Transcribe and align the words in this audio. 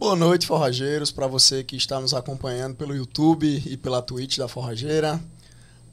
Boa 0.00 0.16
noite, 0.16 0.46
forrageiros, 0.46 1.12
para 1.12 1.26
você 1.26 1.62
que 1.62 1.76
está 1.76 2.00
nos 2.00 2.14
acompanhando 2.14 2.74
pelo 2.74 2.96
YouTube 2.96 3.62
e 3.66 3.76
pela 3.76 4.00
Twitch 4.00 4.38
da 4.38 4.48
Forrageira. 4.48 5.20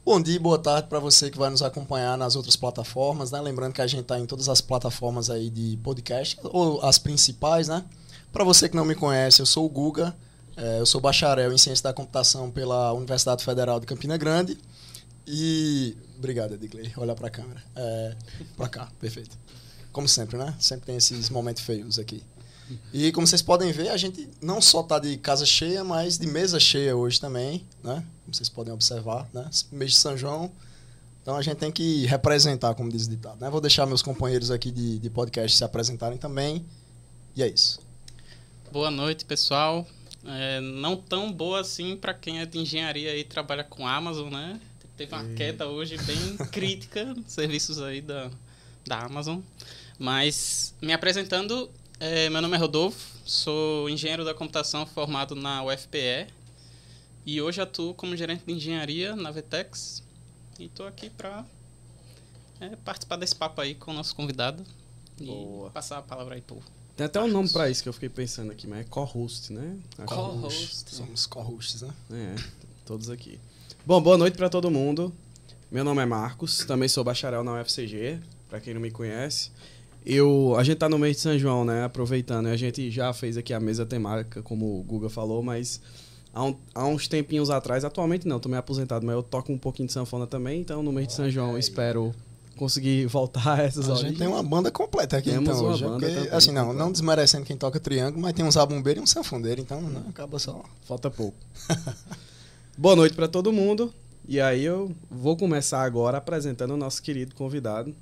Bom 0.02 0.18
dia 0.18 0.36
e 0.36 0.38
boa 0.38 0.58
tarde 0.58 0.88
para 0.88 0.98
você 0.98 1.30
que 1.30 1.36
vai 1.36 1.50
nos 1.50 1.60
acompanhar 1.60 2.16
nas 2.16 2.34
outras 2.34 2.56
plataformas, 2.56 3.30
né? 3.30 3.38
Lembrando 3.38 3.74
que 3.74 3.82
a 3.82 3.86
gente 3.86 4.00
está 4.00 4.18
em 4.18 4.24
todas 4.24 4.48
as 4.48 4.62
plataformas 4.62 5.28
aí 5.28 5.50
de 5.50 5.76
podcast, 5.82 6.38
ou 6.42 6.80
as 6.80 6.96
principais, 6.98 7.68
né? 7.68 7.84
Para 8.32 8.44
você 8.44 8.66
que 8.66 8.74
não 8.74 8.86
me 8.86 8.94
conhece, 8.94 9.42
eu 9.42 9.46
sou 9.46 9.66
o 9.66 9.68
Guga, 9.68 10.16
é, 10.56 10.80
eu 10.80 10.86
sou 10.86 11.02
bacharel 11.02 11.52
em 11.52 11.58
Ciência 11.58 11.82
da 11.82 11.92
Computação 11.92 12.50
pela 12.50 12.94
Universidade 12.94 13.44
Federal 13.44 13.78
de 13.78 13.84
Campina 13.84 14.16
Grande. 14.16 14.56
E. 15.26 15.94
Obrigado, 16.16 16.54
Edgley. 16.54 16.94
Olha 16.96 17.14
para 17.14 17.26
a 17.26 17.30
câmera. 17.30 17.62
É, 17.76 18.16
para 18.56 18.70
cá, 18.70 18.88
perfeito. 18.98 19.38
Como 19.92 20.08
sempre, 20.08 20.38
né? 20.38 20.54
Sempre 20.58 20.86
tem 20.86 20.96
esses 20.96 21.28
momentos 21.28 21.62
feios 21.62 21.98
aqui. 21.98 22.24
E 22.92 23.12
como 23.12 23.26
vocês 23.26 23.42
podem 23.42 23.72
ver, 23.72 23.88
a 23.90 23.96
gente 23.96 24.28
não 24.40 24.60
só 24.60 24.80
está 24.80 24.98
de 24.98 25.16
casa 25.16 25.46
cheia, 25.46 25.84
mas 25.84 26.18
de 26.18 26.26
mesa 26.26 26.58
cheia 26.58 26.96
hoje 26.96 27.20
também, 27.20 27.64
né? 27.82 28.04
Como 28.24 28.34
vocês 28.34 28.48
podem 28.48 28.72
observar, 28.72 29.28
né? 29.32 29.48
Mês 29.72 29.92
de 29.92 29.96
São 29.96 30.16
João. 30.16 30.50
Então 31.22 31.36
a 31.36 31.42
gente 31.42 31.56
tem 31.56 31.70
que 31.70 32.06
representar, 32.06 32.74
como 32.74 32.90
diz 32.90 33.06
o 33.06 33.10
ditado, 33.10 33.40
né? 33.40 33.50
Vou 33.50 33.60
deixar 33.60 33.86
meus 33.86 34.02
companheiros 34.02 34.50
aqui 34.50 34.70
de, 34.70 34.98
de 34.98 35.10
podcast 35.10 35.56
se 35.56 35.64
apresentarem 35.64 36.18
também. 36.18 36.64
E 37.36 37.42
é 37.42 37.48
isso. 37.48 37.80
Boa 38.72 38.90
noite, 38.90 39.24
pessoal. 39.24 39.86
É, 40.24 40.60
não 40.60 40.96
tão 40.96 41.32
boa 41.32 41.60
assim 41.60 41.96
para 41.96 42.12
quem 42.12 42.40
é 42.40 42.46
de 42.46 42.58
engenharia 42.58 43.16
e 43.16 43.24
trabalha 43.24 43.64
com 43.64 43.86
Amazon, 43.86 44.30
né? 44.30 44.60
Teve 44.96 45.14
uma 45.14 45.24
e... 45.24 45.34
queda 45.34 45.68
hoje 45.68 45.96
bem 45.98 46.36
crítica 46.50 47.04
nos 47.14 47.32
serviços 47.32 47.80
aí 47.80 48.00
da, 48.00 48.30
da 48.86 48.98
Amazon. 49.00 49.40
Mas 49.98 50.74
me 50.82 50.92
apresentando, 50.92 51.70
é, 52.00 52.30
meu 52.30 52.40
nome 52.40 52.56
é 52.56 52.58
Rodolfo, 52.58 53.18
sou 53.24 53.88
engenheiro 53.88 54.24
da 54.24 54.32
computação 54.34 54.86
formado 54.86 55.34
na 55.34 55.64
UFPE 55.64 56.28
e 57.26 57.40
hoje 57.42 57.60
atuo 57.60 57.94
como 57.94 58.16
gerente 58.16 58.44
de 58.46 58.52
engenharia 58.52 59.16
na 59.16 59.30
Vetex 59.30 60.02
e 60.58 60.66
estou 60.66 60.86
aqui 60.86 61.10
para 61.10 61.44
é, 62.60 62.76
participar 62.76 63.16
desse 63.16 63.34
papo 63.34 63.60
aí 63.60 63.74
com 63.74 63.90
o 63.90 63.94
nosso 63.94 64.14
convidado 64.14 64.64
Boa. 65.20 65.68
e 65.68 65.72
passar 65.72 65.98
a 65.98 66.02
palavra 66.02 66.36
aí 66.36 66.40
pro 66.40 66.62
tem 66.98 67.06
até 67.06 67.22
um 67.22 67.28
nome 67.28 67.48
para 67.48 67.70
isso 67.70 67.80
que 67.80 67.88
eu 67.88 67.92
fiquei 67.92 68.08
pensando 68.08 68.50
aqui, 68.50 68.66
mas 68.66 68.80
é 68.80 68.84
co-host, 68.84 69.52
né? 69.52 69.78
Co-host. 70.04 70.92
Somos 70.92 71.26
co-hosts, 71.26 71.82
né? 71.82 71.94
É, 72.10 72.34
todos 72.84 73.08
aqui. 73.08 73.38
Bom, 73.86 74.02
boa 74.02 74.18
noite 74.18 74.36
para 74.36 74.48
todo 74.48 74.68
mundo. 74.68 75.14
Meu 75.70 75.84
nome 75.84 76.02
é 76.02 76.06
Marcos, 76.06 76.64
também 76.66 76.88
sou 76.88 77.04
bacharel 77.04 77.44
na 77.44 77.60
UFCG, 77.60 78.18
para 78.48 78.60
quem 78.60 78.74
não 78.74 78.80
me 78.80 78.90
conhece. 78.90 79.52
Eu, 80.08 80.54
a 80.56 80.64
gente 80.64 80.78
tá 80.78 80.88
no 80.88 80.98
mês 80.98 81.16
de 81.16 81.22
São 81.22 81.38
João, 81.38 81.66
né? 81.66 81.84
Aproveitando. 81.84 82.46
A 82.46 82.56
gente 82.56 82.90
já 82.90 83.12
fez 83.12 83.36
aqui 83.36 83.52
a 83.52 83.60
mesa 83.60 83.84
temática, 83.84 84.42
como 84.42 84.80
o 84.80 84.82
Guga 84.82 85.10
falou, 85.10 85.42
mas 85.42 85.82
há, 86.32 86.44
um, 86.44 86.56
há 86.74 86.86
uns 86.86 87.06
tempinhos 87.06 87.50
atrás, 87.50 87.84
atualmente 87.84 88.26
não, 88.26 88.40
tô 88.40 88.48
meio 88.48 88.58
aposentado, 88.58 89.04
mas 89.04 89.14
eu 89.14 89.22
toco 89.22 89.52
um 89.52 89.58
pouquinho 89.58 89.86
de 89.86 89.92
sanfona 89.92 90.26
também, 90.26 90.62
então 90.62 90.82
no 90.82 90.90
mês 90.90 91.08
de 91.08 91.12
São 91.12 91.28
João 91.28 91.58
espero 91.58 92.14
conseguir 92.56 93.04
voltar 93.06 93.60
a 93.60 93.62
essas 93.62 93.90
A 93.90 93.96
gente 93.96 94.16
tem 94.16 94.26
uma 94.26 94.42
banda 94.42 94.70
completa 94.70 95.18
aqui, 95.18 95.28
Temos 95.28 95.46
então. 95.46 95.60
Uma 95.60 95.72
hoje, 95.72 95.84
banda 95.84 96.06
porque, 96.10 96.34
assim, 96.34 96.52
não, 96.52 96.72
não 96.72 96.90
desmerecendo 96.90 97.44
quem 97.44 97.58
toca 97.58 97.78
triângulo, 97.78 98.22
mas 98.22 98.32
tem 98.32 98.46
um 98.46 98.50
zabumbeiro 98.50 99.00
e 99.00 99.02
um 99.02 99.06
sanfoneiro, 99.06 99.60
então 99.60 99.82
né, 99.82 100.02
acaba 100.08 100.38
só. 100.38 100.64
Falta 100.86 101.10
pouco. 101.10 101.36
Boa 102.78 102.96
noite 102.96 103.14
para 103.14 103.28
todo 103.28 103.52
mundo. 103.52 103.92
E 104.26 104.40
aí 104.40 104.64
eu 104.64 104.90
vou 105.10 105.36
começar 105.36 105.82
agora 105.82 106.16
apresentando 106.16 106.72
o 106.72 106.76
nosso 106.78 107.02
querido 107.02 107.34
convidado, 107.34 107.94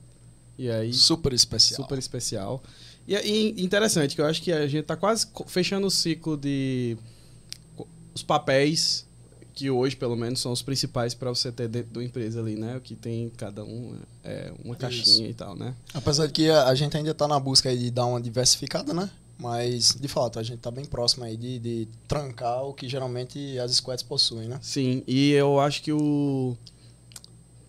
e 0.59 0.71
aí, 0.71 0.93
super 0.93 1.33
especial. 1.33 1.83
Super 1.83 1.99
especial. 1.99 2.63
E, 3.07 3.15
e 3.15 3.65
interessante, 3.65 4.15
que 4.15 4.21
eu 4.21 4.27
acho 4.27 4.43
que 4.43 4.51
a 4.53 4.67
gente 4.67 4.83
está 4.83 4.97
quase 4.97 5.27
fechando 5.47 5.87
o 5.87 5.91
ciclo 5.91 6.37
de 6.37 6.97
os 8.15 8.23
papéis 8.23 9.07
que 9.57 9.71
hoje, 9.71 9.97
pelo 9.97 10.15
menos, 10.15 10.39
são 10.41 10.53
os 10.53 10.61
principais 10.61 11.15
para 11.15 11.31
você 11.31 11.51
ter 11.51 11.67
dentro 11.67 11.95
da 11.95 12.05
empresa 12.05 12.41
ali, 12.41 12.57
né? 12.57 12.77
O 12.77 12.81
que 12.81 12.95
tem 12.95 13.31
cada 13.39 13.65
um 13.65 13.99
é 14.23 14.53
uma 14.63 14.77
caixinha 14.77 15.03
Isso. 15.03 15.31
e 15.31 15.35
tal, 15.35 15.57
né? 15.57 15.75
Apesar 15.95 16.27
de 16.27 16.33
que 16.35 16.51
a, 16.51 16.75
gente 16.75 16.95
ainda 16.95 17.11
está 17.11 17.27
na 17.27 17.41
busca 17.41 17.75
de 17.75 17.91
dar 17.91 18.05
uma 18.05 18.21
diversificada, 18.21 18.93
né? 18.93 19.09
Mas, 19.39 19.97
de 19.99 20.09
fato, 20.09 20.39
a 20.39 20.43
gente 20.43 20.59
está 20.59 20.71
bem 20.71 20.85
próximo 20.85 21.25
aí 21.25 21.39
de, 21.39 21.59
de 21.59 21.89
trancar 22.07 22.65
o 22.65 22.75
que 22.75 22.87
geralmente 22.87 23.59
as 23.59 23.71
squads 23.73 24.03
possuem, 24.03 24.47
né? 24.47 24.59
Sim, 24.61 25.03
e 25.07 25.31
eu 25.33 25.59
acho 25.59 25.83
que 25.83 25.93
o 25.93 26.55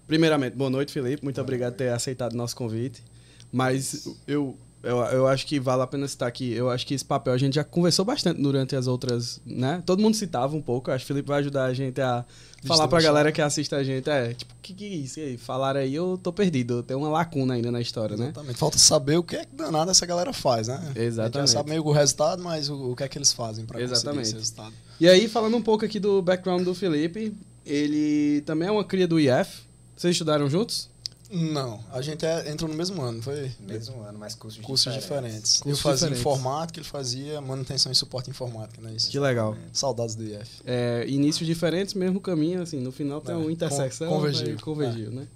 Primeiramente, 0.07 0.55
boa 0.55 0.69
noite, 0.69 0.93
Felipe. 0.93 1.23
Muito 1.23 1.39
obrigado 1.41 1.73
por 1.73 1.79
ter 1.79 1.89
aceitado 1.89 2.33
o 2.33 2.37
nosso 2.37 2.55
convite. 2.55 3.03
Mas 3.51 4.07
eu, 4.25 4.57
eu, 4.81 4.97
eu 4.97 5.27
acho 5.27 5.45
que 5.45 5.59
vale 5.59 5.81
a 5.81 5.87
pena 5.87 6.07
citar 6.07 6.29
aqui. 6.29 6.53
Eu 6.53 6.69
acho 6.69 6.87
que 6.87 6.93
esse 6.93 7.03
papel 7.03 7.33
a 7.33 7.37
gente 7.37 7.55
já 7.55 7.63
conversou 7.63 8.05
bastante 8.05 8.41
durante 8.41 8.73
as 8.75 8.87
outras, 8.87 9.41
né? 9.45 9.83
Todo 9.85 10.01
mundo 10.01 10.15
citava 10.15 10.55
um 10.55 10.61
pouco. 10.61 10.89
Eu 10.89 10.95
acho 10.95 11.05
que 11.05 11.11
o 11.11 11.13
Felipe 11.13 11.27
vai 11.27 11.39
ajudar 11.39 11.65
a 11.65 11.73
gente 11.73 11.99
a 11.99 12.25
falar 12.65 12.87
pra 12.87 13.01
galera 13.01 13.31
que 13.33 13.41
assiste 13.41 13.75
a 13.75 13.83
gente. 13.83 14.09
É, 14.09 14.33
tipo, 14.33 14.53
o 14.53 14.57
que, 14.61 14.73
que 14.73 14.85
é 14.85 14.87
isso 14.87 15.19
aí? 15.19 15.37
Falaram 15.37 15.81
aí, 15.81 15.93
eu 15.93 16.17
tô 16.21 16.31
perdido. 16.31 16.81
Tem 16.83 16.95
uma 16.95 17.09
lacuna 17.09 17.55
ainda 17.55 17.69
na 17.69 17.81
história, 17.81 18.15
né? 18.15 18.25
Exatamente. 18.25 18.57
Falta 18.57 18.77
saber 18.77 19.17
o 19.17 19.23
que 19.23 19.35
é 19.35 19.45
que 19.45 19.55
danado 19.55 19.91
essa 19.91 20.05
galera 20.05 20.31
faz, 20.31 20.69
né? 20.69 20.93
Exatamente. 20.95 21.37
A 21.37 21.41
gente 21.41 21.49
já 21.51 21.57
sabe 21.57 21.69
meio 21.69 21.85
o 21.85 21.91
resultado, 21.91 22.41
mas 22.41 22.69
o, 22.69 22.91
o 22.91 22.95
que 22.95 23.03
é 23.03 23.09
que 23.09 23.17
eles 23.17 23.33
fazem 23.33 23.65
pra 23.65 23.81
Exatamente. 23.81 24.19
conseguir 24.19 24.39
esse 24.39 24.55
resultado. 24.55 24.73
E 25.01 25.09
aí, 25.09 25.27
falando 25.27 25.57
um 25.57 25.61
pouco 25.61 25.83
aqui 25.83 25.99
do 25.99 26.21
background 26.21 26.63
do 26.63 26.73
Felipe, 26.73 27.35
ele 27.65 28.41
também 28.45 28.69
é 28.69 28.71
uma 28.71 28.83
cria 28.85 29.07
do 29.07 29.19
IF, 29.19 29.66
vocês 29.97 30.13
estudaram 30.13 30.49
juntos? 30.49 30.89
Não, 31.29 31.83
a 31.91 32.01
gente 32.01 32.25
é, 32.25 32.49
entrou 32.49 32.69
no 32.69 32.77
mesmo 32.77 33.01
ano, 33.01 33.21
foi? 33.21 33.51
Mesmo 33.59 34.01
ano, 34.01 34.17
mas 34.17 34.33
cursos, 34.33 34.63
cursos 34.63 34.93
diferentes. 34.93 35.25
diferentes. 35.25 35.61
Cursos 35.61 35.79
eu 35.79 35.83
fazia 35.83 36.07
diferentes. 36.07 36.21
informática, 36.21 36.79
ele 36.79 36.87
fazia 36.87 37.41
manutenção 37.41 37.91
e 37.91 37.95
suporte 37.95 38.29
informática, 38.29 38.81
né? 38.81 38.93
Isso. 38.95 39.09
Que 39.09 39.19
legal. 39.19 39.57
Saudades 39.73 40.15
do 40.15 40.23
IF. 40.23 40.61
É, 40.65 41.03
inícios 41.07 41.45
diferentes, 41.45 41.93
mesmo 41.95 42.21
caminho, 42.21 42.61
assim, 42.61 42.79
no 42.79 42.93
final 42.93 43.19
tem 43.19 43.35
é, 43.35 43.37
uma 43.37 43.51
intersecção. 43.51 44.07
Convergiu. 44.07 44.57
Convergiu, 44.61 45.07
é. 45.07 45.15
né? 45.15 45.27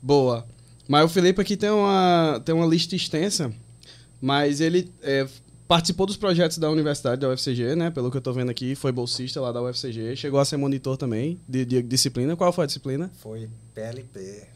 Boa. 0.00 0.46
Mas 0.88 1.04
o 1.04 1.08
Felipe 1.08 1.40
aqui 1.40 1.56
tem 1.56 1.70
uma, 1.70 2.40
tem 2.44 2.54
uma 2.54 2.66
lista 2.66 2.96
extensa, 2.96 3.52
mas 4.20 4.60
ele 4.60 4.90
é, 5.02 5.28
Participou 5.70 6.04
dos 6.04 6.16
projetos 6.16 6.58
da 6.58 6.68
universidade, 6.68 7.20
da 7.20 7.28
UFCG, 7.28 7.76
né? 7.76 7.92
Pelo 7.92 8.10
que 8.10 8.16
eu 8.16 8.18
estou 8.18 8.34
vendo 8.34 8.50
aqui, 8.50 8.74
foi 8.74 8.90
bolsista 8.90 9.40
lá 9.40 9.52
da 9.52 9.62
UFCG. 9.62 10.16
Chegou 10.16 10.40
a 10.40 10.44
ser 10.44 10.56
monitor 10.56 10.96
também 10.96 11.40
de, 11.48 11.64
de 11.64 11.80
disciplina. 11.80 12.34
Qual 12.34 12.52
foi 12.52 12.64
a 12.64 12.66
disciplina? 12.66 13.08
Foi 13.20 13.48
PLP, 13.72 14.48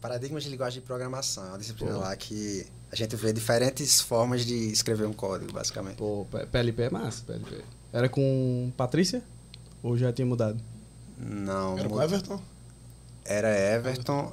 Paradigmas 0.00 0.42
de 0.42 0.50
Linguagem 0.50 0.80
de 0.80 0.84
Programação. 0.84 1.54
A 1.54 1.56
disciplina 1.56 1.92
Pô. 1.92 2.00
lá 2.00 2.16
que 2.16 2.66
a 2.90 2.96
gente 2.96 3.14
vê 3.14 3.32
diferentes 3.32 4.00
formas 4.00 4.44
de 4.44 4.72
escrever 4.72 5.06
um 5.06 5.12
código, 5.12 5.52
basicamente. 5.52 5.98
Pô, 5.98 6.26
PLP 6.50 6.82
é 6.82 6.90
massa, 6.90 7.22
PLP. 7.24 7.62
Era 7.92 8.08
com 8.08 8.72
Patrícia? 8.76 9.22
Ou 9.84 9.96
já 9.96 10.12
tinha 10.12 10.26
mudado? 10.26 10.60
Não. 11.16 11.78
Era 11.78 11.88
com 11.88 12.02
Everton? 12.02 12.42
Era 13.24 13.56
Everton. 13.56 14.32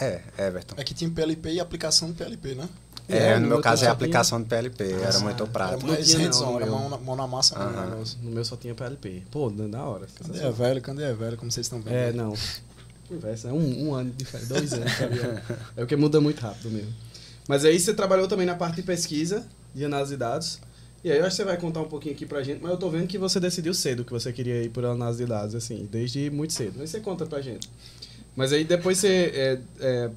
É, 0.00 0.22
Everton. 0.38 0.76
É 0.78 0.82
que 0.82 0.94
tinha 0.94 1.10
PLP 1.10 1.52
e 1.52 1.60
aplicação 1.60 2.08
do 2.08 2.14
PLP, 2.14 2.54
né? 2.54 2.68
É, 3.08 3.32
é 3.32 3.38
no, 3.38 3.48
meu 3.48 3.60
caso 3.60 3.84
é 3.84 3.88
a 3.88 3.92
aplicação 3.92 4.40
de 4.40 4.48
PLP, 4.48 4.84
ah, 4.84 5.08
era 5.08 5.18
muito 5.20 5.46
prático. 5.46 5.86
Era 5.86 5.92
mais 5.92 6.14
hands-on, 6.14 6.56
era 6.56 6.70
mão, 6.70 7.00
mão 7.00 7.16
na 7.16 7.26
massa. 7.26 7.58
Uhum. 7.58 8.04
No 8.22 8.30
meu 8.30 8.44
só 8.44 8.56
tinha 8.56 8.74
PLP. 8.74 9.24
Pô, 9.30 9.50
da 9.50 9.84
hora. 9.84 10.06
Cadê 10.22 10.42
a 10.42 10.50
velho? 10.50 10.80
Cadê 10.80 11.04
a 11.04 11.12
velho? 11.12 11.36
Como 11.36 11.50
vocês 11.50 11.66
estão 11.66 11.80
vendo? 11.80 11.94
É, 11.94 12.12
não. 12.12 12.34
Conversa, 13.08 13.48
é 13.48 13.52
um, 13.52 13.88
um 13.88 13.94
ano 13.94 14.10
de 14.10 14.16
diferença, 14.16 14.54
dois 14.54 14.72
anos. 14.72 14.92
É 15.76 15.82
o 15.82 15.86
que 15.86 15.94
muda 15.96 16.20
muito 16.20 16.40
rápido 16.40 16.70
mesmo. 16.70 16.92
Mas 17.46 17.64
aí 17.64 17.78
você 17.78 17.92
trabalhou 17.92 18.26
também 18.26 18.46
na 18.46 18.54
parte 18.54 18.76
de 18.76 18.82
pesquisa, 18.82 19.46
de 19.74 19.84
análise 19.84 20.12
de 20.12 20.16
dados. 20.16 20.58
E 21.02 21.12
aí 21.12 21.18
eu 21.18 21.26
acho 21.26 21.36
que 21.36 21.42
você 21.42 21.44
vai 21.44 21.58
contar 21.58 21.82
um 21.82 21.88
pouquinho 21.88 22.14
aqui 22.14 22.24
pra 22.24 22.42
gente, 22.42 22.62
mas 22.62 22.70
eu 22.70 22.78
tô 22.78 22.88
vendo 22.88 23.06
que 23.06 23.18
você 23.18 23.38
decidiu 23.38 23.74
cedo 23.74 24.06
que 24.06 24.12
você 24.12 24.32
queria 24.32 24.62
ir 24.62 24.70
por 24.70 24.86
análise 24.86 25.22
de 25.22 25.28
dados, 25.28 25.54
assim, 25.54 25.86
desde 25.90 26.30
muito 26.30 26.54
cedo. 26.54 26.76
Mas 26.78 26.88
você 26.88 27.00
conta 27.00 27.26
pra 27.26 27.42
gente. 27.42 27.68
Mas 28.34 28.54
aí 28.54 28.64
depois 28.64 28.96
você 28.96 29.30
é, 29.34 29.60
é, 29.80 30.10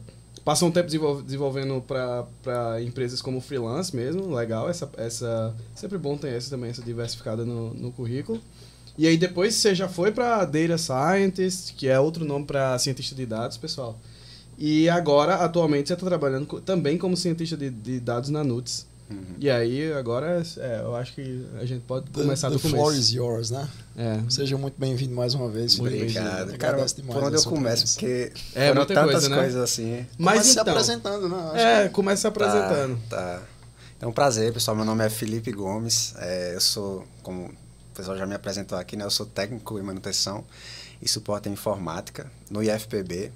Passou 0.47 0.69
um 0.69 0.71
tempo 0.71 0.87
desenvolvendo 1.23 1.83
para 1.85 2.81
empresas 2.81 3.21
como 3.21 3.41
freelance 3.41 3.93
mesmo, 3.93 4.33
legal. 4.33 4.69
Essa, 4.69 4.89
essa, 4.95 5.53
sempre 5.75 5.97
bom 5.97 6.15
ter 6.15 6.29
essa 6.29 6.49
também, 6.49 6.69
essa 6.69 6.81
diversificada 6.81 7.43
no, 7.43 7.73
no 7.73 7.91
currículo. 7.91 8.41
E 8.97 9.05
aí 9.05 9.17
depois 9.17 9.55
você 9.55 9.75
já 9.75 9.89
foi 9.89 10.09
para 10.09 10.45
Data 10.45 10.77
Scientist, 10.77 11.73
que 11.73 11.89
é 11.89 11.99
outro 11.99 12.23
nome 12.23 12.45
para 12.45 12.79
cientista 12.79 13.13
de 13.13 13.25
dados, 13.25 13.57
pessoal. 13.57 13.99
E 14.57 14.87
agora, 14.87 15.35
atualmente, 15.35 15.89
você 15.89 15.95
está 15.95 16.05
trabalhando 16.05 16.61
também 16.61 16.97
como 16.97 17.17
cientista 17.17 17.57
de, 17.57 17.69
de 17.69 17.99
dados 17.99 18.29
na 18.29 18.41
NUTS. 18.41 18.87
Uhum. 19.09 19.35
E 19.39 19.49
aí, 19.49 19.91
agora, 19.93 20.43
é, 20.57 20.81
eu 20.83 20.95
acho 20.95 21.13
que 21.13 21.45
a 21.59 21.65
gente 21.65 21.81
pode 21.83 22.09
começar 22.11 22.49
the 22.49 22.55
do 22.55 22.59
começo. 22.59 22.75
The 22.75 22.81
floor 22.81 22.95
is 22.95 23.11
yours, 23.11 23.51
né? 23.51 23.67
É. 23.97 24.19
Seja 24.29 24.57
muito 24.57 24.75
bem-vindo 24.77 25.15
mais 25.15 25.33
uma 25.33 25.49
vez. 25.49 25.77
Muito 25.77 25.95
obrigado. 25.95 26.57
Cara, 26.57 26.85
por 27.05 27.23
onde 27.23 27.37
eu 27.37 27.43
começo, 27.43 27.87
porque 27.93 28.33
é, 28.53 28.67
foram 28.67 28.85
tantas 28.85 29.11
coisa, 29.11 29.29
né? 29.29 29.37
coisas 29.37 29.61
assim. 29.61 30.05
Mas 30.17 30.51
então, 30.51 30.65
se 30.65 30.69
apresentando, 30.69 31.29
né? 31.29 31.51
Acho 31.53 31.57
é, 31.57 31.87
que... 31.87 31.93
começa 31.93 32.21
se 32.21 32.27
apresentando. 32.27 32.99
Tá, 33.09 33.39
tá. 33.39 33.43
É 33.99 34.05
um 34.05 34.11
prazer, 34.11 34.53
pessoal. 34.53 34.75
Meu 34.75 34.85
nome 34.85 35.05
é 35.05 35.09
Felipe 35.09 35.51
Gomes. 35.51 36.13
É, 36.17 36.55
eu 36.55 36.61
sou, 36.61 37.07
como 37.23 37.45
o 37.45 37.95
pessoal 37.95 38.17
já 38.17 38.25
me 38.27 38.35
apresentou 38.35 38.77
aqui, 38.77 38.97
né? 38.97 39.05
Eu 39.05 39.09
sou 39.09 39.25
técnico 39.25 39.79
em 39.79 39.81
manutenção 39.81 40.43
e 41.01 41.07
suporte 41.07 41.47
em 41.47 41.53
informática 41.53 42.29
no 42.49 42.61
IFPB. 42.61 43.31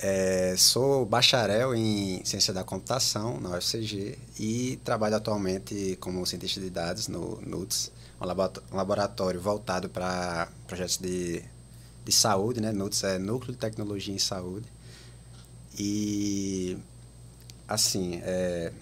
É, 0.00 0.54
sou 0.56 1.04
bacharel 1.04 1.74
em 1.74 2.24
ciência 2.24 2.54
da 2.54 2.62
computação 2.62 3.40
na 3.40 3.56
UFCG 3.56 4.16
e 4.38 4.78
trabalho 4.84 5.16
atualmente 5.16 5.96
como 6.00 6.24
cientista 6.24 6.60
de 6.60 6.70
dados 6.70 7.08
no 7.08 7.40
NUTS, 7.44 7.90
um 8.20 8.76
laboratório 8.76 9.40
voltado 9.40 9.88
para 9.88 10.48
projetos 10.68 10.98
de, 10.98 11.42
de 12.04 12.12
saúde, 12.12 12.60
né? 12.60 12.70
NUTS 12.70 13.04
é 13.04 13.18
Núcleo 13.18 13.52
de 13.52 13.58
Tecnologia 13.58 14.14
em 14.14 14.18
Saúde. 14.18 14.66
E, 15.76 16.78
assim, 17.66 18.20
é, 18.22 18.72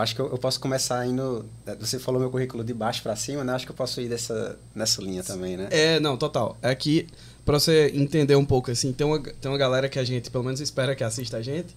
eu 0.00 0.02
acho 0.02 0.14
que 0.14 0.20
eu, 0.20 0.30
eu, 0.30 0.38
posso 0.38 0.58
começar 0.58 1.06
indo. 1.06 1.44
Você 1.78 1.98
falou 1.98 2.20
meu 2.20 2.30
currículo 2.30 2.64
de 2.64 2.72
baixo 2.72 3.02
para 3.02 3.14
cima, 3.14 3.44
né? 3.44 3.52
Acho 3.52 3.66
que 3.66 3.72
eu 3.72 3.76
posso 3.76 4.00
ir 4.00 4.08
dessa, 4.08 4.58
nessa 4.74 5.02
linha 5.02 5.22
também, 5.22 5.56
né? 5.56 5.68
É, 5.70 6.00
não, 6.00 6.16
total. 6.16 6.56
É 6.62 6.74
que, 6.74 7.06
para 7.44 7.58
você 7.58 7.92
entender 7.94 8.34
um 8.34 8.44
pouco, 8.44 8.70
assim, 8.70 8.92
tem 8.92 9.06
uma, 9.06 9.20
tem 9.20 9.50
uma 9.50 9.58
galera 9.58 9.88
que 9.88 9.98
a 9.98 10.04
gente, 10.04 10.30
pelo 10.30 10.42
menos, 10.42 10.60
espera 10.60 10.94
que 10.96 11.04
assista 11.04 11.36
a 11.36 11.42
gente, 11.42 11.76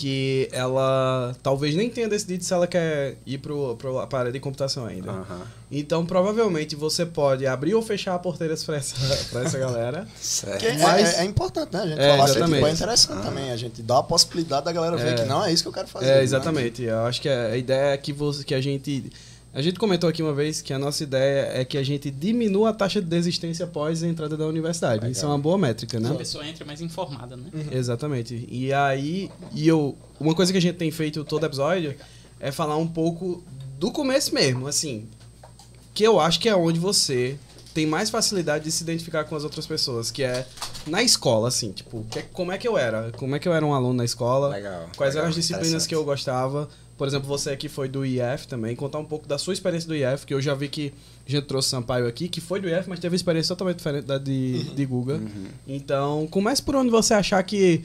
que 0.00 0.48
ela 0.50 1.36
talvez 1.42 1.74
nem 1.74 1.90
tenha 1.90 2.08
decidido 2.08 2.42
se 2.42 2.54
ela 2.54 2.66
quer 2.66 3.18
ir 3.26 3.36
pro, 3.36 3.76
pro 3.76 4.06
para 4.06 4.32
de 4.32 4.40
computação 4.40 4.86
ainda. 4.86 5.12
Uhum. 5.12 5.42
Então, 5.70 6.06
provavelmente, 6.06 6.74
você 6.74 7.04
pode 7.04 7.46
abrir 7.46 7.74
ou 7.74 7.82
fechar 7.82 8.18
porteiras 8.18 8.64
para 8.64 8.76
essa, 8.76 8.96
pra 9.30 9.42
essa 9.42 9.58
galera. 9.58 10.08
certo. 10.18 10.64
É, 10.64 10.78
Mas, 10.78 11.18
é, 11.18 11.20
é, 11.20 11.24
importante, 11.26 11.74
né? 11.74 11.82
A 11.82 11.86
gente 11.86 12.00
é, 12.00 12.10
falar 12.12 12.24
exatamente. 12.24 12.54
Tipo, 12.54 12.66
é 12.66 12.72
interessante 12.72 13.18
ah. 13.18 13.22
também. 13.22 13.50
A 13.50 13.56
gente 13.58 13.82
dá 13.82 13.98
a 13.98 14.02
possibilidade 14.02 14.64
da 14.64 14.72
galera 14.72 14.96
ver 14.96 15.12
é. 15.12 15.14
que 15.16 15.24
não 15.24 15.44
é 15.44 15.52
isso 15.52 15.62
que 15.62 15.68
eu 15.68 15.72
quero 15.72 15.86
fazer. 15.86 16.06
É, 16.06 16.16
né? 16.16 16.22
exatamente. 16.22 16.80
Né? 16.80 16.92
Eu 16.92 17.00
acho 17.00 17.20
que 17.20 17.28
a 17.28 17.54
ideia 17.54 17.92
é 17.92 17.96
que, 17.98 18.14
você, 18.14 18.42
que 18.42 18.54
a 18.54 18.60
gente 18.62 19.12
a 19.52 19.60
gente 19.60 19.78
comentou 19.78 20.08
aqui 20.08 20.22
uma 20.22 20.32
vez 20.32 20.62
que 20.62 20.72
a 20.72 20.78
nossa 20.78 21.02
ideia 21.02 21.50
é 21.54 21.64
que 21.64 21.76
a 21.76 21.82
gente 21.82 22.10
diminua 22.10 22.70
a 22.70 22.72
taxa 22.72 23.00
de 23.00 23.08
desistência 23.08 23.64
após 23.64 24.02
a 24.02 24.06
entrada 24.06 24.36
da 24.36 24.46
universidade. 24.46 24.96
Legal. 24.96 25.10
Isso 25.10 25.24
é 25.24 25.28
uma 25.28 25.38
boa 25.38 25.58
métrica, 25.58 25.98
né? 25.98 26.10
A 26.10 26.14
pessoa 26.14 26.46
entra 26.46 26.64
mais 26.64 26.80
informada, 26.80 27.36
né? 27.36 27.50
Uhum. 27.52 27.66
Exatamente. 27.72 28.46
E 28.48 28.72
aí, 28.72 29.28
e 29.52 29.66
eu, 29.66 29.96
uma 30.20 30.34
coisa 30.34 30.52
que 30.52 30.58
a 30.58 30.60
gente 30.60 30.76
tem 30.76 30.90
feito 30.92 31.24
todo 31.24 31.44
episódio 31.44 31.96
é 32.38 32.52
falar 32.52 32.76
um 32.76 32.86
pouco 32.86 33.42
do 33.76 33.90
começo 33.90 34.32
mesmo, 34.32 34.68
assim, 34.68 35.08
que 35.92 36.04
eu 36.04 36.20
acho 36.20 36.38
que 36.38 36.48
é 36.48 36.54
onde 36.54 36.78
você 36.78 37.36
tem 37.74 37.86
mais 37.86 38.10
facilidade 38.10 38.64
de 38.64 38.70
se 38.70 38.82
identificar 38.82 39.24
com 39.24 39.34
as 39.34 39.44
outras 39.44 39.66
pessoas, 39.66 40.10
que 40.10 40.22
é 40.22 40.46
na 40.86 41.02
escola, 41.02 41.48
assim, 41.48 41.72
tipo, 41.72 42.04
que, 42.10 42.22
como 42.22 42.52
é 42.52 42.58
que 42.58 42.66
eu 42.66 42.76
era? 42.76 43.10
Como 43.16 43.34
é 43.34 43.38
que 43.38 43.48
eu 43.48 43.52
era 43.52 43.64
um 43.64 43.74
aluno 43.74 43.94
na 43.94 44.04
escola? 44.04 44.48
Legal. 44.48 44.88
Quais 44.96 45.14
legal, 45.14 45.24
eram 45.24 45.28
as 45.28 45.34
disciplinas 45.34 45.86
que 45.86 45.94
eu 45.94 46.04
gostava? 46.04 46.68
Por 47.00 47.08
exemplo, 47.08 47.26
você 47.26 47.48
aqui 47.48 47.66
foi 47.66 47.88
do 47.88 48.04
IF 48.04 48.46
também, 48.46 48.76
contar 48.76 48.98
um 48.98 49.06
pouco 49.06 49.26
da 49.26 49.38
sua 49.38 49.54
experiência 49.54 49.88
do 49.88 49.96
IF, 49.96 50.26
que 50.26 50.34
eu 50.34 50.40
já 50.42 50.54
vi 50.54 50.68
que 50.68 50.92
a 51.26 51.30
gente 51.30 51.46
trouxe 51.46 51.70
Sampaio 51.70 52.06
aqui, 52.06 52.28
que 52.28 52.42
foi 52.42 52.60
do 52.60 52.68
IF, 52.68 52.90
mas 52.90 53.00
teve 53.00 53.14
uma 53.14 53.16
experiência 53.16 53.56
totalmente 53.56 53.78
diferente 53.78 54.04
da 54.04 54.18
de, 54.18 54.66
uhum. 54.68 54.74
de 54.74 54.84
Guga. 54.84 55.14
Uhum. 55.14 55.46
Então, 55.66 56.28
comece 56.30 56.62
por 56.62 56.76
onde 56.76 56.90
você 56.90 57.14
achar 57.14 57.42
que. 57.42 57.82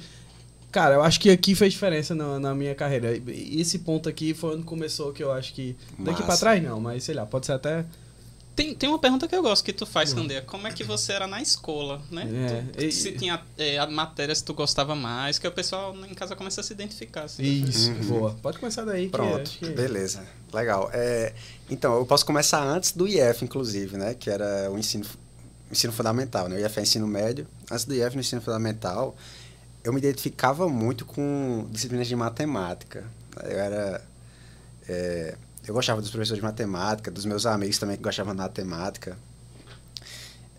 Cara, 0.70 0.96
eu 0.96 1.02
acho 1.02 1.18
que 1.22 1.30
aqui 1.30 1.56
fez 1.56 1.72
diferença 1.72 2.14
na, 2.14 2.42
na 2.42 2.54
minha 2.54 2.76
carreira. 2.76 3.18
Esse 3.26 3.80
ponto 3.80 4.10
aqui 4.10 4.34
foi 4.34 4.58
onde 4.58 4.64
começou 4.64 5.14
que 5.14 5.24
eu 5.24 5.32
acho 5.32 5.54
que. 5.54 5.78
Daqui 5.98 6.22
para 6.22 6.36
trás 6.36 6.62
não, 6.62 6.82
mas 6.82 7.06
sei 7.06 7.16
lá, 7.16 7.26
pode 7.26 7.46
ser 7.46 7.54
até 7.54 7.86
tem, 8.56 8.74
tem 8.74 8.88
uma 8.88 8.98
pergunta 8.98 9.28
que 9.28 9.36
eu 9.36 9.44
gosto 9.44 9.64
que 9.66 9.74
tu 9.74 9.86
faz, 9.86 10.14
Candeia. 10.14 10.42
Como 10.42 10.66
é 10.66 10.72
que 10.72 10.84
você 10.84 11.12
era 11.12 11.28
na 11.28 11.42
escola, 11.42 12.02
né? 12.10 12.26
É, 12.78 12.86
tu, 12.86 12.92
se 12.92 13.12
tinha 13.12 13.42
é, 13.58 13.86
matérias 13.88 14.40
que 14.40 14.46
tu 14.46 14.54
gostava 14.54 14.96
mais, 14.96 15.38
que 15.38 15.46
o 15.46 15.52
pessoal 15.52 15.94
em 16.06 16.14
casa 16.14 16.36
começa 16.36 16.62
a 16.62 16.64
se 16.64 16.72
identificar. 16.72 17.24
Assim, 17.24 17.44
Isso, 17.44 17.92
uhum. 17.92 18.08
boa. 18.08 18.38
Pode 18.42 18.58
começar 18.58 18.86
daí. 18.86 19.10
Pronto, 19.10 19.50
que, 19.50 19.60
que... 19.60 19.72
beleza. 19.72 20.26
Legal. 20.54 20.90
É, 20.94 21.34
então, 21.70 21.96
eu 21.98 22.06
posso 22.06 22.26
começar 22.26 22.64
antes 22.64 22.94
do 22.94 23.06
IF, 23.06 23.44
inclusive, 23.44 23.98
né? 23.98 24.14
Que 24.14 24.30
era 24.30 24.72
o 24.72 24.80
ensino, 24.80 25.06
ensino 25.70 25.92
fundamental, 25.92 26.48
né? 26.48 26.56
O 26.56 26.66
IF 26.66 26.80
é 26.80 26.82
ensino 26.82 27.08
médio. 27.08 27.46
Antes 27.70 27.84
do 27.84 27.94
IF, 27.94 28.16
no 28.16 28.22
ensino 28.22 28.42
fundamental, 28.42 29.18
eu 29.84 29.92
me 29.92 30.00
identificava 30.00 30.70
muito 30.70 31.06
com 31.06 31.68
disciplinas 31.72 32.08
de 32.08 32.16
matemática. 32.16 33.04
Eu 33.44 33.60
era... 33.60 34.02
É, 34.88 35.36
eu 35.68 35.74
gostava 35.74 36.02
dos 36.02 36.10
professores 36.10 36.40
de 36.40 36.46
matemática, 36.46 37.10
dos 37.10 37.26
meus 37.26 37.46
amigos 37.46 37.78
também 37.78 37.98
que 37.98 38.04
gostavam 38.04 38.34
de 38.34 38.42
matemática. 38.42 39.18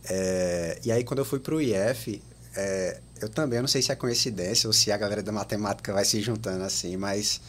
É, 0.09 0.81
e 0.85 0.93
aí, 0.93 1.05
quando 1.05 1.21
eu 1.21 1.25
fui 1.25 1.39
para 1.39 1.55
o 1.55 1.61
IF, 1.61 2.23
é, 2.55 3.01
eu 3.21 3.29
também, 3.29 3.59
eu 3.59 3.63
não 3.63 3.69
sei 3.69 3.83
se 3.83 3.93
é 3.93 3.95
coincidência 3.95 4.69
ou 4.69 4.73
se 4.73 4.91
a 4.93 4.97
galera 4.97 5.23
da 5.23 5.33
matemática 5.33 5.93
vai 5.93 6.05
se 6.05 6.21
juntando 6.21 6.65
assim, 6.65 6.97
mas 6.97 7.41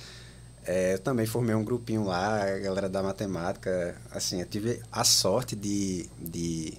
é, 0.66 0.96
eu 0.96 1.00
também 1.00 1.26
formei 1.26 1.56
um 1.56 1.64
grupinho 1.64 2.04
lá, 2.04 2.44
a 2.44 2.60
galera 2.60 2.90
da 2.90 3.02
matemática. 3.02 3.96
Assim, 4.12 4.42
eu 4.42 4.46
tive 4.46 4.82
a 4.92 5.04
sorte 5.04 5.56
de, 5.56 6.10
de 6.20 6.74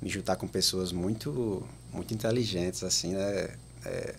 me 0.00 0.08
juntar 0.08 0.36
com 0.36 0.48
pessoas 0.48 0.92
muito, 0.92 1.62
muito 1.92 2.14
inteligentes, 2.14 2.82
assim, 2.82 3.12
né? 3.12 3.50
É, 3.84 4.14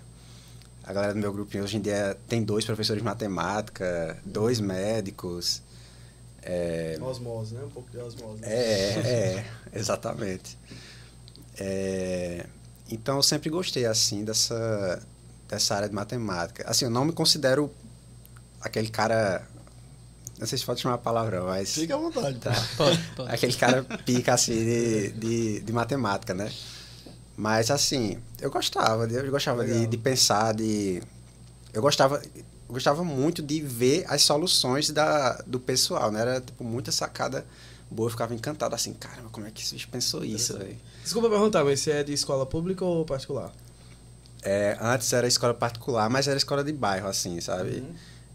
a 0.83 0.93
galera 0.93 1.13
do 1.13 1.19
meu 1.19 1.31
grupinho 1.31 1.63
hoje 1.63 1.77
em 1.77 1.81
dia 1.81 2.17
tem 2.27 2.43
dois 2.43 2.65
professores 2.65 3.01
de 3.01 3.05
matemática, 3.05 4.17
dois 4.25 4.59
médicos. 4.59 5.61
É, 6.43 6.97
osmose, 7.01 7.55
né? 7.55 7.63
Um 7.63 7.69
pouco 7.69 7.89
de 7.89 7.97
osmose. 7.97 8.43
É, 8.43 8.53
é, 8.53 9.45
exatamente. 9.73 10.57
É, 11.57 12.45
então 12.89 13.17
eu 13.17 13.23
sempre 13.23 13.49
gostei 13.49 13.85
assim 13.85 14.23
dessa 14.23 15.01
dessa 15.47 15.75
área 15.75 15.89
de 15.89 15.95
matemática. 15.95 16.63
Assim, 16.69 16.85
eu 16.85 16.91
não 16.91 17.05
me 17.05 17.11
considero 17.11 17.71
aquele 18.61 18.89
cara 18.89 19.47
não 20.39 20.47
sei 20.47 20.57
se 20.57 20.65
pode 20.65 20.79
chamar 20.79 20.99
palavrão, 20.99 21.47
mas. 21.47 21.73
Fica 21.73 21.95
à 21.95 21.97
vontade. 21.97 22.39
Tá. 22.39 22.51
Pode, 22.77 22.97
pode. 23.13 23.29
Aquele 23.29 23.53
cara 23.53 23.83
pica 23.83 24.33
assim 24.33 24.53
de, 24.53 25.11
de, 25.11 25.59
de, 25.59 25.73
matemática, 25.73 26.33
né? 26.33 26.49
Mas 27.35 27.69
assim, 27.69 28.17
eu 28.39 28.49
gostava, 28.49 29.05
eu 29.05 29.31
gostava 29.31 29.65
de, 29.65 29.85
de 29.85 29.97
pensar, 29.97 30.53
de. 30.53 31.03
Eu 31.73 31.81
gostava 31.81 32.21
gostava 32.69 33.03
muito 33.03 33.41
de 33.41 33.61
ver 33.61 34.05
as 34.07 34.21
soluções 34.21 34.89
da, 34.89 35.33
do 35.45 35.59
pessoal, 35.59 36.11
né? 36.11 36.21
Era, 36.21 36.41
tipo, 36.41 36.63
muita 36.63 36.91
sacada 36.91 37.45
boa. 37.89 38.07
Eu 38.07 38.11
ficava 38.11 38.33
encantado, 38.33 38.75
assim, 38.75 38.93
caramba, 38.93 39.29
como 39.29 39.47
é 39.47 39.51
que 39.51 39.67
bicho 39.73 39.87
pensou 39.89 40.23
isso, 40.23 40.57
velho? 40.57 40.77
Desculpa 41.03 41.29
perguntar, 41.29 41.63
mas 41.63 41.79
você 41.79 41.91
é 41.91 42.03
de 42.03 42.13
escola 42.13 42.45
pública 42.45 42.85
ou 42.85 43.03
particular? 43.05 43.51
É, 44.41 44.77
antes 44.79 45.11
era 45.11 45.27
escola 45.27 45.53
particular, 45.53 46.09
mas 46.09 46.27
era 46.27 46.37
escola 46.37 46.63
de 46.63 46.71
bairro, 46.71 47.07
assim, 47.07 47.41
sabe? 47.41 47.79
Uhum. 47.79 47.93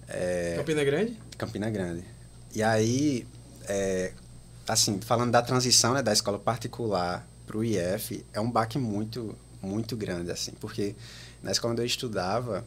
É, 0.08 0.54
Campina 0.56 0.84
Grande? 0.84 1.18
Campina 1.38 1.70
Grande. 1.70 2.04
E 2.54 2.62
aí, 2.62 3.26
é, 3.66 4.12
assim, 4.68 5.00
falando 5.00 5.30
da 5.30 5.42
transição 5.42 5.94
né, 5.94 6.02
da 6.02 6.12
escola 6.12 6.38
particular 6.38 7.26
para 7.46 7.56
o 7.56 7.64
IF, 7.64 8.24
é 8.32 8.40
um 8.40 8.50
baque 8.50 8.78
muito, 8.78 9.36
muito 9.62 9.96
grande, 9.96 10.30
assim, 10.30 10.52
porque 10.60 10.94
na 11.42 11.52
escola 11.52 11.72
onde 11.72 11.82
eu 11.82 11.86
estudava, 11.86 12.64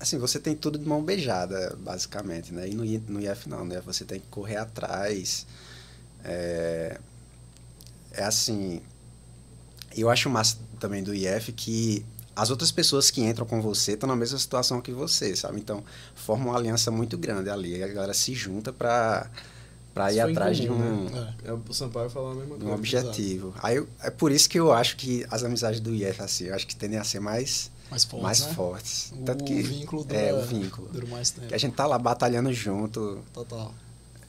assim, 0.00 0.18
você 0.18 0.38
tem 0.38 0.54
tudo 0.54 0.78
de 0.78 0.86
mão 0.86 1.02
beijada, 1.02 1.76
basicamente, 1.80 2.52
né? 2.52 2.68
E 2.68 2.74
no, 2.74 2.84
no 2.84 3.20
IF 3.20 3.48
não, 3.48 3.64
né? 3.64 3.80
Você 3.84 4.04
tem 4.04 4.20
que 4.20 4.26
correr 4.28 4.56
atrás. 4.56 5.46
É, 6.24 6.98
é 8.12 8.24
assim, 8.24 8.80
eu 9.96 10.08
acho 10.08 10.28
massa 10.30 10.56
também 10.78 11.02
do 11.02 11.14
IF 11.14 11.52
que 11.52 12.04
as 12.34 12.50
outras 12.50 12.70
pessoas 12.70 13.10
que 13.10 13.20
entram 13.20 13.44
com 13.44 13.60
você 13.60 13.92
estão 13.92 14.08
na 14.08 14.14
mesma 14.14 14.38
situação 14.38 14.80
que 14.80 14.92
você, 14.92 15.34
sabe? 15.34 15.58
Então, 15.58 15.82
forma 16.14 16.46
uma 16.46 16.56
aliança 16.56 16.90
muito 16.90 17.18
grande 17.18 17.50
ali. 17.50 17.82
A 17.82 17.88
galera 17.88 18.14
se 18.14 18.32
junta 18.34 18.72
para 18.72 19.28
para 19.92 20.12
ir 20.12 20.20
atrás 20.20 20.60
comum, 20.60 21.06
de 21.06 21.12
um 21.12 21.16
né? 21.16 21.34
é. 21.44 21.52
o 21.52 21.74
Sampaio 21.74 22.08
falou 22.08 22.30
a 22.30 22.34
mesma 22.36 22.54
coisa, 22.54 22.66
um 22.66 22.72
objetivo. 22.72 23.52
Aí 23.60 23.84
é 24.00 24.10
por 24.10 24.30
isso 24.30 24.48
que 24.48 24.60
eu 24.60 24.72
acho 24.72 24.96
que 24.96 25.26
as 25.28 25.42
amizades 25.42 25.80
do 25.80 25.92
IF 25.92 26.22
assim, 26.22 26.44
eu 26.44 26.54
acho 26.54 26.68
que 26.68 26.76
tendem 26.76 27.00
a 27.00 27.02
ser 27.02 27.18
mais 27.18 27.68
mais 27.90 28.04
fortes. 28.04 28.22
Mais 28.22 28.40
né? 28.40 28.54
fortes. 28.54 29.12
O, 29.12 29.24
Tanto 29.24 29.44
que, 29.44 29.62
vínculo 29.62 30.04
dura, 30.04 30.20
é, 30.20 30.34
o 30.34 30.44
vínculo. 30.44 30.88
dura 30.88 31.06
mais 31.06 31.30
tempo. 31.30 31.46
Que 31.46 31.54
a 31.54 31.58
gente 31.58 31.74
tá 31.74 31.86
lá 31.86 31.98
batalhando 31.98 32.52
junto. 32.52 33.22
Total. 33.32 33.72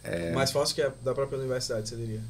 É... 0.03 0.31
Mais 0.31 0.51
forte 0.51 0.73
que 0.73 0.81
a 0.81 0.89
da 1.03 1.13
própria 1.13 1.37
universidade, 1.37 1.89
você 1.89 1.95
diria? 1.95 2.21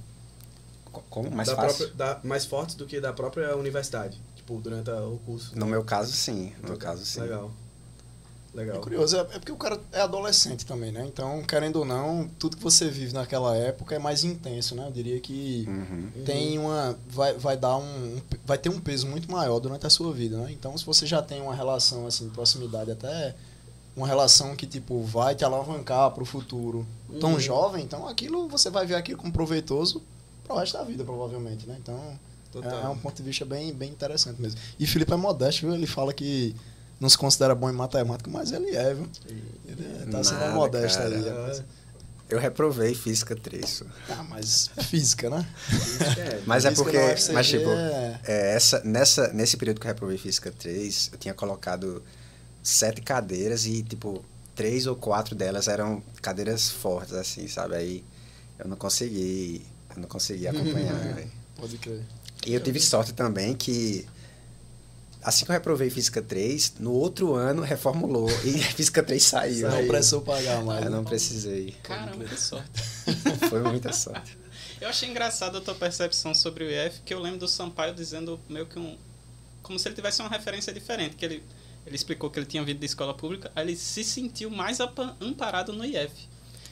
Como? 1.09 1.29
Mais 1.29 1.47
da 1.47 1.55
fácil? 1.55 1.87
Própria, 1.87 1.97
da, 1.97 2.19
mais 2.23 2.45
fortes 2.45 2.75
do 2.75 2.85
que 2.85 2.99
da 2.99 3.13
própria 3.13 3.55
universidade, 3.55 4.19
tipo, 4.35 4.59
durante 4.59 4.89
a, 4.89 5.01
o 5.03 5.19
curso. 5.19 5.57
No 5.57 5.65
meu 5.65 5.83
caso, 5.83 6.11
sim. 6.11 6.53
No 6.61 6.69
meu 6.69 6.77
caso, 6.77 7.05
sim. 7.05 7.21
Legal. 7.21 7.51
Legal. 8.53 8.77
É 8.77 8.79
curioso, 8.79 9.15
é, 9.15 9.19
é, 9.19 9.23
porque 9.23 9.51
o 9.51 9.57
cara 9.57 9.79
é 9.91 10.01
adolescente 10.01 10.65
também, 10.65 10.91
né? 10.91 11.05
Então, 11.05 11.43
querendo 11.43 11.77
ou 11.77 11.85
não, 11.85 12.27
tudo 12.39 12.57
que 12.57 12.63
você 12.63 12.89
vive 12.89 13.13
naquela 13.13 13.55
época 13.55 13.95
é 13.95 13.99
mais 13.99 14.23
intenso, 14.23 14.73
né? 14.75 14.87
Eu 14.87 14.91
diria 14.91 15.19
que 15.19 15.65
uhum. 15.67 16.23
tem 16.25 16.57
uma. 16.57 16.97
Vai, 17.07 17.33
vai 17.33 17.55
dar 17.55 17.77
um. 17.77 18.19
Vai 18.45 18.57
ter 18.57 18.69
um 18.69 18.79
peso 18.79 19.07
muito 19.07 19.31
maior 19.31 19.59
durante 19.59 19.85
a 19.85 19.89
sua 19.89 20.11
vida, 20.11 20.37
né? 20.37 20.51
Então, 20.51 20.75
se 20.77 20.85
você 20.85 21.05
já 21.05 21.21
tem 21.21 21.41
uma 21.41 21.53
relação 21.53 22.07
assim, 22.07 22.25
de 22.25 22.31
proximidade, 22.31 22.91
até 22.91 23.35
uma 23.95 24.07
relação 24.07 24.55
que, 24.55 24.65
tipo, 24.65 25.03
vai 25.03 25.35
te 25.35 25.45
alavancar 25.45 26.09
para 26.11 26.23
o 26.23 26.25
futuro 26.25 26.87
tão 27.19 27.33
uhum. 27.33 27.39
jovem, 27.39 27.83
então 27.83 28.07
aquilo 28.07 28.47
você 28.47 28.69
vai 28.69 28.85
ver 28.85 28.95
aquilo 28.95 29.17
como 29.17 29.31
proveitoso 29.31 30.01
para 30.43 30.55
o 30.55 30.59
resto 30.59 30.77
da 30.77 30.83
vida, 30.83 31.03
provavelmente, 31.03 31.67
né? 31.67 31.77
Então. 31.79 32.19
É, 32.55 32.85
é 32.85 32.89
um 32.89 32.97
ponto 32.97 33.15
de 33.15 33.21
vista 33.21 33.45
bem, 33.45 33.71
bem 33.71 33.91
interessante 33.91 34.41
mesmo. 34.41 34.59
E 34.79 34.87
Felipe 34.87 35.13
é 35.13 35.15
modesto, 35.15 35.67
viu? 35.67 35.75
Ele 35.75 35.85
fala 35.85 36.11
que 36.11 36.55
não 36.99 37.09
se 37.09 37.17
considera 37.17 37.53
bom 37.55 37.69
em 37.69 37.73
matemática, 37.73 38.29
mas 38.29 38.51
ele 38.51 38.75
é, 38.75 38.93
viu? 38.93 39.09
Ele 39.65 39.85
é, 40.03 40.05
tá 40.11 40.23
sendo 40.23 40.53
modesto 40.53 41.01
aí. 41.01 41.63
Eu 42.29 42.37
reprovei 42.39 42.93
Física 42.93 43.35
3. 43.35 43.83
Ah, 44.09 44.23
mas 44.29 44.69
física, 44.83 45.31
né? 45.31 45.43
É, 46.15 46.41
Mas 46.45 46.63
é 46.63 46.69
Física 46.69 46.83
porque, 46.91 46.99
no 46.99 47.11
UFCG 47.13 47.33
mas 47.33 47.47
tipo, 47.47 47.69
é- 47.71 48.19
é, 48.23 48.55
essa, 48.55 48.81
nessa, 48.83 49.33
nesse 49.33 49.57
período 49.57 49.79
que 49.81 49.87
eu 49.87 49.89
reprovei 49.89 50.15
Física 50.17 50.51
3, 50.51 51.09
eu 51.13 51.17
tinha 51.17 51.33
colocado 51.33 52.03
sete 52.61 53.01
cadeiras 53.01 53.65
e, 53.65 53.81
tipo, 53.81 54.23
três 54.55 54.85
ou 54.85 54.95
quatro 54.95 55.33
delas 55.33 55.67
eram 55.67 56.03
cadeiras 56.21 56.69
fortes, 56.69 57.13
assim, 57.13 57.47
sabe? 57.47 57.75
Aí 57.75 58.03
eu 58.59 58.67
não 58.67 58.77
consegui, 58.77 59.65
eu 59.95 60.01
não 60.01 60.07
consegui 60.07 60.45
acompanhar. 60.49 61.23
Pode 61.55 61.79
crer. 61.79 62.03
E 62.45 62.53
eu 62.53 62.59
tive 62.59 62.79
sorte 62.79 63.11
também 63.11 63.55
que, 63.55 64.05
assim 65.23 65.45
que 65.45 65.51
eu 65.51 65.53
reprovei 65.53 65.89
Física 65.89 66.21
3, 66.21 66.75
no 66.79 66.91
outro 66.91 67.35
ano 67.35 67.61
reformulou 67.61 68.29
e 68.43 68.57
Física 68.59 69.03
3 69.03 69.21
saiu. 69.21 69.69
Não 69.69 69.87
precisou 69.87 70.21
pagar 70.21 70.63
mais. 70.63 70.85
Eu 70.85 70.91
né? 70.91 70.97
não 70.97 71.03
precisei. 71.03 71.75
Caramba, 71.83 72.25
que 72.25 72.39
sorte. 72.39 72.81
Foi 73.49 73.61
muita 73.61 73.91
sorte. 73.93 74.37
Eu 74.79 74.87
achei 74.87 75.09
engraçado 75.09 75.57
a 75.57 75.61
tua 75.61 75.75
percepção 75.75 76.33
sobre 76.33 76.63
o 76.63 76.71
IF, 76.71 77.01
que 77.01 77.13
eu 77.13 77.19
lembro 77.19 77.39
do 77.39 77.47
Sampaio 77.47 77.93
dizendo 77.93 78.39
meio 78.49 78.65
que 78.65 78.79
um. 78.79 78.97
Como 79.61 79.77
se 79.77 79.87
ele 79.87 79.95
tivesse 79.95 80.21
uma 80.21 80.29
referência 80.29 80.71
diferente, 80.73 81.15
que 81.15 81.25
ele, 81.25 81.43
ele 81.85 81.95
explicou 81.95 82.29
que 82.29 82.39
ele 82.39 82.45
tinha 82.45 82.63
vindo 82.63 82.79
de 82.79 82.85
escola 82.85 83.13
pública, 83.13 83.51
aí 83.55 83.65
ele 83.65 83.75
se 83.75 84.03
sentiu 84.03 84.49
mais 84.49 84.79
amparado 84.79 85.73
no 85.73 85.85
IF. 85.85 86.27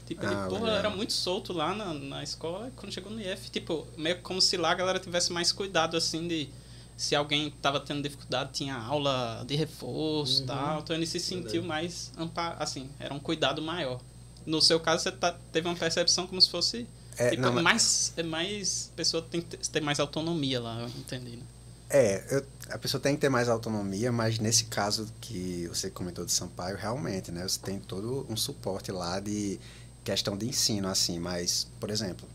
Tipo, 0.08 0.26
ele, 0.26 0.34
Ah, 0.34 0.48
porra, 0.50 0.62
legal. 0.62 0.78
era 0.78 0.90
muito 0.90 1.12
solto 1.12 1.52
lá 1.52 1.76
na, 1.76 1.94
na 1.94 2.24
escola, 2.24 2.70
e 2.70 2.72
quando 2.72 2.94
chegou 2.94 3.12
no 3.12 3.22
IF, 3.22 3.50
tipo, 3.52 3.86
meio 3.98 4.20
como 4.22 4.42
se 4.42 4.56
lá 4.56 4.72
a 4.72 4.74
galera 4.74 5.00
tivesse 5.00 5.34
mais 5.34 5.52
cuidado, 5.52 5.98
assim, 5.98 6.26
de 6.28 6.50
se 6.98 7.16
alguém 7.16 7.50
tava 7.62 7.80
tendo 7.80 8.02
dificuldade, 8.02 8.50
tinha 8.54 8.76
aula 8.76 9.46
de 9.48 9.56
reforço 9.56 10.40
e 10.40 10.42
Uhum. 10.42 10.48
tal, 10.48 10.80
então 10.82 10.96
ele 10.96 11.06
se 11.06 11.20
sentiu 11.20 11.62
Verdade. 11.62 11.68
mais, 11.68 12.12
ampa- 12.18 12.56
assim, 12.60 12.90
era 13.00 13.14
um 13.14 13.20
cuidado 13.20 13.62
maior. 13.62 14.02
No 14.46 14.62
seu 14.62 14.80
caso, 14.80 15.04
você 15.04 15.12
tá- 15.12 15.38
teve 15.52 15.68
uma 15.68 15.76
percepção 15.76 16.26
como 16.28 16.42
se 16.42 16.50
fosse 16.50 16.88
É, 17.20 17.32
Tipo, 17.32 17.42
não, 17.42 17.54
mas- 17.54 17.64
mais, 17.64 18.14
é 18.16 18.22
mais. 18.22 18.90
A 18.94 18.96
pessoa 18.98 19.24
tem 19.24 19.42
que 19.42 19.58
ter- 19.58 19.68
ter 19.72 19.82
mais 19.82 20.00
autonomia 20.00 20.60
lá, 20.62 20.82
eu 20.82 20.88
entendi, 20.90 21.32
né? 21.38 21.44
É, 21.90 22.24
eu- 22.30 22.46
a 22.70 22.78
pessoa 22.78 23.02
tem 23.02 23.16
que 23.16 23.22
ter 23.22 23.28
mais 23.30 23.50
autonomia, 23.50 24.12
mas 24.12 24.38
nesse 24.38 24.66
caso 24.66 25.12
que 25.20 25.68
você 25.68 25.90
comentou 25.90 26.24
de 26.24 26.32
Sampaio, 26.32 26.78
realmente, 26.78 27.32
né? 27.32 27.42
Você 27.42 27.60
tem 27.60 27.80
todo 27.80 28.24
um 28.30 28.38
suporte 28.38 28.92
lá 28.92 29.20
de 29.20 29.60
questão 30.04 30.38
de 30.38 30.48
ensino, 30.48 30.88
assim, 30.88 31.18
mas, 31.18 31.66
por 31.80 31.90
exemplo, 31.90 32.28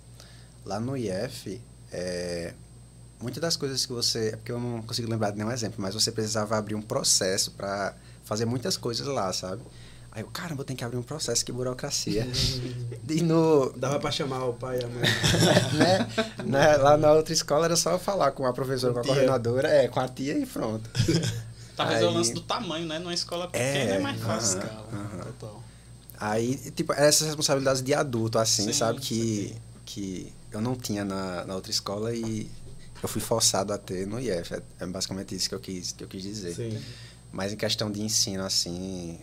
lá 0.65 0.81
no 0.81 0.97
IF, 0.97 1.61
é, 1.93 2.53
muitas 3.23 3.41
das 3.41 3.57
coisas 3.57 3.87
que 3.87 3.93
você. 3.93 4.29
É 4.29 4.37
porque 4.37 4.53
eu 4.53 4.61
não 4.61 4.83
consigo 4.83 5.11
lembrar 5.11 5.31
de 5.31 5.39
nenhum 5.39 5.51
exemplo, 5.51 5.77
mas 5.79 5.95
você 5.95 6.11
precisava 6.13 6.57
abrir 6.57 6.75
um 6.75 6.83
processo 6.83 7.51
para 7.53 7.95
fazer 8.25 8.45
muitas 8.45 8.77
coisas 8.77 9.07
lá, 9.07 9.33
sabe? 9.33 9.63
Aí 10.15 10.23
eu, 10.23 10.29
caramba, 10.29 10.61
eu 10.61 10.65
tenho 10.67 10.77
que 10.77 10.85
abrir 10.85 10.99
um 10.99 11.03
processo, 11.03 11.43
que 11.43 11.51
burocracia. 11.51 12.29
e 13.09 13.23
no, 13.23 13.73
Dava 13.77 13.99
pra 13.99 14.11
chamar 14.11 14.45
o 14.45 14.53
pai 14.53 14.79
e 14.81 14.85
a 14.85 14.89
mãe. 14.89 15.03
né? 15.73 16.09
né? 16.45 16.77
Lá 16.77 16.99
na 16.99 17.13
outra 17.13 17.33
escola 17.33 17.65
era 17.65 17.77
só 17.77 17.99
falar 17.99 18.33
com 18.33 18.45
a 18.47 18.53
professora, 18.53 18.93
com 18.93 18.99
a 19.01 19.03
tia. 19.03 19.13
coordenadora, 19.15 19.69
é, 19.69 19.89
com 19.89 20.01
a 20.01 20.09
tia 20.09 20.39
e 20.39 20.45
pronto. 20.45 20.89
Talvez 21.75 22.03
é 22.03 22.05
o 22.05 22.09
Aí- 22.09 22.15
lance 22.15 22.35
do 22.35 22.43
tamanho, 22.43 22.87
né? 22.87 22.99
Numa 22.99 23.15
escola 23.15 23.49
É, 23.55 23.73
pequena 23.73 23.95
é, 23.95 23.99
mais 24.01 24.21
aham. 24.23 24.27
fácil. 24.35 24.59
Escala, 24.59 24.89
aham. 24.93 25.25
Total. 25.25 25.63
Aí, 26.21 26.57
tipo, 26.77 26.93
essas 26.93 27.27
responsabilidades 27.27 27.83
de 27.83 27.95
adulto, 27.95 28.39
assim, 28.39 28.67
Sim, 28.67 28.73
sabe? 28.75 29.01
Que, 29.01 29.57
que 29.87 30.31
eu 30.53 30.61
não 30.61 30.77
tinha 30.77 31.05
na, 31.07 31.45
na 31.47 31.55
outra 31.55 31.71
escola 31.73 32.15
e 32.15 32.51
eu 33.03 33.09
fui 33.09 33.21
forçado 33.21 33.73
a 33.73 33.79
ter 33.79 34.07
no 34.07 34.19
IF. 34.21 34.55
É, 34.55 34.63
é 34.81 34.87
basicamente 34.87 35.35
isso 35.35 35.49
que 35.49 35.55
eu 35.55 35.61
quis, 35.61 35.93
que 35.93 36.05
eu 36.05 36.09
quis 36.09 36.23
dizer. 36.23 36.55
Sim. 36.55 36.81
Mas 37.33 37.53
em 37.53 37.57
questão 37.57 37.91
de 37.91 38.03
ensino, 38.03 38.45
assim, 38.45 39.19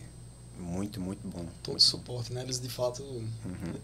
muito, 0.58 1.00
muito 1.00 1.26
bom. 1.26 1.46
Todo 1.62 1.80
suporte, 1.80 2.32
né? 2.32 2.42
Eles 2.42 2.60
de 2.60 2.68
fato 2.68 3.02
Uhum. 3.02 3.24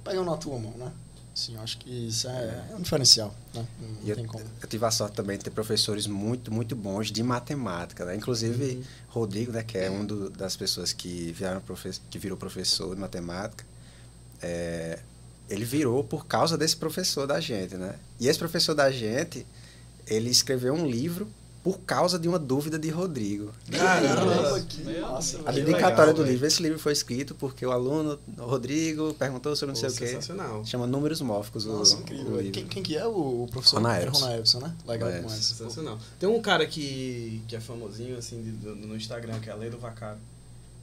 pegam 0.05 0.25
na 0.25 0.37
tua 0.37 0.59
mão, 0.59 0.73
né? 0.77 0.93
Sim, 1.35 1.55
eu 1.57 1.61
acho 1.61 1.77
que 1.79 1.91
isso 2.09 2.27
é, 2.29 2.67
é 2.71 2.75
um 2.75 2.81
diferencial, 2.81 3.35
né? 3.53 3.67
Não, 3.79 4.09
eu, 4.09 4.17
tem 4.17 4.25
como. 4.27 4.43
eu 4.63 4.67
tive 4.69 4.85
a 4.87 4.91
sorte 4.91 5.15
também 5.15 5.37
de 5.37 5.45
ter 5.45 5.51
professores 5.51 6.07
muito, 6.07 6.51
muito 6.51 6.75
bons 6.75 7.13
de 7.13 7.23
matemática, 7.23 8.07
né? 8.07 8.17
Inclusive, 8.17 8.83
Rodrigo, 9.09 9.53
né, 9.53 9.63
que 9.63 9.77
é 9.77 9.91
um 9.91 10.05
do- 10.05 10.31
das 10.31 10.57
pessoas 10.57 10.95
que, 10.95 11.37
profe 11.67 11.91
que 12.11 12.19
virou 12.19 12.39
professor 12.39 12.95
de 12.95 13.01
matemática, 13.03 13.67
é, 14.43 14.99
ele 15.49 15.65
virou 15.67 16.03
por 16.03 16.27
causa 16.27 16.57
desse 16.57 16.77
professor 16.77 17.27
da 17.27 17.39
gente, 17.39 17.77
né? 17.77 17.97
E 18.19 18.29
esse 18.29 18.39
professor 18.39 18.75
da 18.75 18.91
gente, 18.91 19.47
ele 20.07 20.31
escreveu 20.31 20.75
um 20.75 20.87
livro 20.87 21.29
por 21.65 21.81
causa 21.81 22.17
de 22.17 22.29
uma 22.29 22.39
dúvida 22.39 22.79
de 22.79 22.89
Rodrigo. 22.91 23.51
Caramba, 23.73 24.61
que 24.61 25.01
massa, 25.01 25.41
A 25.45 25.51
dedicatória 25.51 26.13
legal, 26.13 26.15
do 26.15 26.23
livro, 26.23 26.47
esse 26.47 26.63
livro 26.63 26.79
foi 26.79 26.93
escrito 26.93 27.35
porque 27.35 27.67
o 27.67 27.73
aluno, 27.73 28.17
o 28.39 28.43
Rodrigo, 28.43 29.13
perguntou 29.15 29.57
sobre 29.57 29.75
não 29.75 29.81
sei 29.81 29.89
Pô, 29.89 29.95
o 29.95 29.99
quê. 29.99 30.07
Sensacional. 30.07 30.65
Chama 30.65 30.87
Números 30.87 31.21
Mórficos 31.21 31.67
o, 31.67 31.73
Nossa, 31.73 31.97
o 31.97 32.01
incrível. 32.01 32.37
livro. 32.37 32.53
Quem, 32.53 32.67
quem 32.69 32.83
que 32.85 32.97
é 32.97 33.05
o, 33.05 33.43
o 33.45 33.49
professor? 33.51 33.79
Rona 33.83 33.99
É 33.99 34.39
Epson, 34.39 34.61
né? 34.61 34.73
Legal 34.87 35.09
É, 35.09 35.17
demais. 35.19 35.33
Sensacional. 35.45 35.99
Tem 36.21 36.29
um 36.29 36.41
cara 36.41 36.65
que, 36.67 37.43
que 37.49 37.57
é 37.57 37.61
famosinho, 37.61 38.17
assim, 38.17 38.41
de- 38.43 38.53
do- 38.53 38.77
no 38.77 38.95
Instagram, 38.97 39.41
que 39.41 39.51
é 39.51 39.55
Leiro 39.57 39.77
Vacaro. 39.79 40.19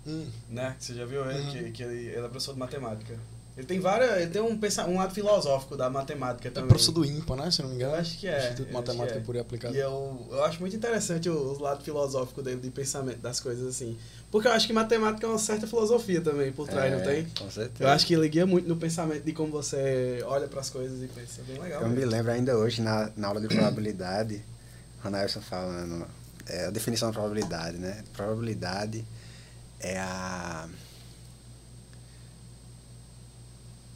Hum, 0.06 0.26
Né? 0.50 0.76
Você 0.78 0.94
já 0.96 1.06
viu 1.06 1.24
ele? 1.32 1.40
Uhum. 1.40 1.52
Que, 1.52 1.72
que 1.72 1.84
ele, 1.84 2.08
ele 2.08 2.18
é 2.18 2.22
professor 2.28 2.52
de 2.54 2.60
matemática. 2.60 3.18
Ele 3.56 3.68
tem 3.68 3.80
várias. 3.80 4.22
Ele 4.22 4.32
tem 4.32 4.42
um, 4.42 4.60
um 4.90 4.98
lado 4.98 5.14
filosófico 5.14 5.78
da 5.78 5.90
matemática 5.90 6.48
é 6.48 6.52
também. 6.52 6.68
professor 6.68 6.92
do 6.92 7.06
IMPA, 7.06 7.36
né? 7.36 7.52
Se 7.52 7.62
não 7.62 7.70
me 7.70 7.76
engano. 7.76 7.94
Eu 7.94 8.00
acho 8.00 8.18
que 8.18 8.28
é, 8.28 8.40
Instituto 8.40 8.68
de 8.68 8.74
Matemática 8.74 9.20
é. 9.20 9.22
Pura 9.22 9.38
e 9.38 9.42
Aplicada. 9.42 9.76
E 9.76 9.80
eu, 9.80 10.28
eu 10.32 10.44
acho 10.44 10.60
muito 10.60 10.76
interessante 10.76 11.30
o, 11.30 11.36
o 11.36 11.62
lado 11.62 11.84
filosófico 11.84 12.42
dele, 12.42 12.60
de 12.60 12.72
pensamento 12.72 13.20
das 13.20 13.40
coisas 13.40 13.68
assim. 13.68 13.98
Porque 14.32 14.48
eu 14.48 14.52
acho 14.52 14.66
que 14.66 14.74
matemática 14.74 15.28
é 15.28 15.30
uma 15.30 15.38
certa 15.38 15.68
filosofia 15.68 16.20
também 16.20 16.52
por 16.52 16.68
trás, 16.68 16.92
É, 16.92 16.98
não 16.98 17.04
tem? 17.04 17.26
Com 17.38 17.52
certeza. 17.52 17.84
Eu 17.84 17.90
acho 17.90 18.08
que 18.08 18.16
ele 18.16 18.28
guia 18.28 18.48
muito 18.48 18.68
no 18.68 18.76
pensamento 18.76 19.24
de 19.24 19.32
como 19.32 19.52
você 19.52 20.24
olha 20.26 20.48
para 20.48 20.60
as 20.60 20.72
coisas 20.72 21.04
e 21.04 21.08
pensa. 21.08 21.42
É 21.42 21.44
bem 21.44 21.62
legal. 21.62 21.84
Eu 21.84 21.90
me 21.90 21.96
mesmo. 21.96 22.12
lembro 22.12 22.32
ainda 22.32 22.58
hoje, 22.58 22.82
na, 22.82 23.12
na 23.16 23.28
aula 23.28 23.40
de 23.40 23.48
probabilidade, 23.48 24.44
Ronaldson 25.04 25.42
falando 25.42 26.08
é, 26.48 26.66
a 26.66 26.70
definição 26.72 27.10
da 27.10 27.14
probabilidade, 27.14 27.78
né? 27.78 28.04
Probabilidade 28.14 29.06
é 29.80 30.00
a. 30.00 30.68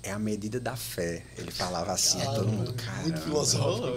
É 0.07 0.11
a 0.11 0.19
medida 0.19 0.57
da 0.59 0.75
fé. 0.75 1.23
Ele 1.37 1.51
falava 1.51 1.91
assim, 1.91 2.21
aí 2.21 2.27
todo 2.27 2.47
mundo, 2.47 2.73
Caramba, 2.73 2.93
cara. 2.93 3.03
Muito 3.03 3.19
filosófico. 3.21 3.87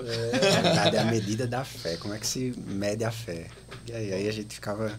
Probabilidade 0.41 0.97
é 0.97 0.99
a 0.99 1.05
medida 1.05 1.47
da 1.47 1.65
fé. 1.65 1.97
Como 1.99 2.13
é 2.15 2.19
que 2.19 2.27
se 2.27 2.53
mede 2.67 3.05
a 3.05 3.13
fé? 3.13 3.47
E 3.87 3.93
aí, 3.93 4.13
aí 4.13 4.29
a 4.29 4.33
gente 4.33 4.55
ficava. 4.55 4.93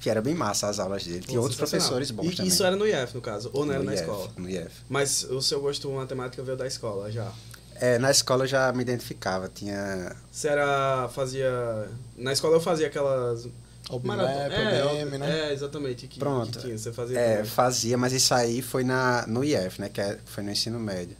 Que 0.00 0.10
era 0.10 0.20
bem 0.20 0.34
massa 0.34 0.68
as 0.68 0.78
aulas 0.78 1.04
dele. 1.04 1.20
Tinha 1.20 1.40
outros 1.40 1.56
professores 1.56 2.10
bons 2.10 2.32
e 2.32 2.36
também. 2.36 2.48
Isso 2.48 2.64
era 2.64 2.76
no 2.76 2.86
IF, 2.86 3.14
no 3.14 3.20
caso, 3.20 3.48
ou 3.52 3.64
não 3.64 3.72
era 3.74 3.82
no 3.82 3.86
na 3.86 3.94
IF, 3.94 4.02
escola. 4.02 4.30
No 4.36 4.50
IF. 4.50 4.70
Mas 4.88 5.22
o 5.24 5.40
seu 5.40 5.60
gosto 5.60 5.88
por 5.88 5.94
matemática 5.96 6.42
veio 6.42 6.56
da 6.56 6.66
escola 6.66 7.10
já. 7.10 7.32
É, 7.76 7.98
na 7.98 8.10
escola 8.10 8.44
eu 8.44 8.48
já 8.48 8.72
me 8.72 8.82
identificava. 8.82 9.48
Tinha 9.48 10.14
Você 10.30 10.48
era. 10.48 11.08
fazia. 11.14 11.88
Na 12.16 12.32
escola 12.32 12.56
eu 12.56 12.60
fazia 12.60 12.88
aquelas. 12.88 13.46
OBMAP, 13.90 14.20
é, 14.20 14.84
OBM, 14.84 15.18
né? 15.18 15.48
É, 15.48 15.52
exatamente. 15.52 16.06
Que, 16.08 16.18
Pronto. 16.18 16.58
Que 16.58 16.64
tinha. 16.64 16.76
Você 16.78 16.92
fazia. 16.92 17.18
É, 17.18 17.36
também. 17.36 17.50
fazia, 17.50 17.96
mas 17.96 18.12
isso 18.12 18.34
aí 18.34 18.60
foi 18.62 18.82
na, 18.84 19.24
no 19.26 19.44
IF, 19.44 19.80
né? 19.80 19.88
Que 19.88 20.00
é- 20.00 20.18
foi 20.24 20.42
no 20.42 20.50
ensino 20.50 20.78
médio. 20.78 21.16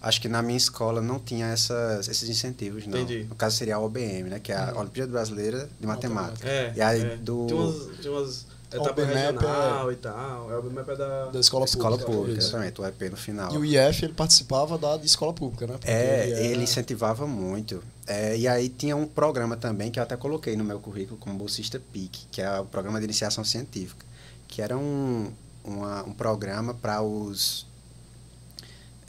Acho 0.00 0.20
que 0.20 0.28
na 0.28 0.42
minha 0.42 0.56
escola 0.56 1.00
não 1.00 1.18
tinha 1.20 1.46
essas, 1.48 2.08
esses 2.08 2.28
incentivos, 2.28 2.86
não. 2.86 2.98
Entendi. 2.98 3.24
No 3.28 3.36
caso 3.36 3.56
seria 3.56 3.76
a 3.76 3.78
OBM, 3.78 4.30
né? 4.30 4.40
Que 4.40 4.50
é 4.52 4.56
a 4.56 4.72
Uhum. 4.72 4.80
Olimpíada 4.80 5.12
Brasileira 5.12 5.68
de 5.78 5.86
Matemática. 5.86 6.48
É. 6.48 6.72
E 6.74 6.80
aí, 6.80 7.00
é. 7.02 7.16
do- 7.16 7.46
Tinha 7.46 7.60
umas, 7.60 7.98
tinha 8.00 8.12
umas 8.12 8.46
etapas 8.72 8.90
OBMAP 9.04 9.14
regional 9.14 9.92
e 9.92 9.96
tal. 9.96 10.50
É, 10.52 10.56
o 10.58 10.62
BMAP 10.62 10.88
é 10.88 10.96
da. 10.96 11.24
Da 11.26 11.38
escola, 11.38 11.66
Escola 11.66 11.96
pública. 11.98 12.12
pública, 12.18 12.38
exatamente, 12.40 12.80
o 12.80 12.86
EP 12.86 13.10
no 13.10 13.16
final. 13.16 13.52
E 13.54 13.58
o 13.58 13.64
IF, 13.64 14.04
ele 14.04 14.14
participava 14.14 14.76
da 14.76 14.96
escola 15.04 15.32
pública, 15.32 15.66
né? 15.68 15.74
Porque 15.74 15.88
É, 15.90 16.30
era- 16.30 16.40
ele 16.40 16.62
incentivava 16.64 17.24
muito. 17.26 17.80
É, 18.14 18.36
e 18.36 18.46
aí 18.46 18.68
tinha 18.68 18.94
um 18.94 19.06
programa 19.06 19.56
também 19.56 19.90
que 19.90 19.98
eu 19.98 20.02
até 20.02 20.16
coloquei 20.18 20.54
no 20.54 20.62
meu 20.64 20.78
currículo 20.78 21.18
como 21.18 21.34
bolsista 21.38 21.80
PIC, 21.92 22.26
que 22.30 22.42
é 22.42 22.60
o 22.60 22.66
Programa 22.66 22.98
de 22.98 23.04
Iniciação 23.06 23.42
Científica, 23.42 24.04
que 24.48 24.60
era 24.60 24.76
um, 24.76 25.32
uma- 25.64 26.02
um 26.04 26.12
programa 26.12 26.74
para 26.74 27.00
os 27.00 27.66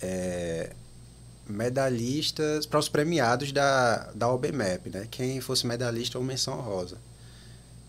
é, 0.01 0.71
medalhistas, 1.47 2.65
para 2.65 2.79
os 2.79 2.87
premiados 2.87 3.51
da, 3.51 4.11
da 4.13 4.29
OBMEP, 4.31 4.89
né? 4.89 5.07
Quem 5.11 5.41
fosse 5.41 5.67
medalhista 5.67 6.17
ou 6.17 6.23
menção 6.23 6.57
honrosa. 6.59 6.97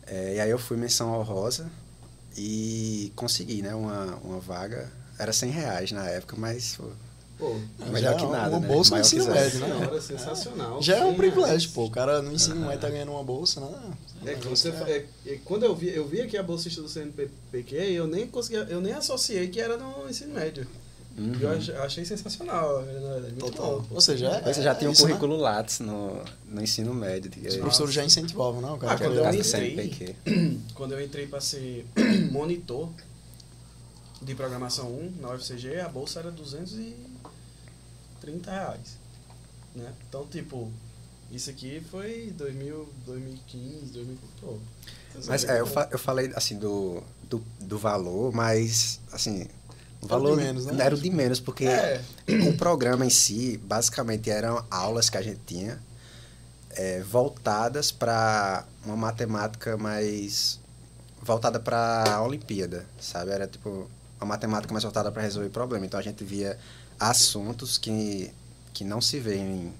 É, 0.06 0.34
e 0.36 0.40
aí 0.40 0.50
eu 0.50 0.58
fui 0.58 0.76
menção 0.76 1.12
honrosa 1.12 1.70
e 2.36 3.12
consegui, 3.14 3.62
né? 3.62 3.74
Uma, 3.74 4.16
uma 4.16 4.40
vaga. 4.40 4.90
Era 5.18 5.32
100 5.32 5.50
reais 5.50 5.92
na 5.92 6.08
época, 6.08 6.34
mas 6.36 6.76
pô, 7.44 7.84
melhor 7.90 8.12
já 8.12 8.14
que 8.14 8.24
é 8.24 8.28
nada, 8.28 8.50
uma 8.50 8.60
né? 8.60 8.68
bolsa 8.68 8.94
no 8.94 9.00
ensino 9.00 9.26
médio, 9.26 9.60
né? 9.60 9.66
senhora, 9.66 10.00
sensacional. 10.00 10.82
Já 10.82 10.96
é 10.98 11.04
um 11.04 11.14
privilégio, 11.14 11.70
é. 11.70 11.74
pô. 11.74 11.84
O 11.84 11.90
cara 11.90 12.22
no 12.22 12.32
ensino 12.32 12.56
médio 12.56 12.80
tá 12.80 12.88
ganhando 12.90 13.12
uma 13.12 13.22
bolsa, 13.24 13.60
né? 13.60 13.68
É, 14.26 14.34
quando, 14.34 14.56
você, 14.56 14.68
é, 14.70 15.06
é, 15.26 15.38
quando 15.44 15.64
eu 15.64 15.74
vi, 15.74 15.88
eu 15.94 16.06
vi 16.06 16.20
aqui 16.22 16.36
a 16.38 16.42
bolsista 16.42 16.80
do 16.80 16.88
CNPq, 16.88 17.74
eu 17.76 18.06
nem 18.06 18.26
conseguia, 18.26 18.60
eu 18.70 18.80
nem 18.80 18.92
associei 18.94 19.48
que 19.48 19.60
era 19.60 19.76
no 19.76 20.08
ensino 20.08 20.32
médio. 20.34 20.66
Uhum. 21.16 21.32
Eu 21.40 21.50
ach- 21.52 21.70
achei 21.84 22.04
sensacional, 22.04 22.82
é 22.82 23.20
muito 23.20 23.38
Total. 23.38 23.80
bom. 23.82 23.86
Ou 23.94 24.00
seja, 24.00 24.28
é, 24.44 24.52
Você 24.52 24.62
já 24.62 24.72
é 24.72 24.74
tinha 24.74 24.90
um 24.90 24.92
né? 24.94 24.98
currículo 24.98 25.36
Lattes 25.36 25.78
no, 25.78 26.20
no 26.50 26.60
ensino 26.62 26.92
médio. 26.92 27.30
Os 27.46 27.56
professores 27.56 27.94
já 27.94 28.04
incentivavam, 28.04 28.60
não? 28.60 28.74
O 28.74 28.78
cara 28.78 28.94
Ah, 28.94 28.98
quando 28.98 29.18
eu 29.18 29.24
entrei- 29.28 29.44
CNPq. 29.44 30.16
Quando 30.74 30.92
eu 30.92 31.00
entrei 31.04 31.26
para 31.28 31.40
ser 31.40 31.86
monitor 32.32 32.88
de 34.22 34.34
programação 34.34 34.88
1 34.88 35.12
na 35.20 35.34
UFCG, 35.34 35.80
a 35.80 35.88
bolsa 35.88 36.18
era 36.20 36.30
230 38.24 38.50
reais. 38.50 38.96
Né? 39.74 39.92
Então, 40.08 40.26
tipo, 40.26 40.70
isso 41.30 41.50
aqui 41.50 41.82
foi 41.90 42.32
2000, 42.36 42.88
2015, 43.06 43.92
2000, 43.92 44.18
pô. 44.40 44.56
Mas 45.26 45.44
é, 45.44 45.60
eu, 45.60 45.66
fa 45.66 45.88
eu 45.92 45.98
falei 45.98 46.32
assim 46.34 46.58
do, 46.58 47.02
do, 47.28 47.44
do 47.60 47.78
valor, 47.78 48.32
mas 48.32 49.00
assim. 49.12 49.46
O 50.02 50.06
Era 50.06 50.16
o 50.16 50.20
de 50.20 50.26
valor 50.26 50.36
menos, 50.36 50.66
né? 50.66 50.84
era 50.84 50.94
o 50.94 50.98
de 50.98 51.10
menos, 51.10 51.40
porque 51.40 51.66
É. 51.66 52.02
o 52.48 52.56
programa 52.56 53.06
em 53.06 53.10
si, 53.10 53.56
basicamente, 53.58 54.28
eram 54.28 54.64
aulas 54.70 55.08
que 55.08 55.16
a 55.16 55.22
gente 55.22 55.40
tinha 55.46 55.80
é, 56.70 57.00
voltadas 57.02 57.90
para 57.90 58.64
uma 58.84 58.96
matemática 58.96 59.76
mais 59.76 60.60
voltada 61.22 61.58
para 61.58 62.04
a 62.16 62.22
Olimpíada, 62.22 62.84
sabe? 63.00 63.30
Era 63.30 63.46
tipo 63.46 63.88
uma 64.20 64.26
matemática 64.26 64.72
mais 64.72 64.84
voltada 64.84 65.10
para 65.10 65.22
resolver 65.22 65.48
problema. 65.48 65.86
Então 65.86 65.98
a 65.98 66.02
gente 66.02 66.22
via 66.22 66.58
assuntos 66.98 67.78
que, 67.78 68.32
que 68.72 68.84
não 68.84 69.00
se 69.00 69.18
vê 69.20 69.36
em, 69.36 69.72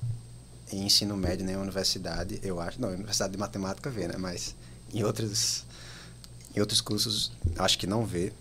em 0.73 0.85
ensino 0.87 1.17
médio 1.17 1.45
nem 1.45 1.55
em 1.55 1.59
universidade, 1.59 2.41
eu 2.43 2.61
acho. 2.61 2.81
Não, 2.81 2.91
em 2.91 2.95
universidade 2.95 3.33
de 3.33 3.39
matemática 3.39 3.91
vê, 3.91 4.09
né? 4.09 4.17
Mas 4.17 4.55
em 4.93 5.03
outros, 5.03 5.65
em 6.55 6.61
outros 6.61 6.81
cursos 6.81 7.33
acho 7.59 7.79
que 7.79 7.87
não 7.87 8.05
vê. 8.05 8.33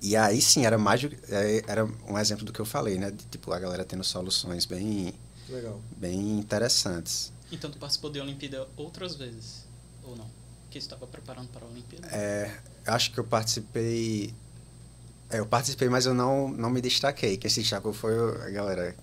E 0.00 0.16
aí 0.16 0.40
sim, 0.40 0.64
era 0.66 0.78
mais 0.78 1.02
é, 1.28 1.62
era 1.66 1.84
um 2.08 2.18
exemplo 2.18 2.44
do 2.44 2.52
que 2.52 2.60
eu 2.60 2.66
falei, 2.66 2.98
né? 2.98 3.10
De, 3.10 3.24
tipo, 3.26 3.52
a 3.52 3.58
galera 3.58 3.84
tendo 3.84 4.04
soluções 4.04 4.64
bem, 4.64 5.14
Legal. 5.48 5.80
bem 5.96 6.38
interessantes. 6.38 7.32
Então 7.50 7.70
tu 7.70 7.78
participou 7.78 8.10
de 8.10 8.20
Olimpíada 8.20 8.68
outras 8.76 9.14
vezes? 9.16 9.64
Ou 10.02 10.16
não? 10.16 10.28
Que 10.70 10.78
estava 10.78 11.06
preparando 11.06 11.48
para 11.48 11.64
a 11.64 11.68
Olimpíada? 11.68 12.06
É, 12.08 12.60
acho 12.86 13.12
que 13.12 13.18
eu 13.18 13.24
participei. 13.24 14.34
É, 15.30 15.38
eu 15.40 15.46
participei, 15.46 15.88
mas 15.88 16.06
eu 16.06 16.14
não, 16.14 16.48
não 16.48 16.70
me 16.70 16.80
destaquei. 16.80 17.36
Quem 17.36 17.50
se 17.50 17.60
destacou 17.60 17.92
foi 17.92 18.14
a 18.42 18.50
galera. 18.50 18.94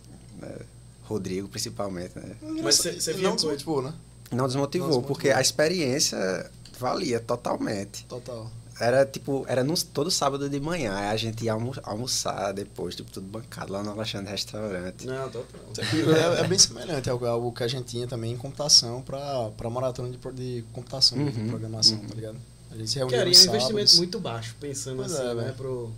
né, 0.41 0.55
Rodrigo, 1.03 1.47
principalmente. 1.49 2.17
Né? 2.17 2.35
Mas 2.63 2.75
cê- 2.75 2.99
cê 2.99 3.13
via 3.13 3.27
não 3.27 3.35
desmotivou, 3.35 3.81
né? 3.81 3.93
Não 4.31 4.47
desmotivou, 4.47 4.87
Não 4.87 4.91
desmotivou. 4.95 5.01
porque 5.15 5.29
a 5.29 5.41
experiência 5.41 6.49
valia 6.79 7.19
totalmente. 7.19 8.05
Total. 8.05 8.49
Era 8.79 9.05
tipo, 9.05 9.45
era 9.47 9.63
no, 9.63 9.75
todo 9.83 10.09
sábado 10.09 10.49
de 10.49 10.59
manhã, 10.59 10.95
aí 10.95 11.09
a 11.09 11.15
gente 11.17 11.45
ia 11.45 11.53
almo- 11.53 11.75
almoçar 11.83 12.51
depois, 12.53 12.95
tipo, 12.95 13.11
tudo 13.11 13.27
bancado 13.27 13.71
lá 13.71 13.83
no 13.83 13.91
Alexandre 13.91 14.31
Restaurante. 14.31 15.05
Não, 15.05 15.29
total. 15.29 15.59
É, 15.77 16.39
é 16.41 16.47
bem 16.47 16.57
semelhante 16.57 17.07
ao, 17.09 17.23
ao 17.23 17.51
que 17.51 17.63
a 17.63 17.67
gente 17.67 17.85
tinha 17.85 18.07
também 18.07 18.31
em 18.33 18.37
computação 18.37 19.01
para 19.03 19.51
para 19.55 19.69
maratona 19.69 20.09
de, 20.09 20.17
de 20.33 20.63
computação, 20.73 21.17
de 21.23 21.39
Uhum, 21.39 21.49
programação, 21.49 21.99
uhum. 21.99 22.07
tá 22.07 22.15
ligado? 22.15 22.37
A 22.71 22.75
gente 22.75 22.89
se 22.89 22.97
reunia 22.97 23.17
era 23.17 23.25
um 23.25 23.29
nos 23.29 23.37
sábados. 23.37 23.63
investimento 23.69 23.97
muito 23.97 24.19
baixo, 24.19 24.55
pensando 24.59 24.95
Pois 24.97 25.13
assim, 25.13 25.27
é, 25.29 25.33
né? 25.35 25.53
Pro, 25.55 25.91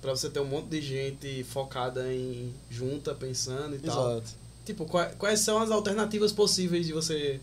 pra 0.00 0.12
você 0.12 0.30
ter 0.30 0.40
um 0.40 0.46
monte 0.46 0.68
de 0.68 0.80
gente 0.80 1.44
focada 1.44 2.12
em 2.12 2.52
junta, 2.70 3.14
pensando 3.14 3.76
e 3.76 3.78
tal. 3.78 4.12
Exato. 4.12 4.30
Tipo, 4.64 4.84
qua- 4.86 5.10
quais 5.18 5.40
são 5.40 5.58
as 5.60 5.70
alternativas 5.70 6.32
possíveis 6.32 6.86
de 6.86 6.92
você 6.92 7.40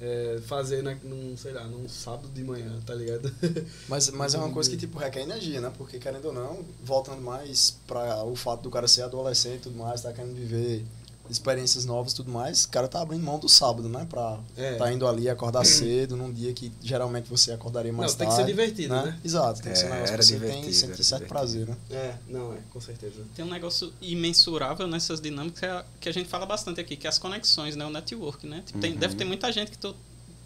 é, 0.00 0.38
fazer 0.46 0.82
na, 0.82 0.94
num, 0.96 1.36
sei 1.36 1.52
lá, 1.52 1.64
num 1.64 1.88
sábado 1.88 2.28
de 2.28 2.42
manhã, 2.44 2.78
tá 2.84 2.94
ligado? 2.94 3.32
Mas, 3.88 4.10
mas 4.10 4.34
é 4.34 4.38
uma 4.38 4.50
coisa 4.50 4.68
que, 4.68 4.76
tipo, 4.76 4.98
requer 4.98 5.22
energia, 5.22 5.60
né? 5.60 5.72
Porque, 5.78 5.98
querendo 5.98 6.26
ou 6.26 6.32
não, 6.34 6.62
voltando 6.84 7.22
mais 7.22 7.76
para 7.86 8.22
o 8.24 8.36
fato 8.36 8.62
do 8.62 8.70
cara 8.70 8.86
ser 8.86 9.02
adolescente 9.02 9.56
e 9.56 9.62
tudo 9.62 9.78
mais, 9.78 10.02
tá 10.02 10.12
querendo 10.12 10.34
viver 10.34 10.84
experiências 11.30 11.84
novas 11.84 12.12
e 12.12 12.16
tudo 12.16 12.30
mais, 12.30 12.64
o 12.64 12.68
cara 12.68 12.88
tá 12.88 13.00
abrindo 13.00 13.22
mão 13.24 13.38
do 13.38 13.48
sábado, 13.48 13.88
né? 13.88 14.06
Pra 14.08 14.38
É. 14.56 14.74
tá 14.76 14.92
indo 14.92 15.06
ali 15.06 15.28
acordar 15.28 15.64
cedo, 15.64 16.16
num 16.16 16.32
dia 16.32 16.52
que 16.52 16.72
geralmente 16.82 17.28
você 17.28 17.52
acordaria 17.52 17.92
mais 17.92 18.12
Não, 18.12 18.18
tem 18.18 18.28
que 18.28 18.34
tarde. 18.34 18.50
ser 18.50 18.56
divertido, 18.56 18.94
né? 18.94 19.18
Exato, 19.24 19.62
tem 19.62 19.72
que 19.72 19.78
ser 19.78 19.84
um 19.86 19.88
É, 19.88 19.92
negócio 19.94 20.16
que 20.16 20.22
você 20.24 20.32
divertido, 20.34 20.62
tem 20.64 20.72
sentir 20.72 21.04
certo 21.04 21.22
divertido. 21.24 21.28
prazer, 21.28 21.66
né? 21.68 21.76
É, 21.90 22.14
não, 22.28 22.52
é, 22.52 22.58
com 22.72 22.80
certeza. 22.80 23.22
Tem 23.34 23.44
um 23.44 23.50
negócio 23.50 23.92
imensurável 24.00 24.86
nessas 24.86 25.20
dinâmicas 25.20 25.60
que 25.60 25.66
a- 25.66 25.84
que 26.00 26.08
a 26.08 26.12
gente 26.12 26.28
fala 26.28 26.46
bastante 26.46 26.80
aqui, 26.80 26.96
que 26.96 27.06
é 27.06 27.10
as 27.10 27.18
conexões, 27.18 27.76
né? 27.76 27.84
O 27.86 27.90
network, 27.90 28.46
né? 28.46 28.62
Tipo, 28.66 28.78
tem- 28.78 28.92
Uhum. 28.92 28.98
deve 28.98 29.14
ter 29.14 29.24
muita 29.24 29.50
gente 29.52 29.70
que 29.70 29.78
tu 29.78 29.94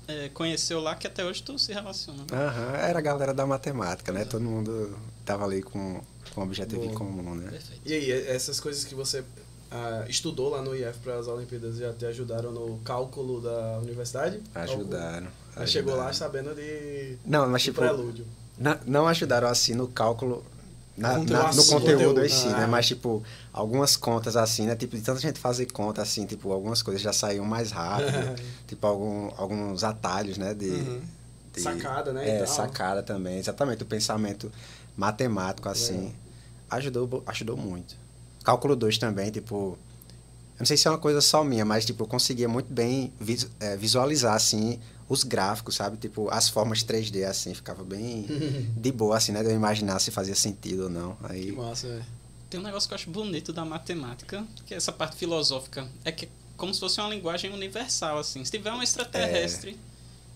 é, 0.08 0.28
conheceu 0.30 0.80
lá 0.80 0.96
que 0.96 1.06
até 1.06 1.24
hoje 1.24 1.40
tu 1.40 1.56
se 1.56 1.72
relaciona. 1.72 2.24
né? 2.28 2.36
Aham, 2.36 2.74
era 2.78 2.98
a 2.98 3.02
galera 3.02 3.32
da 3.32 3.46
matemática, 3.46 4.10
né? 4.10 4.24
Todo 4.24 4.42
mundo 4.42 4.98
tava 5.24 5.44
ali 5.44 5.62
com, 5.62 6.00
com 6.34 6.40
um 6.40 6.44
objetivo 6.44 6.84
em 6.84 6.92
comum, 6.92 7.32
né? 7.36 7.48
Perfeito. 7.48 7.80
E 7.86 7.92
aí, 7.92 8.10
essas 8.10 8.58
coisas 8.58 8.82
que 8.84 8.92
você 8.92 9.22
ah, 9.70 10.04
estudou 10.08 10.50
lá 10.50 10.62
no 10.62 10.74
IF 10.74 10.98
para 10.98 11.18
as 11.18 11.26
Olimpíadas 11.28 11.76
já 11.76 11.92
te 11.92 12.04
ajudaram 12.06 12.50
no 12.52 12.78
cálculo 12.78 13.40
da 13.40 13.78
universidade? 13.78 14.40
Ajudaram. 14.54 15.28
Aí 15.56 15.66
chegou 15.66 15.94
lá 15.96 16.08
ajudaram. 16.08 16.32
sabendo 16.32 16.54
de, 16.54 17.16
Não, 17.24 17.48
mas 17.48 17.62
tipo, 17.62 17.80
prelúdio. 17.80 18.26
na- 18.58 18.78
não 18.86 19.06
ajudaram 19.08 19.48
assim 19.48 19.74
no 19.74 19.86
cálculo, 19.88 20.44
na- 20.96 21.18
na- 21.18 21.52
no 21.52 21.62
Sim, 21.62 21.72
conteúdo 21.74 22.24
em 22.24 22.28
si, 22.28 22.48
Ah. 22.48 22.58
né? 22.60 22.66
Mas 22.66 22.86
tipo, 22.86 23.22
algumas 23.52 23.96
contas 23.96 24.36
assim, 24.36 24.66
né? 24.66 24.74
Tipo, 24.76 24.96
de 24.96 25.02
tanta 25.02 25.20
gente 25.20 25.38
fazer 25.38 25.66
conta 25.72 26.02
assim, 26.02 26.26
tipo, 26.26 26.52
algumas 26.52 26.82
coisas 26.82 27.00
já 27.02 27.12
saíam 27.12 27.44
mais 27.44 27.70
rápido. 27.70 28.10
tipo, 28.66 28.86
algum, 28.86 29.30
alguns 29.36 29.82
atalhos, 29.84 30.36
né? 30.38 30.52
De, 30.54 30.68
Uhum. 30.68 31.00
de- 31.54 31.60
Sacada, 31.62 32.12
né, 32.12 32.26
e 32.26 32.30
É, 32.30 32.38
tal. 32.38 32.46
sacada 32.54 33.02
também. 33.02 33.38
Exatamente, 33.38 33.82
o 33.82 33.86
pensamento 33.86 34.50
matemático, 34.96 35.68
assim, 35.68 35.94
Legal. 35.98 36.12
ajudou, 36.70 37.22
ajudou 37.26 37.56
muito. 37.56 37.96
Cálculo 38.44 38.74
2 38.76 38.98
também, 38.98 39.30
tipo, 39.30 39.78
eu 40.54 40.58
não 40.60 40.66
sei 40.66 40.76
se 40.76 40.86
é 40.88 40.90
uma 40.90 40.98
coisa 40.98 41.20
só 41.20 41.42
minha, 41.44 41.64
mas, 41.64 41.84
tipo, 41.84 42.02
eu 42.02 42.06
conseguia 42.06 42.48
muito 42.48 42.72
bem 42.72 43.12
vis- 43.20 43.48
é, 43.60 43.76
visualizar, 43.76 44.34
assim, 44.34 44.78
os 45.08 45.24
gráficos, 45.24 45.74
sabe? 45.74 45.96
Tipo, 45.96 46.28
as 46.30 46.48
formas 46.48 46.82
3D, 46.82 47.24
assim, 47.28 47.52
ficava 47.54 47.82
bem 47.84 48.26
de 48.76 48.92
boa, 48.92 49.16
assim, 49.16 49.32
né? 49.32 49.42
De 49.42 49.48
eu 49.50 49.54
imaginar 49.54 49.98
se 49.98 50.10
fazia 50.10 50.34
sentido 50.34 50.84
ou 50.84 50.90
não. 50.90 51.16
Que 51.16 51.32
Aí, 51.32 51.52
massa, 51.52 51.88
velho. 51.88 52.04
Tem 52.48 52.58
um 52.58 52.62
negócio 52.64 52.88
que 52.88 52.94
eu 52.94 52.96
acho 52.96 53.10
bonito 53.10 53.52
da 53.52 53.64
matemática, 53.64 54.44
que 54.66 54.74
é 54.74 54.76
essa 54.76 54.90
parte 54.92 55.16
filosófica. 55.16 55.86
É 56.04 56.10
que 56.10 56.26
é 56.26 56.28
como 56.56 56.74
se 56.74 56.80
fosse 56.80 57.00
uma 57.00 57.08
linguagem 57.08 57.52
universal, 57.52 58.18
assim. 58.18 58.44
Se 58.44 58.50
tiver 58.50 58.72
um 58.72 58.82
extraterrestre, 58.82 59.78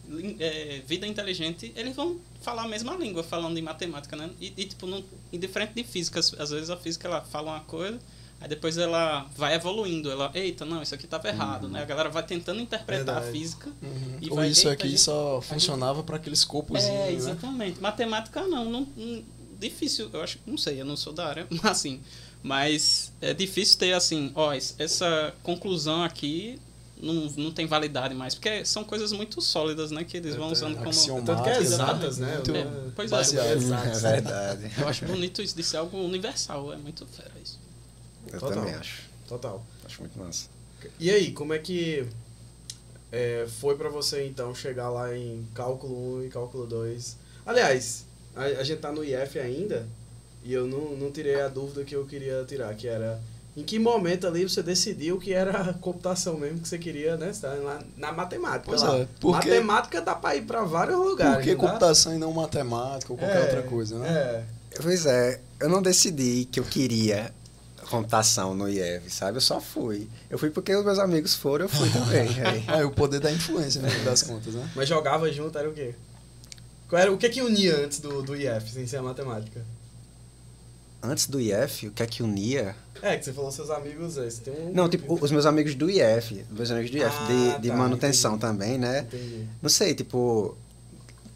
lin- 0.09 0.37
é, 0.39 0.81
vida 0.87 1.07
inteligente, 1.07 1.73
eles 1.77 1.95
vão 1.97 2.17
falar 2.41 2.63
a 2.63 2.69
mesma 2.69 2.95
língua 2.95 3.23
falando 3.25 3.59
em 3.59 3.63
matemática, 3.63 4.15
né? 4.17 4.31
E, 4.41 4.53
e, 4.57 4.65
tipo, 4.65 4.87
não, 4.87 5.03
indiferente 5.35 5.73
de 5.75 5.85
física, 5.85 6.21
às 6.21 6.51
vezes 6.51 6.71
a 6.71 6.77
física 6.77 7.07
ela 7.09 7.21
fala 7.21 7.53
uma 7.53 7.61
coisa, 7.61 7.99
aí 8.41 8.49
depois 8.49 8.77
ela 8.79 9.27
vai 9.37 9.55
evoluindo, 9.55 10.11
ela, 10.11 10.31
eita, 10.35 10.65
não, 10.65 10.83
isso 10.83 10.95
aqui 10.95 11.05
estava 11.05 11.29
errado, 11.29 11.69
né? 11.69 11.83
A 11.83 11.85
galera 11.85 12.09
vai 12.09 12.23
tentando 12.23 12.61
interpretar 12.61 13.05
Verdade. 13.17 13.29
a 13.29 13.33
física. 13.33 13.71
Uhum. 13.83 14.19
E 14.21 14.31
Ou 14.31 14.37
vai- 14.37 14.49
isso 14.49 14.69
aqui 14.69 14.89
gente- 14.89 15.01
só 15.01 15.41
gente- 15.41 15.49
funcionava 15.49 16.03
para 16.03 16.17
aqueles 16.17 16.45
copozinhos, 16.45 16.95
É, 16.95 17.07
né? 17.07 17.13
exatamente. 17.13 17.81
Matemática 17.81 18.43
não, 18.47 18.65
não, 18.71 18.87
não- 18.97 19.23
difícil, 19.59 20.11
eu 20.13 20.21
acho, 20.23 20.39
não 20.47 20.59
sei, 20.59 20.81
eu 20.81 20.85
não 20.85 20.97
sou 20.97 21.13
da 21.13 21.27
área, 21.27 21.47
mas 21.51 21.65
assim, 21.65 22.01
mas 22.43 23.13
é 23.23 23.33
difícil 23.33 23.79
ter 23.79 23.93
assim, 23.95 24.31
ó, 24.35 24.53
es- 24.53 24.75
essa 24.79 25.33
conclusão 25.43 26.03
aqui 26.03 26.59
não, 26.97 27.15
não 27.37 27.51
tem 27.53 27.67
validade 27.67 28.15
mais, 28.15 28.35
porque 28.35 28.65
são 28.65 28.85
coisas 28.85 29.13
muito 29.13 29.41
sólidas, 29.41 29.91
né, 29.91 30.05
que 30.05 30.17
eles 30.17 30.35
vão 30.37 30.49
É, 30.49 30.53
usando 30.53 30.77
como 30.77 31.25
Tanto 31.25 31.43
que 31.43 31.49
é 31.51 31.59
exatas, 31.59 32.19
né? 32.19 32.35
Muito 32.35 32.55
É, 32.55 32.67
pois 32.95 33.13
é. 33.13 33.17
é 33.17 33.53
exatas. 33.55 34.03
verdade. 34.03 34.71
eu 34.79 34.89
acho 34.89 35.05
bonito 35.05 35.43
isso 35.43 35.57
de 35.57 35.63
ser 35.63 35.79
algo 35.79 35.97
universal, 35.99 36.73
é 36.73 36.77
muito 36.77 37.05
fera 37.07 37.33
isso. 37.43 37.59
Eu 38.33 38.39
Total. 38.41 38.59
também 38.59 38.75
acho. 38.75 39.03
Total. 39.29 39.65
Acho 39.85 40.01
muito 40.01 40.19
massa. 40.19 40.49
E 41.01 41.11
aí, 41.11 41.33
como 41.33 41.53
é 41.53 41.59
que 41.59 42.07
é, 43.13 43.47
foi 43.61 43.77
pra 43.77 43.89
você 43.89 44.27
então 44.27 44.55
chegar 44.55 44.91
lá 44.91 45.17
em 45.17 45.47
cálculo 45.55 46.19
1 46.21 46.25
e 46.25 46.29
cálculo 46.29 46.67
2? 46.67 47.17
Aliás, 47.47 48.05
a, 48.35 48.43
a 48.45 48.63
gente 48.65 48.81
tá 48.81 48.93
no 48.93 49.05
IF 49.05 49.39
ainda 49.39 49.87
e 50.43 50.53
eu 50.53 50.67
não, 50.67 50.97
não 50.97 51.11
tirei 51.11 51.41
a 51.41 51.49
dúvida 51.49 51.85
que 51.85 51.95
eu 51.95 52.05
queria 52.07 52.45
tirar, 52.47 52.75
que 52.75 52.87
era 52.89 53.21
em 53.57 53.63
que 53.63 53.79
momento 53.79 54.27
ali 54.27 54.43
você 54.49 54.63
decidiu 54.63 55.19
que 55.19 55.33
era 55.33 55.73
computação 55.81 56.37
mesmo 56.37 56.59
que 56.61 56.69
você 56.69 56.79
queria, 56.79 57.17
né? 57.17 57.33
Você 57.33 57.47
lá 57.47 57.81
na 57.97 58.13
matemática. 58.13 58.65
Pois 58.67 58.83
lá. 58.83 58.97
é, 58.99 59.09
porque- 59.21 59.49
Matemática 59.49 60.01
dá 60.01 60.15
pra 60.15 60.35
ir 60.37 60.43
pra 60.43 60.63
vários 60.65 60.97
lugares. 60.99 61.37
Por 61.37 61.43
que 61.45 61.55
não 61.55 61.61
dá? 61.63 61.69
computação 61.69 62.15
e 62.15 62.19
não 62.19 62.33
matemática 62.33 63.13
ou 63.13 63.19
qualquer 63.19 63.37
É, 63.39 63.43
outra 63.43 63.63
coisa, 63.63 63.99
né? 63.99 64.09
É. 64.09 64.45
Pois 64.83 65.07
é, 65.07 65.41
eu 65.61 65.69
não 65.69 65.81
decidi 65.81 66.47
que 66.51 66.59
eu 66.59 66.65
queria 66.65 67.33
computação 67.89 68.55
no 68.55 68.69
IEV, 68.69 69.09
sabe? 69.11 69.37
Eu 69.37 69.41
só 69.43 69.61
fui. 69.61 70.09
Eu 70.29 70.39
fui 70.39 70.51
porque 70.51 70.75
os 70.75 70.85
meus 70.85 70.99
amigos 70.99 71.35
foram, 71.35 71.67
eu 71.67 71.69
fui 71.69 71.89
também. 71.93 72.29
Aí, 72.45 72.65
É, 72.81 72.85
o 72.85 72.91
poder 72.91 73.21
da 73.21 73.31
influência, 73.31 73.81
no 73.81 73.89
fim 73.89 74.03
das 74.05 74.23
contas, 74.23 74.55
né? 74.55 74.69
Mas 74.75 74.89
jogava 74.89 75.31
junto 75.31 75.57
era 75.59 75.69
o 75.69 75.73
quê? 75.73 75.95
Qual 76.89 77.01
era, 77.01 77.13
o 77.13 77.17
que 77.17 77.29
que 77.29 77.41
unia 77.43 77.77
antes 77.85 78.01
do, 78.01 78.23
do 78.23 78.35
IF, 78.35 78.71
sem 78.73 78.87
ser 78.87 78.97
a 78.97 79.03
matemática? 79.03 79.61
Antes 81.05 81.27
do 81.27 81.41
IF, 81.41 81.87
o 81.89 81.91
que 81.91 82.03
é 82.03 82.07
que 82.07 82.23
unia? 82.23 82.75
É, 83.03 83.17
que 83.17 83.25
você 83.25 83.33
falou 83.33 83.51
seus 83.51 83.69
amigos, 83.71 84.15
você 84.15 84.41
tem 84.41 84.55
um... 84.55 84.73
Não, 84.73 84.89
tipo, 84.89 85.19
os 85.23 85.31
meus 85.31 85.45
amigos 85.47 85.75
do 85.75 85.91
IF, 85.91 86.45
meus 86.51 86.71
amigos 86.71 86.91
do 86.91 86.97
IF, 86.97 87.07
Ah, 87.07 87.27
de, 87.57 87.63
de 87.63 87.69
tá, 87.69 87.77
manutenção 87.77 88.37
entendi. 88.37 88.53
também, 88.53 88.79
né? 88.79 89.01
Entendi. 89.01 89.47
Não 89.61 89.69
sei, 89.69 89.95
tipo, 89.95 90.57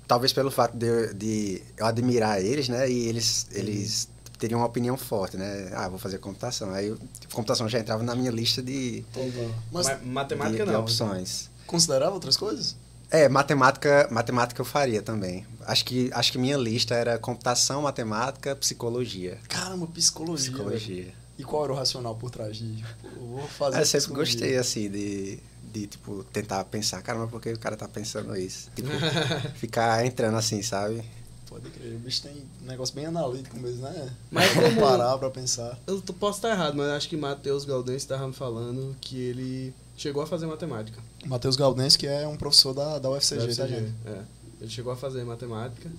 talvez 0.06 0.32
pelo 0.32 0.50
fato 0.50 0.76
de, 0.76 0.86
eu- 0.86 1.14
de 1.14 1.62
eu 1.76 1.84
admirar 1.86 2.40
eles, 2.42 2.68
né? 2.68 2.90
E 2.90 3.08
eles, 3.08 3.46
eles 3.52 4.08
teriam 4.38 4.60
uma 4.60 4.66
opinião 4.66 4.96
forte, 4.96 5.36
né? 5.36 5.70
Ah, 5.74 5.88
vou 5.88 5.98
fazer 5.98 6.18
computação. 6.18 6.70
Aí, 6.70 6.94
tipo, 7.20 7.34
computação 7.34 7.68
já 7.68 7.78
entrava 7.78 8.02
na 8.02 8.14
minha 8.14 8.30
lista 8.30 8.62
de, 8.62 9.04
Entendi. 9.14 9.48
Mas 9.70 9.86
Ma- 9.88 9.98
matemática 10.04 10.58
de, 10.64 10.70
de 10.70 10.72
não. 10.72 10.80
opções. 10.80 11.50
considerava 11.66 12.14
outras 12.14 12.36
coisas? 12.36 12.76
É, 13.10 13.28
matemática, 13.28 14.06
matemática 14.10 14.60
eu 14.60 14.64
faria 14.64 15.00
também. 15.00 15.46
Acho 15.66 15.84
que, 15.84 16.10
acho 16.12 16.32
que 16.32 16.38
minha 16.38 16.56
lista 16.56 16.94
era 16.94 17.18
computação, 17.18 17.82
matemática, 17.82 18.54
psicologia. 18.56 19.38
Caramba, 19.48 19.86
psicologia. 19.86 20.52
Psicologia. 20.52 21.14
E 21.38 21.44
qual 21.44 21.64
era 21.64 21.72
o 21.72 21.76
racional 21.76 22.16
por 22.16 22.30
trás 22.30 22.56
de. 22.56 22.84
Eu 23.16 23.26
vou 23.26 23.46
fazer. 23.46 23.80
Eu 23.80 23.86
sempre 23.86 24.12
gostei, 24.12 24.56
assim, 24.56 24.90
de, 24.90 25.38
de, 25.72 25.86
tipo, 25.86 26.24
tentar 26.24 26.64
pensar, 26.64 27.00
caramba, 27.00 27.28
por 27.28 27.40
que 27.40 27.52
o 27.52 27.58
cara 27.58 27.76
tá 27.76 27.88
pensando 27.88 28.36
isso? 28.36 28.70
Tipo, 28.74 28.88
ficar 29.56 30.04
entrando 30.04 30.36
assim, 30.36 30.62
sabe? 30.62 31.02
Pode 31.48 31.70
crer, 31.70 31.94
o 31.94 31.98
bicho 31.98 32.22
tem 32.22 32.44
um 32.62 32.66
negócio 32.66 32.94
bem 32.94 33.06
analítico 33.06 33.58
mesmo, 33.58 33.82
né? 33.82 34.12
Mas 34.30 34.52
Pra 34.52 34.70
parar 34.72 35.16
pra 35.16 35.30
pensar. 35.30 35.78
Eu 35.86 36.02
posso 36.18 36.38
estar 36.38 36.50
errado, 36.50 36.76
mas 36.76 36.88
acho 36.88 37.08
que 37.08 37.16
Matheus 37.16 37.64
Galdense 37.64 37.98
estava 37.98 38.26
me 38.26 38.34
falando 38.34 38.94
que 39.00 39.18
ele 39.18 39.74
chegou 39.98 40.22
a 40.22 40.26
fazer 40.26 40.46
matemática. 40.46 41.02
Matheus 41.26 41.56
Galdense, 41.56 41.98
que 41.98 42.06
é 42.06 42.26
um 42.26 42.36
professor 42.36 42.72
da, 42.72 42.98
da 42.98 43.10
UFCG, 43.10 43.36
Da 43.36 43.44
tá, 43.44 43.48
UFCG, 43.50 43.68
gente? 43.68 43.94
É. 44.06 44.22
Ele 44.60 44.70
chegou 44.70 44.92
a 44.92 44.96
fazer 44.96 45.24
matemática. 45.24 45.90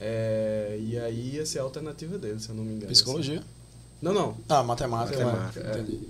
é, 0.00 0.78
e 0.80 0.98
aí 0.98 1.34
ia 1.34 1.44
ser 1.44 1.58
a 1.58 1.62
alternativa 1.62 2.16
dele, 2.16 2.40
se 2.40 2.48
eu 2.48 2.54
não 2.54 2.64
me 2.64 2.74
engano. 2.74 2.90
Psicologia. 2.92 3.40
assim. 3.40 3.48
Não, 4.00 4.14
não. 4.14 4.36
Ah, 4.48 4.62
matemática. 4.62 5.24
Matemática, 5.24 5.60
né? 5.60 5.70
é. 5.70 5.80
Entendi. 5.80 6.08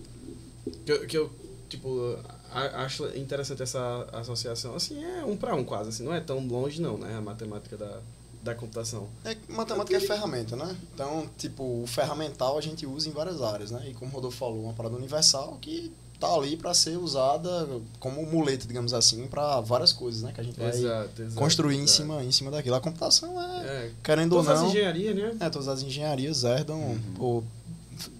Que 0.84 0.92
eu, 0.92 1.06
que 1.06 1.16
eu 1.16 1.30
tipo, 1.68 2.18
acho 2.52 3.06
interessante 3.16 3.62
essa 3.62 4.06
associação. 4.12 4.74
Assim, 4.74 5.02
é 5.02 5.24
um 5.24 5.36
para 5.36 5.54
um 5.54 5.64
quase, 5.64 5.88
assim. 5.90 6.04
Não 6.04 6.14
é 6.14 6.20
tão 6.20 6.46
longe, 6.46 6.80
não, 6.80 6.98
né? 6.98 7.16
A 7.16 7.20
matemática 7.20 7.76
da, 7.76 8.00
da 8.42 8.54
computação. 8.54 9.08
É, 9.24 9.34
que 9.34 9.52
matemática 9.52 9.96
é 9.96 10.00
ferramenta, 10.00 10.56
né? 10.56 10.76
Então, 10.94 11.28
tipo, 11.38 11.82
o 11.82 11.86
ferramental 11.86 12.58
a 12.58 12.60
gente 12.60 12.86
usa 12.86 13.08
em 13.08 13.12
várias 13.12 13.40
áreas, 13.40 13.70
né? 13.70 13.86
E 13.88 13.94
como 13.94 14.10
o 14.10 14.14
Rodolfo 14.14 14.36
falou, 14.36 14.64
uma 14.64 14.72
parada 14.72 14.96
universal 14.96 15.58
que 15.60 15.92
tá 16.18 16.32
ali 16.34 16.56
para 16.56 16.72
ser 16.74 16.96
usada 16.98 17.68
como 18.00 18.24
muleta, 18.26 18.66
digamos 18.66 18.92
assim, 18.94 19.26
para 19.26 19.60
várias 19.60 19.92
coisas, 19.92 20.22
né? 20.22 20.32
Que 20.34 20.40
a 20.40 20.44
gente 20.44 20.58
vai 20.58 20.68
Exato, 20.70 21.22
exato. 21.22 21.34
construir 21.36 21.76
em 21.76 21.82
exato. 21.84 21.90
cima, 21.92 22.24
em 22.24 22.32
cima 22.32 22.50
daquilo. 22.50 22.74
A 22.76 22.80
computação 22.80 23.40
é, 23.40 23.66
É. 23.66 23.90
querendo 24.02 24.32
ou 24.34 24.42
Todas 24.42 24.56
as 24.58 24.62
não, 24.62 24.70
engenharias, 24.70 25.14
né? 25.16 25.36
é, 25.40 25.50
todas 25.50 25.68
as 25.68 25.82
engenharias 25.82 26.44
herdam, 26.44 26.78
Uhum. 26.78 27.00
ou 27.18 27.44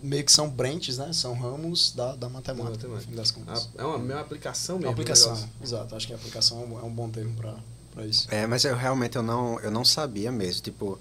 meio 0.03 0.25
que 0.25 0.33
são 0.33 0.49
branches, 0.49 0.99
né? 0.99 1.13
São 1.13 1.35
ramos 1.35 1.93
da, 1.95 2.15
da 2.17 2.29
matemática, 2.29 2.55
Da 2.55 2.89
matemática. 2.89 2.89
no 2.89 3.01
fim 3.01 3.15
das 3.15 3.31
contas. 3.31 3.69
A- 3.77 3.83
é 3.83 3.85
uma, 3.85 3.95
é 4.13 4.15
uma 4.17 4.21
aplicação 4.21 4.77
É 4.77 4.79
mesmo. 4.79 4.89
uma 4.89 4.93
aplicação, 4.95 5.49
exato. 5.63 5.95
Acho 5.95 6.07
que 6.07 6.13
a 6.13 6.17
aplicação 6.17 6.63
é 6.63 6.65
um, 6.67 6.79
é 6.81 6.83
um 6.83 6.91
bom 6.91 7.09
termo 7.11 7.35
para 7.37 7.55
para 7.95 8.05
isso. 8.07 8.29
É, 8.31 8.47
mas 8.47 8.63
eu 8.65 8.77
realmente 8.77 9.17
eu 9.17 9.23
não, 9.23 9.59
eu 9.61 9.71
não 9.71 9.83
sabia 9.83 10.31
mesmo. 10.31 10.61
Tipo, 10.61 10.99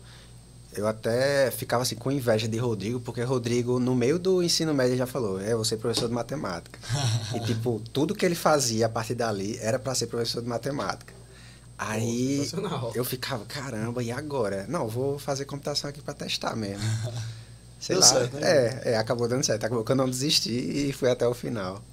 eu 0.75 0.87
até 0.87 1.49
ficava 1.51 1.83
assim 1.83 1.95
com 1.95 2.11
inveja 2.11 2.47
de 2.47 2.57
Rodrigo, 2.57 2.99
porque 2.99 3.21
Rodrigo, 3.21 3.79
no 3.79 3.95
meio 3.95 4.19
do 4.19 4.43
ensino 4.43 4.73
médio, 4.73 4.97
já 4.97 5.05
falou: 5.05 5.39
é, 5.39 5.51
eu 5.51 5.57
vou 5.57 5.65
ser 5.65 5.77
professor 5.77 6.07
de 6.07 6.13
matemática. 6.13 6.79
e, 7.33 7.39
tipo, 7.45 7.81
tudo 7.93 8.15
que 8.15 8.25
ele 8.25 8.35
fazia 8.35 8.85
a 8.85 8.89
partir 8.89 9.15
dali 9.15 9.57
era 9.61 9.79
para 9.79 9.95
ser 9.95 10.07
professor 10.07 10.41
de 10.41 10.47
matemática. 10.47 11.13
Aí 11.77 12.39
sensacional. 12.39 12.91
eu 12.95 13.03
ficava, 13.03 13.43
caramba, 13.45 14.01
e 14.01 14.11
agora? 14.11 14.65
Não, 14.69 14.87
vou 14.87 15.19
fazer 15.19 15.45
computação 15.45 15.89
aqui 15.89 16.01
para 16.01 16.13
testar 16.13 16.55
mesmo. 16.55 16.83
Sei 17.79 17.95
Deu 17.95 18.01
lá. 18.01 18.07
certo, 18.07 18.37
né? 18.37 18.41
é, 18.49 18.81
é, 18.93 18.97
acabou 18.97 19.27
dando 19.27 19.45
certo. 19.45 19.65
Acabou 19.65 19.83
que 19.83 19.91
eu 19.91 19.95
não 19.95 20.09
desisti 20.09 20.89
e 20.89 20.93
fui 20.93 21.09
até 21.09 21.27
o 21.27 21.33
final. 21.33 21.83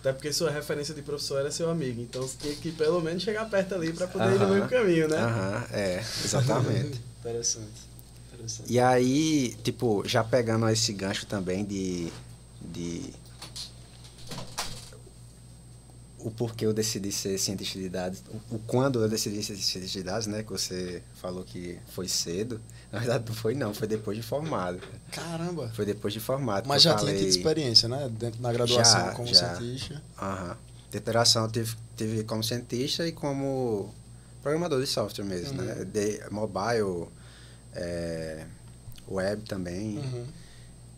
Até 0.00 0.12
porque 0.12 0.32
sua 0.32 0.50
referência 0.50 0.94
de 0.94 1.02
professor 1.02 1.40
era 1.40 1.50
seu 1.50 1.68
amigo. 1.68 2.00
Então 2.00 2.22
você 2.22 2.36
tinha 2.38 2.54
que 2.54 2.70
pelo 2.72 3.00
menos 3.00 3.22
chegar 3.22 3.48
perto 3.50 3.74
ali 3.74 3.92
pra 3.92 4.06
poder 4.06 4.34
ir 4.34 4.38
no 4.38 4.48
mesmo 4.48 4.68
caminho, 4.68 5.08
né? 5.08 5.16
Aham, 5.16 5.66
é, 5.72 6.04
exatamente. 6.24 7.00
Interessante. 7.20 7.89
E 8.68 8.78
aí, 8.80 9.54
tipo, 9.62 10.02
já 10.06 10.22
pegando 10.24 10.68
esse 10.68 10.92
gancho 10.92 11.26
também 11.26 11.64
de. 11.64 12.12
de 12.60 13.12
o 16.18 16.30
porquê 16.30 16.66
eu 16.66 16.74
decidi 16.74 17.10
ser 17.10 17.38
cientista 17.38 17.78
de 17.78 17.88
dados, 17.88 18.22
o, 18.50 18.56
o 18.56 18.58
quando 18.66 19.00
eu 19.02 19.08
decidi 19.08 19.42
ser 19.42 19.56
cientista 19.56 19.98
de 19.98 20.02
dados, 20.04 20.26
né? 20.26 20.42
Que 20.42 20.50
você 20.52 21.02
falou 21.14 21.42
que 21.44 21.78
foi 21.94 22.08
cedo. 22.08 22.60
Na 22.92 22.98
verdade, 22.98 23.24
não 23.26 23.34
foi 23.34 23.54
não, 23.54 23.72
foi 23.72 23.88
depois 23.88 24.16
de 24.18 24.22
formado. 24.22 24.80
Caramba. 25.12 25.70
Foi 25.74 25.86
depois 25.86 26.12
de 26.12 26.20
formado. 26.20 26.68
Mas 26.68 26.82
já 26.82 26.90
tinha 26.90 26.98
falei- 27.06 27.16
tido 27.18 27.28
experiência, 27.28 27.88
né? 27.88 28.10
Dentro 28.18 28.38
da 28.38 28.52
graduação 28.52 29.00
Já, 29.06 29.12
como 29.12 29.28
já. 29.28 29.56
cientista. 29.56 30.02
Aham. 30.20 30.56
Deterioração 30.90 31.44
eu 31.44 31.50
tive, 31.50 31.76
tive 31.96 32.24
como 32.24 32.44
cientista 32.44 33.06
e 33.06 33.12
como 33.12 33.94
programador 34.42 34.78
de 34.80 34.86
software 34.88 35.24
mesmo, 35.24 35.58
Uhum. 35.58 35.64
né? 35.66 35.84
De, 35.86 36.20
mobile, 36.30 37.06
é, 37.74 38.46
web 39.08 39.42
também. 39.42 39.98
Uhum. 39.98 40.26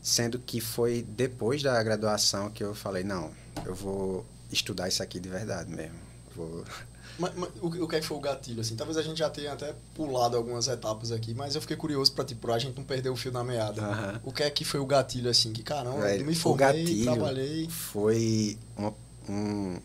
Sendo 0.01 0.39
que 0.39 0.61
foi 0.61 1.03
depois 1.03 1.63
da 1.63 1.81
graduação 1.83 2.51
que 2.51 2.63
eu 2.63 2.75
falei, 2.75 3.05
não, 3.05 3.31
eu 3.65 3.75
vou 3.75 4.27
estudar 4.51 4.89
isso 4.89 5.03
aqui 5.03 5.21
de 5.21 5.29
verdade 5.29 5.71
mesmo. 5.71 5.99
Vou... 6.35 6.65
Mas, 7.19 7.35
mas 7.37 7.51
o, 7.61 7.67
o 7.67 7.87
que 7.87 7.97
é 7.97 8.01
que 8.01 8.07
foi 8.07 8.17
o 8.17 8.21
gatilho, 8.21 8.63
assim? 8.63 8.75
Talvez 8.75 8.97
a 8.97 9.03
gente 9.03 9.19
já 9.19 9.29
tenha 9.29 9.53
até 9.53 9.75
pulado 9.95 10.35
algumas 10.35 10.67
etapas 10.67 11.13
aqui, 11.13 11.35
mas 11.35 11.55
eu 11.55 11.61
fiquei 11.61 11.77
curioso 11.77 12.11
pra, 12.13 12.25
tipo, 12.25 12.51
a 12.51 12.59
gente 12.59 12.75
não 12.75 12.85
perder 12.85 13.11
o 13.11 13.17
fio 13.17 13.31
na 13.31 13.45
meada. 13.45 13.83
Aham. 13.83 14.21
O 14.25 14.33
que 14.33 14.43
é 14.43 14.51
que 14.51 14.65
foi 14.65 14.81
o 14.81 14.87
gatilho, 14.87 15.29
assim? 15.29 15.53
Que, 15.53 15.63
caramba, 15.63 16.01
Velho, 16.01 16.23
eu 16.23 16.27
me 16.27 16.33
o 16.33 16.37
formei, 16.37 16.67
gatilho 16.67 17.05
trabalhei... 17.05 17.69
Foi 17.69 18.59
uma, 18.75 18.95
um, 19.29 19.79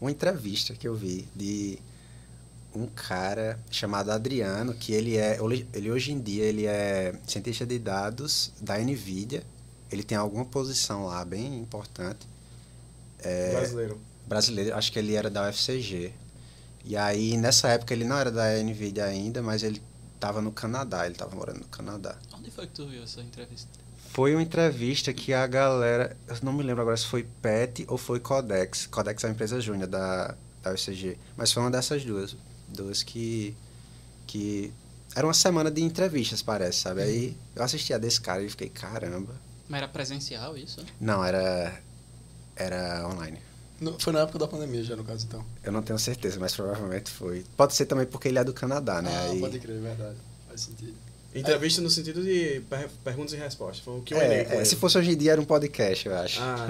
uma 0.00 0.10
entrevista 0.12 0.74
que 0.74 0.86
eu 0.86 0.94
vi 0.94 1.28
de 1.34 1.80
um 2.74 2.86
cara 2.86 3.58
chamado 3.70 4.10
Adriano, 4.10 4.74
que 4.74 4.92
ele 4.92 5.16
é, 5.16 5.38
ele 5.72 5.90
hoje 5.90 6.12
em 6.12 6.20
dia 6.20 6.44
ele 6.44 6.66
é 6.66 7.14
cientista 7.26 7.66
de 7.66 7.78
dados 7.78 8.52
da 8.60 8.78
NVIDIA. 8.78 9.42
Ele 9.90 10.02
tem 10.02 10.18
alguma 10.18 10.44
posição 10.44 11.06
lá 11.06 11.24
bem 11.24 11.58
importante. 11.58 12.26
É, 13.20 13.52
Brasileiro. 13.52 14.00
brasileiro, 14.26 14.76
acho 14.76 14.92
que 14.92 14.98
ele 14.98 15.14
era 15.14 15.30
da 15.30 15.48
UFCG. 15.48 16.12
E 16.84 16.96
aí, 16.96 17.36
nessa 17.36 17.68
época, 17.68 17.92
ele 17.92 18.04
não 18.04 18.16
era 18.16 18.30
da 18.30 18.62
NVIDIA 18.62 19.04
ainda, 19.04 19.42
mas 19.42 19.62
ele 19.62 19.82
estava 20.14 20.40
no 20.40 20.50
Canadá, 20.50 21.04
ele 21.04 21.14
estava 21.14 21.34
morando 21.34 21.60
no 21.60 21.66
Canadá. 21.66 22.16
Onde 22.32 22.50
foi 22.50 22.66
que 22.66 22.72
tu 22.72 22.86
viu 22.86 23.02
essa 23.02 23.20
entrevista? 23.20 23.68
Foi 24.10 24.34
uma 24.34 24.42
entrevista 24.42 25.12
que 25.12 25.34
a 25.34 25.46
galera, 25.46 26.16
eu 26.26 26.36
não 26.42 26.52
me 26.52 26.62
lembro 26.62 26.82
agora 26.82 26.96
se 26.96 27.06
foi 27.06 27.26
PET 27.42 27.84
ou 27.88 27.98
foi 27.98 28.18
Codex. 28.18 28.86
Codex 28.86 29.22
é 29.22 29.26
uma 29.26 29.34
empresa 29.34 29.60
júnior 29.60 29.86
da, 29.86 30.34
da 30.62 30.72
UFCG, 30.72 31.18
mas 31.36 31.52
foi 31.52 31.62
uma 31.62 31.70
dessas 31.70 32.04
duas, 32.04 32.34
duas 32.68 33.02
que 33.02 33.54
que 34.26 34.72
era 35.16 35.26
uma 35.26 35.32
semana 35.34 35.70
de 35.70 35.82
entrevistas, 35.82 36.42
parece, 36.42 36.80
sabe? 36.80 37.02
Aí 37.02 37.36
eu 37.56 37.62
assisti 37.62 37.92
a 37.94 37.98
desse 37.98 38.20
cara 38.20 38.42
e 38.42 38.48
fiquei, 38.50 38.68
caramba. 38.68 39.34
Mas 39.68 39.78
era 39.78 39.88
presencial 39.88 40.56
isso? 40.56 40.84
Não, 41.00 41.24
era 41.24 41.80
era 42.56 43.08
online. 43.08 43.38
No- 43.80 43.98
Foi 43.98 44.12
na 44.12 44.20
época 44.20 44.38
da 44.40 44.48
pandemia 44.48 44.82
já, 44.82 44.96
no 44.96 45.04
caso, 45.04 45.24
então. 45.26 45.44
Eu 45.62 45.70
não 45.72 45.82
tenho 45.82 45.98
certeza, 45.98 46.38
mas 46.40 46.54
provavelmente 46.54 47.10
foi. 47.10 47.44
Pode 47.56 47.74
ser 47.74 47.86
também 47.86 48.06
porque 48.06 48.28
ele 48.28 48.38
é 48.38 48.44
do 48.44 48.52
Canadá, 48.52 49.00
né? 49.00 49.10
Ah, 49.14 49.30
Aí- 49.30 49.40
pode 49.40 49.58
crer, 49.60 49.76
é 49.76 49.80
verdade. 49.80 50.16
Faz 50.48 50.60
sentido. 50.62 50.94
Entrevista 51.34 51.82
no 51.82 51.90
sentido 51.90 52.22
de 52.22 52.60
per- 52.70 52.88
perguntas 53.04 53.32
e 53.34 53.36
respostas. 53.36 53.80
Foi 53.84 53.94
um 53.94 54.00
Q&A 54.00 54.18
É, 54.24 54.56
é, 54.60 54.64
se 54.64 54.74
fosse 54.76 54.96
hoje 54.98 55.10
em 55.12 55.16
dia 55.16 55.32
era 55.32 55.40
um 55.40 55.44
podcast, 55.44 56.06
eu 56.08 56.16
acho. 56.16 56.40
Ah, 56.40 56.68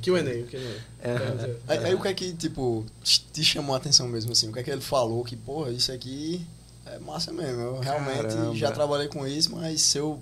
Q&A, 0.00 0.22
Q&A. 0.22 0.60
É. 1.02 1.56
Aí, 1.66 1.84
aí 1.86 1.94
o 1.94 2.00
que 2.00 2.08
é 2.08 2.14
que, 2.14 2.32
tipo, 2.32 2.84
te 3.32 3.42
chamou 3.44 3.74
a 3.74 3.78
atenção 3.78 4.08
mesmo, 4.08 4.32
assim? 4.32 4.48
O 4.48 4.52
que 4.52 4.60
é 4.60 4.62
que 4.62 4.70
ele 4.70 4.80
falou 4.80 5.24
que, 5.24 5.36
porra, 5.36 5.70
isso 5.70 5.90
aqui 5.92 6.40
é 6.86 6.98
massa 6.98 7.32
mesmo. 7.32 7.60
Eu 7.60 7.78
realmente 7.80 8.22
Caramba. 8.34 8.54
já 8.56 8.70
trabalhei 8.70 9.08
com 9.08 9.26
isso, 9.26 9.54
mas 9.54 9.80
se 9.82 9.98
eu 9.98 10.20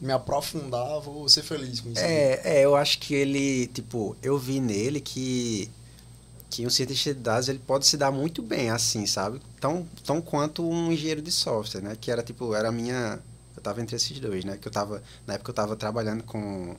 me 0.00 0.12
aprofundar, 0.12 1.00
vou 1.00 1.28
ser 1.28 1.42
feliz 1.42 1.80
com 1.80 1.90
isso. 1.90 2.00
aqui. 2.00 2.10
É, 2.12 2.40
é, 2.44 2.64
eu 2.64 2.76
acho 2.76 2.98
que 2.98 3.14
ele, 3.14 3.66
tipo, 3.68 4.16
eu 4.22 4.38
vi 4.38 4.60
nele 4.60 5.00
que 5.00 5.70
que 6.54 6.64
um 6.64 6.70
cientista 6.70 7.12
de 7.12 7.18
dados 7.18 7.48
ele 7.48 7.58
pode 7.58 7.84
se 7.84 7.96
dar 7.96 8.12
muito 8.12 8.40
bem 8.40 8.70
assim, 8.70 9.06
sabe? 9.06 9.40
Tão, 9.60 9.84
tão 10.04 10.20
quanto 10.20 10.64
um 10.64 10.92
engenheiro 10.92 11.20
de 11.20 11.32
software, 11.32 11.80
né? 11.80 11.96
Que 12.00 12.12
era 12.12 12.22
tipo, 12.22 12.54
era 12.54 12.68
a 12.68 12.72
minha 12.72 13.18
eu 13.56 13.62
tava 13.62 13.82
entre 13.82 13.96
esses 13.96 14.20
dois, 14.20 14.44
né? 14.44 14.56
Que 14.56 14.68
eu 14.68 14.72
tava 14.72 15.02
na 15.26 15.34
época 15.34 15.50
eu 15.50 15.54
tava 15.54 15.74
trabalhando 15.74 16.22
com 16.22 16.76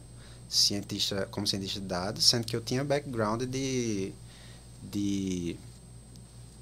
cientista 0.48 1.28
como 1.30 1.46
cientista 1.46 1.82
de 1.82 1.88
dados, 1.88 2.24
sendo 2.24 2.46
que 2.46 2.56
eu 2.56 2.62
tinha 2.62 2.86
background 2.86 3.44
de 3.44 4.14
de 4.82 5.58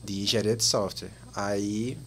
de 0.04 0.22
engenharia 0.24 0.56
de 0.56 0.64
software. 0.64 1.12
Aí 1.36 2.00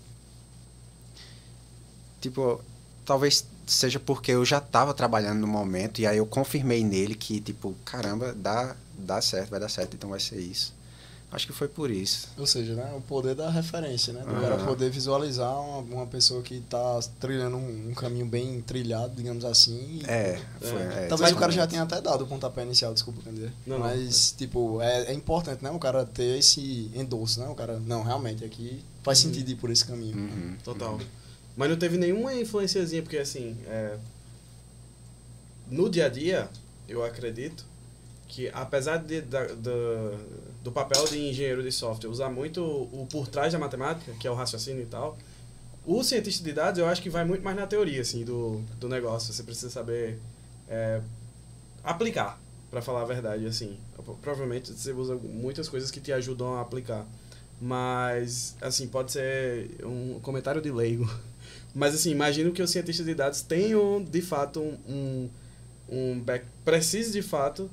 tipo, 2.21 2.61
talvez 3.05 3.47
seja 3.64 4.01
porque 4.01 4.33
eu 4.33 4.45
já 4.45 4.59
estava 4.59 4.92
trabalhando 4.92 5.38
no 5.40 5.47
momento 5.47 6.01
e 6.01 6.07
aí 6.07 6.19
eu 6.19 6.27
confirmei 6.27 6.83
nele 6.83 7.14
que 7.14 7.40
tipo, 7.40 7.77
caramba, 7.85 8.35
dá 8.35 8.75
dá 8.99 9.23
certo, 9.23 9.51
vai 9.51 9.61
dar 9.61 9.69
certo, 9.69 9.95
então 9.95 10.11
vai 10.11 10.19
ser 10.19 10.40
isso. 10.40 10.76
Acho 11.33 11.47
que 11.49 11.53
foi 11.53 11.67
por 11.67 11.91
isso. 11.91 12.29
Ou 12.39 12.47
seja, 12.47 12.75
né, 12.75 12.95
o 12.97 13.01
poder 13.01 13.35
da 13.35 13.51
referência, 13.51 14.12
né? 14.12 14.21
Do 14.23 14.31
Aham. 14.31 14.41
cara 14.41 14.65
poder 14.65 14.89
visualizar 14.91 15.53
uma, 15.61 15.79
uma 15.79 16.07
pessoa 16.07 16.41
que 16.41 16.61
tá 16.61 17.01
trilhando 17.21 17.57
um, 17.57 17.89
um 17.91 17.95
caminho 17.95 18.25
bem 18.25 18.61
trilhado, 18.61 19.15
digamos 19.17 19.45
assim. 19.45 20.01
e- 20.01 20.05
É, 20.07 20.41
foi. 20.61 20.81
É. 20.83 21.05
é, 21.05 21.07
Talvez 21.09 21.33
o 21.33 21.37
cara 21.37 21.51
já 21.51 21.67
tenha 21.67 21.83
até 21.83 22.01
dado 22.01 22.23
o 22.23 22.27
pontapé 22.29 22.62
inicial, 22.62 22.95
desculpa 22.95 23.21
entender. 23.21 23.53
Não, 23.67 23.77
não. 23.79 23.87
Mas, 23.87 24.33
tipo, 24.39 24.81
é, 24.81 25.07
é 25.07 25.12
importante, 25.12 25.62
né? 25.65 25.71
O 25.73 25.81
cara 25.81 26.07
ter 26.07 26.39
esse 26.39 26.91
endosso, 26.95 27.41
né? 27.41 27.49
O 27.49 27.55
cara, 27.57 27.79
não, 27.81 28.05
realmente, 28.05 28.45
aqui 28.45 28.83
faz 29.03 29.23
Uhum. 29.25 29.31
sentido 29.33 29.51
ir 29.51 29.57
por 29.57 29.69
esse 29.71 29.85
caminho. 29.85 30.17
Uhum, 30.17 30.57
Total. 30.65 30.93
uhum. 30.95 31.01
Mas 31.57 31.69
não 31.69 31.77
teve 31.77 31.99
nenhuma 31.99 32.33
influenciazinha, 32.35 33.03
porque 33.03 33.19
assim, 33.19 33.57
é, 33.67 33.97
no 35.71 35.91
dia 35.91 36.07
a 36.07 36.09
dia, 36.09 36.49
eu 36.89 37.05
acredito 37.05 37.65
que 38.29 38.49
apesar 38.53 38.99
de, 38.99 39.21
da, 39.23 39.45
da- 39.47 40.19
do 40.67 40.73
papel 40.73 41.05
de 41.07 41.29
engenheiro 41.29 41.63
de 41.63 41.71
software, 41.71 42.11
usar 42.11 42.29
muito 42.29 42.61
o 42.61 43.07
por 43.09 43.29
trás 43.29 43.53
da 43.53 43.59
matemática, 43.59 44.13
que 44.19 44.27
é 44.27 44.31
o 44.31 44.35
raciocínio 44.35 44.83
e 44.83 44.87
tal, 44.87 45.17
o 45.85 46.03
cientista 46.03 46.43
de 46.43 46.53
dados 46.53 46.81
eu 46.81 46.87
acho 46.89 47.01
que 47.01 47.09
vai 47.09 47.25
muito 47.25 47.45
mais 47.45 47.57
na 47.57 47.69
teoria 47.69 48.01
assim, 48.01 48.25
do, 48.25 48.61
do 48.81 48.89
negócio. 48.89 49.33
Você 49.33 49.45
precisa 49.45 49.71
saber 49.71 50.19
é, 50.69 51.01
aplicar, 51.85 52.41
para 52.69 52.83
falar 52.83 53.03
a 53.03 53.05
verdade. 53.05 53.47
assim 53.47 53.79
Provavelmente 54.21 54.73
você 54.73 54.91
usa 54.91 55.15
muitas 55.15 55.69
coisas 55.69 55.89
que 55.93 56.01
te 56.01 56.13
ajudam 56.13 56.55
a 56.55 56.63
aplicar. 56.63 57.07
Mas, 57.61 58.57
assim, 58.61 58.89
pode 58.89 59.13
ser 59.13 59.71
um 59.85 60.19
comentário 60.21 60.61
de 60.61 60.71
leigo. 60.73 61.09
Mas, 61.73 61.95
assim, 61.95 62.11
imagino 62.11 62.51
que 62.53 62.61
os 62.61 62.71
cientistas 62.71 63.07
de 63.07 63.15
dados 63.15 63.41
tenham, 63.41 64.03
de 64.03 64.21
fato, 64.21 64.61
um, 64.61 65.31
um 65.89 66.21
back, 66.21 66.45
precise, 66.65 67.13
de 67.13 67.23
fato, 67.23 67.71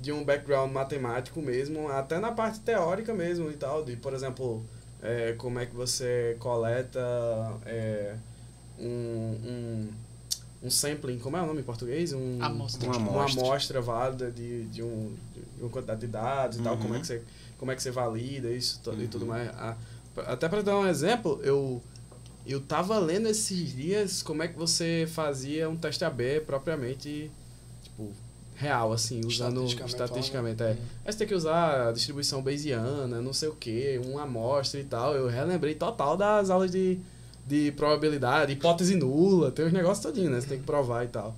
de 0.00 0.12
um 0.12 0.24
background 0.24 0.72
matemático 0.72 1.40
mesmo, 1.40 1.88
até 1.88 2.18
na 2.18 2.32
parte 2.32 2.60
teórica 2.60 3.14
mesmo 3.14 3.50
e 3.50 3.54
tal, 3.54 3.84
de, 3.84 3.96
por 3.96 4.12
exemplo, 4.14 4.64
é, 5.00 5.32
como 5.38 5.58
é 5.58 5.66
que 5.66 5.74
você 5.74 6.36
coleta 6.38 7.00
é, 7.66 8.16
um, 8.78 8.88
um, 8.88 9.88
um 10.64 10.70
sampling, 10.70 11.18
como 11.18 11.36
é 11.36 11.42
o 11.42 11.46
nome 11.46 11.60
em 11.60 11.64
português? 11.64 12.12
Um, 12.12 12.38
amostra. 12.42 12.88
Uma, 12.88 13.10
uma 13.10 13.24
amostra 13.30 13.80
válida 13.80 14.30
de, 14.30 14.64
de, 14.66 14.82
um, 14.82 15.14
de 15.34 15.62
uma 15.62 15.70
quantidade 15.70 16.00
de 16.00 16.06
dados 16.06 16.58
e 16.58 16.62
tal, 16.62 16.76
como 16.76 16.94
é 16.94 17.00
que 17.00 17.06
você, 17.06 17.22
como 17.58 17.70
é 17.70 17.76
que 17.76 17.82
você 17.82 17.90
valida 17.90 18.50
isso 18.50 18.80
uhum. 18.86 19.02
e 19.02 19.08
tudo 19.08 19.26
mais. 19.26 19.50
até 20.26 20.48
para 20.48 20.62
dar 20.62 20.78
um 20.78 20.86
exemplo, 20.86 21.40
eu 21.42 21.82
eu 22.44 22.60
tava 22.60 22.98
lendo 22.98 23.28
esses 23.28 23.72
dias 23.74 24.22
como 24.22 24.42
é 24.42 24.48
que 24.48 24.58
você 24.58 25.06
fazia 25.08 25.68
um 25.68 25.76
teste 25.76 26.04
AB 26.04 26.40
propriamente, 26.40 27.30
tipo, 27.82 28.10
real, 28.62 28.92
assim, 28.92 29.20
usando 29.26 29.64
estatisticamente. 29.64 29.92
estatisticamente 29.92 30.62
é. 30.62 30.76
Aí 31.04 31.12
você 31.12 31.18
tem 31.18 31.26
que 31.26 31.34
usar 31.34 31.88
a 31.88 31.92
distribuição 31.92 32.42
Bayesiana, 32.42 33.20
não 33.20 33.32
sei 33.32 33.48
o 33.48 33.54
que, 33.54 34.00
uma 34.06 34.22
amostra 34.22 34.78
e 34.80 34.84
tal. 34.84 35.14
Eu 35.14 35.26
relembrei 35.26 35.74
total 35.74 36.16
das 36.16 36.48
aulas 36.48 36.70
de, 36.70 36.98
de 37.46 37.72
probabilidade, 37.72 38.52
hipótese 38.52 38.94
nula, 38.94 39.50
tem 39.50 39.66
os 39.66 39.72
negócios 39.72 40.00
todinhos, 40.00 40.30
né? 40.30 40.40
Você 40.40 40.46
tem 40.46 40.58
que 40.58 40.64
provar 40.64 41.04
e 41.04 41.08
tal. 41.08 41.34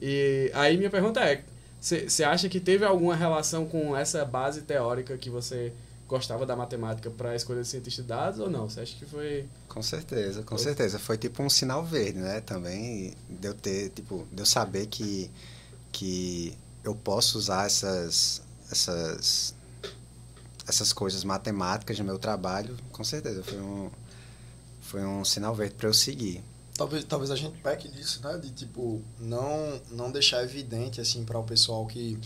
E 0.00 0.50
aí 0.54 0.76
minha 0.76 0.90
pergunta 0.90 1.20
é, 1.20 1.42
você 1.80 2.24
acha 2.24 2.48
que 2.48 2.60
teve 2.60 2.84
alguma 2.84 3.16
relação 3.16 3.66
com 3.66 3.96
essa 3.96 4.24
base 4.24 4.62
teórica 4.62 5.16
que 5.18 5.28
você 5.28 5.72
gostava 6.06 6.44
da 6.44 6.56
matemática 6.56 7.08
para 7.10 7.30
a 7.30 7.36
escolha 7.36 7.62
de 7.62 7.68
cientista 7.68 8.02
de 8.02 8.08
dados 8.08 8.40
ou 8.40 8.50
não? 8.50 8.68
Você 8.68 8.80
acha 8.80 8.96
que 8.96 9.06
foi... 9.06 9.46
Com 9.68 9.82
certeza, 9.82 10.42
com 10.42 10.56
foi... 10.56 10.64
certeza. 10.64 10.98
Foi 10.98 11.16
tipo 11.16 11.42
um 11.42 11.48
sinal 11.48 11.84
verde, 11.84 12.18
né? 12.18 12.40
Também 12.40 13.14
de 13.28 13.46
eu 13.46 13.54
ter, 13.54 13.90
tipo, 13.90 14.26
de 14.32 14.42
eu 14.42 14.46
saber 14.46 14.86
que 14.86 15.30
que 15.92 16.56
eu 16.82 16.94
posso 16.94 17.38
usar 17.38 17.66
essas, 17.66 18.42
essas, 18.70 19.54
essas 20.66 20.92
coisas 20.92 21.24
matemáticas 21.24 21.98
no 21.98 22.04
meu 22.04 22.18
trabalho, 22.18 22.76
com 22.92 23.04
certeza 23.04 23.42
foi 23.42 23.60
um, 23.60 23.90
foi 24.80 25.04
um 25.04 25.24
sinal 25.24 25.54
verde 25.54 25.74
para 25.74 25.88
eu 25.88 25.94
seguir. 25.94 26.42
Talvez, 26.74 27.04
talvez 27.04 27.30
a 27.30 27.36
gente 27.36 27.58
peque 27.58 27.88
disso, 27.88 28.20
né? 28.24 28.38
De 28.38 28.50
tipo, 28.50 29.02
não, 29.18 29.80
não 29.90 30.10
deixar 30.10 30.42
evidente 30.42 31.00
assim 31.00 31.24
para 31.24 31.38
o 31.38 31.44
pessoal 31.44 31.86
que 31.86 32.18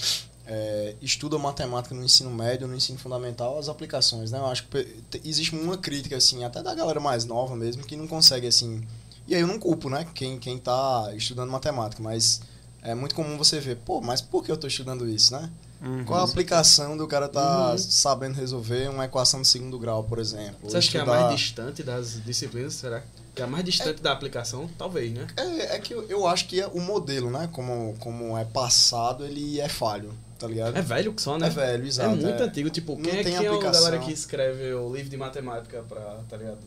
é, 0.46 0.94
estuda 1.00 1.38
matemática 1.38 1.94
no 1.94 2.04
ensino 2.04 2.30
médio, 2.30 2.68
no 2.68 2.76
ensino 2.76 2.98
fundamental, 2.98 3.58
as 3.58 3.68
aplicações, 3.68 4.30
né? 4.30 4.38
Eu 4.38 4.46
acho 4.46 4.68
que 4.68 4.86
existe 5.24 5.54
uma 5.56 5.76
crítica, 5.76 6.16
assim, 6.16 6.44
até 6.44 6.62
da 6.62 6.74
galera 6.74 7.00
mais 7.00 7.24
nova 7.24 7.56
mesmo, 7.56 7.84
que 7.84 7.96
não 7.96 8.06
consegue, 8.06 8.46
assim... 8.46 8.86
E 9.26 9.34
aí 9.34 9.40
eu 9.40 9.46
não 9.46 9.58
culpo, 9.58 9.88
né? 9.88 10.06
Quem, 10.14 10.38
quem 10.38 10.58
tá 10.58 11.10
estudando 11.16 11.50
matemática, 11.50 12.02
mas 12.02 12.42
é 12.84 12.94
muito 12.94 13.14
comum 13.14 13.38
você 13.38 13.58
ver, 13.58 13.76
pô, 13.78 14.00
mas 14.00 14.20
por 14.20 14.44
que 14.44 14.50
eu 14.50 14.54
estou 14.54 14.68
estudando 14.68 15.08
isso, 15.08 15.32
né? 15.32 15.50
Uhum. 15.80 16.04
Qual 16.04 16.20
a 16.20 16.24
aplicação 16.24 16.96
do 16.96 17.06
cara 17.06 17.28
tá 17.28 17.72
uhum. 17.72 17.78
sabendo 17.78 18.34
resolver 18.34 18.88
uma 18.88 19.06
equação 19.06 19.40
de 19.40 19.48
segundo 19.48 19.78
grau, 19.78 20.04
por 20.04 20.18
exemplo? 20.18 20.56
Você 20.62 20.76
acha 20.76 20.86
estudar... 20.86 21.04
que 21.04 21.10
é 21.10 21.14
a 21.14 21.20
mais 21.20 21.40
distante 21.40 21.82
das 21.82 22.22
disciplinas, 22.24 22.74
será? 22.74 23.02
Que 23.34 23.42
é 23.42 23.44
a 23.44 23.48
mais 23.48 23.64
distante 23.64 24.00
é, 24.00 24.02
da 24.02 24.12
aplicação, 24.12 24.68
talvez, 24.78 25.12
né? 25.12 25.26
É, 25.36 25.76
é 25.76 25.78
que 25.78 25.92
eu, 25.92 26.08
eu 26.08 26.26
acho 26.26 26.46
que 26.46 26.60
é 26.60 26.66
o 26.66 26.80
modelo, 26.80 27.30
né? 27.30 27.48
Como, 27.52 27.96
como 27.98 28.36
é 28.36 28.44
passado, 28.44 29.24
ele 29.24 29.60
é 29.60 29.68
falho, 29.68 30.12
tá 30.38 30.46
ligado? 30.46 30.76
É 30.76 30.82
velho 30.82 31.12
que 31.12 31.22
só, 31.22 31.38
né? 31.38 31.46
É 31.46 31.50
velho, 31.50 31.86
exato. 31.86 32.10
É 32.10 32.14
muito 32.14 32.42
é. 32.42 32.46
antigo. 32.46 32.70
Tipo, 32.70 32.96
quem, 32.98 33.18
é, 33.18 33.24
quem 33.24 33.34
é 33.34 33.48
a 33.48 33.58
galera 33.58 33.98
que 33.98 34.12
escreve 34.12 34.72
o 34.74 34.94
livro 34.94 35.10
de 35.10 35.16
matemática 35.16 35.82
pra, 35.88 36.20
tá 36.28 36.36
ligado? 36.36 36.58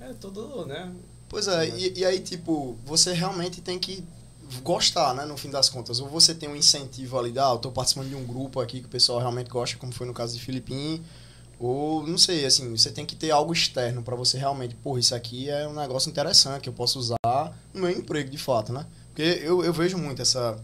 É 0.00 0.12
tudo, 0.20 0.66
né? 0.66 0.92
Pois 1.28 1.48
é, 1.48 1.68
e, 1.68 1.98
e 1.98 2.04
aí, 2.04 2.20
tipo, 2.20 2.76
você 2.84 3.12
realmente 3.12 3.60
tem 3.60 3.78
que 3.78 4.04
gostar, 4.62 5.14
né, 5.14 5.24
no 5.24 5.36
fim 5.36 5.50
das 5.50 5.68
contas. 5.68 6.00
Ou 6.00 6.08
você 6.08 6.34
tem 6.34 6.48
um 6.48 6.56
incentivo 6.56 7.18
ali, 7.18 7.32
ah, 7.38 7.50
eu 7.50 7.58
tô 7.58 7.70
participando 7.70 8.08
de 8.08 8.14
um 8.14 8.24
grupo 8.24 8.60
aqui 8.60 8.80
que 8.80 8.86
o 8.86 8.88
pessoal 8.88 9.18
realmente 9.18 9.48
gosta, 9.48 9.76
como 9.76 9.92
foi 9.92 10.06
no 10.06 10.14
caso 10.14 10.34
de 10.34 10.40
Filipim, 10.40 11.02
ou 11.58 12.06
não 12.06 12.18
sei, 12.18 12.44
assim, 12.44 12.76
você 12.76 12.90
tem 12.90 13.06
que 13.06 13.14
ter 13.14 13.30
algo 13.30 13.52
externo 13.52 14.02
para 14.02 14.16
você 14.16 14.36
realmente, 14.36 14.74
porra, 14.74 15.00
isso 15.00 15.14
aqui 15.14 15.48
é 15.48 15.66
um 15.66 15.74
negócio 15.74 16.10
interessante 16.10 16.62
que 16.62 16.68
eu 16.68 16.72
posso 16.72 16.98
usar 16.98 17.16
no 17.72 17.80
meu 17.80 17.90
emprego 17.90 18.28
de 18.28 18.38
fato, 18.38 18.72
né? 18.72 18.86
Porque 19.08 19.40
eu, 19.42 19.64
eu 19.64 19.72
vejo 19.72 19.96
muito 19.96 20.20
essa, 20.20 20.58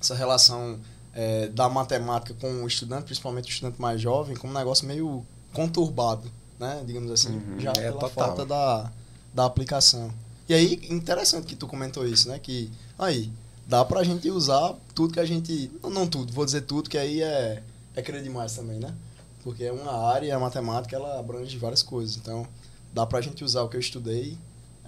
essa 0.00 0.14
relação 0.14 0.78
é, 1.14 1.48
da 1.48 1.68
matemática 1.68 2.34
com 2.34 2.62
o 2.62 2.66
estudante, 2.66 3.04
principalmente 3.04 3.46
o 3.46 3.50
estudante 3.50 3.80
mais 3.80 4.00
jovem, 4.00 4.36
como 4.36 4.52
um 4.52 4.56
negócio 4.56 4.86
meio 4.86 5.26
conturbado, 5.52 6.30
né? 6.58 6.82
Digamos 6.86 7.10
assim, 7.10 7.36
uhum, 7.36 7.58
já 7.58 7.70
é 7.72 7.90
pela 7.90 8.00
total. 8.00 8.10
falta 8.10 8.46
da, 8.46 8.92
da 9.32 9.44
aplicação. 9.44 10.12
E 10.48 10.54
aí, 10.54 10.80
interessante 10.90 11.46
que 11.46 11.54
tu 11.54 11.66
comentou 11.66 12.06
isso, 12.06 12.28
né? 12.28 12.38
Que 12.38 12.70
aí, 12.98 13.30
dá 13.66 13.84
pra 13.84 14.02
gente 14.02 14.30
usar 14.30 14.74
tudo 14.94 15.12
que 15.12 15.20
a 15.20 15.24
gente. 15.24 15.70
Não, 15.82 15.90
não 15.90 16.06
tudo, 16.06 16.32
vou 16.32 16.44
dizer 16.44 16.62
tudo, 16.62 16.88
que 16.88 16.96
aí 16.96 17.20
é, 17.22 17.62
é 17.94 18.02
querer 18.02 18.22
demais 18.22 18.54
também, 18.54 18.78
né? 18.78 18.94
Porque 19.42 19.64
é 19.64 19.72
uma 19.72 20.08
área, 20.10 20.34
a 20.34 20.38
matemática, 20.38 20.96
ela 20.96 21.18
abrange 21.18 21.56
várias 21.58 21.82
coisas. 21.82 22.16
Então, 22.16 22.46
dá 22.92 23.04
pra 23.04 23.20
gente 23.20 23.44
usar 23.44 23.62
o 23.62 23.68
que 23.68 23.76
eu 23.76 23.80
estudei 23.80 24.38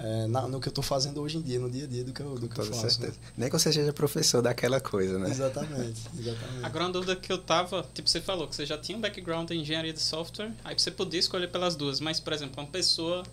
é, 0.02 0.26
na, 0.26 0.48
no 0.48 0.58
que 0.58 0.68
eu 0.68 0.70
estou 0.70 0.82
fazendo 0.82 1.20
hoje 1.20 1.36
em 1.36 1.42
dia, 1.42 1.58
no 1.58 1.70
dia 1.70 1.84
a 1.84 1.86
dia 1.86 2.02
do 2.02 2.12
que 2.12 2.22
eu, 2.22 2.34
do 2.38 2.48
que 2.48 2.58
eu 2.58 2.64
faço. 2.64 2.82
Né? 2.82 2.90
Certeza. 2.90 3.12
Né? 3.12 3.32
Nem 3.36 3.50
que 3.50 3.58
você 3.58 3.70
seja 3.70 3.92
professor 3.92 4.40
daquela 4.40 4.80
coisa, 4.80 5.18
né? 5.18 5.28
Exatamente, 5.28 6.00
exatamente. 6.18 6.64
Agora, 6.64 6.84
uma 6.84 6.92
dúvida 6.92 7.14
que 7.16 7.30
eu 7.30 7.36
tava, 7.36 7.86
tipo, 7.92 8.08
você 8.08 8.20
falou 8.20 8.48
que 8.48 8.56
você 8.56 8.64
já 8.64 8.78
tinha 8.78 8.96
um 8.96 9.00
background 9.00 9.50
em 9.50 9.60
engenharia 9.60 9.92
de 9.92 10.00
software, 10.00 10.52
aí 10.64 10.78
você 10.78 10.90
podia 10.90 11.20
escolher 11.20 11.48
pelas 11.48 11.76
duas, 11.76 12.00
mas, 12.00 12.18
por 12.18 12.32
exemplo, 12.32 12.62
uma 12.62 12.70
pessoa, 12.70 13.24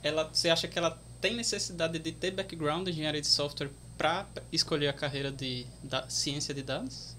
ela, 0.00 0.30
você 0.32 0.48
acha 0.48 0.68
que 0.68 0.78
ela 0.78 0.96
tem 1.26 1.34
necessidade 1.34 1.98
de 1.98 2.12
ter 2.12 2.30
background 2.30 2.86
em 2.86 2.90
engenharia 2.92 3.20
de 3.20 3.26
software 3.26 3.70
para 3.98 4.26
escolher 4.52 4.86
a 4.86 4.92
carreira 4.92 5.32
de 5.32 5.66
da, 5.82 6.08
ciência 6.08 6.54
de 6.54 6.62
dados? 6.62 7.16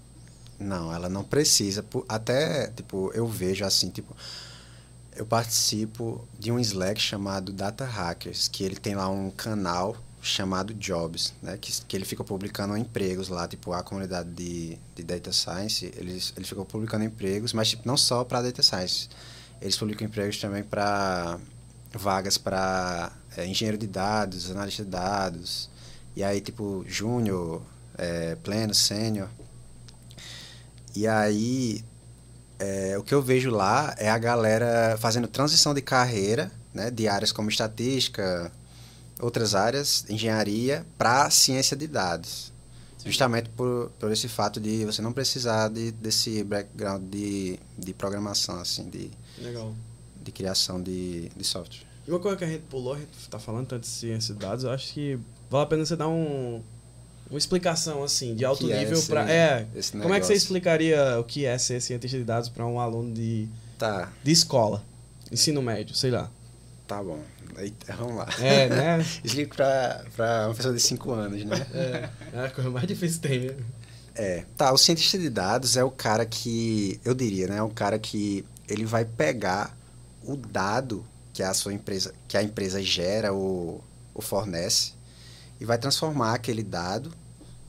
Não, 0.58 0.92
ela 0.92 1.10
não 1.10 1.22
precisa. 1.22 1.84
Até, 2.08 2.68
tipo, 2.68 3.12
eu 3.12 3.26
vejo 3.26 3.66
assim, 3.66 3.90
tipo, 3.90 4.16
eu 5.14 5.26
participo 5.26 6.26
de 6.38 6.50
um 6.50 6.58
Slack 6.58 6.98
chamado 6.98 7.52
Data 7.52 7.84
Hackers, 7.84 8.48
que 8.48 8.64
ele 8.64 8.76
tem 8.76 8.94
lá 8.94 9.10
um 9.10 9.30
canal 9.30 9.94
chamado 10.22 10.72
Jobs, 10.72 11.34
né? 11.42 11.58
Que, 11.58 11.70
que 11.82 11.94
ele 11.94 12.06
fica 12.06 12.24
publicando 12.24 12.78
empregos 12.78 13.28
lá, 13.28 13.46
tipo, 13.46 13.74
a 13.74 13.82
comunidade 13.82 14.30
de, 14.30 14.78
de 14.94 15.02
Data 15.02 15.32
Science, 15.32 15.92
eles, 15.96 16.32
eles 16.34 16.48
ficam 16.48 16.64
publicando 16.64 17.04
empregos, 17.04 17.52
mas 17.52 17.68
tipo, 17.68 17.86
não 17.86 17.96
só 17.96 18.24
para 18.24 18.40
Data 18.40 18.62
Science. 18.62 19.10
Eles 19.60 19.76
publicam 19.76 20.06
empregos 20.06 20.38
também 20.38 20.62
para 20.62 21.38
vagas 21.92 22.36
para 22.36 23.12
é, 23.38 23.46
engenheiro 23.46 23.78
de 23.78 23.86
dados, 23.86 24.50
analista 24.50 24.84
de 24.84 24.90
dados, 24.90 25.70
e 26.16 26.24
aí 26.24 26.40
tipo 26.40 26.84
júnior, 26.88 27.62
é, 27.96 28.34
pleno, 28.36 28.74
sênior. 28.74 29.28
E 30.94 31.06
aí 31.06 31.84
é, 32.58 32.98
o 32.98 33.02
que 33.04 33.14
eu 33.14 33.22
vejo 33.22 33.50
lá 33.50 33.94
é 33.96 34.10
a 34.10 34.18
galera 34.18 34.96
fazendo 34.98 35.28
transição 35.28 35.72
de 35.72 35.80
carreira, 35.80 36.50
né, 36.74 36.90
de 36.90 37.06
áreas 37.06 37.30
como 37.30 37.48
estatística, 37.48 38.50
outras 39.20 39.54
áreas, 39.54 40.04
engenharia, 40.08 40.84
para 40.96 41.30
ciência 41.30 41.76
de 41.76 41.86
dados. 41.86 42.52
Sim. 42.98 43.06
Justamente 43.06 43.48
por, 43.50 43.92
por 44.00 44.10
esse 44.10 44.26
fato 44.26 44.60
de 44.60 44.84
você 44.84 45.00
não 45.00 45.12
precisar 45.12 45.68
de, 45.68 45.92
desse 45.92 46.42
background 46.42 47.04
de, 47.08 47.58
de 47.78 47.94
programação, 47.94 48.58
assim, 48.58 48.90
de, 48.90 49.10
Legal. 49.38 49.72
de 50.20 50.32
criação 50.32 50.82
de, 50.82 51.28
de 51.28 51.44
software. 51.44 51.87
E 52.08 52.10
uma 52.10 52.18
coisa 52.18 52.38
que 52.38 52.44
a 52.44 52.46
gente 52.46 52.62
pulou, 52.70 52.94
a 52.94 52.98
gente 52.98 53.28
tá 53.28 53.38
falando 53.38 53.66
tanto 53.66 53.82
de 53.82 53.86
ciência 53.86 54.32
de 54.32 54.40
dados, 54.40 54.64
eu 54.64 54.70
acho 54.70 54.94
que 54.94 55.18
vale 55.50 55.64
a 55.64 55.66
pena 55.66 55.84
você 55.84 55.94
dar 55.94 56.08
um, 56.08 56.62
uma 57.28 57.36
explicação 57.36 58.02
assim 58.02 58.34
de 58.34 58.46
alto 58.46 58.64
que 58.64 58.72
é 58.72 58.78
nível 58.78 58.98
é 58.98 59.02
para 59.02 59.30
é 59.30 59.68
como 59.92 60.14
é 60.14 60.18
que 60.18 60.24
você 60.24 60.32
explicaria 60.32 61.20
o 61.20 61.24
que 61.24 61.44
é 61.44 61.58
ser 61.58 61.82
cientista 61.82 62.16
de 62.16 62.24
dados 62.24 62.48
para 62.48 62.66
um 62.66 62.80
aluno 62.80 63.12
de 63.12 63.46
tá. 63.76 64.10
de 64.24 64.32
escola 64.32 64.82
ensino 65.30 65.60
médio 65.60 65.94
sei 65.94 66.10
lá? 66.10 66.30
Tá 66.86 67.02
bom. 67.02 67.20
Aí, 67.54 67.74
vamos 67.98 68.16
lá. 68.16 68.26
É 68.40 68.70
né? 68.70 69.06
Explique 69.22 69.54
para 69.54 70.02
para 70.16 70.46
uma 70.46 70.54
pessoa 70.54 70.72
de 70.72 70.80
5 70.80 71.10
anos 71.12 71.44
né? 71.44 71.66
É, 71.74 72.08
é 72.32 72.46
a 72.46 72.50
coisa 72.50 72.70
mais 72.70 72.86
difícil 72.86 73.20
tem 73.20 73.40
né? 73.40 73.56
é. 74.14 74.44
Tá 74.56 74.72
o 74.72 74.78
cientista 74.78 75.18
de 75.18 75.28
dados 75.28 75.76
é 75.76 75.84
o 75.84 75.90
cara 75.90 76.24
que 76.24 76.98
eu 77.04 77.12
diria 77.12 77.48
né? 77.48 77.58
É 77.58 77.62
o 77.62 77.68
cara 77.68 77.98
que 77.98 78.46
ele 78.66 78.86
vai 78.86 79.04
pegar 79.04 79.76
o 80.24 80.36
dado 80.36 81.04
que 81.38 81.42
a 81.44 81.54
sua 81.54 81.72
empresa, 81.72 82.12
que 82.26 82.36
a 82.36 82.42
empresa 82.42 82.82
gera 82.82 83.32
ou, 83.32 83.80
ou 84.12 84.20
fornece 84.20 84.94
e 85.60 85.64
vai 85.64 85.78
transformar 85.78 86.34
aquele 86.34 86.64
dado 86.64 87.12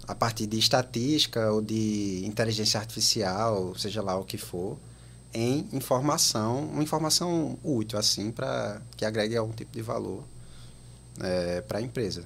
a 0.08 0.16
partir 0.16 0.48
de 0.48 0.58
estatística 0.58 1.52
ou 1.52 1.62
de 1.62 2.24
inteligência 2.26 2.80
artificial, 2.80 3.76
seja 3.76 4.02
lá 4.02 4.18
o 4.18 4.26
que 4.26 4.40
for, 4.40 4.76
em 5.32 5.70
informação, 5.72 6.64
uma 6.64 6.82
informação 6.82 7.60
útil, 7.64 8.00
assim, 8.00 8.32
para 8.32 8.82
que 8.98 9.06
agregue 9.06 9.38
algum 9.38 9.54
tipo 9.54 9.72
de 9.72 9.84
valor 9.84 10.24
é, 11.22 11.62
para 11.62 11.78
a 11.78 11.82
empresa. 11.84 12.24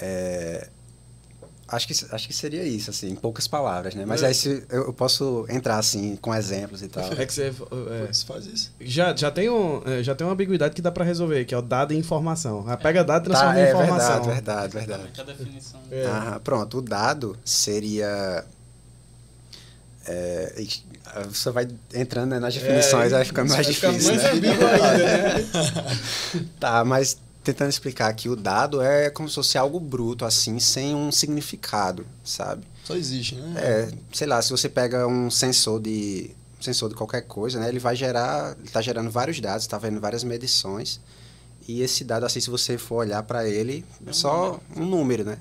É, 0.00 0.70
acho, 1.72 1.88
que, 1.88 1.94
acho 2.14 2.26
que 2.28 2.32
seria 2.34 2.62
isso, 2.62 2.90
assim, 2.90 3.08
em 3.10 3.14
poucas 3.16 3.48
palavras, 3.48 3.94
né? 3.94 4.04
Mas 4.06 4.22
É. 4.22 4.26
aí 4.28 4.34
se, 4.34 4.64
eu, 4.70 4.84
eu 4.86 4.92
posso 4.92 5.44
entrar, 5.48 5.78
assim, 5.78 6.16
com 6.16 6.32
exemplos 6.34 6.82
e 6.82 6.88
tal. 6.88 7.10
É 7.14 7.26
que 7.26 7.32
você. 7.32 7.48
é, 7.48 8.06
Você 8.12 8.24
faz 8.24 8.46
isso. 8.46 8.70
já, 8.80 9.14
já, 9.16 9.30
tem 9.30 9.48
um, 9.50 9.82
é, 9.84 10.02
já 10.02 10.14
tem 10.14 10.26
uma 10.26 10.32
ambiguidade 10.34 10.74
que 10.74 10.82
dá 10.82 10.92
pra 10.92 11.04
resolver, 11.04 11.44
que 11.44 11.54
é 11.54 11.58
o 11.58 11.62
dado 11.62 11.92
e 11.92 11.96
informação. 11.96 12.64
Ah, 12.68 12.76
pega 12.76 13.02
dado 13.02 13.22
e 13.22 13.24
transforma 13.24 13.54
Tá, 13.54 13.60
em 13.60 13.62
é 13.64 13.70
informação. 13.72 14.22
verdade, 14.24 14.72
verdade, 14.72 14.72
verdade. 14.86 15.08
Que 15.12 15.20
a 15.20 15.24
definição. 15.24 15.80
É. 15.90 16.06
Ah, 16.06 16.40
pronto, 16.42 16.78
o 16.78 16.82
dado 16.82 17.36
seria. 17.44 18.44
É, 20.04 20.64
você 21.30 21.50
vai 21.50 21.68
entrando 21.94 22.30
né, 22.30 22.40
nas 22.40 22.54
definições, 22.54 23.12
É, 23.12 23.16
vai 23.16 23.24
ficando 23.24 23.50
mais 23.50 23.64
vai 23.66 23.74
ficar 23.74 23.92
difícil. 23.92 24.12
mais 24.14 24.22
né? 24.24 24.30
ambíguo 24.30 24.66
ainda, 24.66 24.98
né? 24.98 26.44
Tá, 26.58 26.84
mas 26.84 27.16
tentando 27.42 27.70
explicar 27.70 28.12
que 28.14 28.28
o 28.28 28.36
dado 28.36 28.80
é 28.80 29.10
como 29.10 29.28
se 29.28 29.34
fosse 29.34 29.58
algo 29.58 29.80
bruto, 29.80 30.24
assim, 30.24 30.58
sem 30.60 30.94
um 30.94 31.10
significado, 31.10 32.06
sabe? 32.24 32.66
Só 32.84 32.94
existe, 32.94 33.34
né? 33.34 33.54
É, 33.56 33.90
sei 34.12 34.26
lá, 34.26 34.40
se 34.40 34.50
você 34.50 34.68
pega 34.68 35.06
um 35.06 35.30
sensor 35.30 35.80
de 35.80 36.30
um 36.58 36.62
sensor 36.62 36.88
de 36.88 36.94
qualquer 36.94 37.22
coisa, 37.22 37.58
né, 37.58 37.68
ele 37.68 37.80
vai 37.80 37.96
gerar, 37.96 38.56
ele 38.58 38.68
tá 38.68 38.80
gerando 38.80 39.10
vários 39.10 39.40
dados, 39.40 39.64
está 39.64 39.78
vendo 39.78 40.00
várias 40.00 40.22
medições. 40.22 41.00
E 41.66 41.82
esse 41.82 42.04
dado 42.04 42.24
assim, 42.24 42.40
se 42.40 42.50
você 42.50 42.78
for 42.78 42.96
olhar 42.96 43.22
para 43.24 43.48
ele, 43.48 43.84
É 44.06 44.10
um 44.10 44.12
só 44.12 44.60
um 44.76 44.84
número, 44.84 45.24
né? 45.24 45.38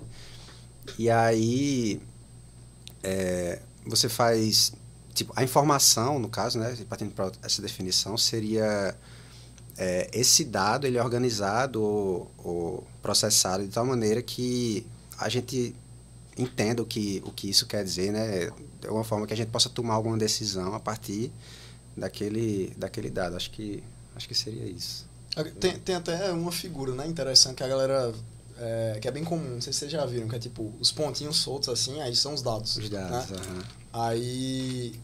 E 0.98 1.10
aí 1.10 2.02
é, 3.04 3.60
você 3.86 4.10
faz 4.10 4.74
tipo 5.14 5.32
a 5.36 5.44
informação, 5.44 6.18
no 6.18 6.30
caso, 6.30 6.58
né, 6.58 6.76
partindo 6.90 7.12
para 7.12 7.32
essa 7.44 7.62
definição, 7.62 8.18
seria 8.18 8.96
é, 9.77 10.10
esse 10.13 10.43
dado 10.43 10.86
ele 10.86 10.97
é 10.97 11.03
organizado 11.03 11.81
ou, 11.81 12.31
ou 12.38 12.88
processado 13.01 13.63
de 13.63 13.69
tal 13.69 13.86
maneira 13.86 14.21
que 14.21 14.86
a 15.17 15.29
gente 15.29 15.75
entenda 16.38 16.81
o 16.81 16.86
que, 16.86 17.21
o 17.25 17.31
que 17.31 17.49
isso 17.49 17.65
quer 17.65 17.84
dizer, 17.84 18.12
né? 18.12 18.51
De 18.79 18.88
uma 18.88 19.03
forma 19.03 19.27
que 19.27 19.34
a 19.34 19.38
gente 19.38 19.49
possa 19.49 19.69
tomar 19.69 19.93
alguma 19.93 20.17
decisão 20.17 20.73
a 20.73 20.79
partir 20.79 21.31
daquele, 21.95 22.73
daquele 22.77 23.10
dado. 23.10 23.36
Acho 23.36 23.51
que, 23.51 23.84
acho 24.15 24.27
que 24.27 24.36
seria 24.36 24.65
isso. 24.65 25.10
Tem, 25.60 25.77
tem 25.79 25.95
até 25.95 26.31
uma 26.31 26.51
figura, 26.51 26.93
né, 26.93 27.07
interessante 27.07 27.55
que 27.55 27.63
a 27.63 27.67
galera. 27.67 28.13
é, 28.57 28.97
que 29.01 29.07
é 29.07 29.12
bem 29.12 29.23
comum, 29.23 29.55
não 29.55 29.62
sei 29.62 29.71
se 29.71 29.79
vocês 29.79 29.91
já 29.91 30.05
viram, 30.05 30.27
que 30.27 30.36
é 30.36 30.39
tipo 30.39 30.73
os 30.79 30.91
pontinhos 30.91 31.38
soltos 31.38 31.69
assim, 31.69 32.01
aí 32.01 32.15
são 32.15 32.34
os 32.34 32.41
dados. 32.41 32.75
Os 32.77 32.89
dados. 32.89 33.29
né? 33.29 33.63
Aí 33.93 34.99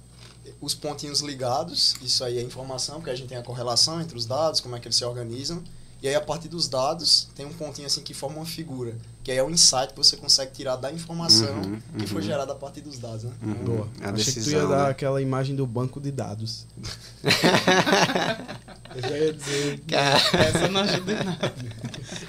os 0.61 0.73
pontinhos 0.73 1.21
ligados, 1.21 1.95
isso 2.01 2.23
aí 2.23 2.37
é 2.37 2.41
informação, 2.41 2.95
porque 2.95 3.09
a 3.11 3.15
gente 3.15 3.29
tem 3.29 3.37
a 3.37 3.43
correlação 3.43 4.01
entre 4.01 4.17
os 4.17 4.25
dados, 4.25 4.59
como 4.59 4.75
é 4.75 4.79
que 4.79 4.87
eles 4.87 4.95
se 4.97 5.05
organizam. 5.05 5.61
E 5.99 6.07
aí 6.07 6.13
a 6.13 6.21
partir 6.21 6.47
dos 6.47 6.67
dados 6.67 7.27
tem 7.35 7.43
um 7.43 7.51
pontinho 7.53 7.87
assim 7.87 8.01
que 8.03 8.13
forma 8.13 8.35
uma 8.37 8.45
figura, 8.45 8.95
que 9.23 9.31
aí 9.31 9.37
é 9.37 9.43
o 9.43 9.49
insight 9.49 9.93
que 9.93 9.97
você 9.97 10.15
consegue 10.15 10.51
tirar 10.51 10.75
da 10.75 10.91
informação 10.91 11.55
Uhum, 11.55 11.81
que 11.97 12.05
foi 12.05 12.21
uhum. 12.21 12.27
gerada 12.27 12.51
a 12.51 12.55
partir 12.55 12.81
dos 12.81 12.99
dados, 12.99 13.23
né? 13.23 13.31
Uhum. 13.41 13.53
Boa. 13.65 13.89
A 14.01 14.11
Achei 14.11 14.25
que 14.25 14.31
tu 14.31 14.35
decisão, 14.35 14.61
ia 14.61 14.67
dar 14.67 14.83
né? 14.85 14.89
aquela 14.91 15.19
imagem 15.19 15.55
do 15.55 15.65
banco 15.65 15.99
de 15.99 16.11
dados. 16.11 16.67
Eu 18.95 19.01
já 19.01 19.17
ia 19.17 19.33
dizer. 19.33 19.83
Essa 19.91 20.67
não 20.69 20.81
ajuda 20.81 21.11
em 21.11 21.23
nada. 21.23 21.53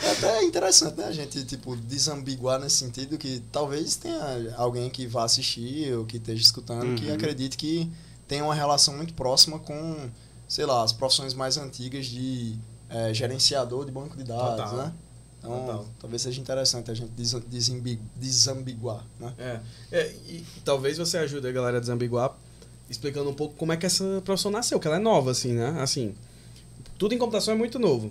É 0.03 0.11
até 0.13 0.43
interessante, 0.45 0.97
né? 0.99 1.05
A 1.05 1.13
gente, 1.13 1.45
tipo, 1.45 1.77
desambiguar 1.77 2.59
nesse 2.59 2.77
sentido 2.77 3.17
que 3.17 3.43
talvez 3.53 3.97
tenha 3.97 4.55
alguém 4.57 4.91
que 4.91 5.07
vá 5.07 5.25
assistir 5.25 5.93
ou 5.95 6.05
que 6.05 6.17
esteja 6.17 6.43
escutando 6.43 6.95
que 6.99 7.07
Uhum. 7.09 7.15
acredite 7.15 7.57
que 7.57 7.91
tem 8.29 8.43
uma 8.43 8.55
relação 8.55 8.95
muito 8.97 9.15
próxima 9.15 9.59
com, 9.59 10.09
sei 10.47 10.67
lá, 10.67 10.83
as 10.85 10.93
profissões 10.93 11.35
mais 11.35 11.57
antigas 11.57 12.07
de 12.07 12.57
eh, 12.91 13.13
gerenciador 13.15 13.85
de 13.85 13.91
banco 13.91 14.17
de 14.17 14.23
dados, 14.25 14.65
Total. 14.71 14.77
né? 14.77 14.93
Então, 15.39 15.51
Total. 15.61 15.87
talvez 16.01 16.23
seja 16.23 16.41
interessante 16.41 16.91
a 16.91 16.95
gente 16.95 17.11
desa- 17.11 17.41
desambi- 17.47 18.01
desambiguar, 18.17 19.05
né? 19.19 19.33
É. 19.39 19.61
É, 19.93 20.13
e 20.29 20.45
talvez 20.65 20.99
você 20.99 21.17
ajude 21.19 21.47
a 21.49 21.53
galera 21.53 21.77
a 21.79 21.81
desambiguar 21.81 22.35
explicando 22.91 23.29
um 23.31 23.35
pouco 23.35 23.55
como 23.55 23.73
é 23.73 23.77
que 23.77 23.85
essa 23.87 24.23
profissão 24.25 24.51
nasceu, 24.51 24.81
que 24.81 24.87
ela 24.87 24.97
é 24.97 25.01
nova, 25.01 25.31
assim, 25.31 25.53
né? 25.53 25.77
Assim, 25.81 26.15
tudo 26.99 27.15
em 27.15 27.19
computação 27.19 27.55
é 27.55 27.57
muito 27.57 27.79
novo. 27.79 28.11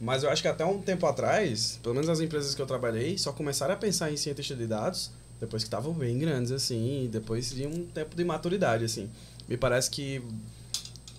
Mas 0.00 0.22
eu 0.22 0.30
acho 0.30 0.40
que 0.42 0.48
até 0.48 0.64
um 0.64 0.80
tempo 0.80 1.06
atrás, 1.06 1.78
pelo 1.82 1.94
menos 1.94 2.08
as 2.08 2.20
empresas 2.20 2.54
que 2.54 2.62
eu 2.62 2.66
trabalhei, 2.66 3.18
só 3.18 3.32
começaram 3.32 3.74
a 3.74 3.76
pensar 3.76 4.10
em 4.12 4.16
cientista 4.16 4.54
de 4.54 4.66
dados 4.66 5.10
depois 5.40 5.62
que 5.62 5.66
estavam 5.68 5.92
bem 5.94 6.18
grandes, 6.18 6.52
assim, 6.52 7.04
e 7.04 7.08
depois 7.08 7.50
de 7.50 7.66
um 7.66 7.86
tempo 7.86 8.14
de 8.14 8.22
maturidade, 8.24 8.84
assim. 8.84 9.10
Me 9.50 9.56
parece 9.56 9.90
que 9.90 10.22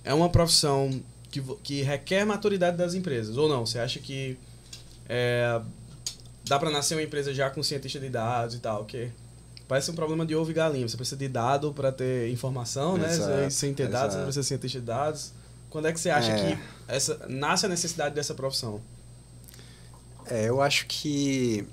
é 0.06 0.14
uma 0.14 0.30
profissão 0.30 1.04
que, 1.30 1.42
que 1.62 1.82
requer 1.82 2.26
maturidade 2.26 2.78
das 2.78 2.94
empresas, 2.94 3.36
ou 3.38 3.50
não? 3.50 3.66
Você 3.66 3.78
acha 3.78 4.00
que 4.00 4.38
é, 5.08 5.62
dá 6.46 6.58
pra 6.58 6.72
nascer 6.72 6.96
uma 6.96 7.04
empresa 7.04 7.34
já 7.34 7.50
com 7.50 7.62
cientista 7.62 8.00
de 8.00 8.10
dados 8.10 8.56
e 8.56 8.60
tal, 8.60 8.86
que 8.86 9.12
parece 9.68 9.92
um 9.92 9.94
problema 9.96 10.26
de 10.26 10.34
ovo 10.34 10.50
e 10.50 10.54
galinha. 10.54 10.88
Você 10.88 10.96
precisa 10.96 11.18
de 11.18 11.28
dado 11.28 11.74
para 11.74 11.92
ter 11.92 12.30
informação, 12.32 12.98
né? 12.98 13.12
Exato, 13.14 13.52
Sem 13.52 13.74
ter 13.74 13.90
dados, 13.90 14.14
você 14.14 14.18
não 14.20 14.26
precisa 14.26 14.42
de 14.44 14.48
cientista 14.48 14.80
de 14.80 14.86
dados. 14.86 15.34
Quando 15.70 15.88
é 15.88 15.94
que 15.94 16.00
você 16.00 16.10
acha 16.10 16.32
É. 16.32 16.56
que 16.56 16.62
essa, 16.88 17.26
nasce 17.28 17.66
a 17.66 17.70
necessidade 17.70 18.16
dessa 18.16 18.34
profissão? 18.34 18.82
É, 20.26 20.48
eu 20.48 20.62
acho 20.62 20.86
que, 20.88 21.66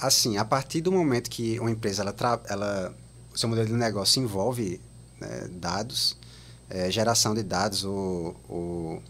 assim, 0.00 0.36
a 0.38 0.44
partir 0.44 0.80
do 0.80 0.90
momento 0.90 1.30
que 1.30 1.58
uma 1.60 1.70
empresa, 1.70 2.02
ela, 2.02 2.42
ela 2.48 2.94
o 3.32 3.38
seu 3.38 3.48
modelo 3.48 3.68
de 3.68 3.74
negócio 3.74 4.20
envolve 4.22 4.80
né, 5.20 5.48
dados, 5.52 6.16
é, 6.68 6.90
geração 6.90 7.34
de 7.34 7.42
dados 7.42 7.84
ou, 7.84 8.36
ou 8.48 9.02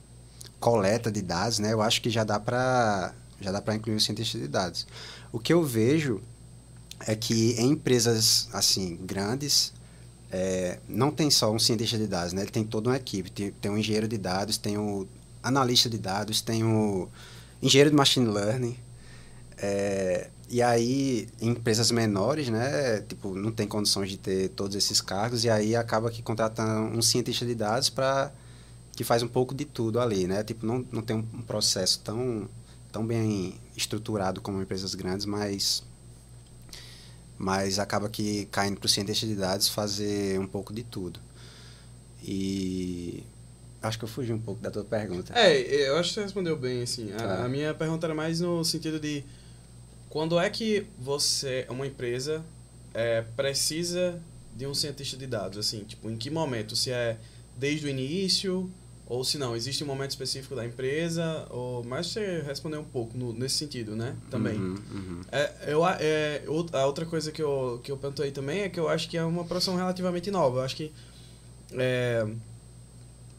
coleta 0.59 1.11
de 1.11 1.23
dados, 1.23 1.59
né, 1.59 1.73
eu 1.73 1.81
acho 1.81 2.03
que 2.03 2.11
já 2.11 2.25
dá 2.25 2.39
para 2.39 3.15
já 3.41 3.51
dá 3.51 3.63
para 3.63 3.75
incluir 3.75 3.97
o 3.97 4.01
cientista 4.01 4.39
de 4.39 4.47
dados. 4.47 4.87
O 5.33 5.39
que 5.39 5.53
eu 5.53 5.65
vejo 5.65 6.21
é 7.07 7.17
que 7.17 7.53
em 7.53 7.71
empresas 7.71 8.49
assim 8.53 8.97
grandes 8.97 9.73
é, 10.31 10.79
não 10.89 11.11
tem 11.11 11.31
só 11.31 11.53
um 11.53 11.59
cientista 11.59 11.99
de 11.99 12.07
dados, 12.07 12.33
né? 12.33 12.43
Ele 12.43 12.51
tem 12.51 12.65
toda 12.65 12.89
uma 12.89 12.97
equipe. 12.97 13.31
Tem, 13.31 13.51
tem 13.51 13.71
um 13.71 13.77
engenheiro 13.77 14.07
de 14.07 14.17
dados, 14.17 14.57
tem 14.57 14.79
o 14.79 15.07
analista 15.43 15.89
de 15.89 15.99
dados, 15.99 16.41
tem 16.41 16.63
o 16.63 17.09
engenheiro 17.63 17.91
de 17.91 17.97
machine 17.97 18.27
learning. 18.27 18.77
É, 19.59 20.31
e 20.51 20.61
aí, 20.61 21.29
em 21.41 21.51
empresas 21.51 21.91
menores, 21.93 22.49
né, 22.49 23.01
tipo, 23.03 23.35
não 23.37 23.53
tem 23.53 23.67
condições 23.69 24.11
de 24.11 24.17
ter 24.19 24.49
todos 24.51 24.75
esses 24.77 25.01
cargos, 25.01 25.45
e 25.45 25.49
aí 25.51 25.77
acaba 25.77 26.11
que 26.11 26.21
contratando 26.23 26.97
um 26.99 27.01
cientista 27.01 27.47
de 27.47 27.55
dados 27.55 27.89
para 27.89 28.33
que 28.97 29.05
faz 29.05 29.23
um 29.23 29.29
pouco 29.29 29.55
de 29.55 29.65
tudo 29.65 30.01
ali, 30.01 30.27
né? 30.27 30.43
Tipo, 30.43 30.67
não, 30.67 30.85
não 30.91 31.01
tem 31.03 31.17
um 31.17 31.23
processo 31.43 32.01
tão, 32.01 32.49
tão 32.93 33.07
bem 33.07 33.55
estruturado 33.77 34.41
como 34.41 34.61
empresas 34.61 34.95
grandes, 34.95 35.25
mas 35.25 35.83
mas 37.39 37.79
acaba 37.79 38.11
que 38.11 38.45
caindo 38.51 38.79
para 38.79 38.87
o 38.87 38.89
cientista 38.91 39.27
de 39.27 39.35
dados 39.35 39.69
fazer 39.69 40.39
um 40.39 40.47
pouco 40.47 40.75
de 40.75 40.83
tudo. 40.83 41.19
E 42.23 43.25
acho 43.81 43.99
que 43.99 44.05
eu 44.05 44.09
fugi 44.09 44.31
um 44.33 44.39
pouco 44.39 44.61
da 44.61 44.71
tua 44.71 44.85
pergunta. 44.85 45.33
É, 45.35 45.89
eu 45.89 45.97
acho 45.97 46.11
que 46.11 46.15
você 46.17 46.23
respondeu 46.23 46.57
bem, 46.59 46.83
assim. 46.83 47.11
A, 47.13 47.17
Tá. 47.17 47.45
a 47.45 47.49
minha 47.49 47.73
pergunta 47.73 48.07
era 48.07 48.15
mais 48.15 48.41
no 48.41 48.63
sentido 48.65 49.01
de 49.01 49.25
quando 50.11 50.39
é 50.39 50.51
que 50.51 50.87
você, 50.99 51.65
uma 51.71 51.87
empresa, 51.87 52.45
é, 52.93 53.23
precisa 53.35 54.21
de 54.55 54.67
um 54.67 54.75
cientista 54.75 55.17
de 55.17 55.27
dados, 55.27 55.57
assim, 55.57 55.85
tipo, 55.85 56.11
em 56.11 56.17
que 56.19 56.29
momento? 56.29 56.77
Se 56.77 56.91
é 56.91 57.17
desde 57.57 57.87
o 57.87 57.89
início 57.89 58.71
ou 59.07 59.25
se 59.25 59.39
não, 59.39 59.57
existe 59.57 59.83
um 59.83 59.87
momento 59.89 60.11
específico 60.11 60.55
da 60.55 60.65
empresa, 60.65 61.47
ou 61.51 61.83
mas 61.85 62.09
você 62.09 62.43
respondeu 62.43 62.81
um 62.81 62.85
pouco 62.85 63.17
no- 63.19 63.33
nesse 63.33 63.57
sentido, 63.57 63.97
né? 63.97 64.15
Também. 64.31 64.55
Uhum, 64.57 64.75
uhum. 64.93 65.21
É, 65.33 65.53
eu, 65.73 65.85
a- 65.85 65.97
é, 66.01 66.43
a 66.73 66.87
outra 66.87 67.05
coisa 67.07 67.33
que 67.33 67.43
eu, 67.43 67.81
que 67.83 67.91
eu 67.91 67.97
perguntei 67.97 68.31
também 68.31 68.61
é 68.61 68.69
que 68.69 68.79
eu 68.79 68.89
acho 68.89 69.09
que 69.09 69.17
é 69.17 69.25
uma 69.25 69.45
profissão 69.45 69.75
relativamente 69.77 70.31
nova. 70.31 70.59
Eu 70.59 70.63
acho 70.63 70.77
que. 70.77 70.93
é, 71.73 72.25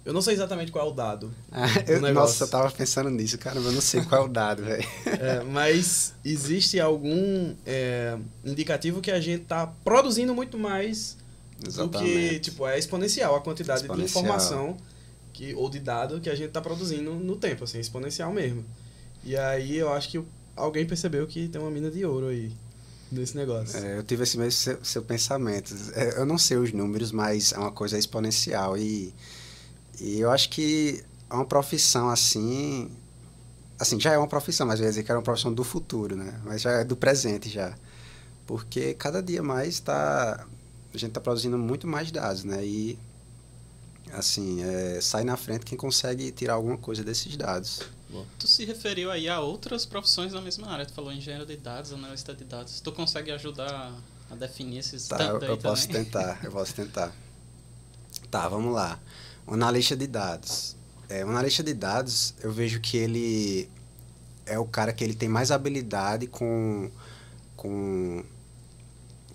eu 0.05 0.13
não 0.13 0.21
sei 0.21 0.33
exatamente 0.33 0.71
qual 0.71 0.87
é 0.87 0.89
o 0.89 0.93
dado. 0.93 1.31
Ah, 1.51 1.67
eu- 1.87 2.13
nossa, 2.13 2.43
eu 2.45 2.47
tava 2.49 2.71
pensando 2.71 3.09
nisso, 3.09 3.37
caramba, 3.37 3.67
eu 3.69 3.73
não 3.73 3.81
sei 3.81 4.01
qual 4.03 4.23
é 4.23 4.25
o 4.25 4.27
dado, 4.29 4.63
velho. 4.63 4.87
É, 5.05 5.43
mas 5.43 6.13
existe 6.23 6.79
algum 6.79 7.53
é, 7.65 8.17
indicativo 8.43 9.01
que 9.01 9.11
a 9.11 9.19
gente 9.19 9.43
está 9.43 9.67
produzindo 9.67 10.33
muito 10.33 10.57
mais 10.57 11.17
do 11.59 11.65
que. 11.65 11.67
Exatamente. 11.69 12.39
Tipo, 12.39 12.67
é 12.67 12.79
exponencial 12.79 13.35
a 13.35 13.41
quantidade 13.41 13.81
de 13.81 13.85
Exponencial. 13.85 14.23
informação 14.23 14.77
que, 15.33 15.53
ou 15.53 15.69
de 15.69 15.79
dado 15.79 16.19
que 16.19 16.29
a 16.29 16.35
gente 16.35 16.47
está 16.47 16.61
produzindo 16.61 17.13
no 17.13 17.35
tempo, 17.35 17.63
assim, 17.63 17.79
exponencial 17.79 18.31
mesmo. 18.33 18.65
E 19.23 19.35
aí 19.37 19.77
eu 19.77 19.93
acho 19.93 20.09
que 20.09 20.21
alguém 20.55 20.85
percebeu 20.85 21.27
que 21.27 21.47
tem 21.47 21.61
uma 21.61 21.69
mina 21.69 21.91
de 21.91 22.03
ouro 22.03 22.27
aí 22.27 22.51
nesse 23.11 23.35
negócio. 23.37 23.77
É, 23.77 23.97
eu 23.99 24.03
tive 24.03 24.23
esse 24.23 24.37
mesmo 24.37 24.51
seu, 24.53 24.83
seu 24.83 25.01
pensamento. 25.03 25.73
É, 25.93 26.17
Eu 26.19 26.25
não 26.25 26.37
sei 26.37 26.57
os 26.57 26.71
números, 26.73 27.11
mas 27.11 27.51
é 27.53 27.57
uma 27.57 27.71
coisa 27.71 27.97
exponencial. 27.97 28.75
E, 28.77 29.13
e 30.01 30.19
eu 30.19 30.31
acho 30.31 30.49
que 30.49 31.03
é 31.29 31.33
uma 31.33 31.45
profissão 31.45 32.09
assim. 32.09 32.89
Assim, 33.79 33.99
já 33.99 34.13
é 34.13 34.17
uma 34.17 34.27
profissão, 34.27 34.65
mas 34.65 34.79
eu 34.79 34.85
ia 34.85 34.89
dizer 34.89 35.03
que 35.03 35.11
era 35.11 35.19
uma 35.19 35.23
profissão 35.23 35.53
do 35.53 35.63
futuro, 35.63 36.15
né? 36.15 36.39
Mas 36.43 36.61
já 36.61 36.71
é 36.71 36.83
do 36.83 36.95
presente 36.95 37.49
já. 37.49 37.75
Porque 38.47 38.95
cada 38.95 39.21
dia 39.21 39.43
mais 39.43 39.79
tá, 39.79 40.45
a 40.93 40.97
gente 40.97 41.09
está 41.09 41.21
produzindo 41.21 41.57
muito 41.57 41.87
mais 41.87 42.11
dados, 42.11 42.43
né? 42.43 42.65
E 42.65 42.97
assim, 44.11 44.61
é, 44.63 44.99
sai 45.01 45.23
na 45.23 45.37
frente 45.37 45.65
quem 45.65 45.77
consegue 45.77 46.31
tirar 46.31 46.55
alguma 46.55 46.77
coisa 46.77 47.03
desses 47.03 47.37
dados. 47.37 47.81
Tu 48.37 48.47
se 48.47 48.65
referiu 48.65 49.09
aí 49.09 49.29
a 49.29 49.39
outras 49.39 49.85
profissões 49.85 50.33
na 50.33 50.41
mesma 50.41 50.67
área. 50.67 50.85
Tu 50.85 50.93
falou 50.93 51.13
engenheiro 51.13 51.45
de 51.45 51.57
dados, 51.57 51.93
analista 51.93 52.33
de 52.33 52.43
dados. 52.43 52.81
Tu 52.81 52.91
consegue 52.91 53.31
ajudar 53.31 53.95
a 54.29 54.35
definir 54.35 54.79
esses 54.79 55.07
Tá, 55.07 55.17
tanto 55.17 55.45
eu, 55.45 55.51
aí 55.51 55.57
eu 55.57 55.57
posso 55.57 55.87
tentar, 55.87 56.39
eu 56.43 56.51
posso 56.51 56.73
tentar. 56.73 57.15
Tá, 58.29 58.49
vamos 58.49 58.73
lá. 58.73 58.99
O 59.45 59.53
analista 59.53 59.95
de 59.95 60.07
dados. 60.07 60.75
É, 61.09 61.25
o 61.25 61.29
analista 61.29 61.63
de 61.63 61.73
dados, 61.73 62.33
eu 62.41 62.51
vejo 62.51 62.79
que 62.79 62.97
ele 62.97 63.69
é 64.45 64.57
o 64.57 64.65
cara 64.65 64.93
que 64.93 65.03
ele 65.03 65.13
tem 65.13 65.29
mais 65.29 65.51
habilidade 65.51 66.27
com, 66.27 66.89
com 67.55 68.23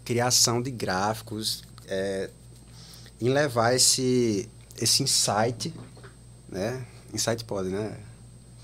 criação 0.05 0.63
de 0.63 0.71
gráficos, 0.71 1.63
é, 1.87 2.31
em 3.21 3.29
levar 3.29 3.75
esse, 3.75 4.49
esse 4.79 5.03
insight, 5.03 5.75
né? 6.49 6.87
Insight 7.13 7.45
pode, 7.45 7.69
né? 7.69 7.99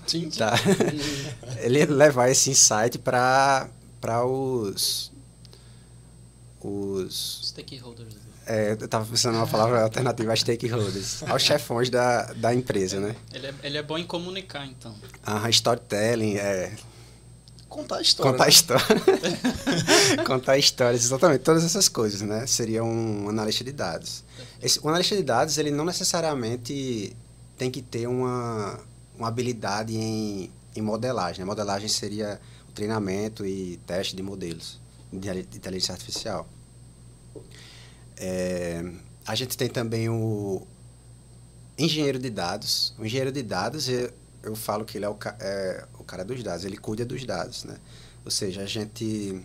Sim, 0.07 0.29
Tá. 0.29 0.53
ele 1.59 1.85
levar 1.85 2.29
esse 2.29 2.49
insight 2.49 2.99
para 2.99 3.69
os 4.25 5.11
os 6.61 7.49
Stakeholders. 7.49 8.22
É, 8.45 8.77
eu 8.79 8.87
tava 8.87 9.05
pensando 9.05 9.35
numa 9.35 9.47
palavra 9.47 9.83
alternativa 9.83 10.31
a 10.31 10.35
stakeholders, 10.35 11.23
aos 11.23 11.41
chefões 11.41 11.89
da, 11.89 12.33
da 12.33 12.53
empresa, 12.53 12.99
né? 12.99 13.15
Ele 13.33 13.47
é, 13.47 13.53
ele 13.63 13.77
é 13.77 13.83
bom 13.83 13.97
em 13.97 14.05
comunicar, 14.05 14.65
então. 14.65 14.95
A 15.25 15.49
storytelling, 15.49 16.37
é, 16.37 16.73
Contar 17.73 17.97
a 17.97 18.01
história. 18.01 18.31
contar 18.31 18.43
né? 18.43 18.49
histórias. 18.51 19.01
contar 20.27 20.57
histórias, 20.59 21.05
exatamente, 21.05 21.39
todas 21.41 21.63
essas 21.63 21.89
coisas, 21.89 22.21
né? 22.21 22.45
Seria 22.45 22.83
um 22.83 23.27
analista 23.27 23.63
de 23.63 23.71
dados. 23.71 24.23
Esse, 24.61 24.79
o 24.79 24.87
analista 24.89 25.15
de 25.15 25.23
dados, 25.23 25.57
ele 25.57 25.71
não 25.71 25.83
necessariamente 25.83 27.17
tem 27.57 27.71
que 27.71 27.81
ter 27.81 28.05
uma, 28.05 28.79
uma 29.17 29.27
habilidade 29.27 29.95
em, 29.95 30.51
em 30.75 30.81
modelagem. 30.83 31.39
né? 31.39 31.45
Modelagem 31.45 31.89
seria 31.89 32.39
o 32.69 32.71
treinamento 32.71 33.43
e 33.43 33.77
teste 33.87 34.15
de 34.15 34.21
modelos 34.21 34.79
de 35.11 35.29
inteligência 35.57 35.93
artificial. 35.93 36.47
É, 38.25 38.81
a 39.27 39.35
gente 39.35 39.57
tem 39.57 39.67
também 39.67 40.07
o 40.07 40.65
engenheiro 41.77 42.17
de 42.17 42.29
dados. 42.29 42.95
O 42.97 43.05
engenheiro 43.05 43.33
de 43.33 43.43
dados, 43.43 43.89
eu, 43.89 44.13
eu 44.41 44.55
falo 44.55 44.85
que 44.85 44.97
ele 44.97 45.03
é 45.03 45.09
o, 45.09 45.17
é 45.41 45.85
o 45.99 46.05
cara 46.05 46.23
dos 46.23 46.41
dados, 46.41 46.63
ele 46.63 46.77
cuida 46.77 47.03
dos 47.05 47.25
dados, 47.25 47.65
né? 47.65 47.75
Ou 48.23 48.31
seja, 48.31 48.61
a 48.61 48.65
gente 48.65 49.43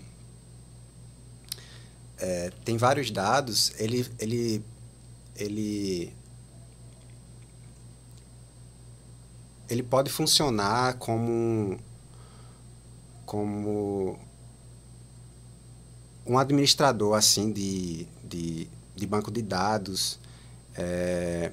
é, 2.18 2.52
tem 2.64 2.76
vários 2.76 3.10
dados, 3.10 3.72
ele, 3.80 4.06
ele, 4.20 4.64
ele, 5.34 6.14
ele 9.68 9.82
pode 9.82 10.08
funcionar 10.08 10.94
como, 10.98 11.80
como 13.26 14.16
um 16.24 16.38
administrador 16.38 17.16
assim 17.16 17.50
de, 17.50 18.06
de, 18.28 18.68
de 18.94 19.06
banco 19.06 19.30
de 19.30 19.42
dados. 19.42 20.18
É, 20.76 21.50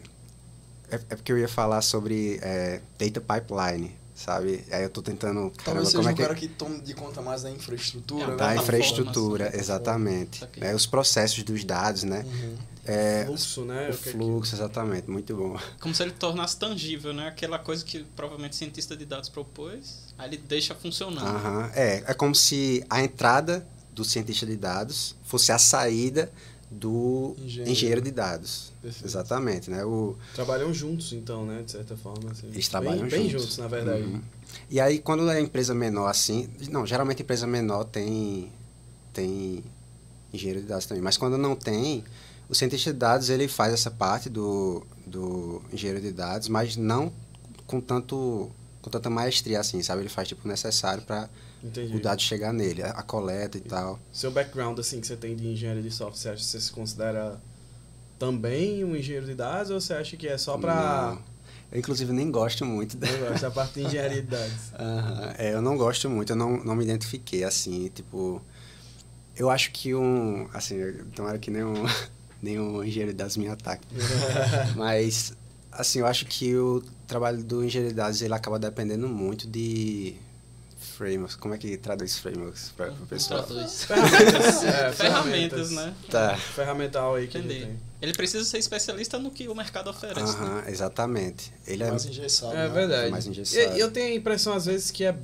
é, 0.91 0.95
é 0.95 1.15
porque 1.15 1.31
eu 1.31 1.37
ia 1.37 1.47
falar 1.47 1.81
sobre 1.81 2.39
é, 2.41 2.81
data 2.99 3.19
pipeline, 3.21 3.95
sabe? 4.13 4.63
Aí 4.71 4.83
eu 4.83 4.89
tô 4.89 5.01
tentando. 5.01 5.49
Caramba, 5.51 5.63
Talvez 5.63 5.87
seja 5.89 5.97
como 5.97 6.09
é 6.09 6.11
um 6.11 6.15
que 6.15 6.21
cara 6.21 6.35
que 6.35 6.47
tome 6.47 6.81
de 6.81 6.93
conta 6.93 7.21
mais 7.21 7.41
da 7.43 7.49
infraestrutura, 7.51 8.23
É, 8.25 8.27
né? 8.31 8.35
da 8.35 8.55
infraestrutura, 8.55 9.47
assim, 9.49 9.57
exatamente. 9.59 10.47
Né, 10.57 10.75
os 10.75 10.85
processos 10.85 11.43
dos 11.43 11.63
dados, 11.63 12.03
né? 12.03 12.23
Uhum. 12.25 12.55
É, 12.87 13.23
Fluxo, 13.25 13.65
né? 13.65 13.89
o 13.89 13.97
que- 13.97 14.09
fluxo, 14.11 14.53
exatamente, 14.55 15.09
muito 15.09 15.35
bom. 15.35 15.59
Como 15.79 15.95
se 15.95 16.03
ele 16.03 16.11
tornasse 16.11 16.55
tangível, 16.55 17.13
né? 17.13 17.27
Aquela 17.29 17.57
coisa 17.57 17.83
que 17.83 18.03
provavelmente 18.15 18.53
o 18.53 18.55
cientista 18.55 18.95
de 18.95 19.05
dados 19.05 19.27
propôs, 19.27 20.13
aí 20.19 20.29
ele 20.29 20.37
deixa 20.37 20.75
funcionando. 20.75 21.25
Aham. 21.25 21.71
É, 21.73 22.03
é 22.05 22.13
como 22.13 22.35
se 22.35 22.85
a 22.87 23.01
entrada 23.03 23.65
do 23.91 24.05
cientista 24.05 24.45
de 24.45 24.55
dados 24.55 25.15
fosse 25.23 25.51
a 25.51 25.57
saída 25.57 26.31
do 26.75 27.35
Engenheiro. 27.39 27.71
engenheiro, 27.71 28.01
de 28.01 28.11
dados. 28.11 28.73
Perfeito. 28.81 29.05
Exatamente, 29.05 29.69
né? 29.69 29.83
O, 29.85 30.15
Trabalham 30.33 30.73
juntos, 30.73 31.13
então, 31.13 31.45
né? 31.45 31.63
De 31.63 31.71
certa 31.71 31.95
forma. 31.95 32.31
Assim. 32.31 32.47
eles 32.47 32.67
trabalham 32.67 33.07
bem, 33.07 33.09
juntos. 33.09 33.19
Bem 33.19 33.29
juntos, 33.29 33.57
na 33.57 33.67
verdade. 33.67 34.03
Uhum. 34.03 34.21
E 34.69 34.79
aí, 34.79 34.99
quando 34.99 35.29
é 35.29 35.39
empresa 35.39 35.73
menor 35.73 36.07
assim, 36.07 36.49
não, 36.69 36.85
geralmente 36.85 37.21
empresa 37.21 37.47
menor 37.47 37.85
tem 37.85 38.51
tem 39.13 39.63
engenheiro 40.33 40.61
de 40.61 40.67
dados 40.67 40.85
também, 40.85 41.01
mas 41.01 41.15
quando 41.15 41.37
não 41.37 41.55
tem, 41.55 42.03
o 42.49 42.55
cientista 42.55 42.91
de 42.91 42.99
dados 42.99 43.29
ele 43.29 43.47
faz 43.47 43.73
essa 43.73 43.89
parte 43.89 44.29
do, 44.29 44.85
do 45.07 45.61
engenheiro 45.71 46.01
de 46.01 46.11
dados, 46.11 46.49
mas 46.49 46.75
não 46.75 47.11
com 47.65 47.79
tanto 47.79 48.51
com 48.81 48.89
tanta 48.89 49.09
maestria 49.09 49.59
assim, 49.59 49.81
sabe? 49.81 50.01
Ele 50.01 50.09
faz 50.09 50.27
tipo 50.27 50.45
o 50.45 50.47
necessário 50.47 51.03
para 51.03 51.27
Entendi. 51.63 51.95
o 51.95 51.99
dado 51.99 52.21
chegar 52.21 52.53
nele, 52.53 52.83
a, 52.83 52.91
a 52.91 53.03
coleta 53.03 53.57
e 53.57 53.61
tal. 53.61 53.99
Seu 54.11 54.31
background, 54.31 54.77
assim, 54.79 55.01
que 55.01 55.07
você 55.07 55.15
tem 55.15 55.35
de 55.35 55.47
engenharia 55.47 55.81
de 55.81 55.91
software, 55.91 56.19
você 56.19 56.29
acha 56.29 56.37
que 56.37 56.45
você 56.45 56.61
se 56.61 56.71
considera 56.71 57.41
também 58.19 58.83
um 58.83 58.95
engenheiro 58.95 59.25
de 59.25 59.33
dados 59.35 59.71
ou 59.71 59.81
você 59.81 59.93
acha 59.93 60.15
que 60.15 60.27
é 60.27 60.37
só 60.37 60.57
pra... 60.57 61.15
Não. 61.15 61.35
Eu, 61.71 61.79
inclusive, 61.79 62.13
nem 62.13 62.29
gosto 62.29 62.63
muito 62.63 62.95
da, 62.95 63.07
Eu 63.07 63.29
gosto 63.29 63.41
da 63.41 63.51
parte 63.51 63.73
de 63.73 63.87
engenharia 63.87 64.21
de 64.21 64.27
dados. 64.27 64.73
Aham. 64.79 65.33
É, 65.37 65.53
eu 65.53 65.61
não 65.61 65.75
gosto 65.77 66.09
muito, 66.09 66.31
eu 66.31 66.35
não, 66.35 66.63
não 66.63 66.75
me 66.75 66.83
identifiquei, 66.83 67.43
assim, 67.43 67.89
tipo... 67.93 68.41
Eu 69.35 69.49
acho 69.49 69.71
que 69.71 69.93
um... 69.93 70.47
Assim, 70.53 70.77
tomara 71.13 71.37
que 71.37 71.51
nenhum, 71.51 71.73
nenhum 72.41 72.83
engenheiro 72.83 73.11
de 73.11 73.17
dados 73.17 73.35
me 73.37 73.47
ataque. 73.47 73.85
Mas, 74.77 75.33
assim, 75.71 75.99
eu 75.99 76.05
acho 76.05 76.25
que 76.25 76.55
o 76.55 76.81
trabalho 77.07 77.43
do 77.43 77.63
engenheiro 77.63 77.89
de 77.93 77.95
dados, 77.95 78.21
ele 78.21 78.33
acaba 78.33 78.57
dependendo 78.57 79.09
muito 79.09 79.47
de 79.47 80.15
frameworks. 80.95 81.35
Como 81.35 81.53
é 81.53 81.57
que 81.57 81.77
traduz 81.77 82.17
frameworks 82.17 82.71
para 82.75 82.91
o 82.91 83.05
pessoal? 83.07 83.43
Traduz. 83.43 83.83
Ferramentas, 83.85 84.63
é, 84.63 84.91
Ferramentas, 84.93 85.71
né? 85.71 85.93
Tá. 86.09 86.35
Ferramental 86.37 87.15
aí 87.15 87.27
que 87.27 87.37
ele 87.37 87.45
Entendi. 87.53 87.65
tem. 87.65 87.79
Ele 88.01 88.13
precisa 88.13 88.43
ser 88.43 88.57
especialista 88.57 89.17
no 89.19 89.31
que 89.31 89.47
o 89.47 89.55
mercado 89.55 89.89
oferece. 89.89 90.19
né? 90.37 90.45
Aham, 90.47 90.63
exatamente. 90.67 91.51
Ele 91.65 91.83
é... 91.83 91.89
mais 91.89 92.05
engessado. 92.05 92.53
É 92.53 92.67
né? 92.67 92.67
verdade. 92.67 93.11
mais 93.11 93.25
E 93.25 93.29
engessado. 93.29 93.77
eu 93.77 93.91
tenho 93.91 94.13
a 94.13 94.15
impressão, 94.15 94.53
às 94.53 94.65
vezes, 94.65 94.91
que 94.91 95.03
é 95.03 95.15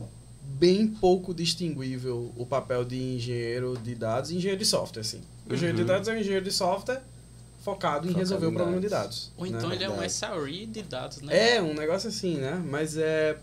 bem 0.44 0.88
pouco 0.88 1.34
distinguível 1.34 2.32
o 2.38 2.46
papel 2.46 2.84
de 2.86 2.98
engenheiro 3.16 3.78
de 3.78 3.96
dados 3.96 4.32
e 4.32 4.36
engenheiro 4.36 4.60
de 4.60 4.66
software, 4.66 5.02
assim. 5.02 5.22
O 5.50 5.54
engenheiro 5.54 5.76
de 5.78 5.82
Uhum. 5.84 5.88
dados 5.88 6.08
é 6.08 6.14
um 6.14 6.18
engenheiro 6.18 6.46
de 6.46 6.52
software 6.52 7.02
focado 7.64 8.06
em 8.08 8.10
Focado 8.10 8.20
resolver 8.20 8.46
o 8.48 8.50
em 8.52 8.54
problema 8.54 8.82
de 8.82 8.90
dados. 8.90 9.32
Ou 9.38 9.46
né? 9.46 9.58
então 9.58 9.72
ele 9.72 9.84
é 9.84 9.90
um. 9.90 10.02
SRE 10.08 10.66
de 10.66 10.82
dados, 10.84 11.22
né? 11.22 11.56
É, 11.56 11.62
um 11.62 11.74
negócio 11.74 12.10
assim, 12.10 12.38
né? 12.38 12.62
Mas 12.66 12.98
é 12.98 13.38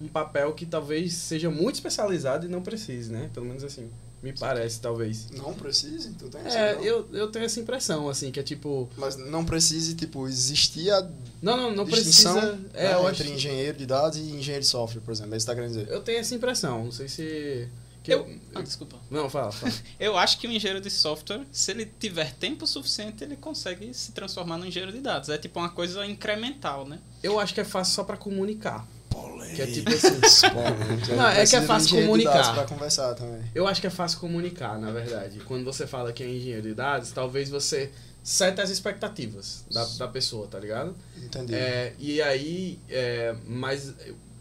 um 0.00 0.08
papel 0.08 0.52
que 0.54 0.64
talvez 0.64 1.14
seja 1.14 1.50
muito 1.50 1.76
especializado 1.76 2.46
e 2.46 2.48
não 2.48 2.62
precise, 2.62 3.10
né? 3.12 3.30
Pelo 3.34 3.46
menos 3.46 3.64
assim, 3.64 3.90
me 4.22 4.32
parece, 4.32 4.80
talvez. 4.80 5.30
Não 5.30 5.54
precise, 5.54 6.12
tu 6.14 6.28
tem 6.28 6.40
essa 6.40 6.58
É, 6.58 6.74
não? 6.74 6.84
eu, 6.84 7.08
eu 7.12 7.30
tenho 7.30 7.44
essa 7.44 7.60
impressão, 7.60 8.08
assim, 8.08 8.30
que 8.30 8.40
é 8.40 8.42
tipo... 8.42 8.88
Mas 8.96 9.16
não 9.16 9.44
precise, 9.44 9.94
tipo, 9.94 10.26
existir 10.26 10.90
a 10.90 11.08
Não, 11.40 11.56
não, 11.56 11.74
não 11.74 11.84
distinção 11.84 12.34
precisa... 12.34 12.58
É, 12.74 12.88
né, 12.88 12.94
eu 12.94 13.06
acho... 13.06 13.22
entre 13.22 13.34
engenheiro 13.34 13.78
de 13.78 13.86
dados 13.86 14.18
e 14.18 14.22
engenheiro 14.22 14.62
de 14.62 14.68
software, 14.68 15.00
por 15.00 15.12
exemplo. 15.12 15.34
É 15.34 15.36
isso 15.36 15.46
que 15.46 15.52
tá 15.52 15.54
querendo 15.54 15.70
dizer. 15.70 15.88
Eu 15.88 16.00
tenho 16.00 16.18
essa 16.18 16.34
impressão, 16.34 16.84
não 16.84 16.92
sei 16.92 17.08
se... 17.08 17.68
Que 18.02 18.14
Eu, 18.14 18.26
ah, 18.54 18.62
desculpa. 18.62 18.96
Não, 19.10 19.28
fala, 19.28 19.52
fala. 19.52 19.72
Eu 20.00 20.16
acho 20.16 20.38
que 20.38 20.46
o 20.46 20.50
engenheiro 20.50 20.80
de 20.80 20.90
software, 20.90 21.44
se 21.52 21.70
ele 21.70 21.84
tiver 21.84 22.32
tempo 22.34 22.66
suficiente, 22.66 23.22
ele 23.22 23.36
consegue 23.36 23.92
se 23.92 24.12
transformar 24.12 24.56
no 24.56 24.66
engenheiro 24.66 24.92
de 24.92 25.00
dados. 25.00 25.28
É 25.28 25.36
tipo 25.36 25.58
uma 25.58 25.68
coisa 25.68 26.06
incremental, 26.06 26.86
né? 26.86 27.00
Eu 27.22 27.38
acho 27.38 27.52
que 27.52 27.60
é 27.60 27.64
fácil 27.64 27.94
só 27.94 28.04
pra 28.04 28.16
comunicar. 28.16 28.86
Polêmica. 29.20 29.54
Que 29.56 29.62
é 29.62 29.66
tipo 29.66 29.90
assim... 29.90 30.50
Polêmica. 30.50 31.16
Não, 31.16 31.28
é 31.28 31.46
que 31.46 31.56
é 31.56 31.60
de 31.60 31.66
fácil 31.66 31.96
de 31.96 32.02
comunicar. 32.02 32.54
Pra 32.54 32.64
conversar 32.64 33.14
também. 33.14 33.42
Eu 33.54 33.66
acho 33.66 33.80
que 33.80 33.86
é 33.86 33.90
fácil 33.90 34.18
comunicar, 34.20 34.78
na 34.78 34.90
verdade. 34.90 35.40
Quando 35.40 35.64
você 35.64 35.86
fala 35.86 36.12
que 36.12 36.22
é 36.22 36.28
engenheiro 36.28 36.62
de 36.62 36.74
dados, 36.74 37.10
talvez 37.12 37.48
você 37.48 37.90
seta 38.22 38.62
as 38.62 38.70
expectativas 38.70 39.64
da, 39.70 39.84
da 39.98 40.08
pessoa, 40.08 40.46
tá 40.46 40.58
ligado? 40.58 40.94
Entendi. 41.22 41.54
É, 41.54 41.94
e 41.98 42.20
aí, 42.20 42.78
é, 42.90 43.34
mas 43.46 43.94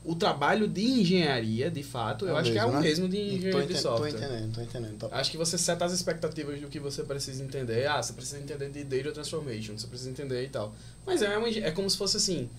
o 0.04 0.14
trabalho 0.16 0.68
de 0.68 0.84
engenharia, 0.84 1.70
de 1.72 1.84
fato, 1.84 2.26
eu 2.26 2.36
É 2.38 2.40
acho 2.42 2.52
que 2.52 2.58
é 2.58 2.62
mesmo, 2.62 2.72
o 2.78 2.82
né? 2.82 2.88
mesmo 2.88 3.10
de 3.10 3.18
tô, 3.18 3.24
engenharia 3.24 3.52
de 3.52 3.58
enten- 3.64 3.76
tô 3.76 3.82
software. 3.82 4.10
entendendo, 4.10 4.54
tô 4.56 4.62
entendendo. 4.62 4.98
Tá. 4.98 5.08
Acho 5.12 5.32
que 5.32 5.38
você 5.38 5.58
seta 5.58 5.86
as 5.86 5.92
expectativas 5.94 6.60
do 6.62 6.68
que 6.68 6.80
você 6.80 7.04
precisa 7.04 7.44
entender. 7.44 7.88
Ah, 7.88 8.02
você 8.02 8.14
precisa 8.14 8.40
entender 8.40 8.70
de 8.70 8.84
data 8.84 9.12
transformation, 9.14 9.78
você 9.78 9.88
precisa 9.88 10.10
entender 10.10 10.44
e 10.44 10.50
tal. 10.50 10.74
Mas 11.06 11.22
é, 11.22 11.38
uma 11.38 11.48
é 11.50 11.72
como 11.72 11.90
se 11.90 11.98
fosse 11.98 12.18
assim, 12.18 12.50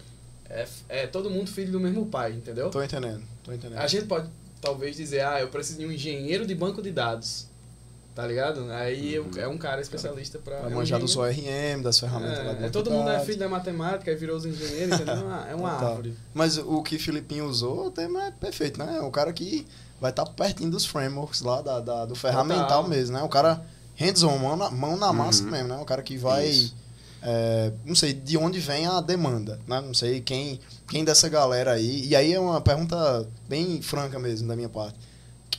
é, 0.51 0.67
é 0.89 1.07
todo 1.07 1.31
mundo 1.31 1.51
filho 1.51 1.73
do 1.73 1.81
mesmo 1.81 2.07
pai, 2.07 2.33
entendeu? 2.33 2.71
Tô 2.71 2.83
entendendo, 2.83 3.23
tô 3.45 3.53
entendendo. 3.53 3.79
A 3.79 3.87
gente 3.87 4.07
pode 4.07 4.29
talvez 4.61 4.97
dizer, 4.97 5.21
ah, 5.21 5.41
eu 5.41 5.49
preciso 5.49 5.79
de 5.79 5.87
um 5.87 5.93
engenheiro 5.93 6.47
de 6.47 6.55
banco 6.55 6.81
de 6.83 6.91
dados. 6.91 7.47
Tá 8.15 8.27
ligado? 8.27 8.69
Aí 8.73 9.15
eu- 9.15 9.31
é 9.37 9.47
um 9.47 9.57
cara 9.57 9.81
especialista 9.81 10.41
pra. 10.41 10.57
Vai 10.63 10.73
é 10.73 10.75
um 10.75 10.79
manjar 10.79 10.99
do 10.99 11.05
engenheiro. 11.05 11.35
seu 11.37 11.45
RM, 11.79 11.83
das 11.83 12.01
ferramentas 12.01 12.39
lá 12.39 12.51
É, 12.51 12.55
de 12.55 12.65
é, 12.65 12.69
todo 12.69 12.91
mundo 12.91 13.09
é 13.11 13.21
filho 13.21 13.39
da 13.39 13.49
matemática, 13.49 14.11
aí 14.11 14.17
virou 14.17 14.37
os 14.37 14.45
engenheiros, 14.45 14.97
entendeu? 14.97 15.15
É 15.15 15.23
uma- 15.23 15.49
É 15.51 15.55
uma 15.55 15.71
Tá. 15.77 15.89
árvore. 15.91 16.15
Mas 16.35 16.59
o 16.59 16.83
que 16.83 16.99
Filipinho 16.99 17.47
usou, 17.47 17.87
o 17.87 17.91
tema 17.93 18.25
é 18.27 18.31
perfeito, 18.33 18.77
né? 18.77 18.97
É 18.99 19.03
o 19.03 19.11
cara 19.13 19.33
que 19.33 19.65
vai 20.01 20.11
estar 20.11 20.27
pertinho 20.27 20.69
dos 20.69 20.85
frameworks 20.85 21.43
lá, 21.43 21.63
da, 21.63 21.79
da- 21.79 22.07
do 22.07 22.17
ferramental 22.17 22.67
Total. 22.83 22.89
mesmo, 22.89 23.17
né? 23.17 23.23
O 23.23 23.29
cara 23.29 23.65
hands-on, 23.95 24.37
mão 24.37 24.57
na, 24.57 24.69
mão 24.69 24.97
na 24.97 25.13
massa 25.13 25.45
Uhum. 25.45 25.51
mesmo, 25.53 25.69
né? 25.69 25.77
O 25.77 25.85
cara 25.85 26.03
que 26.03 26.17
vai 26.17 26.49
Isso. 26.49 26.75
É, 27.23 27.73
não 27.85 27.95
sei 27.95 28.13
de 28.13 28.37
onde 28.37 28.61
vem 28.61 28.87
a 28.87 29.01
demanda, 29.01 29.59
né? 29.67 29.81
Não 29.81 29.95
sei 29.95 30.21
quem, 30.21 30.61
quem 30.89 31.05
dessa 31.05 31.29
galera 31.29 31.73
aí. 31.73 32.07
E 32.07 32.15
aí 32.17 32.33
é 32.33 32.41
uma 32.41 32.61
pergunta 32.61 33.29
bem 33.49 33.83
franca 33.83 34.19
mesmo 34.19 34.47
da 34.49 34.55
minha 34.57 34.69
parte. 34.69 34.99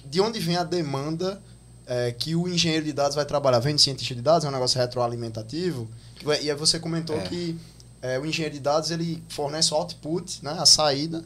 De 0.06 0.22
onde 0.22 0.40
vem 0.40 0.56
a 0.56 0.64
demanda 0.64 1.42
é, 1.86 2.12
que 2.12 2.36
o 2.36 2.48
engenheiro 2.48 2.86
de 2.86 2.94
dados 2.94 3.16
vai 3.16 3.26
trabalhar? 3.26 3.60
Vem 3.60 3.76
de 3.76 3.82
cientista 3.82 4.16
de 4.16 4.22
dados? 4.22 4.46
É 4.46 4.48
um 4.50 4.52
negócio 4.52 4.80
retroalimentativo? 4.80 5.88
E 6.26 6.50
aí 6.50 6.56
você 6.56 6.80
comentou 6.80 7.18
É. 7.18 7.22
que 7.24 7.58
é, 8.02 8.18
o 8.18 8.26
engenheiro 8.26 8.56
de 8.56 8.62
dados 8.62 8.92
ele 8.92 9.22
fornece 9.30 9.74
o 9.74 9.78
output, 9.78 10.44
né? 10.44 10.56
A 10.58 10.66
saída 10.66 11.24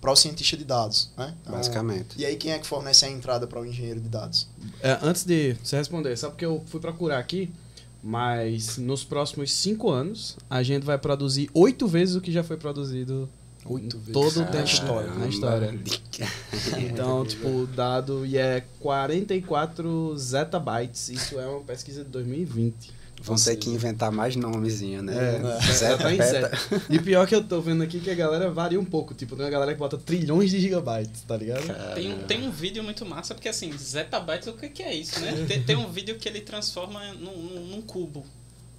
para 0.00 0.10
o 0.12 0.16
cientista 0.16 0.56
de 0.56 0.64
dados, 0.64 1.10
né? 1.16 1.34
Então, 1.42 1.54
Basicamente. 1.54 2.08
E 2.18 2.24
aí 2.26 2.36
quem 2.36 2.52
é 2.52 2.58
que 2.58 2.66
fornece 2.66 3.04
a 3.04 3.10
entrada 3.10 3.46
para 3.46 3.60
o 3.60 3.64
engenheiro 3.66 4.00
de 4.00 4.08
dados? 4.08 4.46
É, 4.82 4.98
antes 5.02 5.24
de 5.24 5.56
você 5.62 5.76
responder, 5.76 6.16
sabe 6.16 6.32
porque 6.32 6.44
eu 6.44 6.62
fui 6.66 6.80
procurar 6.80 7.18
aqui, 7.18 7.50
mas 8.06 8.78
nos 8.78 9.02
próximos 9.02 9.50
cinco 9.50 9.90
anos 9.90 10.36
a 10.48 10.62
gente 10.62 10.84
vai 10.84 10.96
produzir 10.96 11.50
oito 11.52 11.88
vezes 11.88 12.14
o 12.14 12.20
que 12.20 12.30
já 12.30 12.44
foi 12.44 12.56
produzido 12.56 13.28
Oito 13.68 13.98
vezes. 13.98 14.12
todo 14.12 14.36
o 14.36 14.40
Na 14.44 14.46
tempo 14.46 14.64
história, 14.64 15.10
na 15.12 15.26
história. 15.26 15.80
Então, 16.78 17.24
tipo, 17.26 17.48
o 17.48 17.66
dado 17.66 18.24
e 18.24 18.38
é 18.38 18.62
44 18.78 20.16
zettabytes. 20.16 21.08
Isso 21.08 21.40
é 21.40 21.48
uma 21.48 21.62
pesquisa 21.62 22.04
de 22.04 22.10
2020. 22.10 22.92
Vão 23.22 23.36
ter 23.36 23.56
que 23.56 23.70
inventar 23.70 24.12
mais 24.12 24.36
nomezinho, 24.36 25.02
né? 25.02 25.14
É, 25.36 25.72
Zeta, 25.72 25.98
tá 25.98 26.14
em 26.14 26.18
beta. 26.18 26.56
zeta. 26.56 26.82
E 26.88 26.98
pior 26.98 27.26
que 27.26 27.34
eu 27.34 27.42
tô 27.42 27.60
vendo 27.60 27.82
aqui 27.82 27.98
que 27.98 28.10
a 28.10 28.14
galera 28.14 28.50
varia 28.50 28.78
um 28.78 28.84
pouco. 28.84 29.14
Tipo, 29.14 29.34
tem 29.34 29.44
uma 29.44 29.50
galera 29.50 29.72
que 29.72 29.78
bota 29.78 29.98
trilhões 29.98 30.50
de 30.50 30.60
gigabytes, 30.60 31.22
tá 31.22 31.36
ligado? 31.36 31.66
Tem 31.94 32.12
um, 32.12 32.18
tem 32.18 32.46
um 32.46 32.50
vídeo 32.50 32.84
muito 32.84 33.04
massa, 33.04 33.34
porque 33.34 33.48
assim, 33.48 33.76
zettabytes, 33.76 34.46
o 34.48 34.52
que, 34.52 34.68
que 34.68 34.82
é 34.82 34.94
isso, 34.94 35.18
né? 35.20 35.32
Tem, 35.48 35.62
tem 35.62 35.76
um 35.76 35.90
vídeo 35.90 36.16
que 36.16 36.28
ele 36.28 36.40
transforma 36.40 37.12
num, 37.14 37.36
num, 37.36 37.60
num 37.66 37.82
cubo. 37.82 38.24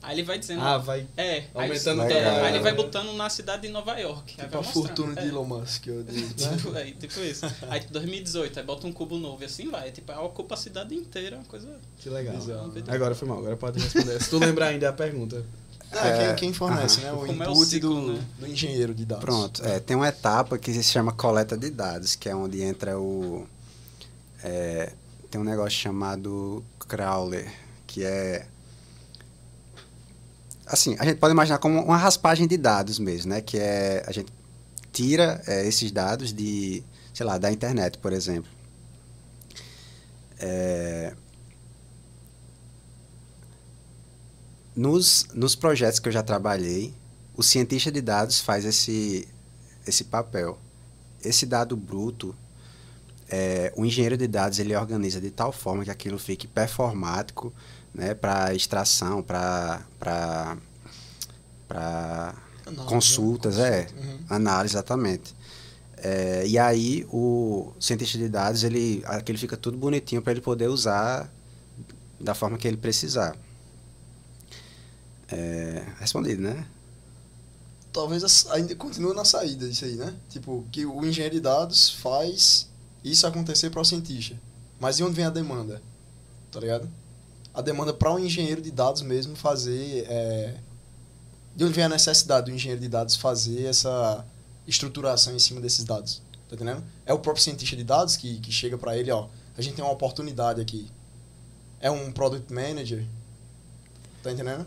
Aí 0.07 0.15
ele 0.15 0.23
vai 0.23 0.39
dizendo. 0.39 0.61
Ah, 0.61 0.77
vai. 0.77 1.05
é, 1.17 1.39
aí, 1.39 1.43
aumentando 1.53 2.01
é, 2.03 2.07
cada- 2.07 2.45
aí 2.45 2.53
ele 2.53 2.63
vai 2.63 2.73
botando 2.73 3.13
na 3.13 3.29
cidade 3.29 3.63
de 3.63 3.67
Nova 3.69 3.99
York. 3.99 4.35
aí 4.37 4.45
Tipo 4.45 4.61
vai 4.61 4.69
a 4.69 4.73
fortuna 4.73 5.13
É. 5.19 5.21
de 5.23 5.27
Elon 5.27 5.43
Musk. 5.43 5.87
Eu 5.87 6.01
digo, 6.07 6.27
né? 6.41 6.55
Tipo, 6.57 6.73
aí, 6.77 6.91
tipo 6.93 7.19
isso. 7.19 7.45
Aí, 7.69 7.79
tipo, 7.81 7.91
2018, 7.91 8.57
aí 8.59 8.65
bota 8.65 8.87
um 8.87 8.93
cubo 8.93 9.17
novo 9.17 9.41
e 9.41 9.45
assim 9.45 9.69
vai. 9.69 9.91
Tipo, 9.91 10.13
aí 10.13 10.17
ocupa 10.19 10.55
a 10.55 10.57
cidade 10.57 10.95
inteira, 10.95 11.35
uma 11.35 11.43
coisa. 11.45 11.67
Que 11.97 12.09
legal. 12.09 12.35
Bizarro, 12.37 12.67
né? 12.69 12.83
Agora 12.87 13.13
foi 13.15 13.27
mal, 13.27 13.39
agora 13.39 13.57
pode 13.57 13.79
responder. 13.81 14.23
Se 14.23 14.29
tu 14.29 14.39
lembrar 14.39 14.67
ainda 14.67 14.87
a 14.87 14.93
pergunta. 14.93 15.43
É, 15.91 15.97
É, 16.07 16.27
quem, 16.27 16.35
quem 16.35 16.53
fornece, 16.53 17.01
aham. 17.01 17.07
né? 17.07 17.13
O 17.23 17.25
Como 17.27 17.43
é 17.43 17.47
o 17.47 17.51
input 17.51 17.65
ciclo, 17.65 17.89
do, 18.01 18.13
né? 18.13 18.25
do 18.39 18.47
engenheiro 18.47 18.93
de 18.95 19.05
dados. 19.05 19.23
Pronto, 19.25 19.65
é, 19.65 19.79
tem 19.79 19.95
uma 19.95 20.07
etapa 20.07 20.57
que 20.57 20.73
se 20.73 20.83
chama 20.83 21.11
coleta 21.11 21.57
de 21.57 21.69
dados, 21.69 22.15
que 22.15 22.27
é 22.29 22.35
onde 22.35 22.61
entra 22.61 22.97
o. 22.99 23.45
é, 24.43 24.93
tem 25.29 25.39
um 25.41 25.43
negócio 25.43 25.77
chamado 25.79 26.63
crawler, 26.87 27.51
que 27.85 28.03
é. 28.03 28.45
Assim, 30.67 30.95
a 30.99 31.05
gente 31.05 31.17
pode 31.17 31.33
imaginar 31.33 31.59
como 31.59 31.81
uma 31.81 31.97
raspagem 31.97 32.45
de 32.45 32.57
dados 32.57 32.99
mesmo, 32.99 33.29
né? 33.29 33.41
Que 33.41 33.57
é. 33.57 34.03
A 34.05 34.11
gente 34.11 34.31
tira 34.91 35.41
é, 35.47 35.65
esses 35.65 35.91
dados 35.91 36.33
de, 36.33 36.83
sei 37.13 37.25
lá, 37.25 37.37
da 37.37 37.51
internet, 37.51 37.97
por 37.99 38.11
exemplo. 38.11 38.51
É, 40.39 41.15
nos, 44.75 45.27
nos 45.33 45.55
projetos 45.55 45.99
que 45.99 46.09
eu 46.09 46.11
já 46.11 46.21
trabalhei, 46.21 46.93
o 47.35 47.41
cientista 47.41 47.91
de 47.91 48.01
dados 48.01 48.41
faz 48.41 48.65
esse, 48.65 49.27
esse 49.87 50.03
papel. 50.03 50.57
Esse 51.23 51.45
dado 51.45 51.77
bruto, 51.77 52.35
é, 53.29 53.73
o 53.75 53.85
engenheiro 53.85 54.17
de 54.17 54.27
dados 54.27 54.59
ele 54.59 54.75
organiza 54.75 55.21
de 55.21 55.31
tal 55.31 55.51
forma 55.51 55.83
que 55.83 55.91
aquilo 55.91 56.19
fique 56.19 56.47
performático 56.47 57.53
né, 57.97 58.13
para 58.13 58.53
extração, 58.53 59.23
para 59.23 59.81
consultas, 62.85 63.57
né? 63.57 63.79
é, 63.81 63.87
Uhum. 63.91 64.19
análise, 64.29 64.75
exatamente. 64.75 65.35
É, 65.97 66.45
e 66.47 66.59
aí 66.59 67.07
o 67.11 67.73
cientista 67.79 68.17
de 68.19 68.29
dados, 68.29 68.63
ele, 68.63 69.03
aquilo 69.05 69.37
fica 69.37 69.57
tudo 69.57 69.77
bonitinho 69.77 70.21
para 70.21 70.31
ele 70.31 70.41
poder 70.41 70.67
usar 70.69 71.29
da 72.19 72.35
forma 72.35 72.57
que 72.57 72.67
ele 72.67 72.77
precisar. 72.77 73.35
É, 75.29 75.83
respondido, 75.99 76.41
né? 76.41 76.65
Talvez 77.91 78.45
ainda 78.51 78.75
continue 78.75 79.13
na 79.15 79.25
saída 79.25 79.65
isso 79.67 79.83
aí, 79.85 79.95
né? 79.95 80.13
Tipo, 80.29 80.63
que 80.71 80.85
o 80.85 81.03
engenheiro 81.03 81.35
de 81.35 81.41
dados 81.41 81.89
faz 81.89 82.69
isso 83.03 83.25
acontecer 83.25 83.71
para 83.71 83.81
o 83.81 83.85
cientista. 83.85 84.39
Mas 84.79 84.97
de 84.97 85.03
onde 85.03 85.15
vem 85.15 85.25
a 85.25 85.29
demanda? 85.31 85.81
Tá 86.51 86.59
ligado? 86.59 86.87
A 87.57 87.61
demanda 87.61 87.91
para 87.91 88.13
o 88.13 88.19
engenheiro 88.19 88.61
de 88.61 88.69
dados 88.69 89.01
mesmo 89.01 89.35
fazer. 89.35 90.05
é, 90.07 90.53
De 91.55 91.63
onde 91.65 91.73
vem 91.73 91.85
a 91.85 91.89
necessidade 91.89 92.45
do 92.45 92.55
engenheiro 92.55 92.79
de 92.79 92.87
dados 92.87 93.15
fazer 93.15 93.63
essa 93.65 94.23
estruturação 94.67 95.35
em 95.35 95.39
cima 95.39 95.59
desses 95.59 95.83
dados? 95.83 96.21
Tá 96.47 96.55
entendendo? 96.55 96.83
É 97.03 97.11
o 97.13 97.19
próprio 97.19 97.43
cientista 97.43 97.75
de 97.75 97.83
dados 97.83 98.15
que, 98.15 98.37
que 98.39 98.51
chega 98.51 98.77
para 98.77 98.95
ele, 98.95 99.09
ó. 99.11 99.27
A 99.57 99.61
gente 99.63 99.75
tem 99.75 99.83
uma 99.83 99.91
oportunidade 99.91 100.61
aqui. 100.61 100.87
É 101.81 101.89
um 101.89 102.11
product 102.11 102.53
manager. 102.53 103.03
Tá 104.21 104.31
entendendo? 104.31 104.65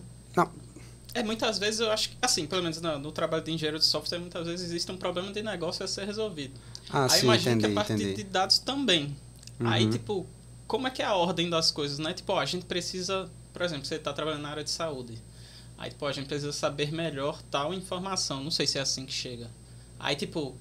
É, 1.12 1.22
muitas 1.24 1.58
vezes 1.58 1.80
eu 1.80 1.90
acho 1.90 2.10
que, 2.10 2.16
assim, 2.22 2.46
pelo 2.46 2.62
menos 2.62 2.80
no, 2.80 2.98
no 2.98 3.10
trabalho 3.12 3.42
de 3.42 3.50
engenheiro 3.52 3.78
de 3.80 3.84
software, 3.84 4.18
muitas 4.20 4.46
vezes 4.46 4.66
existe 4.66 4.90
um 4.92 4.96
problema 4.96 5.32
de 5.32 5.42
negócio 5.42 5.84
a 5.84 5.88
ser 5.88 6.04
resolvido. 6.06 6.54
Ah, 6.88 7.04
Aí 7.04 7.20
sim, 7.20 7.26
imagino 7.26 7.56
entendi, 7.56 7.66
que 7.66 7.72
a 7.72 7.74
parte 7.82 7.92
entendi. 7.94 8.14
de 8.14 8.24
dados 8.24 8.58
também. 8.60 9.16
Aí, 9.58 9.84
Uhum. 9.86 9.90
tipo, 9.90 10.26
como 10.70 10.86
é 10.86 10.90
que 10.90 11.02
é 11.02 11.04
a 11.04 11.16
ordem 11.16 11.50
das 11.50 11.72
coisas, 11.72 11.98
né? 11.98 12.14
Tipo, 12.14 12.32
ó, 12.32 12.38
a 12.38 12.46
gente 12.46 12.64
precisa, 12.64 13.28
por 13.52 13.60
exemplo, 13.62 13.84
você 13.84 13.96
está 13.96 14.12
trabalhando 14.12 14.42
na 14.42 14.50
área 14.50 14.62
de 14.62 14.70
saúde. 14.70 15.20
Aí, 15.76 15.90
tipo, 15.90 16.06
a 16.06 16.12
gente 16.12 16.28
precisa 16.28 16.52
saber 16.52 16.92
melhor 16.92 17.42
tal 17.50 17.74
informação. 17.74 18.44
Não 18.44 18.52
sei 18.52 18.68
se 18.68 18.78
é 18.78 18.80
assim 18.80 19.04
que 19.04 19.12
chega. 19.12 19.50
Aí, 19.98 20.14
tipo, 20.14 20.56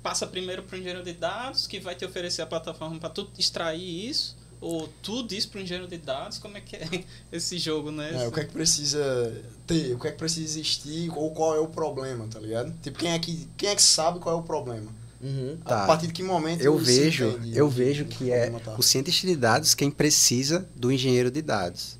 passa 0.00 0.28
primeiro 0.28 0.62
para 0.62 0.76
o 0.76 0.78
engenheiro 0.78 1.02
de 1.02 1.12
dados, 1.12 1.66
que 1.66 1.80
vai 1.80 1.96
te 1.96 2.04
oferecer 2.04 2.42
a 2.42 2.46
plataforma 2.46 3.00
para 3.00 3.10
tu 3.10 3.28
extrair 3.36 4.08
isso. 4.08 4.36
Ou 4.60 4.88
tu 5.02 5.24
diz 5.24 5.44
para 5.44 5.58
o 5.58 5.62
engenheiro 5.62 5.90
de 5.90 5.98
dados 5.98 6.38
como 6.38 6.56
é 6.56 6.60
que 6.60 6.76
é 6.76 7.04
esse 7.32 7.58
jogo, 7.58 7.90
né? 7.90 8.22
É, 8.22 8.28
o 8.28 8.30
que 8.30 8.38
é 8.38 8.44
que 8.44 8.52
precisa 8.52 9.42
ter, 9.66 9.92
o 9.92 9.98
que 9.98 10.06
é 10.06 10.12
que 10.12 10.18
precisa 10.18 10.44
existir, 10.44 11.10
ou 11.10 11.32
qual 11.32 11.56
é 11.56 11.58
o 11.58 11.66
problema, 11.66 12.28
tá 12.28 12.38
ligado? 12.38 12.72
Tipo, 12.80 12.96
quem 12.96 13.10
é 13.10 13.18
que, 13.18 13.48
quem 13.56 13.70
é 13.70 13.74
que 13.74 13.82
sabe 13.82 14.20
qual 14.20 14.36
é 14.36 14.38
o 14.38 14.44
problema? 14.44 15.01
Uhum. 15.22 15.56
Tá. 15.64 15.84
A 15.84 15.86
partir 15.86 16.08
de 16.08 16.12
que 16.12 16.22
momento 16.22 16.60
Eu 16.62 16.76
vejo, 16.76 17.28
entende 17.28 17.56
eu 17.56 17.68
vejo 17.68 18.04
que 18.06 18.30
é 18.32 18.50
tá? 18.50 18.74
o 18.76 18.82
cientista 18.82 19.26
de 19.26 19.36
dados 19.36 19.72
quem 19.74 19.90
precisa 19.90 20.68
do 20.74 20.90
engenheiro 20.90 21.30
de 21.30 21.40
dados, 21.40 21.96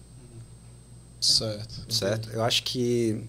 Certo. 1.21 1.93
certo? 1.93 2.31
Eu 2.31 2.43
acho 2.43 2.65
que 2.65 3.23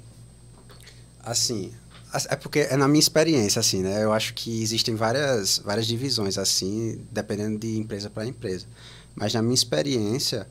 assim, 1.23 1.71
as- 2.11 2.25
é 2.29 2.35
porque 2.35 2.59
é 2.61 2.75
na 2.75 2.87
minha 2.87 2.99
experiência 2.99 3.59
assim, 3.59 3.81
né? 3.83 4.03
Eu 4.03 4.11
acho 4.11 4.33
que 4.33 4.61
existem 4.63 4.95
várias 4.95 5.59
várias 5.59 5.85
divisões 5.85 6.37
assim, 6.37 6.99
dependendo 7.11 7.59
de 7.59 7.77
empresa 7.77 8.09
para 8.09 8.25
empresa. 8.25 8.65
Mas 9.15 9.33
na 9.33 9.41
minha 9.43 9.53
experiência 9.53 10.47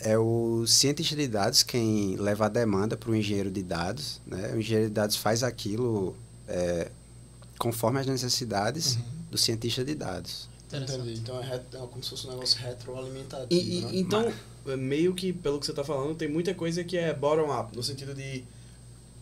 é 0.00 0.16
o 0.16 0.64
cientista 0.68 1.16
de 1.16 1.26
dados 1.26 1.64
quem 1.64 2.14
leva 2.16 2.46
a 2.46 2.48
demanda 2.48 2.96
para 2.96 3.10
o 3.10 3.16
engenheiro 3.16 3.50
de 3.50 3.62
dados, 3.62 4.20
né? 4.24 4.52
O 4.54 4.60
engenheiro 4.60 4.88
de 4.88 4.94
dados 4.94 5.16
faz 5.16 5.42
aquilo 5.42 6.14
é, 6.46 6.90
conforme 7.58 8.00
as 8.00 8.06
necessidades 8.06 8.96
Uhum. 8.96 9.02
do 9.32 9.38
cientista 9.38 9.84
de 9.84 9.94
dados. 9.94 10.48
Entendi. 10.72 11.14
Então 11.14 11.42
é, 11.42 11.54
é 11.56 11.78
como 11.78 12.02
se 12.04 12.10
fosse 12.10 12.26
um 12.26 12.30
negócio 12.30 12.58
retroalimentativo, 12.60 13.48
E- 13.50 13.78
e- 13.78 13.82
né? 13.82 13.90
então, 13.94 14.32
é 14.66 14.76
meio 14.76 15.14
que, 15.14 15.32
pelo 15.32 15.58
que 15.58 15.64
você 15.66 15.72
tá 15.72 15.82
falando, 15.82 16.14
tem 16.14 16.28
muita 16.28 16.52
coisa 16.54 16.84
que 16.84 16.96
é 16.96 17.12
bottom-up, 17.14 17.74
no 17.74 17.82
sentido 17.82 18.14
de, 18.14 18.44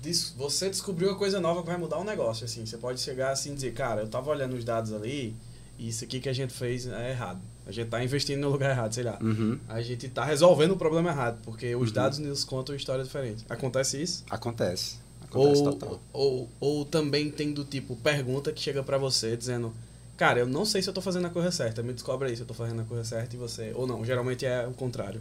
de 0.03 0.13
você 0.37 0.69
descobriu 0.69 1.09
uma 1.11 1.17
coisa 1.17 1.39
nova 1.41 1.61
que 1.63 1.69
vai 1.69 1.77
mudar 1.79 1.99
o 1.99 2.05
negócio, 2.05 2.45
assim. 2.45 2.67
Você 2.67 2.77
pode 2.77 3.01
chegar 3.01 3.31
assim 3.31 3.53
e 3.53 3.55
dizer, 3.55 3.73
cara, 3.75 4.03
eu 4.03 4.09
tava 4.09 4.29
olhando 4.31 4.57
os 4.57 4.65
dados 4.65 4.93
ali 4.93 5.35
e 5.79 5.89
isso 5.89 6.03
aqui 6.05 6.19
que 6.21 6.29
a 6.29 6.33
gente 6.33 6.53
fez 6.53 6.87
é 6.87 7.11
errado. 7.11 7.41
A 7.65 7.71
gente 7.73 7.89
tá 7.89 8.03
investindo 8.03 8.41
no 8.41 8.49
lugar 8.51 8.71
errado, 8.71 8.93
sei 8.93 9.05
lá. 9.05 9.19
Uhum. 9.21 9.59
A 9.69 9.81
gente 9.83 10.09
tá 10.09 10.25
resolvendo 10.25 10.73
o 10.73 10.77
problema 10.77 11.11
errado, 11.11 11.39
porque 11.45 11.75
os 11.77 11.89
Uhum. 11.89 11.95
dados 11.95 12.19
nos 12.19 12.43
contam 12.45 12.75
história 12.75 13.05
diferente. 13.05 13.45
Acontece 13.49 14.01
isso? 14.03 14.25
Acontece. 14.31 14.99
Acontece 15.29 15.63
Ou, 15.63 15.73
total. 15.73 16.01
ou, 16.13 16.49
ou 16.61 16.85
também 16.85 17.31
tem 17.31 17.53
do 17.53 17.65
tipo 17.65 17.97
pergunta 17.97 18.53
que 18.53 18.61
chega 18.61 18.83
pra 18.83 18.97
você 18.99 19.37
dizendo, 19.37 19.73
cara, 20.17 20.41
eu 20.41 20.47
não 20.47 20.65
sei 20.65 20.81
se 20.83 20.89
eu 20.89 20.95
tô 20.95 21.01
fazendo 21.01 21.27
a 21.27 21.31
coisa 21.31 21.51
certa, 21.51 21.83
me 21.83 21.93
descobre 21.93 22.29
aí 22.29 22.37
se 22.37 22.43
eu 22.43 22.47
tô 22.47 22.55
fazendo 22.55 22.83
a 22.83 22.85
coisa 22.85 23.05
certa 23.05 23.35
e 23.35 23.39
você. 23.39 23.73
Ou 23.75 23.87
não, 23.87 24.05
geralmente 24.05 24.47
é 24.47 24.67
o 24.67 24.73
contrário. 24.73 25.21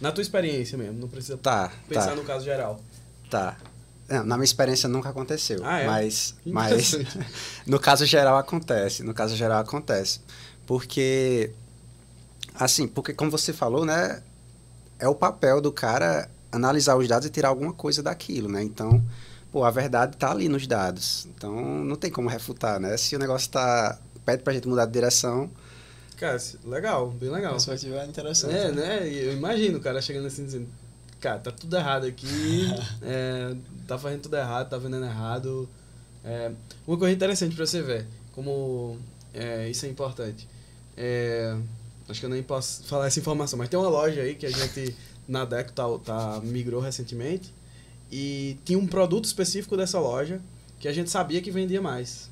Na 0.00 0.10
tua 0.12 0.22
experiência 0.22 0.76
mesmo, 0.78 0.98
não 0.98 1.08
precisa 1.08 1.36
Tá, 1.38 1.70
pensar 1.88 2.10
tá, 2.10 2.16
no 2.16 2.24
caso 2.24 2.44
geral. 2.44 2.80
tá. 3.30 3.56
Não, 4.08 4.24
na 4.24 4.36
minha 4.36 4.44
experiência 4.44 4.88
nunca 4.88 5.10
aconteceu. 5.10 5.60
Ah, 5.62 5.78
é? 5.78 5.86
Mas, 5.86 6.34
mas 6.44 6.96
no 7.64 7.78
caso 7.78 8.04
geral 8.04 8.36
acontece. 8.36 9.04
No 9.04 9.14
caso 9.14 9.36
geral 9.36 9.60
acontece. 9.60 10.18
Porque, 10.66 11.52
assim, 12.54 12.88
porque 12.88 13.12
como 13.14 13.30
você 13.30 13.52
falou, 13.52 13.84
né? 13.84 14.20
É 14.98 15.06
o 15.06 15.14
papel 15.14 15.60
do 15.60 15.70
cara 15.70 16.28
analisar 16.52 16.96
os 16.96 17.06
dados 17.08 17.26
e 17.26 17.30
tirar 17.30 17.48
alguma 17.48 17.72
coisa 17.72 18.02
daquilo, 18.02 18.48
né? 18.48 18.62
Então, 18.62 19.02
pô, 19.52 19.64
a 19.64 19.70
verdade 19.70 20.16
tá 20.16 20.30
ali 20.30 20.48
nos 20.48 20.66
dados. 20.66 21.26
Então, 21.34 21.54
não 21.84 21.96
tem 21.96 22.10
como 22.10 22.28
refutar, 22.28 22.78
né? 22.80 22.96
Se 22.96 23.16
o 23.16 23.18
negócio 23.18 23.50
tá... 23.50 23.98
Pede 24.24 24.42
pra 24.42 24.52
gente 24.52 24.68
mudar 24.68 24.84
de 24.84 24.92
direção, 24.92 25.50
Cara, 26.20 26.36
legal, 26.66 27.08
bem 27.12 27.30
A 27.30 27.32
legal. 27.32 27.52
perspectiva 27.52 28.02
é 28.02 28.06
interessante. 28.06 28.54
É, 28.54 28.70
né? 28.70 29.08
E 29.08 29.24
Eu 29.24 29.32
imagino 29.32 29.78
o 29.78 29.80
cara 29.80 30.02
chegando 30.02 30.26
assim 30.26 30.44
dizendo, 30.44 30.68
cara, 31.18 31.38
tá 31.38 31.50
tudo 31.50 31.74
errado 31.74 32.04
aqui, 32.04 32.66
é, 33.00 33.54
tá 33.88 33.96
fazendo 33.98 34.20
tudo 34.20 34.36
errado, 34.36 34.68
tá 34.68 34.76
vendendo 34.76 35.06
errado. 35.06 35.66
É, 36.22 36.52
uma 36.86 36.98
coisa 36.98 37.14
interessante 37.14 37.56
pra 37.56 37.64
você 37.64 37.80
ver, 37.80 38.06
como 38.32 38.98
é, 39.32 39.70
isso 39.70 39.86
é 39.86 39.88
importante. 39.88 40.46
É, 40.94 41.56
acho 42.06 42.20
que 42.20 42.26
eu 42.26 42.30
nem 42.30 42.42
posso 42.42 42.84
falar 42.84 43.06
essa 43.06 43.18
informação, 43.18 43.58
mas 43.58 43.70
tem 43.70 43.80
uma 43.80 43.88
loja 43.88 44.20
aí 44.20 44.34
que 44.34 44.44
a 44.44 44.50
gente 44.50 44.94
na 45.30 45.44
Deco 45.44 45.72
tá, 45.72 45.86
tá, 45.98 46.40
migrou 46.42 46.80
recentemente 46.80 47.54
e 48.10 48.58
tinha 48.64 48.78
um 48.78 48.86
produto 48.86 49.24
específico 49.24 49.76
dessa 49.76 50.00
loja 50.00 50.40
que 50.80 50.88
a 50.88 50.92
gente 50.92 51.08
sabia 51.08 51.40
que 51.40 51.50
vendia 51.50 51.80
mais. 51.80 52.28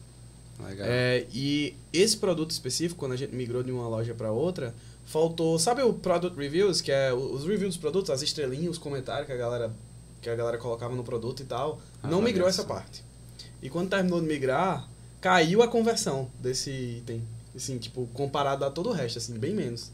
Legal. 0.59 0.87
É, 0.89 1.25
e 1.33 1.77
esse 1.93 2.17
produto 2.17 2.51
específico, 2.51 2.99
quando 2.99 3.13
a 3.13 3.17
gente 3.17 3.35
migrou 3.35 3.63
de 3.63 3.71
uma 3.71 3.87
loja 3.87 4.13
para 4.15 4.33
outra, 4.33 4.75
faltou. 5.07 5.57
Sabe 5.59 5.83
o 5.83 5.95
Product 5.95 6.37
Reviews, 6.37 6.81
que 6.81 6.91
é 6.91 7.13
os 7.13 7.45
reviews 7.45 7.75
dos 7.75 7.77
produtos, 7.77 8.11
as 8.11 8.23
estrelinhas, 8.23 8.73
os 8.73 8.79
comentários 8.79 9.27
que 9.27 9.33
a 9.33 9.37
galera, 9.37 9.73
que 10.21 10.29
a 10.29 10.35
galera 10.35 10.59
colocava 10.59 10.97
no 10.97 11.05
produto 11.05 11.43
e 11.43 11.47
tal? 11.47 11.81
Ah, 12.03 12.09
não 12.09 12.21
migrou 12.21 12.49
essa 12.49 12.65
parte. 12.65 13.05
E 13.63 13.71
quando 13.71 13.91
terminou 13.91 14.21
de 14.21 14.27
migrar, 14.27 14.89
caiu 15.21 15.63
a 15.63 15.69
conversão 15.69 16.29
desse 16.41 16.71
item. 16.71 17.23
Assim, 17.55 17.79
tipo, 17.79 18.09
comparado 18.13 18.65
a 18.65 18.71
todo 18.71 18.89
o 18.89 18.93
resto, 18.93 19.19
assim, 19.19 19.39
bem 19.39 19.55
menos. 19.55 19.93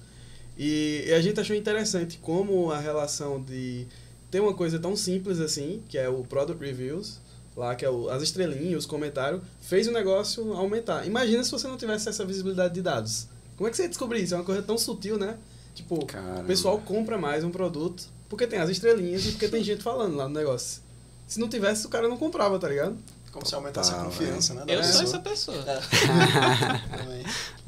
E, 0.56 1.04
e 1.06 1.12
a 1.12 1.20
gente 1.20 1.40
achou 1.40 1.54
interessante 1.56 2.18
como 2.18 2.70
a 2.70 2.78
relação 2.78 3.42
de 3.42 3.86
ter 4.30 4.40
uma 4.40 4.54
coisa 4.54 4.78
tão 4.78 4.96
simples 4.96 5.40
assim, 5.40 5.82
que 5.88 5.98
é 5.98 6.08
o 6.08 6.22
Product 6.24 6.64
Reviews, 6.64 7.20
lá 7.56 7.74
que 7.74 7.84
é 7.84 7.90
o, 7.90 8.08
as 8.08 8.22
estrelinhas, 8.22 8.80
os 8.80 8.86
comentários, 8.86 9.42
fez 9.60 9.86
o 9.86 9.92
negócio 9.92 10.52
aumentar. 10.54 11.06
Imagina 11.06 11.42
se 11.44 11.50
você 11.50 11.66
não 11.68 11.76
tivesse 11.76 12.08
essa 12.08 12.24
visibilidade 12.24 12.74
de 12.74 12.82
dados. 12.82 13.28
Como 13.56 13.68
é 13.68 13.70
que 13.70 13.76
você 13.76 13.84
ia 13.84 13.88
descobrir 13.88 14.22
isso? 14.22 14.34
É 14.34 14.38
uma 14.38 14.44
coisa 14.44 14.62
tão 14.62 14.76
sutil, 14.76 15.18
né? 15.18 15.38
Tipo, 15.74 16.04
Caramba. 16.06 16.42
o 16.42 16.46
pessoal 16.46 16.78
compra 16.80 17.18
mais 17.18 17.42
um 17.44 17.50
produto 17.50 18.08
porque 18.28 18.46
tem 18.46 18.58
as 18.58 18.70
estrelinhas 18.70 19.24
e 19.26 19.32
porque 19.32 19.48
tem 19.48 19.62
gente 19.64 19.82
falando 19.82 20.16
lá 20.16 20.28
no 20.28 20.34
negócio. 20.34 20.82
Se 21.26 21.40
não 21.40 21.48
tivesse, 21.48 21.86
o 21.86 21.88
cara 21.88 22.08
não 22.08 22.16
comprava, 22.16 22.58
tá 22.58 22.68
ligado? 22.68 22.96
Como 23.32 23.44
se 23.46 23.54
aumentasse 23.54 23.92
a 23.92 24.04
confiança, 24.04 24.54
né? 24.54 24.64
da 24.64 24.72
Eu 24.72 24.84
sou 24.84 25.02
essa 25.02 25.18
pessoa. 25.18 25.56
Também. 25.64 27.24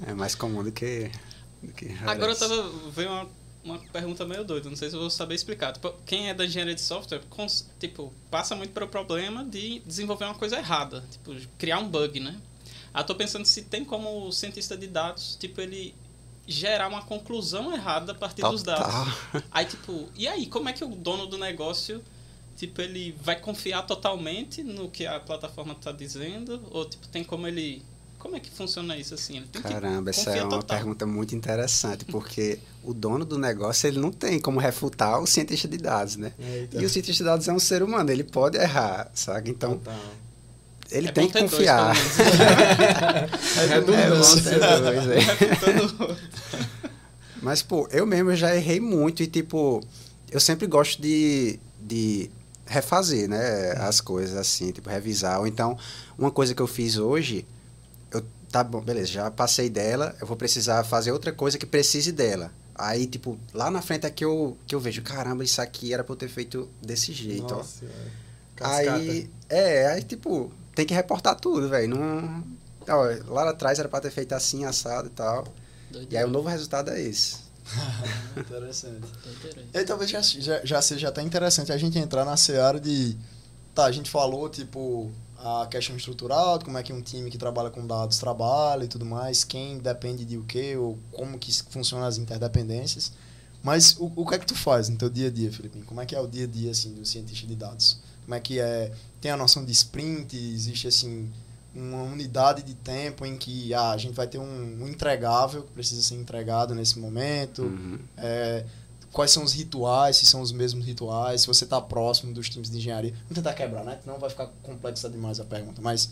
É 0.07 0.15
mais 0.15 0.35
comum 0.37 0.63
do 0.63 0.71
que. 0.71 1.11
Do 1.63 1.73
que 1.73 1.87
Agora 2.07 2.35
tava 2.37 2.69
veio 2.91 3.09
uma, 3.11 3.29
uma 3.65 3.79
pergunta 3.79 4.25
meio 4.25 4.45
doida, 4.45 4.69
não 4.69 4.77
sei 4.77 4.89
se 4.91 4.95
eu 4.97 5.01
vou 5.01 5.11
saber 5.11 5.35
explicar. 5.35 5.73
Tipo, 5.73 5.93
quem 6.05 6.29
é 6.29 6.35
da 6.35 6.45
engenharia 6.45 6.75
de 6.75 6.81
software, 6.81 7.21
cons- 7.31 7.69
tipo, 7.81 8.13
passa 8.31 8.55
muito 8.55 8.73
pelo 8.73 8.89
problema 8.89 9.45
de 9.45 9.81
desenvolver 9.81 10.25
uma 10.27 10.35
coisa 10.35 10.57
errada, 10.59 11.05
tipo, 11.11 11.35
criar 11.59 11.79
um 11.79 11.89
bug, 11.89 12.21
né? 12.21 12.39
Eu 12.95 13.05
tô 13.05 13.15
pensando 13.15 13.45
se 13.45 13.63
tem 13.63 13.85
como 13.85 14.27
o 14.27 14.33
cientista 14.33 14.77
de 14.77 14.87
dados, 14.87 15.37
tipo, 15.39 15.61
ele 15.61 15.95
gerar 16.47 16.89
uma 16.89 17.03
conclusão 17.03 17.73
errada 17.75 18.13
a 18.13 18.15
partir 18.15 18.43
dos 18.43 18.63
dados. 18.63 18.87
Total. 18.87 19.43
Aí, 19.51 19.67
tipo, 19.67 20.09
e 20.15 20.29
aí, 20.29 20.47
como 20.47 20.69
é 20.69 20.73
que 20.73 20.85
o 20.85 20.89
dono 20.89 21.27
do 21.27 21.37
negócio, 21.37 22.03
tipo, 22.57 22.81
ele 22.81 23.15
vai 23.21 23.37
confiar 23.39 23.83
totalmente 23.83 24.63
no 24.63 24.89
que 24.89 25.05
a 25.05 25.19
plataforma 25.21 25.75
tá 25.75 25.91
dizendo? 25.93 26.63
Ou, 26.71 26.85
tipo, 26.89 27.07
tem 27.09 27.25
como 27.25 27.47
ele... 27.49 27.83
Como 28.27 28.37
é 28.37 28.41
que 28.41 28.51
funciona 28.51 28.97
isso, 28.97 29.15
assim? 29.15 29.37
Ele 29.37 29.47
tem 29.47 29.63
que 29.63 29.69
Caramba, 29.69 30.11
essa 30.11 30.31
é 30.31 30.43
uma 30.43 30.51
total. 30.51 30.77
pergunta 30.79 31.07
muito 31.07 31.33
interessante, 31.37 32.05
porque 32.11 32.59
o 32.83 32.93
dono 32.93 33.25
do 33.25 33.39
negócio 33.39 33.87
ele 33.87 34.01
não 34.01 34.11
tem 34.11 34.41
como 34.41 34.59
refutar 34.59 35.21
o 35.23 35.27
cientista 35.29 35.69
de 35.69 35.77
dados, 35.79 36.17
né? 36.17 36.33
Eita. 36.37 36.83
E 36.83 36.85
o 36.85 36.89
cientista 36.91 37.23
de 37.23 37.31
dados 37.31 37.47
é 37.47 37.53
um 37.53 37.59
ser 37.61 37.85
humano, 37.85 38.11
ele 38.11 38.25
pode 38.25 38.59
errar, 38.59 39.09
sabe? 39.15 39.51
Então, 39.51 39.75
Total. 39.79 39.95
ele 40.91 41.07
É 41.07 41.13
tem 41.13 41.29
que 41.29 41.39
dois, 41.39 41.51
confiar. 41.53 41.95
pelo 41.95 42.27
É 43.73 43.77
É 43.77 43.81
bom 43.81 43.93
redundância. 43.93 44.43
ter 44.43 44.59
dois, 44.59 45.07
é. 45.09 46.17
Mas, 47.41 47.63
pô, 47.63 47.87
eu 47.93 48.05
mesmo 48.05 48.35
já 48.35 48.57
errei 48.57 48.81
muito 48.81 49.23
e, 49.23 49.27
tipo, 49.29 49.81
eu 50.33 50.41
sempre 50.41 50.67
gosto 50.67 51.01
de, 51.01 51.61
de 51.81 52.29
refazer, 52.67 53.29
né, 53.29 53.71
as 53.79 54.01
coisas 54.01 54.37
assim, 54.37 54.73
tipo, 54.73 54.91
revisar. 54.91 55.39
Ou 55.39 55.47
então, 55.47 55.79
uma 56.19 56.33
coisa 56.33 56.55
que 56.57 56.61
eu 56.63 56.67
fiz 56.67 56.97
hoje, 56.97 57.47
tá 58.51 58.63
bom, 58.65 58.81
beleza, 58.81 59.07
já 59.09 59.31
passei 59.31 59.69
dela, 59.69 60.15
eu 60.21 60.27
vou 60.27 60.37
precisar 60.37 60.85
fazer 60.85 61.13
outra 61.13 61.33
coisa 61.33 61.59
que 61.59 61.67
precise 61.67 62.13
dela. 62.13 62.51
Aí, 62.75 63.07
tipo, 63.07 63.39
lá 63.55 63.71
na 63.71 63.81
frente 63.81 64.07
é 64.07 64.11
que 64.11 64.25
eu, 64.25 64.57
que 64.67 64.75
eu 64.75 64.81
vejo, 64.81 65.03
caramba, 65.03 65.43
isso 65.43 65.61
aqui 65.63 65.95
era 65.95 66.05
pra 66.05 66.13
eu 66.13 66.17
ter 66.17 66.29
feito 66.29 66.69
desse 66.83 67.13
jeito, 67.13 67.55
ó. 67.55 67.59
Nossa, 67.59 67.79
senhora. 67.81 68.27
Cascata. 68.55 68.93
Aí, 68.93 69.31
é, 69.49 69.87
aí, 69.89 70.03
tipo, 70.03 70.53
tem 70.75 70.85
que 70.85 70.95
reportar 70.95 71.35
tudo, 71.37 71.69
velho. 71.69 71.97
Não. 71.97 72.45
Ó, 72.89 73.33
lá 73.33 73.51
atrás 73.51 73.79
era 73.79 73.89
pra 73.89 74.01
ter 74.01 74.11
feito 74.11 74.35
assim, 74.35 74.65
assado 74.65 75.09
e 75.09 75.11
tal. 75.11 75.47
E 76.11 76.17
aí 76.17 76.25
o 76.25 76.29
novo 76.29 76.49
resultado 76.49 76.91
é 76.91 77.01
esse. 77.01 77.47
Interessante. 78.37 79.07
Doideira. 79.25 79.65
E 79.73 79.79
aí 79.79 79.85
talvez 79.85 80.11
já, 80.11 80.21
já, 80.21 80.65
já 80.65 80.83
seja 80.83 81.09
até 81.09 81.23
interessante 81.23 81.73
a 81.73 81.77
gente 81.77 81.99
entrar 81.99 82.25
na 82.25 82.37
seara 82.37 82.79
de. 82.79 83.17
Tá, 83.75 83.87
a 83.87 83.93
gente 83.93 84.11
falou, 84.11 84.49
tipo, 84.49 85.11
a 85.39 85.67
questão 85.67 85.97
estrutural, 85.97 86.59
de 86.59 86.65
como 86.65 86.79
é 86.79 86.83
que 86.83 86.93
um 86.93 87.01
time 87.01 87.31
que 87.31 87.39
trabalha 87.39 87.71
com 87.71 87.87
dados 87.87 88.19
trabalha 88.19 88.85
e 88.85 88.89
tudo 88.89 89.05
mais, 89.05 89.45
quem 89.45 89.79
depende 89.79 90.25
de 90.25 90.37
o 90.37 90.45
quê, 90.45 90.77
ou 90.77 90.99
como 91.13 91.39
que 91.39 91.53
funcionam 91.71 92.07
as 92.07 92.19
interdependências. 92.19 93.13
Mas 93.63 93.97
o, 93.99 94.13
o 94.15 94.27
que 94.27 94.35
é 94.35 94.39
que 94.39 94.47
tu 94.47 94.55
faz 94.55 94.89
no 94.89 94.97
teu 94.97 95.11
dia 95.11 95.29
a 95.29 95.31
dia, 95.31 95.51
Felipe? 95.53 95.83
Como 95.83 96.01
é 96.01 96.07
que 96.07 96.15
é 96.15 96.21
o 96.21 96.27
dia 96.27 96.45
a 96.45 96.47
dia, 96.47 96.71
assim, 96.71 96.93
do 96.95 97.05
cientista 97.05 97.47
de 97.47 97.57
dados? 97.57 97.99
Como 98.25 98.35
é 98.35 98.41
que 98.41 98.61
é... 98.61 98.93
Tem 99.21 99.31
a 99.31 99.37
noção 99.37 99.65
de 99.65 99.73
sprint? 99.73 100.37
Existe, 100.37 100.87
assim, 100.87 101.31
uma 101.75 102.03
unidade 102.03 102.63
de 102.63 102.75
tempo 102.75 103.27
em 103.27 103.37
que 103.37 103.75
ah, 103.75 103.91
a 103.91 103.97
gente 103.97 104.15
vai 104.15 104.27
ter 104.27 104.39
um, 104.39 104.83
um 104.83 104.89
entregável 104.89 105.63
que 105.63 105.73
precisa 105.73 106.01
ser 106.01 106.15
entregado 106.15 106.75
nesse 106.75 106.99
momento? 106.99 107.63
Uhum. 107.63 107.99
É, 108.17 108.65
quais 109.17 109.31
são 109.31 109.43
os 109.43 109.55
rituais, 109.55 110.19
se 110.19 110.27
são 110.27 110.43
os 110.43 110.53
mesmos 110.53 110.85
rituais, 110.85 111.41
se 111.41 111.47
você 111.47 111.65
está 111.65 111.81
próximo 111.81 112.35
dos 112.35 112.51
times 112.51 112.69
de 112.71 112.77
engenharia. 112.77 113.13
Vamos 113.13 113.37
tentar 113.37 113.55
quebrar, 113.55 113.83
né? 113.83 113.99
Senão 114.05 114.19
vai 114.19 114.29
ficar 114.29 114.47
complexa 114.63 115.09
demais 115.09 115.41
a 115.41 115.45
pergunta. 115.45 115.81
Mas 115.81 116.11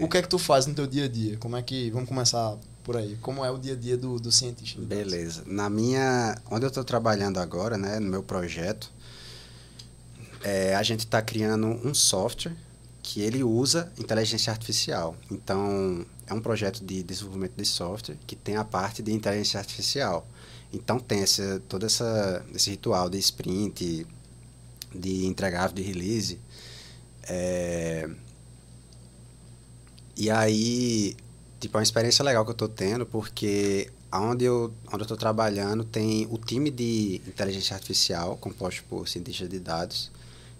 o 0.00 0.08
que 0.08 0.16
é 0.16 0.22
que 0.22 0.28
tu 0.28 0.38
faz 0.38 0.64
no 0.66 0.72
teu 0.72 0.86
dia 0.86 1.04
a 1.04 1.08
dia? 1.08 1.36
Como 1.36 1.58
é 1.58 1.62
que. 1.62 1.90
Vamos 1.90 2.08
começar 2.08 2.56
por 2.82 2.96
aí. 2.96 3.18
Como 3.20 3.44
é 3.44 3.50
o 3.50 3.58
dia 3.58 3.74
a 3.74 3.76
dia 3.76 3.98
do, 3.98 4.18
do 4.18 4.32
cientista? 4.32 4.80
Beleza. 4.80 5.42
Na 5.46 5.68
minha. 5.68 6.34
Onde 6.50 6.64
eu 6.64 6.68
estou 6.68 6.82
trabalhando 6.82 7.38
agora, 7.38 7.76
né, 7.76 8.00
no 8.00 8.08
meu 8.08 8.22
projeto, 8.22 8.90
é, 10.42 10.74
a 10.74 10.82
gente 10.82 11.00
está 11.00 11.20
criando 11.20 11.66
um 11.86 11.92
software 11.92 12.56
que 13.02 13.20
ele 13.20 13.44
usa 13.44 13.92
inteligência 13.98 14.50
artificial. 14.50 15.14
Então, 15.30 16.06
é 16.26 16.32
um 16.32 16.40
projeto 16.40 16.82
de 16.82 17.02
desenvolvimento 17.02 17.52
de 17.58 17.66
software 17.66 18.16
que 18.26 18.34
tem 18.34 18.56
a 18.56 18.64
parte 18.64 19.02
de 19.02 19.12
inteligência 19.12 19.60
artificial. 19.60 20.26
Então, 20.72 20.98
tem 20.98 21.22
essa, 21.22 21.60
todo 21.68 21.84
essa, 21.84 22.44
esse 22.54 22.70
ritual 22.70 23.10
de 23.10 23.18
sprint, 23.18 24.06
de 24.94 25.26
entregável, 25.26 25.74
de 25.74 25.82
release. 25.82 26.38
É, 27.24 28.08
e 30.16 30.30
aí, 30.30 31.16
tipo, 31.60 31.76
é 31.76 31.78
uma 31.78 31.82
experiência 31.82 32.24
legal 32.24 32.44
que 32.44 32.50
eu 32.50 32.54
tô 32.54 32.68
tendo, 32.68 33.06
porque 33.06 33.90
onde 34.12 34.44
eu 34.44 34.72
onde 34.92 35.06
tô 35.06 35.16
trabalhando 35.16 35.84
tem 35.84 36.26
o 36.30 36.36
time 36.36 36.70
de 36.70 37.22
inteligência 37.26 37.74
artificial, 37.74 38.36
composto 38.36 38.84
por 38.84 39.08
cientistas 39.08 39.48
de 39.48 39.58
dados, 39.58 40.10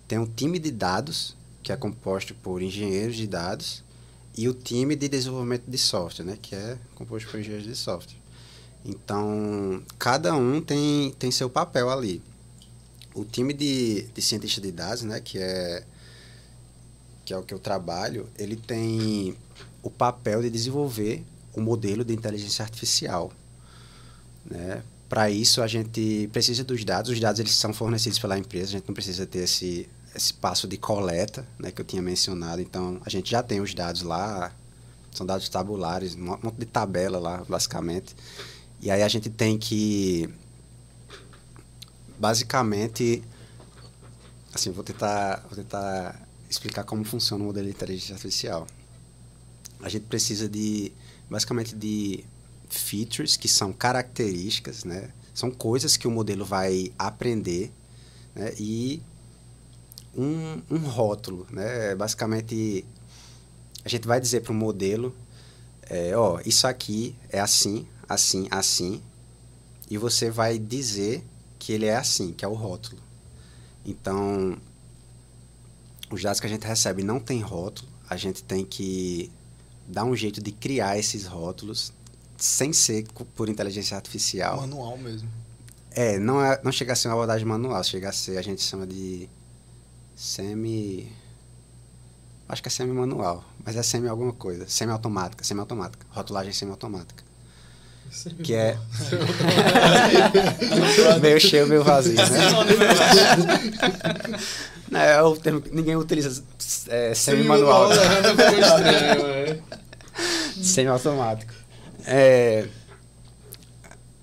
tem 0.08 0.18
um 0.18 0.26
time 0.26 0.58
de 0.58 0.70
dados, 0.70 1.36
que 1.62 1.70
é 1.70 1.76
composto 1.76 2.34
por 2.34 2.62
engenheiros 2.62 3.16
de 3.16 3.26
dados, 3.26 3.84
e 4.36 4.48
o 4.48 4.54
time 4.54 4.96
de 4.96 5.08
desenvolvimento 5.08 5.64
de 5.68 5.76
software, 5.76 6.24
né, 6.24 6.38
que 6.40 6.54
é 6.54 6.78
composto 6.94 7.30
por 7.30 7.38
engenheiros 7.38 7.66
de 7.66 7.76
software. 7.76 8.21
Então, 8.84 9.82
cada 9.98 10.34
um 10.34 10.60
tem, 10.60 11.12
tem 11.18 11.30
seu 11.30 11.48
papel 11.48 11.90
ali. 11.90 12.22
O 13.14 13.24
time 13.24 13.52
de, 13.52 14.02
de 14.14 14.22
cientista 14.22 14.60
de 14.60 14.72
dados, 14.72 15.02
né, 15.02 15.20
que 15.20 15.38
é 15.38 15.84
que 17.24 17.32
é 17.32 17.38
o 17.38 17.42
que 17.42 17.54
eu 17.54 17.58
trabalho, 17.58 18.28
ele 18.36 18.56
tem 18.56 19.36
o 19.82 19.90
papel 19.90 20.42
de 20.42 20.50
desenvolver 20.50 21.24
o 21.54 21.60
modelo 21.60 22.04
de 22.04 22.12
inteligência 22.12 22.64
artificial. 22.64 23.32
Né? 24.44 24.82
Para 25.08 25.30
isso, 25.30 25.62
a 25.62 25.66
gente 25.66 26.28
precisa 26.32 26.64
dos 26.64 26.84
dados. 26.84 27.10
Os 27.10 27.20
dados 27.20 27.38
eles 27.38 27.54
são 27.54 27.72
fornecidos 27.72 28.18
pela 28.18 28.38
empresa, 28.38 28.70
a 28.70 28.72
gente 28.72 28.88
não 28.88 28.94
precisa 28.94 29.26
ter 29.26 29.40
esse, 29.40 29.88
esse 30.14 30.34
passo 30.34 30.66
de 30.66 30.76
coleta 30.76 31.46
né, 31.58 31.70
que 31.70 31.80
eu 31.80 31.84
tinha 31.84 32.02
mencionado. 32.02 32.60
Então, 32.60 33.00
a 33.04 33.10
gente 33.10 33.30
já 33.30 33.42
tem 33.42 33.60
os 33.60 33.74
dados 33.74 34.02
lá, 34.02 34.52
são 35.12 35.26
dados 35.26 35.48
tabulares, 35.48 36.14
um 36.14 36.20
monte 36.20 36.56
de 36.58 36.66
tabela 36.66 37.18
lá, 37.18 37.44
basicamente. 37.48 38.16
E 38.82 38.90
aí 38.90 39.00
a 39.00 39.06
gente 39.06 39.30
tem 39.30 39.56
que, 39.56 40.28
basicamente, 42.18 43.22
assim, 44.52 44.72
vou 44.72 44.82
tentar, 44.82 45.36
vou 45.48 45.56
tentar 45.56 46.20
explicar 46.50 46.82
como 46.82 47.04
funciona 47.04 47.44
o 47.44 47.46
modelo 47.46 47.68
de 47.68 47.72
inteligência 47.72 48.14
artificial. 48.14 48.66
A 49.80 49.88
gente 49.88 50.06
precisa 50.06 50.48
de, 50.48 50.92
basicamente, 51.30 51.76
de 51.76 52.24
features, 52.68 53.36
que 53.36 53.46
são 53.46 53.72
características, 53.72 54.82
né? 54.82 55.10
São 55.32 55.52
coisas 55.52 55.96
que 55.96 56.08
o 56.08 56.10
modelo 56.10 56.44
vai 56.44 56.92
aprender, 56.98 57.70
né? 58.34 58.52
E 58.58 59.00
um, 60.12 60.60
um 60.68 60.78
rótulo, 60.78 61.46
né? 61.52 61.94
Basicamente, 61.94 62.84
a 63.84 63.88
gente 63.88 64.08
vai 64.08 64.20
dizer 64.20 64.40
para 64.40 64.50
o 64.50 64.54
modelo, 64.56 65.14
é, 65.88 66.16
ó, 66.16 66.40
isso 66.44 66.66
aqui 66.66 67.14
é 67.30 67.38
assim, 67.38 67.86
assim, 68.08 68.48
assim, 68.50 69.02
e 69.90 69.98
você 69.98 70.30
vai 70.30 70.58
dizer 70.58 71.24
que 71.58 71.72
ele 71.72 71.86
é 71.86 71.96
assim, 71.96 72.32
que 72.32 72.44
é 72.44 72.48
o 72.48 72.54
rótulo. 72.54 73.00
Então, 73.84 74.56
os 76.10 76.22
dados 76.22 76.40
que 76.40 76.46
a 76.46 76.50
gente 76.50 76.66
recebe 76.66 77.02
não 77.02 77.20
tem 77.20 77.40
rótulo, 77.40 77.88
a 78.08 78.16
gente 78.16 78.42
tem 78.42 78.64
que 78.64 79.30
dar 79.86 80.04
um 80.04 80.14
jeito 80.14 80.42
de 80.42 80.52
criar 80.52 80.98
esses 80.98 81.26
rótulos 81.26 81.92
sem 82.36 82.72
ser 82.72 83.06
por 83.36 83.48
inteligência 83.48 83.96
artificial. 83.96 84.56
Manual 84.56 84.98
mesmo. 84.98 85.28
É, 85.90 86.18
não, 86.18 86.42
é, 86.42 86.60
não 86.64 86.72
chega 86.72 86.92
a 86.94 86.96
ser 86.96 87.08
uma 87.08 87.14
abordagem 87.14 87.46
manual, 87.46 87.82
chega 87.84 88.08
a 88.08 88.12
ser, 88.12 88.38
a 88.38 88.42
gente 88.42 88.62
chama 88.62 88.86
de 88.86 89.28
semi. 90.16 91.12
Acho 92.48 92.62
que 92.62 92.68
é 92.68 92.70
semi-manual, 92.70 93.44
mas 93.64 93.76
é 93.76 93.82
semi 93.82 94.08
alguma 94.08 94.32
coisa. 94.32 94.66
Semi-automática, 94.68 95.44
semi-automática. 95.44 96.06
Rotulagem 96.10 96.52
semi-automática. 96.52 97.24
Que 98.42 98.54
é. 98.54 98.78
meio 101.20 101.40
cheio, 101.40 101.66
meio 101.66 101.82
vazio, 101.82 102.14
né? 102.14 102.22
Não, 104.90 105.00
é 105.00 105.22
o 105.22 105.34
termo 105.36 105.62
que 105.62 105.74
ninguém 105.74 105.96
utiliza 105.96 106.44
é, 106.88 107.14
semi-manual. 107.14 107.88
Semi-automático. 110.62 111.54
É, 112.04 112.68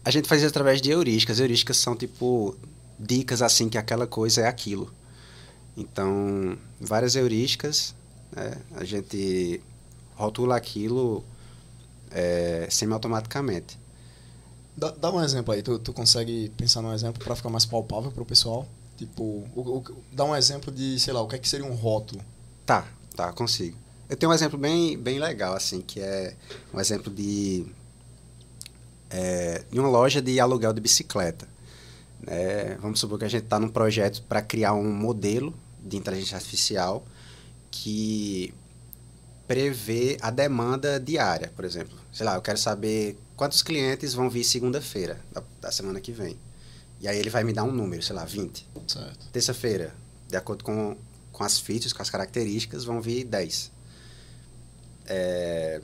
a 0.06 0.12
gente 0.12 0.28
faz 0.28 0.42
isso 0.42 0.50
através 0.50 0.80
de 0.80 0.92
heurísticas. 0.92 1.40
Heurísticas 1.40 1.78
são 1.78 1.96
tipo 1.96 2.56
dicas 3.00 3.42
assim 3.42 3.68
que 3.68 3.80
aquela 3.80 4.06
coisa 4.06 4.42
é 4.42 4.48
aquilo. 4.48 4.94
Então, 5.76 6.56
várias 6.80 7.16
heurísticas, 7.16 7.96
né? 8.32 8.52
a 8.76 8.84
gente 8.84 9.60
rotula 10.16 10.56
aquilo 10.56 11.24
é, 12.12 12.68
semi-automaticamente. 12.70 13.79
Dá, 14.80 14.92
dá, 14.92 15.12
um 15.12 15.22
exemplo 15.22 15.54
aí, 15.54 15.62
tu, 15.62 15.78
tu 15.78 15.92
consegue 15.92 16.50
pensar 16.56 16.82
num 16.82 16.94
exemplo 16.94 17.22
para 17.22 17.36
ficar 17.36 17.50
mais 17.50 17.66
palpável 17.66 18.14
para 18.14 18.24
o 18.24 18.26
pessoal? 18.26 18.66
Tipo, 18.96 19.24
o, 19.54 19.62
o, 19.62 19.84
dá 20.10 20.24
um 20.24 20.34
exemplo 20.34 20.72
de, 20.72 20.98
sei 20.98 21.12
lá, 21.12 21.22
o 21.22 21.28
que 21.28 21.36
é 21.36 21.38
que 21.38 21.50
seria 21.50 21.66
um 21.66 21.74
rótulo? 21.74 22.22
Tá, 22.66 22.88
tá, 23.14 23.34
consigo. 23.34 23.78
Eu 24.10 24.16
tenho 24.16 24.32
um 24.32 24.34
exemplo 24.34 24.58
bem, 24.58 24.98
bem 24.98 25.20
legal, 25.20 25.54
assim, 25.54 25.82
que 25.82 26.00
é 26.00 26.34
um 26.74 26.80
exemplo 26.80 27.14
de, 27.14 27.66
é, 29.10 29.66
de 29.70 29.78
uma 29.78 29.90
loja 29.90 30.22
de 30.22 30.40
aluguel 30.40 30.72
de 30.72 30.80
bicicleta. 30.80 31.46
É, 32.26 32.78
vamos 32.82 33.02
supor 33.02 33.20
que 33.20 33.26
a 33.26 33.30
gente 33.30 33.44
está 33.44 33.60
num 33.60 33.68
projeto 33.68 34.22
para 34.24 34.42
criar 34.42 34.74
um 34.74 34.90
modelo 34.90 35.54
de 35.84 35.98
inteligência 35.98 36.38
artificial 36.38 37.06
que 37.70 38.54
prevê 39.46 40.18
a 40.22 40.32
demanda 40.32 41.02
diária, 41.02 41.52
por 41.54 41.66
exemplo. 41.66 41.98
Sei 42.14 42.26
lá, 42.26 42.36
eu 42.36 42.42
quero 42.42 42.58
saber 42.58 43.18
quantos 43.40 43.62
clientes 43.62 44.14
vão 44.14 44.30
vir 44.30 44.44
segunda-feira 44.44 45.18
da, 45.32 45.42
da, 45.62 45.72
semana 45.72 46.02
que 46.02 46.12
vem. 46.12 46.38
E 47.00 47.08
aí 47.08 47.18
ele 47.18 47.30
vai 47.30 47.42
me 47.42 47.54
dar 47.54 47.64
um 47.64 47.72
número, 47.72 48.04
sei 48.04 48.14
lá, 48.14 48.26
20. 48.26 48.68
Terça-feira, 49.32 49.96
de 50.28 50.36
acordo 50.36 50.62
com, 50.62 50.98
com 51.32 51.44
as 51.46 51.58
features, 51.58 51.94
com 51.94 52.02
as 52.02 52.10
características, 52.10 52.84
vão 52.84 53.02
vir 53.02 53.24
10. 53.24 53.72
É... 55.06 55.82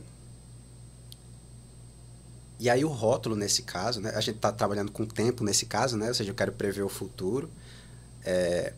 E 2.60 2.70
aí 2.70 2.84
o 2.84 2.90
rótulo, 2.90 3.38
nesse 3.38 3.62
caso, 3.62 4.02
né? 4.02 4.10
A 4.10 4.20
gente 4.20 4.36
está 4.36 4.52
trabalhando 4.52 4.92
com 4.92 5.06
tempo 5.06 5.42
nesse 5.42 5.66
caso, 5.66 5.96
né? 5.96 6.10
Ou 6.10 6.14
seja, 6.14 6.32
eu 6.32 6.36
quero 6.36 6.52
prever 6.52 6.84
o 6.84 6.90
futuro. 6.90 7.50
É... 8.26 8.74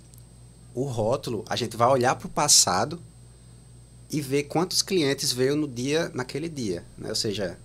O 0.76 0.84
rótulo, 0.84 1.44
a 1.50 1.56
gente 1.56 1.76
vai 1.76 1.88
olhar 1.88 2.16
para 2.16 2.28
o 2.28 2.30
passado 2.30 3.02
e 4.12 4.22
ver 4.22 4.44
quantos 4.44 4.84
clientes 4.84 5.34
veio 5.34 5.56
no 5.56 5.68
dia, 5.68 6.12
naquele 6.14 6.48
dia. 6.48 6.86
Né? 6.96 7.10
Ou 7.10 7.16
seja, 7.16 7.58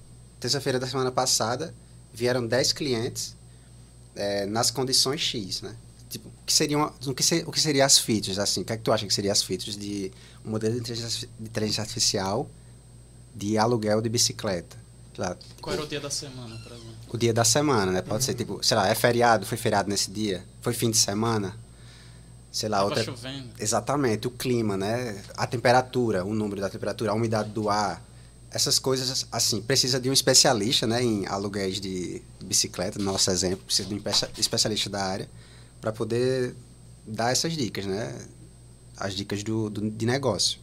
terça-feira 0.43 0.79
da 0.81 0.89
semana 0.89 1.13
passada, 1.13 1.73
vieram 2.13 2.45
10 2.45 2.73
clientes 2.73 3.37
é, 4.17 4.45
nas 4.45 4.73
condições 4.73 5.21
X, 5.21 5.63
né? 5.63 5.75
Tipo, 6.11 6.29
o 6.29 6.45
que 6.45 6.53
seriam, 6.53 6.93
o 7.07 7.15
que, 7.15 7.23
ser, 7.23 7.49
o 7.49 7.53
que 7.53 7.61
seriam 7.61 7.87
as 7.87 7.99
features, 7.99 8.39
assim? 8.39 8.63
O 8.63 8.65
que 8.65 8.73
é 8.73 8.77
que 8.77 8.83
tu 8.83 8.93
acha 8.93 9.07
que 9.07 9.15
seriam 9.15 9.33
as 9.33 9.43
features 9.43 9.77
de 9.77 10.11
um 10.45 10.51
modelo 10.51 10.75
de 10.75 10.81
inteligência, 10.81 11.29
de 11.39 11.49
inteligência 11.49 11.81
artificial 11.81 12.51
de 13.35 13.57
aluguel 13.57 14.03
de 14.03 14.09
bicicleta? 14.09 14.77
Lá, 15.17 15.35
tipo, 15.35 15.63
Qual 15.63 15.75
era 15.75 15.85
o 15.85 15.87
dia 15.87 16.01
da 16.01 16.11
semana, 16.11 16.59
por 16.59 16.73
exemplo? 16.73 16.95
O 17.09 17.17
dia 17.17 17.33
da 17.33 17.45
semana, 17.45 17.93
né? 17.93 18.03
Pode 18.03 18.15
uhum. 18.15 18.21
ser, 18.21 18.35
tipo, 18.35 18.63
sei 18.63 18.77
lá, 18.77 18.89
é 18.89 18.95
feriado, 18.95 19.47
foi 19.47 19.57
feriado 19.57 19.89
nesse 19.89 20.11
dia? 20.11 20.45
Foi 20.61 20.73
fim 20.73 20.91
de 20.91 20.97
semana? 20.97 21.57
Sei 22.51 22.69
lá, 22.69 22.79
Tava 22.79 22.89
outra... 22.89 23.05
chovendo. 23.05 23.49
Exatamente, 23.59 24.27
o 24.27 24.31
clima, 24.31 24.77
né? 24.77 25.23
A 25.37 25.47
temperatura, 25.47 26.25
o 26.25 26.35
número 26.35 26.61
da 26.61 26.69
temperatura, 26.69 27.13
a 27.13 27.15
umidade 27.15 27.51
do 27.51 27.71
ar, 27.71 28.03
essas 28.53 28.79
coisas, 28.79 29.27
assim, 29.33 29.63
precisa 29.63 29.99
de 29.99 30.11
um 30.11 30.13
especialista, 30.13 30.87
né, 30.87 31.03
em 31.03 31.27
aluguéis 31.27 31.81
de 31.81 32.23
bicicleta, 32.43 32.99
no 32.99 33.07
nosso 33.07 33.31
exemplo, 33.31 33.65
precisa 33.65 33.89
de 33.89 33.95
um 33.95 34.03
especialista 34.37 34.91
da 34.91 35.03
área 35.03 35.29
para 35.81 35.91
poder 35.91 36.55
dar 37.07 37.33
essas 37.33 37.55
dicas, 37.55 37.87
né, 37.87 38.15
as 38.97 39.15
dicas 39.15 39.43
do, 39.43 39.71
do, 39.71 39.91
de 39.91 40.05
negócio. 40.05 40.61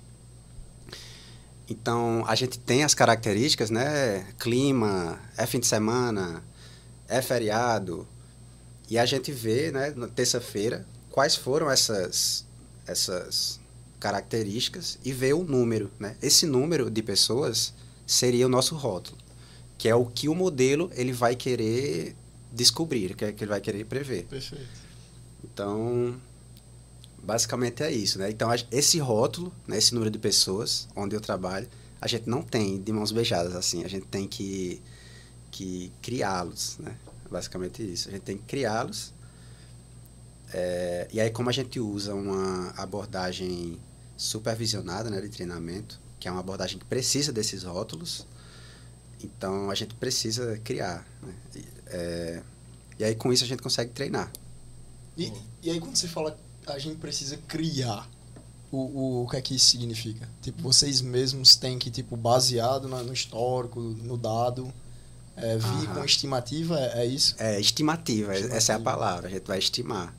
Então, 1.67 2.23
a 2.27 2.35
gente 2.35 2.59
tem 2.59 2.83
as 2.83 2.93
características, 2.93 3.71
né, 3.71 4.25
clima, 4.37 5.19
é 5.35 5.47
fim 5.47 5.59
de 5.59 5.67
semana, 5.67 6.43
é 7.07 7.21
feriado, 7.23 8.07
e 8.87 8.99
a 8.99 9.05
gente 9.05 9.31
vê, 9.31 9.71
né, 9.71 9.93
terça-feira, 10.15 10.85
quais 11.09 11.35
foram 11.35 11.69
essas, 11.71 12.45
essas 12.85 13.58
características 13.99 14.97
e 15.03 15.11
vê 15.11 15.33
o 15.33 15.43
número, 15.43 15.91
né? 15.99 16.15
Esse 16.21 16.45
número 16.45 16.89
de 16.89 17.01
pessoas 17.03 17.73
seria 18.05 18.45
o 18.45 18.49
nosso 18.49 18.75
rótulo, 18.75 19.17
que 19.77 19.87
é 19.87 19.95
o 19.95 20.05
que 20.05 20.29
o 20.29 20.35
modelo 20.35 20.89
ele 20.95 21.11
vai 21.11 21.35
querer 21.35 22.15
descobrir, 22.51 23.15
que, 23.15 23.25
é, 23.25 23.31
que 23.31 23.43
ele 23.43 23.49
vai 23.49 23.61
querer 23.61 23.85
prever. 23.85 24.25
Perfeito. 24.25 24.65
Então, 25.43 26.19
basicamente 27.21 27.83
é 27.83 27.91
isso, 27.91 28.17
né? 28.17 28.29
Então, 28.29 28.49
esse 28.71 28.97
rótulo, 28.99 29.53
né, 29.67 29.77
esse 29.77 29.93
número 29.93 30.09
de 30.09 30.17
pessoas 30.17 30.87
onde 30.95 31.15
eu 31.15 31.21
trabalho, 31.21 31.67
a 32.01 32.07
gente 32.07 32.29
não 32.29 32.41
tem 32.41 32.81
de 32.81 32.91
mãos 32.91 33.11
beijadas 33.11 33.55
assim, 33.55 33.83
a 33.83 33.87
gente 33.87 34.07
tem 34.07 34.27
que, 34.27 34.81
que 35.51 35.91
criá-los, 36.01 36.77
né? 36.79 36.95
Basicamente 37.29 37.83
isso, 37.83 38.09
a 38.09 38.11
gente 38.11 38.23
tem 38.23 38.37
que 38.37 38.43
criá-los. 38.45 39.13
É, 40.51 41.07
e 41.11 41.19
aí, 41.21 41.29
como 41.29 41.49
a 41.49 41.51
gente 41.51 41.79
usa 41.79 42.15
uma 42.15 42.73
abordagem 42.75 43.77
supervisionada 44.19 45.09
né, 45.09 45.21
de 45.21 45.29
treinamento, 45.29 45.97
que 46.19 46.27
é 46.27 46.31
uma 46.31 46.41
abordagem 46.41 46.77
que 46.77 46.83
precisa 46.83 47.31
desses 47.31 47.63
rótulos. 47.63 48.27
Então 49.23 49.71
a 49.71 49.75
gente 49.75 49.95
precisa 49.95 50.57
criar. 50.57 51.07
Né? 51.23 51.33
E, 51.55 51.65
é, 51.87 52.43
e 52.99 53.03
aí 53.05 53.15
com 53.15 53.31
isso 53.31 53.45
a 53.45 53.47
gente 53.47 53.63
consegue 53.63 53.91
treinar. 53.91 54.29
E, 55.17 55.31
e 55.63 55.71
aí 55.71 55.79
quando 55.79 55.95
você 55.95 56.07
fala 56.07 56.37
a 56.67 56.77
gente 56.77 56.97
precisa 56.97 57.37
criar, 57.47 58.07
o, 58.69 58.77
o, 58.77 59.23
o 59.23 59.29
que 59.29 59.37
é 59.37 59.41
que 59.41 59.55
isso 59.55 59.67
significa? 59.67 60.27
Tipo, 60.41 60.61
vocês 60.61 61.01
mesmos 61.01 61.55
têm 61.55 61.79
que, 61.79 61.89
tipo, 61.89 62.15
baseado 62.17 62.87
na, 62.87 63.01
no 63.01 63.13
histórico, 63.13 63.79
no 63.79 64.17
dado, 64.17 64.71
é, 65.35 65.57
vir 65.57 65.89
com 65.93 66.03
estimativa, 66.03 66.77
é, 66.77 67.01
é, 67.01 67.05
isso? 67.05 67.35
É, 67.39 67.59
estimativa, 67.59 68.33
estimativa, 68.33 68.55
essa 68.55 68.73
é 68.73 68.75
a 68.75 68.79
palavra, 68.79 69.27
a 69.27 69.31
gente 69.31 69.47
vai 69.47 69.57
estimar. 69.57 70.13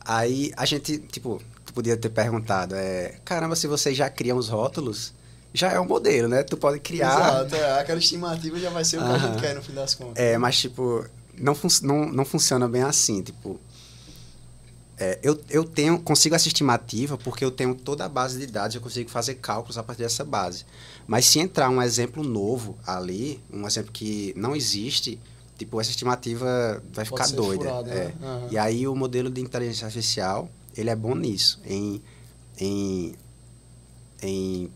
Aí 0.00 0.52
a 0.56 0.64
gente, 0.64 0.98
tipo, 0.98 1.40
podia 1.76 1.94
ter 1.94 2.08
perguntado, 2.08 2.74
é, 2.74 3.16
caramba, 3.22 3.54
se 3.54 3.66
vocês 3.66 3.94
já 3.94 4.08
criam 4.08 4.38
os 4.38 4.48
rótulos, 4.48 5.12
já 5.52 5.70
é 5.70 5.78
um 5.78 5.84
modelo, 5.84 6.26
né? 6.26 6.42
Tu 6.42 6.56
pode 6.56 6.80
criar. 6.80 7.44
Exato, 7.44 7.54
é, 7.54 7.80
aquela 7.80 7.98
estimativa 7.98 8.58
já 8.58 8.70
vai 8.70 8.82
ser 8.82 8.96
o 8.96 9.04
que 9.04 9.12
a 9.12 9.18
gente 9.18 9.38
quer 9.38 9.54
no 9.54 9.62
fim 9.62 9.74
das 9.74 9.94
contas. 9.94 10.16
É, 10.16 10.38
mas 10.38 10.58
tipo, 10.58 11.04
não, 11.36 11.54
fun 11.54 11.68
não, 11.82 12.06
não 12.06 12.24
funciona 12.24 12.66
bem 12.66 12.82
assim, 12.82 13.20
tipo. 13.22 13.60
É, 14.98 15.18
eu, 15.22 15.38
eu 15.50 15.64
tenho, 15.64 15.98
consigo 15.98 16.34
essa 16.34 16.48
estimativa 16.48 17.18
porque 17.18 17.44
eu 17.44 17.50
tenho 17.50 17.74
toda 17.74 18.06
a 18.06 18.08
base 18.08 18.38
de 18.38 18.46
dados, 18.46 18.74
eu 18.74 18.80
consigo 18.80 19.10
fazer 19.10 19.34
cálculos 19.34 19.76
a 19.76 19.82
partir 19.82 20.02
dessa 20.02 20.24
base. 20.24 20.64
Mas 21.06 21.26
se 21.26 21.38
entrar 21.38 21.68
um 21.68 21.82
exemplo 21.82 22.24
novo 22.24 22.78
ali, 22.86 23.38
um 23.52 23.66
exemplo 23.66 23.92
que 23.92 24.32
não 24.34 24.56
existe, 24.56 25.20
tipo, 25.58 25.78
essa 25.78 25.90
estimativa 25.90 26.82
vai 26.94 27.04
Pode 27.04 27.10
ficar 27.10 27.36
doida. 27.36 27.64
Furado, 27.64 27.90
é. 27.90 27.94
né? 28.06 28.12
uhum. 28.22 28.48
E 28.50 28.56
aí 28.56 28.88
o 28.88 28.96
modelo 28.96 29.28
de 29.28 29.42
inteligência 29.42 29.84
artificial, 29.84 30.48
ele 30.76 30.90
é 30.90 30.96
bom 30.96 31.14
nisso, 31.14 31.60
em, 31.64 32.02
em, 32.58 33.14
em 34.22 34.70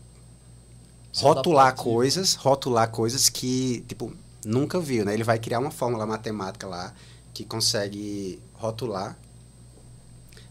rotular 1.17 1.75
coisas, 1.75 2.35
rotular 2.35 2.89
coisas 2.89 3.29
que, 3.29 3.83
tipo, 3.87 4.13
nunca 4.45 4.79
viu, 4.79 5.05
né? 5.05 5.13
Ele 5.13 5.23
vai 5.23 5.37
criar 5.37 5.59
uma 5.59 5.71
fórmula 5.71 6.05
matemática 6.05 6.67
lá 6.67 6.93
que 7.33 7.45
consegue 7.45 8.41
rotular. 8.53 9.17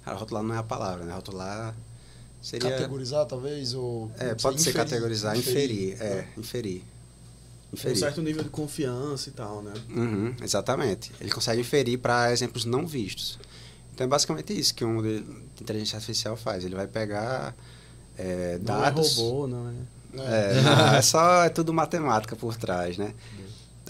Ah, 0.04 0.14
rotular 0.14 0.42
não 0.42 0.54
é 0.54 0.58
a 0.58 0.62
palavra, 0.62 1.04
né? 1.04 1.14
Rotular 1.14 1.74
seria... 2.40 2.70
Categorizar, 2.70 3.26
talvez? 3.26 3.74
Ou, 3.74 4.10
é, 4.18 4.34
pode 4.34 4.60
inferir, 4.60 4.60
ser 4.60 4.72
categorizar, 4.72 5.36
inferir, 5.36 5.94
inferir 5.94 6.02
é, 6.02 6.28
inferir. 6.36 6.84
Inferir. 7.72 7.96
Um 7.96 8.00
certo 8.00 8.22
nível 8.22 8.42
de 8.42 8.50
confiança 8.50 9.28
e 9.28 9.32
tal, 9.32 9.62
né? 9.62 9.72
Uhum, 9.90 10.34
exatamente. 10.42 11.12
Ele 11.20 11.30
consegue 11.30 11.60
inferir 11.60 11.98
para 11.98 12.32
exemplos 12.32 12.64
não 12.64 12.86
vistos. 12.86 13.38
Então 14.00 14.06
é 14.06 14.08
basicamente 14.08 14.58
isso 14.58 14.74
que 14.74 14.82
um 14.82 14.94
modelo 14.94 15.22
de 15.54 15.62
inteligência 15.62 15.96
artificial 15.96 16.34
faz. 16.34 16.64
Ele 16.64 16.74
vai 16.74 16.86
pegar 16.86 17.54
é, 18.16 18.56
dados. 18.56 19.18
Não 19.18 19.24
é 19.24 19.28
robô, 19.28 19.46
não 19.46 19.68
é? 19.68 20.54
É, 20.54 20.54
não, 20.64 20.94
é 20.94 21.02
só 21.02 21.44
é 21.44 21.50
tudo 21.50 21.70
matemática 21.74 22.34
por 22.34 22.56
trás, 22.56 22.96
né? 22.96 23.12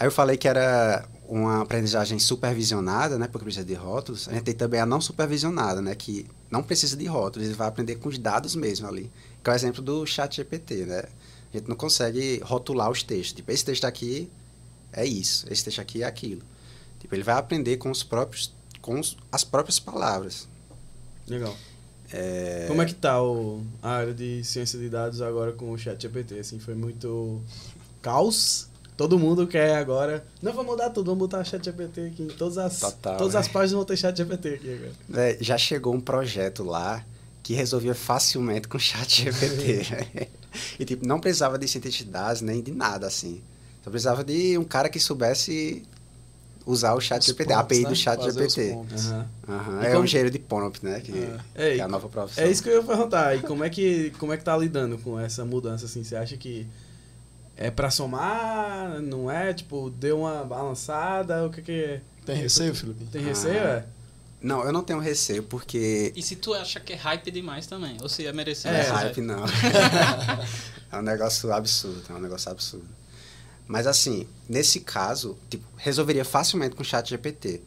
Aí 0.01 0.09
eu 0.09 0.11
falei 0.11 0.37
que 0.37 0.49
era 0.49 1.09
uma 1.29 1.63
aprendizagem 1.63 2.19
supervisionada, 2.19 3.17
né, 3.19 3.29
porque 3.29 3.45
precisa 3.45 3.65
de 3.65 3.75
rótulos, 3.75 4.29
a 4.29 4.33
gente 4.33 4.43
tem 4.43 4.55
também 4.55 4.81
a 4.81 4.87
não 4.87 5.01
supervisionada, 5.01 5.81
né, 5.81 5.95
que 5.95 6.27
não 6.51 6.61
precisa 6.61 6.97
de 6.97 7.07
rótulos, 7.07 7.47
ele 7.47 7.57
vai 7.57 7.69
aprender 7.69 7.95
com 7.97 8.09
os 8.09 8.19
dados 8.19 8.57
mesmo 8.57 8.89
ali. 8.89 9.13
Que 9.45 9.51
é 9.51 9.53
o 9.53 9.57
exemplo 9.57 9.81
do 9.81 10.05
chat 10.07 10.35
GPT, 10.35 10.87
né? 10.87 11.05
A 11.55 11.57
gente 11.57 11.69
não 11.69 11.77
consegue 11.77 12.41
rotular 12.43 12.91
os 12.91 13.05
textos. 13.05 13.35
Tipo, 13.35 13.53
esse 13.53 13.65
texto 13.65 13.85
aqui 13.85 14.29
é 14.93 15.07
isso, 15.07 15.47
esse 15.49 15.63
texto 15.63 15.81
aqui 15.81 16.03
é 16.03 16.07
aquilo. 16.07 16.43
Tipo, 16.99 17.15
ele 17.15 17.23
vai 17.23 17.37
aprender 17.37 17.77
com 17.77 17.93
os 17.93 18.03
próprios 18.03 18.53
com 18.81 19.01
as 19.31 19.45
próprias 19.45 19.79
palavras. 19.79 20.49
Legal. 21.27 21.55
É, 22.13 22.65
Como 22.67 22.83
é 22.83 22.87
que 22.87 22.95
tá 22.95 23.23
o, 23.23 23.63
a 23.81 23.91
área 23.91 24.15
de 24.15 24.43
ciência 24.43 24.79
de 24.79 24.89
dados 24.89 25.23
agora 25.23 25.53
com 25.53 25.71
o 25.71 25.79
chat 25.79 26.01
GPT? 26.01 26.41
Assim, 26.41 26.59
foi 26.59 26.75
muito 26.75 27.41
caos? 28.03 28.69
Todo 28.97 29.19
mundo 29.19 29.47
quer 29.47 29.77
agora. 29.77 30.27
Não, 30.43 30.53
vamos 30.53 30.73
mudar 30.73 30.91
tudo, 30.91 31.07
vamos 31.07 31.21
botar 31.21 31.45
chat 31.45 31.65
GPT 31.65 32.01
aqui. 32.09 32.23
Em 32.25 32.29
todas 32.29 32.59
as, 32.59 32.81
Total, 32.81 33.17
todas 33.17 33.35
né? 33.35 33.41
as 33.41 33.49
páginas 33.49 33.73
vão 33.73 33.85
ter 33.85 33.97
chat 33.97 34.17
GPT 34.17 34.49
aqui 34.55 34.75
agora. 34.75 34.93
É, 35.15 35.39
já 35.41 35.57
chegou 35.57 35.95
um 35.95 36.01
projeto 36.01 36.65
lá 36.65 37.05
que 37.43 37.55
resolvia 37.55 37.95
facilmente 37.95 38.67
com 38.69 38.77
o 38.77 38.81
chat 38.81 39.25
GPT. 39.25 40.29
e 40.79 40.85
tipo, 40.85 41.07
não 41.07 41.21
precisava 41.21 41.59
de 41.59 41.69
cientista 41.69 42.05
de 42.05 42.11
dados 42.11 42.43
nem 42.43 42.61
de 42.61 42.73
nada 42.73 43.07
assim. 43.07 43.41
Só 43.85 43.91
precisava 43.91 44.23
de 44.23 44.59
um 44.59 44.65
cara 44.65 44.89
que 44.89 45.01
soubesse 45.01 45.83
usar 46.67 46.95
o 46.95 47.01
chat 47.01 47.21
Os 47.21 47.27
GPT, 47.27 47.53
a 47.53 47.57
prompts, 47.57 47.77
API 47.79 47.83
né? 47.85 47.89
do 47.89 47.97
chat 47.97 48.19
Fazer 48.21 48.49
GPT. 48.51 48.73
Aham, 49.49 49.83
E 49.83 49.87
É 49.87 49.89
como- 49.91 50.01
um 50.01 50.05
engenheiro 50.05 50.31
de 50.31 50.39
prompt, 50.39 50.85
né? 50.85 51.01
Que, 51.01 51.13
É. 51.55 51.75
que 51.75 51.81
é 51.81 51.83
a 51.83 51.89
nova 51.89 52.09
profissão. 52.09 52.45
É 52.45 52.51
isso 52.51 52.63
que 52.63 52.69
eu 52.69 52.77
ia 52.77 52.83
perguntar. 52.83 53.37
E 53.37 53.41
como 53.41 53.65
é 53.65 53.71
que, 53.71 54.11
como 54.19 54.33
é 54.33 54.37
que 54.37 54.45
tá 54.45 54.57
lidando 54.57 54.99
com 54.99 55.19
essa 55.19 55.45
mudança? 55.45 55.87
Assim, 55.87 56.05
você 56.05 56.17
acha 56.17 56.37
que 56.37 56.67
é 57.57 57.71
pra 57.71 57.91
somar? 57.91 59.01
Não 59.01 59.31
é? 59.31 59.53
Tipo, 59.53 59.91
deu 59.91 60.21
uma 60.21 60.45
balançada? 60.45 61.45
O 61.47 61.51
que 61.51 61.63
que 61.63 61.73
é? 61.73 62.01
Tem 62.27 62.37
receio, 62.37 62.75
Felipe? 62.75 63.05
Tem 63.07 63.23
receio? 63.23 63.55
Ah. 63.61 63.67
é? 63.67 63.85
Não, 64.43 64.65
eu 64.65 64.73
não 64.73 64.83
tenho 64.83 64.99
receio, 65.01 65.43
porque 65.43 66.15
E 66.17 66.23
se 66.23 66.35
tu 66.37 66.55
acha 66.55 66.81
que 66.81 66.95
é 66.95 66.97
hype 66.97 67.31
demais 67.31 67.67
também? 67.67 67.99
Ou 68.01 68.09
se 68.09 68.27
é 68.27 68.33
merecido? 68.33 68.73
é 68.75 68.81
É, 68.81 68.89
hype, 68.89 69.21
não. 69.21 69.45
é 70.93 70.97
um 70.97 71.03
negócio 71.03 71.53
absurdo, 71.53 72.03
é 72.09 72.13
um 72.15 72.21
negócio 72.21 72.51
absurdo. 72.51 72.87
Mas 73.71 73.87
assim, 73.87 74.27
nesse 74.49 74.81
caso, 74.81 75.39
tipo, 75.49 75.65
resolveria 75.77 76.25
facilmente 76.25 76.75
com 76.75 76.83
o 76.83 76.85
chat 76.85 77.09
GPT. 77.09 77.61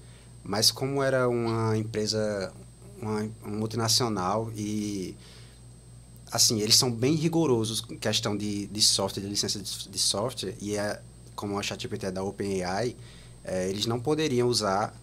Mas 0.43 0.70
como 0.70 1.01
era 1.01 1.30
uma 1.30 1.78
empresa, 1.78 2.51
uma, 3.01 3.22
uma 3.41 3.58
multinacional 3.58 4.51
e 4.54 5.16
assim, 6.30 6.60
eles 6.60 6.76
são 6.76 6.91
bem 6.91 7.16
rigorosos 7.16 7.86
em 7.89 7.95
questão 7.95 8.36
de, 8.36 8.66
de 8.68 8.82
software, 8.82 9.24
de 9.24 9.30
licença 9.30 9.58
de, 9.60 9.88
de 9.88 9.97
software, 9.97 10.54
e 10.60 10.76
é, 10.76 11.01
como 11.38 11.58
a 11.58 11.64
ChatGPT 11.64 12.08
é 12.08 12.12
da 12.12 12.22
OpenAI, 12.22 12.97
é, 13.41 13.70
eles 13.70 13.86
não 13.86 13.97
poderiam 13.97 14.49
usar 14.49 14.93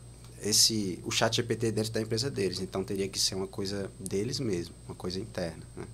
esse, 0.42 0.98
o 1.02 1.10
ChatGPT 1.10 1.72
dentro 1.72 1.92
da 1.92 2.02
empresa 2.02 2.30
deles. 2.30 2.60
Então 2.60 2.84
teria 2.84 3.08
que 3.08 3.18
ser 3.18 3.36
uma 3.36 3.46
coisa 3.46 3.90
deles 3.98 4.38
mesmo, 4.38 4.74
uma 4.86 4.94
coisa 4.94 5.18
interna. 5.18 5.62
Né? 5.74 5.86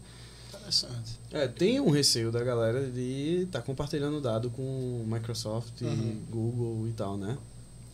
Interessante. 0.66 1.18
É, 1.32 1.46
tem 1.48 1.80
um 1.80 1.90
receio 1.90 2.30
da 2.32 2.42
galera 2.42 2.90
de 2.90 3.42
estar 3.44 3.62
compartilhando 3.62 4.20
dado 4.20 4.50
com 4.50 5.04
Microsoft, 5.06 5.80
Uhum. 5.82 6.20
Google 6.30 6.88
e 6.88 6.92
tal, 6.92 7.16
né? 7.16 7.36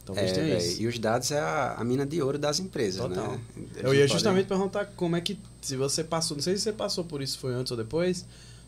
Talvez 0.04 0.30
É, 0.32 0.34
tenha 0.34 0.46
véi, 0.46 0.58
isso. 0.58 0.82
e 0.82 0.86
os 0.88 0.98
dados 0.98 1.30
é 1.30 1.38
a, 1.38 1.74
a 1.74 1.84
mina 1.84 2.04
de 2.04 2.20
ouro 2.20 2.36
das 2.38 2.58
empresas, 2.58 3.00
Total. 3.00 3.32
né? 3.32 3.40
Eles 3.56 3.68
Eu 3.76 3.80
ia 3.94 4.00
podem- 4.00 4.08
justamente 4.08 4.46
perguntar 4.46 4.86
como 4.96 5.14
é 5.14 5.20
que, 5.20 5.38
se 5.60 5.76
você 5.76 6.02
passou, 6.02 6.36
não 6.36 6.42
sei 6.42 6.56
se 6.56 6.62
você 6.62 6.72
passou 6.72 7.04
por 7.04 7.22
isso, 7.22 7.38
foi 7.38 7.54
antes 7.54 7.70
ou 7.70 7.76
depois, 7.76 8.24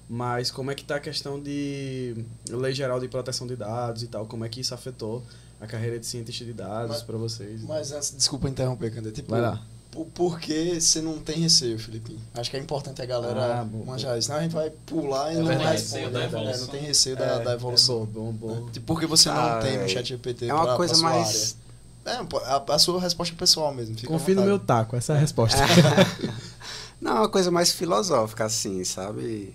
mas 0.09 0.51
como 0.53 0.71
é 0.71 0.75
que 0.77 0.85
tá 0.85 0.97
a 0.97 1.01
questão 1.01 1.43
de 1.43 2.15
lei 2.49 2.73
geral 2.73 3.01
de 3.01 3.09
proteção 3.09 3.47
de 3.49 3.57
dados 3.57 4.03
e 4.05 4.07
tal, 4.07 4.27
como 4.27 4.45
é 4.45 4.49
que 4.49 4.61
isso 4.61 4.75
afetou 4.75 5.25
a 5.61 5.67
carreira 5.67 5.99
de 5.99 6.07
cientista 6.07 6.45
de 6.45 6.53
dados 6.53 7.03
para 7.03 7.17
vocês? 7.17 7.63
Mas 7.65 7.91
antes, 7.91 8.15
desculpa 8.17 8.49
interromper, 8.49 8.95
Candê. 8.95 9.11
Tipo, 9.11 9.31
Vai 9.33 9.41
lá. 9.41 9.61
Por, 9.95 10.07
por 10.07 10.41
que 10.41 10.81
você 10.81 11.01
não 11.01 11.19
tem 11.21 11.37
receio, 11.39 11.79
Felipe? 11.79 12.19
Acho 12.35 12.51
que 12.51 12.57
é 12.57 12.61
importante 12.61 13.01
a 13.01 13.07
galera 13.07 13.61
Ah, 13.61 13.65
bom, 13.65 13.85
manjar 13.85 14.19
isso. 14.19 14.27
Senão 14.27 14.41
a 14.41 14.43
gente 14.43 14.53
vai 14.53 14.69
pular 14.71 15.33
e 15.33 15.37
É 15.37 15.39
não 15.39 15.47
verdade, 15.47 15.65
vai 15.65 16.01
responder. 16.03 16.49
É, 16.49 16.59
não 16.59 16.67
tem 16.67 16.81
receio 16.83 17.17
da, 17.17 17.39
da 17.39 17.53
evolução. 17.53 18.03
É 18.03 18.07
bom, 18.07 18.33
bom, 18.33 18.55
bom. 18.63 18.71
Tipo, 18.71 18.87
por 18.87 18.99
que 18.99 19.07
você 19.07 19.29
Ah, 19.29 19.55
não 19.55 19.61
tem 19.63 19.79
no 19.79 19.85
é. 19.85 19.89
chat 19.89 20.05
GPT 20.09 20.47
É 20.47 20.53
uma 20.55 20.65
pra, 20.65 20.77
coisa 20.77 20.95
pra 20.95 21.01
sua 21.01 21.11
mais. 21.11 21.57
área? 22.05 22.25
É, 22.35 22.37
a, 22.71 22.75
a 22.75 22.79
sua 22.79 23.01
resposta 23.01 23.35
pessoal 23.37 23.73
mesmo. 23.73 23.95
Confie 24.07 24.35
no 24.35 24.43
meu 24.43 24.59
taco, 24.59 24.97
essa 24.97 25.13
é 25.13 25.17
a 25.17 25.19
resposta. 25.21 25.59
Não, 27.01 27.13
é 27.13 27.21
uma 27.21 27.29
coisa 27.29 27.51
mais 27.51 27.71
filosófica, 27.71 28.45
assim, 28.45 28.83
sabe? 28.85 29.55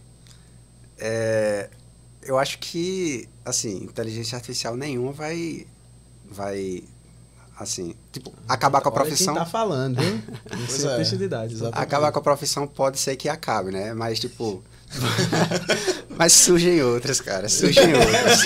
É, 0.98 1.70
eu 2.24 2.38
acho 2.38 2.60
que, 2.60 3.28
assim, 3.46 3.84
inteligência 3.84 4.36
artificial 4.36 4.76
nenhuma 4.76 5.12
vai, 5.12 5.66
vai, 6.30 6.84
assim, 7.60 7.94
tipo, 8.12 8.32
acabar 8.48 8.82
com 8.82 8.90
a 8.90 8.92
Olha 8.92 9.02
profissão. 9.02 9.34
Quem 9.34 9.44
tá 9.44 9.50
falando, 9.50 10.02
hein? 10.02 10.24
Cientista 10.70 11.16
é. 11.16 11.18
de 11.18 11.28
dados. 11.28 11.54
Exatamente. 11.54 11.84
Acabar 11.84 12.12
com 12.12 12.20
a 12.20 12.22
profissão 12.22 12.66
pode 12.66 12.98
ser 12.98 13.16
que 13.16 13.28
acabe, 13.28 13.72
né? 13.72 13.94
Mas, 13.94 14.20
tipo. 14.20 14.64
mas 16.18 16.34
surgem 16.34 16.82
outras, 16.82 17.22
cara. 17.22 17.48
Surgem 17.50 17.94
outras. 17.94 18.40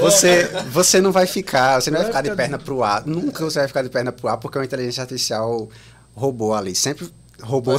Você, 0.00 0.44
você 0.70 1.00
não 1.00 1.12
vai 1.12 1.26
ficar, 1.26 1.80
você 1.80 1.90
não 1.90 1.98
vai 1.98 2.06
ficar 2.08 2.22
de 2.22 2.34
perna 2.34 2.58
pro 2.58 2.82
ar. 2.82 3.06
Nunca 3.06 3.44
você 3.44 3.60
vai 3.60 3.68
ficar 3.68 3.82
de 3.82 3.88
perna 3.88 4.12
pro 4.12 4.28
ar 4.28 4.36
porque 4.36 4.58
uma 4.58 4.64
inteligência 4.64 5.00
artificial 5.00 5.68
roubou 6.14 6.54
ali. 6.54 6.74
Sempre 6.74 7.08
roubou. 7.40 7.76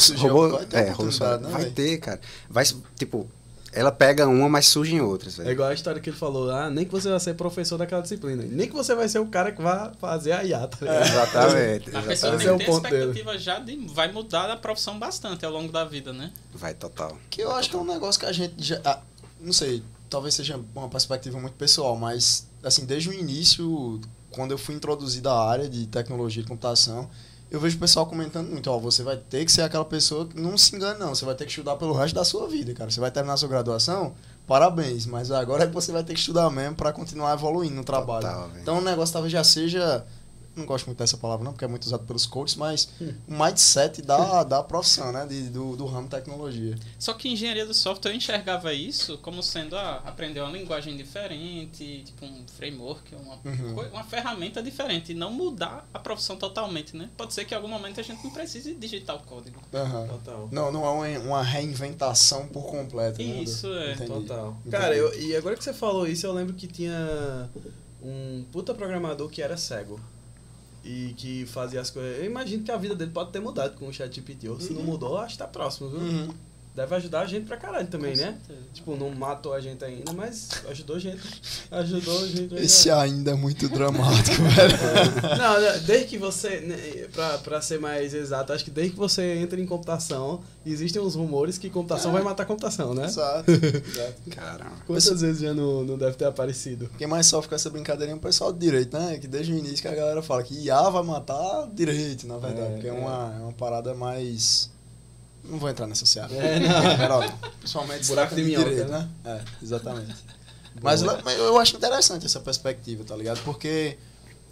É, 0.71 0.89
roubou 0.89 1.39
né, 1.39 1.49
vai 1.49 1.65
ter, 1.65 1.97
cara. 1.97 2.19
Vai, 2.49 2.65
tipo, 2.97 3.29
ela 3.75 3.91
pega 3.91 4.27
uma, 4.27 4.47
mas 4.49 4.67
surgem 4.67 5.01
outras, 5.01 5.37
É 5.39 5.43
velho. 5.43 5.51
igual 5.53 5.69
a 5.69 5.73
história 5.73 6.01
que 6.01 6.09
ele 6.09 6.17
falou, 6.17 6.49
ah, 6.49 6.69
nem 6.69 6.85
que 6.85 6.91
você 6.91 7.09
vai 7.09 7.19
ser 7.19 7.33
professor 7.35 7.77
daquela 7.77 8.01
disciplina, 8.01 8.41
nem 8.43 8.67
que 8.67 8.73
você 8.73 8.95
vai 8.95 9.07
ser 9.09 9.19
o 9.19 9.27
cara 9.27 9.51
que 9.51 9.61
vai 9.61 9.91
fazer 9.99 10.31
a 10.31 10.43
IA, 10.43 10.65
tá 10.67 10.77
ligado? 10.81 11.05
Exatamente. 11.07 11.95
A 11.95 12.01
pessoa 12.01 12.35
Esse 12.35 12.43
tem 12.43 12.47
é 12.47 12.51
o 12.53 12.57
que 12.57 12.65
ter 12.65 12.71
ponto 12.71 12.83
dele. 12.89 12.95
expectativa 12.97 13.37
já 13.37 13.59
de 13.59 13.75
vai 13.93 14.11
mudar 14.11 14.49
a 14.49 14.57
profissão 14.57 14.97
bastante 14.97 15.45
ao 15.45 15.51
longo 15.51 15.71
da 15.71 15.83
vida, 15.85 16.11
né? 16.13 16.31
Vai 16.53 16.73
total. 16.73 17.17
Que 17.29 17.41
eu 17.41 17.51
acho 17.55 17.69
que 17.69 17.75
é 17.75 17.79
um 17.79 17.85
negócio 17.85 18.19
que 18.19 18.25
a 18.25 18.31
gente 18.31 18.53
já. 18.57 18.79
ah, 18.85 18.99
não 19.39 19.53
sei, 19.53 19.83
talvez 20.09 20.33
seja 20.33 20.59
uma 20.73 20.87
perspectiva 20.89 21.39
muito 21.39 21.53
pessoal, 21.55 21.95
mas 21.97 22.47
assim, 22.63 22.85
desde 22.85 23.09
o 23.09 23.13
início, 23.13 23.99
quando 24.31 24.51
eu 24.51 24.57
fui 24.57 24.73
introduzido 24.75 25.29
à 25.29 25.49
área 25.49 25.69
de 25.69 25.85
tecnologia 25.87 26.41
de 26.41 26.47
computação, 26.49 27.09
eu 27.51 27.59
vejo 27.59 27.77
o 27.77 27.79
pessoal 27.79 28.05
comentando 28.05 28.49
muito, 28.49 28.69
ó, 28.69 28.77
você 28.77 29.03
vai 29.03 29.17
ter 29.17 29.45
que 29.45 29.51
ser 29.51 29.61
aquela 29.61 29.85
pessoa 29.85 30.25
que 30.25 30.39
não 30.39 30.57
se 30.57 30.75
engane, 30.75 30.99
não. 30.99 31.13
Você 31.13 31.25
vai 31.25 31.35
ter 31.35 31.45
que 31.45 31.51
estudar 31.51 31.75
pelo 31.75 31.93
resto 31.93 32.15
da 32.15 32.25
sua 32.25 32.47
vida, 32.47 32.73
cara. 32.73 32.89
Você 32.89 32.99
vai 32.99 33.11
terminar 33.11 33.33
a 33.33 33.37
sua 33.37 33.49
graduação, 33.49 34.13
parabéns, 34.47 35.05
mas 35.05 35.31
agora 35.31 35.63
é 35.63 35.67
que 35.67 35.73
você 35.73 35.91
vai 35.91 36.03
ter 36.03 36.13
que 36.13 36.19
estudar 36.19 36.49
mesmo 36.49 36.75
para 36.75 36.91
continuar 36.91 37.33
evoluindo 37.33 37.75
no 37.75 37.83
trabalho. 37.83 38.27
Total, 38.27 38.49
então 38.61 38.77
o 38.79 38.81
negócio 38.81 39.13
talvez 39.13 39.31
já 39.31 39.43
seja. 39.43 40.05
Não 40.55 40.65
gosto 40.65 40.85
muito 40.85 40.97
dessa 40.99 41.17
palavra, 41.17 41.43
não, 41.43 41.51
porque 41.51 41.65
é 41.65 41.67
muito 41.67 41.83
usado 41.83 42.05
pelos 42.05 42.25
coaches, 42.25 42.55
mas 42.55 42.89
o 43.27 43.33
mindset 43.33 44.01
da, 44.01 44.43
da 44.43 44.63
profissão, 44.63 45.11
né? 45.11 45.25
De, 45.25 45.49
do, 45.49 45.75
do 45.75 45.85
ramo 45.85 46.07
tecnologia. 46.07 46.77
Só 46.97 47.13
que 47.13 47.27
engenharia 47.27 47.65
do 47.65 47.73
software 47.73 48.11
eu 48.11 48.15
enxergava 48.15 48.73
isso 48.73 49.17
como 49.17 49.43
sendo 49.43 49.75
ah, 49.75 50.01
aprender 50.05 50.39
uma 50.39 50.51
linguagem 50.51 50.95
diferente, 50.95 52.03
tipo 52.05 52.25
um 52.25 52.45
framework, 52.57 53.13
uma, 53.15 53.35
Uhum. 53.45 53.89
uma 53.91 54.03
ferramenta 54.03 54.63
diferente, 54.63 55.11
e 55.11 55.15
não 55.15 55.31
mudar 55.31 55.87
a 55.93 55.99
profissão 55.99 56.35
totalmente, 56.37 56.95
né? 56.95 57.09
Pode 57.17 57.33
ser 57.33 57.45
que 57.45 57.53
em 57.53 57.57
algum 57.57 57.67
momento 57.67 57.99
a 57.99 58.03
gente 58.03 58.23
não 58.23 58.31
precise 58.31 58.73
digitar 58.75 59.15
o 59.15 59.19
código. 59.19 59.59
Aham. 59.73 60.07
Total. 60.07 60.49
Não, 60.51 60.71
não 60.71 60.85
é 60.85 60.89
uma, 61.17 61.19
uma 61.27 61.43
reinventação 61.43 62.47
por 62.47 62.65
completo. 62.65 63.21
né, 63.21 63.25
Isso, 63.43 63.67
do- 63.67 63.77
é, 63.77 63.93
entendi. 63.93 64.09
Total. 64.11 64.49
Entendi. 64.65 64.69
Cara, 64.71 64.95
eu, 64.95 65.13
e 65.19 65.35
agora 65.35 65.55
que 65.57 65.63
você 65.63 65.73
falou 65.73 66.07
isso, 66.07 66.25
eu 66.25 66.31
lembro 66.33 66.53
que 66.53 66.65
tinha 66.67 67.49
um 68.01 68.45
puta 68.51 68.73
programador 68.73 69.29
que 69.29 69.41
era 69.41 69.57
cego. 69.57 69.99
E 70.85 71.15
que 71.17 71.47
fazia 71.47 71.81
as 71.81 71.89
coisas. 71.89 72.19
Eu 72.19 72.25
imagino 72.25 72.63
que 72.63 72.71
a 72.71 72.77
vida 72.77 72.93
dele 72.93 73.09
pode 73.11 73.31
ter 73.31 73.39
mudado 73.39 73.75
com 73.75 73.87
o 73.87 73.93
ChatGPT. 73.93 74.47
Ou 74.47 74.59
se 74.59 74.71
não 74.71 74.83
mudou, 74.83 75.17
acho 75.17 75.33
que 75.33 75.39
tá 75.39 75.47
próximo, 75.47 75.89
viu? 75.89 75.99
Uhum. 75.99 76.29
Deve 76.75 76.93
ajudar 76.95 77.21
a 77.21 77.25
gente 77.25 77.45
pra 77.45 77.55
caralho 77.55 77.87
também, 77.87 78.11
Com 78.13 78.21
né? 78.21 78.37
certeza. 78.47 78.67
Tipo, 78.73 78.97
não 78.97 79.09
matou 79.11 79.53
a 79.53 79.61
gente 79.61 79.83
ainda, 79.85 80.11
mas 80.11 80.49
ajudou 80.69 80.97
a 80.97 80.99
gente. 80.99 81.21
Ajudou 81.71 82.21
a 82.21 82.27
gente. 82.27 82.55
Esse 82.55 82.91
ainda 82.91 83.31
é 83.31 83.33
muito 83.33 83.69
dramático, 83.69 84.41
velho. 84.43 84.75
Não, 85.37 85.61
não, 85.61 85.79
desde 85.85 86.07
que 86.07 86.17
você, 86.17 86.59
né, 86.61 87.07
pra, 87.13 87.37
pra 87.37 87.61
ser 87.61 87.79
mais 87.79 88.13
exato, 88.13 88.51
acho 88.51 88.63
que 88.63 88.71
desde 88.71 88.93
que 88.93 88.99
você 88.99 89.35
entra 89.35 89.59
em 89.59 89.65
computação, 89.65 90.41
existem 90.65 91.01
uns 91.01 91.15
rumores 91.15 91.57
que 91.57 91.69
computação 91.69 92.11
vai 92.11 92.21
matar 92.21 92.43
a 92.43 92.45
computação, 92.45 92.93
né? 92.93 93.05
Exato. 93.05 93.51
exato. 93.51 94.21
Caramba. 94.31 94.71
Quantas 94.85 95.21
vezes 95.21 95.41
já 95.41 95.53
não, 95.53 95.83
não 95.83 95.97
deve 95.97 96.15
ter 96.17 96.25
aparecido? 96.25 96.89
Quem 96.97 97.07
mais 97.07 97.25
sofre 97.27 97.49
com 97.49 97.55
essa 97.55 97.69
brincadeirinha 97.69 98.15
é 98.15 98.17
o 98.17 98.21
pessoal 98.21 98.51
do 98.51 98.59
direito, 98.59 98.97
né? 98.97 99.17
Que 99.17 99.27
desde 99.27 99.53
o 99.53 99.57
início 99.57 99.81
que 99.81 99.87
a 99.87 99.95
galera 99.95 100.21
fala 100.21 100.43
que 100.43 100.53
IA 100.55 100.89
vai 100.89 101.03
matar 101.03 101.69
direito, 101.73 102.27
na 102.27 102.37
verdade. 102.37 102.67
É, 102.67 102.71
porque 102.73 102.87
é, 102.87 102.89
é. 102.89 102.93
uma, 102.93 103.35
é 103.39 103.43
uma 103.43 103.53
parada 103.53 103.93
mais. 103.93 104.69
Não 105.49 105.57
vou 105.57 105.69
entrar 105.69 105.87
nessa 105.87 106.05
seara. 106.05 106.33
É, 106.33 106.59
não. 106.59 107.19
Não. 107.21 107.37
Principalmente 107.59 108.07
Buraco 108.07 108.35
se 108.35 108.41
de 108.41 108.43
minhoca, 108.47 108.69
direito, 108.69 108.91
né? 108.91 109.09
né? 109.23 109.41
É, 109.43 109.63
exatamente. 109.63 110.15
Mas 110.81 111.01
eu 111.01 111.57
acho 111.57 111.75
interessante 111.77 112.25
essa 112.25 112.39
perspectiva, 112.39 113.03
tá 113.03 113.15
ligado? 113.15 113.41
Porque 113.43 113.97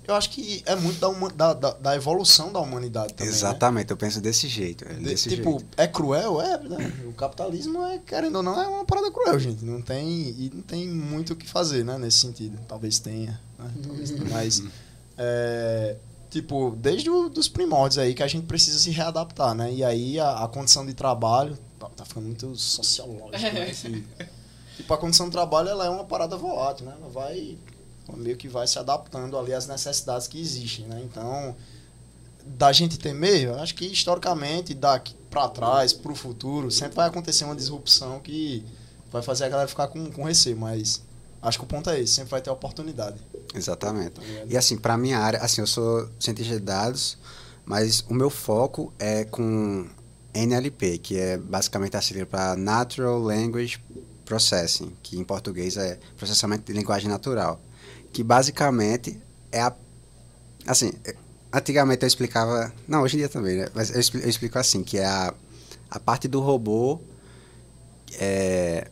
eu 0.07 0.15
acho 0.15 0.29
que 0.29 0.61
é 0.65 0.75
muito 0.75 0.99
da, 0.99 1.09
uma, 1.09 1.29
da, 1.29 1.53
da, 1.53 1.71
da, 1.71 1.95
evolução 1.95 2.51
da 2.51 2.59
humanidade 2.59 3.13
também. 3.13 3.31
Né? 3.31 3.37
Exatamente, 3.37 3.87
né? 3.87 3.93
eu 3.93 3.97
penso 3.97 4.19
desse 4.19 4.47
jeito. 4.47 4.85
É 4.85 4.93
desse 4.95 5.29
tipo, 5.29 5.51
jeito. 5.51 5.65
é 5.77 5.87
cruel? 5.87 6.41
É, 6.41 6.57
né? 6.59 6.93
O 7.07 7.13
capitalismo, 7.13 7.81
é, 7.83 7.99
querendo 7.99 8.37
ou 8.37 8.43
não, 8.43 8.61
é 8.61 8.67
uma 8.67 8.85
parada 8.85 9.09
cruel, 9.11 9.39
gente. 9.39 9.63
Não 9.63 9.81
tem, 9.81 10.07
e 10.07 10.51
não 10.53 10.61
tem 10.61 10.87
muito 10.89 11.33
o 11.33 11.35
que 11.35 11.47
fazer, 11.47 11.85
né, 11.85 11.97
nesse 11.97 12.19
sentido. 12.19 12.59
Talvez 12.67 12.99
tenha, 12.99 13.39
né? 13.57 13.71
Talvez 13.81 14.11
tenha. 14.11 14.29
Mas, 14.29 14.63
é, 15.17 15.95
tipo, 16.33 16.75
desde 16.77 17.09
os 17.09 17.47
primórdios 17.47 17.99
aí 17.99 18.15
que 18.15 18.23
a 18.23 18.27
gente 18.27 18.45
precisa 18.47 18.79
se 18.79 18.89
readaptar, 18.89 19.53
né? 19.53 19.71
E 19.71 19.83
aí 19.83 20.19
a, 20.19 20.43
a 20.43 20.47
condição 20.47 20.85
de 20.85 20.93
trabalho, 20.93 21.57
tá, 21.79 21.87
tá 21.95 22.05
ficando 22.05 22.25
muito 22.25 22.55
sociológico, 22.55 23.53
né? 23.53 23.69
Esse, 23.69 24.03
tipo, 24.75 24.93
a 24.93 24.97
condição 24.97 25.27
de 25.27 25.31
trabalho, 25.31 25.69
ela 25.69 25.85
é 25.85 25.89
uma 25.89 26.03
parada 26.03 26.35
volátil, 26.35 26.87
né? 26.87 26.95
Ela 26.99 27.09
vai 27.09 27.57
meio 28.17 28.35
que 28.35 28.49
vai 28.49 28.67
se 28.67 28.77
adaptando 28.77 29.37
ali 29.37 29.53
às 29.53 29.67
necessidades 29.67 30.27
que 30.27 30.39
existem, 30.41 30.85
né? 30.85 31.01
Então, 31.03 31.55
da 32.45 32.71
gente 32.73 32.97
temer, 32.97 33.43
eu 33.43 33.59
acho 33.59 33.75
que 33.75 33.85
historicamente, 33.85 34.73
daqui 34.73 35.15
para 35.29 35.47
trás, 35.47 35.93
para 35.93 36.11
o 36.11 36.15
futuro, 36.15 36.69
sempre 36.71 36.95
vai 36.95 37.07
acontecer 37.07 37.45
uma 37.45 37.55
disrupção 37.55 38.19
que 38.19 38.65
vai 39.11 39.21
fazer 39.21 39.45
a 39.45 39.49
galera 39.49 39.67
ficar 39.67 39.87
com, 39.87 40.11
com 40.11 40.23
receio, 40.23 40.57
mas 40.57 41.01
acho 41.43 41.59
que 41.59 41.63
o 41.63 41.67
ponto 41.67 41.89
é 41.89 41.99
esse, 41.99 42.13
sempre 42.13 42.31
vai 42.31 42.41
ter 42.41 42.49
oportunidade. 42.49 43.17
Exatamente. 43.53 44.11
Tá 44.11 44.21
e 44.47 44.57
assim, 44.57 44.77
para 44.77 44.97
minha 44.97 45.19
área, 45.19 45.39
assim, 45.39 45.61
eu 45.61 45.67
sou 45.67 46.09
cientista 46.19 46.55
de 46.55 46.61
dados, 46.61 47.17
mas 47.65 48.03
o 48.09 48.13
meu 48.13 48.29
foco 48.29 48.91
é 48.97 49.25
com 49.25 49.87
NLP, 50.33 50.97
que 50.97 51.19
é 51.19 51.37
basicamente 51.37 51.95
a 51.95 52.01
sigla 52.01 52.25
para 52.25 52.55
Natural 52.55 53.19
Language 53.19 53.83
Processing, 54.25 54.93
que 55.03 55.19
em 55.19 55.23
português 55.23 55.77
é 55.77 55.99
processamento 56.17 56.63
de 56.65 56.73
linguagem 56.73 57.09
natural 57.09 57.61
que 58.13 58.23
basicamente 58.23 59.19
é 59.51 59.59
a. 59.59 59.73
Assim, 60.67 60.93
antigamente 61.51 62.03
eu 62.03 62.07
explicava. 62.07 62.71
Não, 62.87 63.01
hoje 63.01 63.15
em 63.15 63.19
dia 63.19 63.29
também, 63.29 63.57
né? 63.57 63.67
Mas 63.73 63.89
eu 63.89 63.99
explico, 63.99 64.25
eu 64.25 64.29
explico 64.29 64.59
assim: 64.59 64.83
que 64.83 64.99
é 64.99 65.05
a, 65.05 65.33
a 65.89 65.99
parte 65.99 66.27
do 66.27 66.39
robô 66.39 67.01
é, 68.19 68.87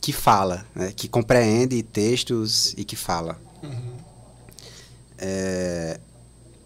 que 0.00 0.12
fala, 0.12 0.66
né? 0.74 0.92
que 0.94 1.08
compreende 1.08 1.82
textos 1.82 2.74
e 2.76 2.84
que 2.84 2.96
fala. 2.96 3.40
Uhum. 3.62 3.96
É, 5.18 6.00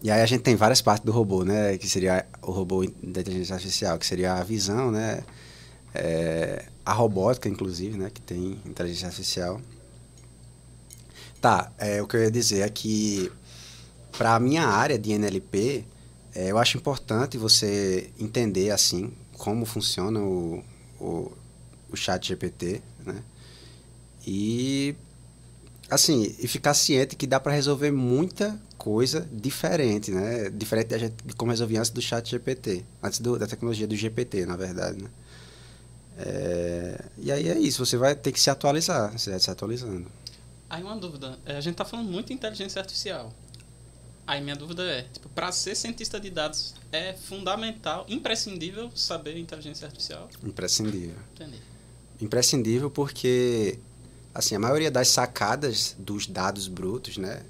e 0.01 0.11
aí 0.11 0.21
a 0.21 0.25
gente 0.25 0.41
tem 0.41 0.55
várias 0.55 0.81
partes 0.81 1.03
do 1.03 1.11
robô, 1.11 1.43
né? 1.43 1.77
Que 1.77 1.89
seria 1.89 2.25
o 2.41 2.51
robô 2.51 2.85
da 2.85 3.21
inteligência 3.21 3.55
artificial, 3.55 3.97
que 3.97 4.05
seria 4.05 4.35
a 4.35 4.43
visão, 4.43 4.91
né? 4.91 5.23
É, 5.93 6.65
a 6.85 6.93
robótica, 6.93 7.49
inclusive, 7.49 7.97
né? 7.97 8.11
Que 8.13 8.21
tem 8.21 8.61
inteligência 8.65 9.07
artificial. 9.07 9.59
Tá, 11.41 11.71
é, 11.77 12.01
o 12.01 12.07
que 12.07 12.17
eu 12.17 12.21
ia 12.21 12.31
dizer 12.31 12.61
é 12.61 12.69
que 12.69 13.31
para 14.17 14.35
a 14.35 14.39
minha 14.39 14.67
área 14.67 14.97
de 14.97 15.11
NLP, 15.11 15.85
é, 16.33 16.51
eu 16.51 16.57
acho 16.57 16.77
importante 16.77 17.37
você 17.37 18.09
entender 18.19 18.69
assim 18.71 19.11
como 19.37 19.65
funciona 19.65 20.19
o, 20.19 20.63
o, 20.99 21.31
o 21.91 21.95
chat 21.95 22.27
GPT? 22.27 22.81
E 24.25 24.95
assim, 25.89 26.35
e 26.39 26.47
ficar 26.47 26.73
ciente 26.73 27.15
que 27.15 27.27
dá 27.27 27.39
para 27.39 27.53
resolver 27.53 27.91
muita 27.91 28.59
coisa 28.77 29.27
diferente, 29.31 30.11
né? 30.11 30.49
Diferente 30.49 30.87
da 30.87 30.97
gente, 30.97 31.15
de 31.23 31.33
como 31.35 31.51
resolvia 31.51 31.79
antes 31.79 31.91
do 31.91 32.01
chat 32.01 32.29
GPT, 32.29 32.83
antes 33.01 33.19
do, 33.19 33.37
da 33.37 33.47
tecnologia 33.47 33.87
do 33.87 33.95
GPT, 33.95 34.45
na 34.45 34.55
verdade, 34.55 35.01
né? 35.01 35.09
É, 36.17 37.05
e 37.17 37.31
aí 37.31 37.49
é 37.49 37.59
isso, 37.59 37.85
você 37.85 37.97
vai 37.97 38.15
ter 38.15 38.31
que 38.31 38.39
se 38.39 38.49
atualizar, 38.49 39.11
você 39.11 39.31
vai 39.31 39.39
se 39.39 39.51
atualizando. 39.51 40.07
Aí 40.69 40.81
uma 40.81 40.95
dúvida, 40.95 41.37
é, 41.45 41.57
a 41.57 41.61
gente 41.61 41.73
está 41.73 41.85
falando 41.85 42.09
muito 42.09 42.27
de 42.27 42.33
inteligência 42.33 42.79
artificial. 42.79 43.33
Aí 44.25 44.41
minha 44.41 44.55
dúvida 44.55 44.81
é, 44.83 45.03
tipo, 45.03 45.29
para 45.29 45.51
ser 45.51 45.75
cientista 45.75 46.19
de 46.19 46.31
dados 46.31 46.73
é 46.91 47.13
fundamental, 47.13 48.05
imprescindível 48.07 48.89
saber 48.95 49.37
inteligência 49.37 49.85
artificial? 49.85 50.29
Imprescindível. 50.43 51.17
Entendi. 51.35 51.59
Imprescindível 52.19 52.89
porque 52.89 53.77
assim, 54.35 54.53
a 54.53 54.59
maioria 54.59 54.91
das 54.91 55.07
sacadas 55.07 55.95
dos 55.97 56.27
dados 56.27 56.67
brutos, 56.67 57.17
né, 57.17 57.41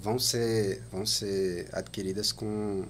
vão 0.00 0.18
ser 0.18 0.82
vão 0.90 1.04
ser 1.04 1.68
adquiridas 1.72 2.32
com 2.32 2.86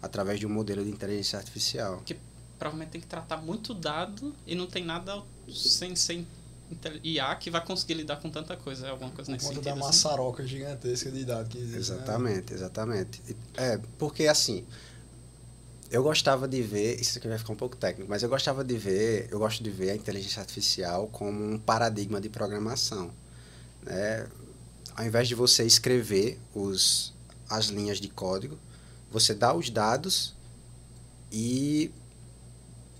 através 0.00 0.40
de 0.40 0.46
um 0.46 0.50
modelo 0.50 0.82
de 0.82 0.90
inteligência 0.90 1.38
artificial. 1.38 2.02
Que 2.04 2.16
provavelmente 2.58 2.90
tem 2.90 3.00
que 3.00 3.06
tratar 3.06 3.36
muito 3.36 3.74
dado 3.74 4.34
e 4.46 4.54
não 4.54 4.66
tem 4.66 4.84
nada 4.84 5.22
sem, 5.48 5.94
sem 5.94 6.26
IA 7.02 7.34
que 7.36 7.50
vai 7.50 7.64
conseguir 7.64 7.94
lidar 7.94 8.16
com 8.16 8.30
tanta 8.30 8.56
coisa, 8.56 8.86
é 8.86 8.90
alguma 8.90 9.10
coisa 9.10 9.30
nesse 9.30 9.46
sentido. 9.46 9.64
da 9.64 9.72
assim. 9.72 9.80
maçaroca 9.80 10.46
gigantesca 10.46 11.10
de 11.10 11.24
dados 11.24 11.48
que 11.48 11.58
existe. 11.58 11.78
Exatamente, 11.78 12.52
né? 12.52 12.56
exatamente. 12.56 13.22
É, 13.56 13.78
porque 13.98 14.26
assim, 14.26 14.66
eu 15.90 16.02
gostava 16.02 16.46
de 16.46 16.60
ver, 16.62 17.00
isso 17.00 17.18
aqui 17.18 17.28
vai 17.28 17.38
ficar 17.38 17.52
um 17.52 17.56
pouco 17.56 17.76
técnico, 17.76 18.10
mas 18.10 18.22
eu 18.22 18.28
gostava 18.28 18.62
de 18.62 18.76
ver, 18.76 19.28
eu 19.30 19.38
gosto 19.38 19.62
de 19.62 19.70
ver 19.70 19.90
a 19.90 19.96
inteligência 19.96 20.40
artificial 20.40 21.08
como 21.08 21.54
um 21.54 21.58
paradigma 21.58 22.20
de 22.20 22.28
programação. 22.28 23.10
Né? 23.82 24.26
Ao 24.94 25.04
invés 25.04 25.28
de 25.28 25.34
você 25.34 25.64
escrever 25.64 26.38
os, 26.54 27.14
as 27.48 27.66
linhas 27.66 27.98
de 28.00 28.08
código, 28.08 28.58
você 29.10 29.34
dá 29.34 29.54
os 29.54 29.70
dados 29.70 30.34
e 31.32 31.90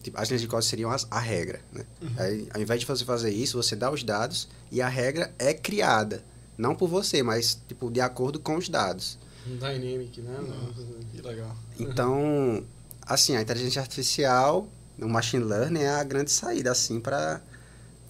Tipo, 0.03 0.19
as 0.19 0.29
linhas 0.29 0.41
de 0.41 0.47
código 0.47 0.69
seriam 0.71 0.91
as, 0.91 1.07
a 1.11 1.19
regra. 1.19 1.61
Né? 1.73 1.85
Uhum. 2.01 2.09
Aí, 2.17 2.49
ao 2.55 2.61
invés 2.61 2.81
de 2.81 2.87
você 2.87 3.05
fazer 3.05 3.31
isso, 3.31 3.63
você 3.63 3.75
dá 3.75 3.91
os 3.91 4.03
dados 4.03 4.49
e 4.71 4.81
a 4.81 4.89
regra 4.89 5.35
é 5.39 5.53
criada. 5.53 6.25
Não 6.57 6.75
por 6.75 6.89
você, 6.89 7.23
mas 7.23 7.61
tipo, 7.69 7.91
de 7.91 8.01
acordo 8.01 8.41
com 8.41 8.57
os 8.57 8.69
dados. 8.69 9.19
Dynamic, 9.45 10.21
né? 10.21 10.39
Uhum. 10.39 11.01
Que 11.13 11.23
legal. 11.23 11.57
Então, 11.79 12.65
assim, 13.09 13.35
a 13.37 13.41
inteligência 13.41 13.81
artificial, 13.81 14.69
o 15.01 15.09
machine 15.09 15.43
learning 15.43 15.81
é 15.81 15.91
a 15.91 16.05
grande 16.05 16.31
saída, 16.31 16.71
assim, 16.71 17.01
para 17.01 17.41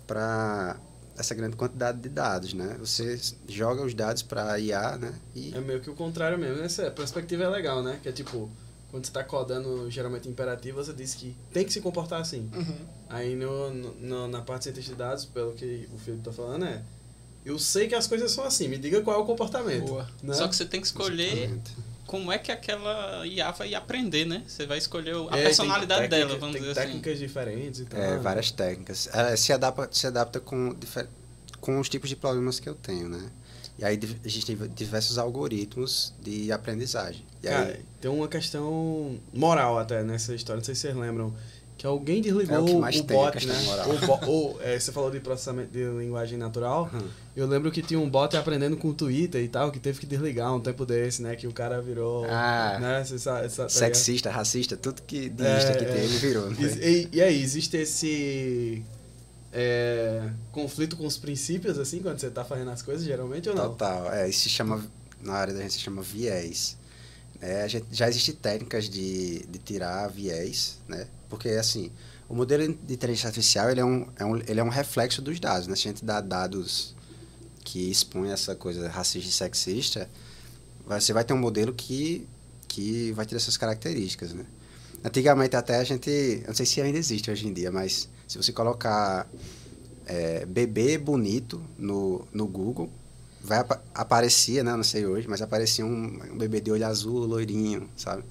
para 0.07 0.81
essa 1.19 1.35
grande 1.35 1.57
quantidade 1.57 2.01
de 2.01 2.09
dados, 2.09 2.55
né? 2.55 2.77
Você 2.79 3.21
joga 3.47 3.83
os 3.83 3.93
dados 3.93 4.23
para 4.23 4.59
IA, 4.59 4.97
né? 4.97 5.15
E... 5.35 5.55
É 5.55 5.61
meio 5.61 5.81
que 5.81 5.91
o 5.91 5.95
contrário 5.95 6.39
mesmo. 6.39 6.63
Essa 6.63 6.91
perspectiva 6.91 7.45
é 7.45 7.49
legal, 7.49 7.83
né? 7.83 7.99
Que 8.03 8.09
é 8.09 8.13
tipo, 8.13 8.51
quando 8.91 9.05
você 9.05 9.11
está 9.11 9.23
codando 9.23 9.91
geralmente 9.91 10.29
imperativo, 10.29 10.83
você 10.83 10.93
diz 10.95 11.15
que 11.15 11.37
tem 11.53 11.65
que 11.65 11.73
se 11.73 11.81
comportar 11.81 12.21
assim. 12.21 12.49
Uhum. 12.55 12.79
Aí 13.11 13.35
no, 13.35 13.71
no, 13.71 14.29
na 14.29 14.41
parte 14.41 14.61
de 14.61 14.65
cientista 14.65 14.93
de 14.93 14.99
dados, 14.99 15.25
pelo 15.27 15.53
que 15.53 15.89
o 15.93 15.99
Felipe 15.99 16.21
está 16.21 16.33
falando, 16.33 16.65
é 16.65 16.83
eu 17.45 17.59
sei 17.59 17.89
que 17.89 17.95
as 17.95 18.07
coisas 18.07 18.31
são 18.31 18.45
assim, 18.45 18.69
me 18.69 18.79
diga 18.79 19.01
qual 19.01 19.19
é 19.19 19.23
o 19.23 19.25
comportamento. 19.25 20.07
Né? 20.23 20.35
Só 20.35 20.47
que 20.47 20.55
você 20.55 20.65
tem 20.65 20.81
que 20.81 20.87
escolher 20.87 21.33
Exatamente. 21.33 21.77
Como 22.09 22.33
é 22.33 22.39
que 22.39 22.51
aquela 22.51 23.25
IA 23.27 23.51
vai 23.51 23.75
aprender, 23.75 24.25
né? 24.25 24.43
Você 24.47 24.67
vai 24.67 24.79
escolher 24.79 25.15
a 25.31 25.39
é, 25.39 25.45
personalidade 25.45 26.09
técnica, 26.09 26.27
dela, 26.27 26.39
vamos 26.41 26.59
dizer 26.59 26.75
técnicas 26.75 26.79
assim. 26.79 27.01
Técnicas 27.03 27.19
diferentes 27.19 27.81
e 27.81 27.85
tal. 27.85 28.01
É, 28.01 28.19
várias 28.19 28.51
técnicas. 28.51 29.09
É, 29.13 29.37
se, 29.37 29.53
adapta, 29.53 29.89
se 29.93 30.07
adapta 30.07 30.41
com, 30.41 30.75
com 31.61 31.79
os 31.79 31.87
tipos 31.87 32.09
de 32.09 32.17
problemas 32.17 32.59
que 32.59 32.67
eu 32.67 32.75
tenho, 32.75 33.11
né? 33.11 33.31
E 33.79 33.85
aí 33.85 34.01
existem 34.25 34.57
diversos 34.75 35.19
algoritmos 35.19 36.15
de 36.23 36.51
aprendizagem. 36.51 37.23
E 37.43 37.47
Cara, 37.47 37.75
aí... 37.75 37.85
tem 38.01 38.11
uma 38.11 38.27
questão 38.27 39.21
moral 39.31 39.79
até 39.79 40.03
nessa 40.03 40.35
história, 40.35 40.61
não 40.61 40.65
sei 40.65 40.75
se 40.75 40.81
vocês 40.81 40.97
lembram. 40.97 41.35
Que 41.79 41.87
alguém 41.87 42.21
desligou 42.21 42.57
é 42.57 42.59
o, 42.59 42.79
o 42.79 43.03
bot, 43.05 43.47
né? 43.47 43.55
Ou, 44.09 44.29
ou 44.29 44.61
é, 44.61 44.77
você 44.77 44.91
falou 44.91 45.13
de 45.13 45.21
processamento 45.21 45.71
de 45.71 45.85
linguagem 45.85 46.37
natural. 46.37 46.91
Uhum. 46.93 47.09
Eu 47.37 47.47
lembro 47.47 47.71
que 47.71 47.81
tinha 47.81 48.01
um 48.01 48.11
bot 48.11 48.37
aprendendo 48.37 48.77
com 48.77 48.89
o 48.89 48.93
Twitter 48.93 49.41
e 49.41 49.47
tal, 49.47 49.71
que 49.71 49.79
teve 49.79 50.01
que 50.01 50.07
desligar 50.07 50.53
um 50.53 50.59
tempo 50.59 50.85
desse, 50.85 51.23
né? 51.23 51.37
Que 51.37 51.47
o 51.47 51.53
cara 51.53 51.81
virou. 51.81 52.25
Ah, 52.29 52.79
né? 52.81 53.01
Essa, 53.01 53.49
tá 53.49 53.69
sexista, 53.69 54.29
racista, 54.29 54.77
tudo 54.77 55.03
que 55.03 55.29
de 55.29 55.47
é, 55.47 55.73
que 55.73 55.85
tem, 55.85 55.99
ele 55.99 56.19
virou. 56.19 56.53
E, 56.53 56.65
e, 56.65 57.09
e 57.13 57.23
aí, 57.23 57.41
existe 57.41 57.77
esse 57.77 58.83
é, 59.53 60.31
conflito 60.51 60.97
com 60.97 61.07
os 61.07 61.17
princípios, 61.17 61.79
assim, 61.79 62.03
quando 62.03 62.19
você 62.19 62.27
está 62.27 62.45
fazendo 62.45 62.73
as 62.73 62.83
coisas, 62.83 63.05
geralmente, 63.05 63.49
ou 63.49 63.55
não? 63.55 63.69
Total. 63.69 64.13
É, 64.13 64.29
isso 64.29 64.41
se 64.41 64.49
chama, 64.49 64.85
na 65.23 65.35
área 65.35 65.55
da 65.55 65.63
gente 65.63 65.75
se 65.75 65.81
chama 65.81 66.03
viés. 66.03 66.77
É, 67.41 67.69
já 67.69 68.09
existem 68.09 68.35
técnicas 68.35 68.89
de, 68.89 69.47
de 69.47 69.59
tirar 69.61 70.09
viés, 70.09 70.81
né? 70.89 71.07
Porque, 71.29 71.51
assim, 71.51 71.91
o 72.29 72.35
modelo 72.35 72.67
de 72.67 72.95
inteligência 72.95 73.29
artificial, 73.29 73.71
ele 73.71 73.81
é 73.81 73.85
um, 73.85 74.07
é 74.17 74.25
um, 74.25 74.37
ele 74.37 74.61
é 74.61 74.65
um 74.65 74.69
reflexo 74.69 75.23
dos 75.23 75.39
dados, 75.39 75.67
né? 75.67 75.75
Se 75.77 75.89
a 75.89 75.91
gente 75.93 76.05
dá 76.05 76.21
dados 76.21 76.95
que 77.65 77.91
expõem 77.91 78.31
essa 78.31 78.55
coisa 78.55 78.89
racista 78.89 79.29
e 79.29 79.33
sexista, 79.33 80.09
você 80.87 81.13
vai 81.13 81.25
ter 81.25 81.35
um 81.35 81.39
modelo 81.39 81.73
que, 81.73 82.27
que 82.67 83.13
vai 83.13 83.27
ter 83.27 83.37
essas 83.37 83.57
características, 83.57 84.33
né? 84.33 84.45
Antigamente 85.05 85.55
até 85.55 85.77
a 85.77 85.85
gente, 85.85 86.43
não 86.47 86.55
sei 86.55 86.67
se 86.67 86.81
ainda 86.81 86.99
existe 86.99 87.31
hoje 87.31 87.47
em 87.47 87.53
dia, 87.53 87.71
mas 87.71 88.09
se 88.27 88.37
você 88.37 88.53
colocar 88.53 89.29
é, 90.07 90.45
bebê 90.47 90.99
bonito 90.99 91.63
no, 91.79 92.27
no 92.33 92.47
Google, 92.47 92.91
vai 93.41 93.59
ap 93.59 93.73
aparecer, 93.95 94.65
né? 94.65 94.75
Não 94.75 94.83
sei 94.83 95.07
hoje, 95.07 95.29
mas 95.29 95.41
aparecia 95.41 95.85
um, 95.85 96.21
um 96.33 96.39
bebê 96.39 96.61
de 96.61 96.71
olho 96.71 96.87
azul, 96.87 97.27
loirinho, 97.27 97.89
sabe? 97.97 98.25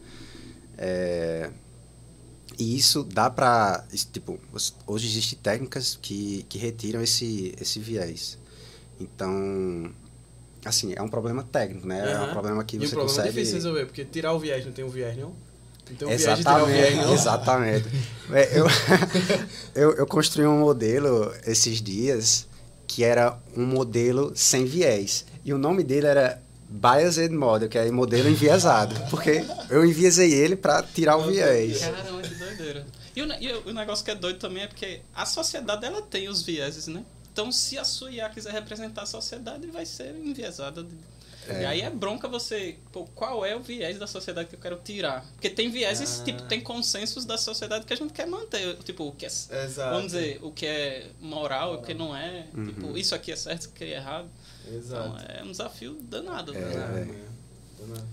É, 0.78 1.50
e 2.58 2.76
isso 2.76 3.04
dá 3.04 3.30
para 3.30 3.86
tipo 4.12 4.40
hoje 4.86 5.08
existem 5.08 5.38
técnicas 5.40 5.98
que, 6.02 6.46
que 6.50 6.58
retiram 6.58 7.02
esse 7.02 7.54
esse 7.60 7.80
viés 7.80 8.38
então 9.00 9.92
assim, 10.68 10.94
é 10.96 11.02
um 11.02 11.08
problema 11.08 11.44
técnico, 11.44 11.88
né? 11.88 12.12
É 12.12 12.20
um 12.20 12.32
problema 12.32 12.64
que 12.64 12.76
e 12.76 12.80
você 12.80 12.88
um 12.88 12.90
problema 12.90 13.10
consegue... 13.10 13.30
difícil 13.30 13.52
de 13.54 13.58
resolver, 13.58 13.86
porque 13.86 14.06
tirar 14.06 14.34
o 14.34 14.40
viés 14.40 14.66
não 14.66 14.72
tem 14.72 14.84
um 14.84 14.90
viés, 14.90 15.18
não? 15.18 15.34
Não 15.90 15.96
tem 15.96 16.08
um 16.08 16.18
viés 16.18 16.22
de 16.22 16.44
tirar 16.44 16.64
o 16.64 16.70
Exatamente, 16.70 16.90
viés, 16.90 17.06
não? 17.06 17.14
exatamente. 17.14 17.88
É, 18.32 18.60
Eu, 18.60 18.66
eu, 19.76 19.94
eu 19.96 20.08
construí 20.08 20.46
um 20.46 20.60
modelo 20.60 21.34
esses 21.46 21.82
dias 21.82 22.48
que 22.86 23.04
era 23.04 23.38
um 23.56 23.66
modelo 23.66 24.32
sem 24.36 24.66
viés. 24.66 25.26
E 25.44 25.54
o 25.54 25.58
nome 25.58 25.84
dele 25.84 26.08
era 26.08 26.42
Biased 26.70 27.32
Model, 27.34 27.70
que 27.70 27.78
é 27.78 27.90
modelo 27.92 28.30
enviesado. 28.30 28.96
Porque 29.10 29.44
eu 29.70 29.86
enviesei 29.86 30.34
ele 30.34 30.56
para 30.56 30.84
tirar 30.84 31.18
o 31.18 31.24
viés. 31.24 31.80
Caramba, 31.80 32.22
que 32.22 32.36
doideira. 32.36 32.86
E 33.16 33.22
o, 33.22 33.26
e 33.42 33.54
o 33.70 33.74
negócio 33.74 34.04
que 34.06 34.12
é 34.12 34.16
doido 34.16 34.38
também 34.40 34.64
é 34.64 34.68
porque 34.68 35.02
a 35.16 35.26
sociedade 35.26 35.86
ela 35.86 36.02
tem 36.02 36.28
os 36.30 36.42
vieses, 36.44 36.88
né? 36.88 37.04
Então, 37.32 37.52
se 37.52 37.78
a 37.78 37.84
sua 37.84 38.12
IA 38.12 38.30
quiser 38.30 38.52
representar 38.52 39.04
a 39.04 39.06
sociedade, 39.06 39.68
vai 39.68 39.86
ser 39.86 40.16
enviesada. 40.16 40.86
E 41.50 41.66
aí 41.66 41.82
é 41.82 41.90
bronca 41.90 42.28
você. 42.28 42.76
Pô, 42.92 43.06
qual 43.16 43.46
é 43.46 43.56
o 43.56 43.62
viés 43.62 43.98
da 43.98 44.06
sociedade 44.06 44.50
que 44.50 44.56
eu 44.56 44.60
quero 44.60 44.76
tirar? 44.84 45.24
Porque 45.34 45.50
tem 45.50 45.70
vieses, 45.72 46.20
Ah. 46.20 46.24
tipo, 46.26 46.42
tem 46.44 46.60
consensos 46.60 47.24
da 47.24 47.38
sociedade 47.38 47.86
que 47.86 47.94
a 47.94 47.96
gente 47.96 48.12
quer 48.12 48.28
manter. 48.28 48.76
Tipo, 48.84 49.06
o 49.08 49.12
que 49.14 49.26
é. 49.26 49.30
Exato. 49.30 49.96
Vamos 49.96 50.12
dizer, 50.12 50.40
o 50.42 50.52
que 50.52 50.66
é 50.66 51.08
moral, 51.22 51.76
o 51.76 51.82
que 51.82 51.94
não 51.94 52.14
é. 52.14 52.48
Tipo, 52.66 52.98
isso 52.98 53.16
aqui 53.16 53.32
é 53.32 53.36
certo, 53.38 53.62
isso 53.62 53.70
aqui 53.74 53.86
é 53.86 53.96
errado. 53.96 54.28
Exato. 54.74 55.08
Então 55.24 55.36
é 55.36 55.44
um 55.44 55.52
desafio 55.52 55.94
danado. 56.02 56.56
É, 56.56 56.60
né? 56.60 57.06
Né? 57.06 57.26
Danado. 57.80 58.08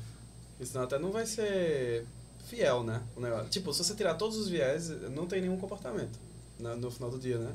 Porque 0.52 0.66
senão 0.66 0.84
até 0.84 0.98
não 0.98 1.10
vai 1.10 1.26
ser 1.26 2.04
fiel, 2.48 2.82
né? 2.84 3.00
O 3.16 3.20
negócio. 3.20 3.48
Tipo, 3.48 3.72
se 3.72 3.82
você 3.82 3.94
tirar 3.94 4.14
todos 4.14 4.36
os 4.36 4.48
viés, 4.48 4.88
não 5.10 5.26
tem 5.26 5.40
nenhum 5.40 5.56
comportamento 5.56 6.18
na- 6.58 6.76
no 6.76 6.90
final 6.90 7.10
do 7.10 7.18
dia, 7.18 7.38
né? 7.38 7.52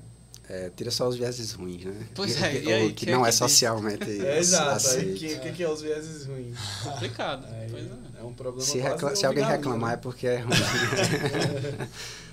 É, 0.52 0.70
tira 0.76 0.90
só 0.90 1.08
os 1.08 1.16
vieses 1.16 1.52
ruins, 1.52 1.86
né? 1.86 2.08
Pois 2.16 2.34
Que- 2.38 2.44
é, 2.44 2.50
que- 2.60 2.68
e 2.68 2.74
aí, 2.74 2.84
ou 2.84 2.90
que 2.90 3.06
quem 3.06 3.10
é 3.10 3.12
não 3.16 3.22
que 3.22 3.28
é 3.28 3.30
diz? 3.30 3.38
socialmente 3.38 4.10
É, 4.26 4.40
exato. 4.40 4.88
O 4.90 5.14
que, 5.14 5.38
que, 5.40 5.52
que 5.54 5.64
é 5.64 5.70
os 5.70 5.82
vieses 5.82 6.26
ruins? 6.26 6.58
Complicado. 6.84 7.46
Aí, 7.46 7.68
Pois 7.70 7.86
é. 7.86 8.20
é 8.20 8.24
um 8.24 8.34
problema 8.34 8.66
Se, 8.66 8.80
quase 8.80 8.94
recla- 8.96 9.16
se 9.16 9.26
alguém 9.28 9.46
reclamar 9.46 9.92
é 9.92 9.96
né? 9.96 10.02
porque 10.02 10.26
é 10.28 10.38
ruim. 10.40 10.50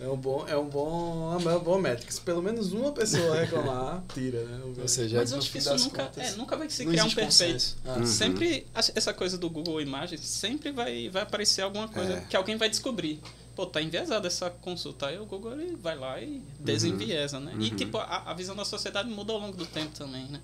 É 0.00 0.06
um 0.08 0.16
bom, 0.16 0.46
é 0.46 0.56
um 0.56 0.68
bom, 0.68 1.32
é 1.32 1.36
uma 1.38 1.58
boa 1.58 1.78
métrica. 1.80 2.12
Se 2.12 2.20
pelo 2.20 2.40
menos 2.40 2.72
uma 2.72 2.92
pessoa 2.92 3.40
reclamar, 3.40 4.04
tira, 4.14 4.44
né? 4.44 4.60
Ou 4.80 4.86
seja, 4.88 5.16
Mas 5.18 5.30
no 5.30 5.36
eu 5.36 5.40
acho 5.40 5.50
que 5.50 5.58
isso 5.58 5.74
nunca, 5.76 6.04
contas, 6.04 6.32
é, 6.32 6.36
nunca 6.36 6.56
vai 6.56 6.70
se 6.70 6.86
criar 6.86 7.04
um 7.04 7.10
perfeito. 7.10 7.76
Ah. 7.84 7.96
Uhum. 7.98 8.06
Sempre, 8.06 8.66
essa 8.74 8.92
essa 8.94 9.12
coisa 9.12 9.36
do 9.36 9.50
Google 9.50 9.80
Imagens, 9.80 10.20
sempre 10.20 10.70
vai, 10.70 11.08
vai 11.08 11.22
aparecer 11.22 11.62
alguma 11.62 11.88
coisa 11.88 12.12
É. 12.14 12.20
que 12.20 12.36
alguém 12.36 12.56
vai 12.56 12.68
descobrir. 12.70 13.20
Pô, 13.56 13.66
tá 13.66 13.82
enviesada 13.82 14.28
essa 14.28 14.48
consulta. 14.50 15.08
Aí 15.08 15.18
o 15.18 15.26
Google 15.26 15.60
ele 15.60 15.74
vai 15.74 15.98
lá 15.98 16.20
e 16.20 16.40
desenviesa, 16.60 17.40
né? 17.40 17.52
E 17.58 17.70
Uhum. 17.70 17.76
tipo, 17.76 17.98
a, 17.98 18.22
a 18.30 18.34
visão 18.34 18.54
da 18.54 18.64
sociedade 18.64 19.10
muda 19.10 19.32
ao 19.32 19.40
longo 19.40 19.56
do 19.56 19.66
tempo 19.66 19.90
também, 19.98 20.26
né? 20.26 20.40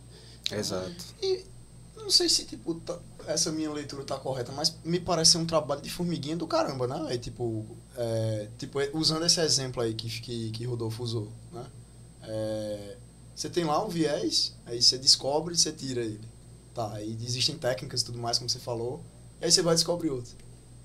Exato. 0.51 0.97
E 1.23 1.45
não 1.97 2.11
sei 2.11 2.29
se, 2.29 2.45
tipo, 2.45 2.75
tá- 2.81 2.99
essa 3.27 3.51
minha 3.53 3.71
leitura 3.73 4.05
tá 4.05 4.17
correta, 4.19 4.53
mas 4.53 4.77
me 4.85 4.99
parece 5.01 5.33
ser 5.33 5.39
um 5.39 5.47
trabalho 5.47 5.81
de 5.81 5.91
formiguinha 5.91 6.37
do 6.37 6.47
caramba, 6.47 6.87
né? 6.87 7.15
É, 7.15 7.19
tipo, 7.19 7.65
é, 7.97 8.49
tipo, 8.59 8.81
é, 8.81 8.91
usando 8.93 9.25
esse 9.25 9.41
exemplo 9.41 9.83
aí 9.83 9.95
que, 9.95 10.09
que, 10.21 10.51
que 10.51 10.65
Rodolfo 10.65 11.03
usou, 11.03 11.29
né? 11.53 11.65
É, 12.23 12.97
você 13.35 13.49
tem 13.49 13.65
lá 13.65 13.85
um 13.85 13.89
viés, 13.89 14.55
aí 14.65 14.81
você 14.81 14.97
descobre 14.99 15.55
e 15.55 15.59
você 15.59 15.73
tira 15.73 16.01
ele. 16.01 16.21
Tá, 16.75 16.93
aí 16.93 17.17
existem 17.23 17.57
técnicas 17.57 18.01
e 18.01 18.05
tudo 18.05 18.19
mais, 18.19 18.39
como 18.39 18.49
você 18.51 18.59
falou, 18.59 19.03
e 19.41 19.45
aí 19.45 19.53
você 19.53 19.63
vai 19.63 19.75
descobrir 19.75 20.11
outro. 20.11 20.35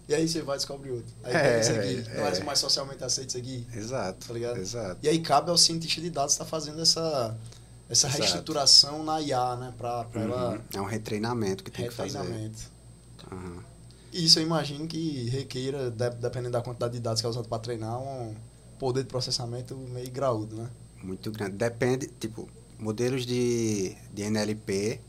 E 0.08 0.14
aí 0.16 0.28
você 0.28 0.42
vai 0.42 0.58
descobrir 0.58 0.90
outro. 0.92 1.14
Aí 1.24 1.34
É, 1.36 1.52
tem 1.52 1.60
esse 1.60 1.72
aqui, 1.72 2.12
é. 2.12 2.18
não 2.18 2.28
é 2.28 2.44
mais 2.44 2.58
socialmente 2.58 3.04
aceito 3.04 3.30
isso 3.30 3.38
aqui. 3.38 3.68
Exato. 3.74 4.28
Tá 4.28 4.34
ligado? 4.34 4.58
Exato. 4.58 5.00
E 5.04 5.08
aí 5.08 5.20
cabe 5.20 5.52
ao 5.52 5.58
cientista 5.58 6.02
de 6.02 6.10
dados 6.10 6.34
estar 6.34 6.46
fazendo 6.46 6.82
essa, 6.82 7.38
essa 7.90 8.08
Exato. 8.08 8.22
reestruturação 8.22 9.04
na 9.04 9.20
IA, 9.22 9.56
né? 9.56 9.74
Pra, 9.78 10.04
pra 10.06 10.22
ela 10.22 10.52
Uhum. 10.52 10.62
É 10.76 10.82
um 10.82 10.86
retreinamento 10.86 11.64
que 11.64 11.72
tem 11.72 11.88
que 11.88 11.94
fazer. 11.94 12.18
retreinamento. 12.20 12.60
Uhum. 13.32 13.60
Isso 14.14 14.40
eu 14.40 14.44
imagino 14.44 14.88
que 14.88 15.30
requeira, 15.30 15.90
de- 15.92 16.10
dependendo 16.12 16.52
da 16.52 16.62
quantidade 16.62 16.94
de 16.94 17.00
dados 17.00 17.22
que 17.22 17.28
é 17.28 17.30
usado 17.30 17.48
para 17.48 17.60
treinar, 17.60 18.00
um 18.00 18.36
poder 18.80 19.04
de 19.04 19.10
processamento 19.10 19.76
meio 19.76 20.10
graúdo, 20.12 20.56
né? 20.56 20.70
Muito 21.04 21.32
grande. 21.32 21.56
Depende, 21.58 22.08
tipo, 22.08 22.48
modelos 22.78 23.26
de, 23.26 23.96
de 24.14 24.24
NLP, 24.24 25.00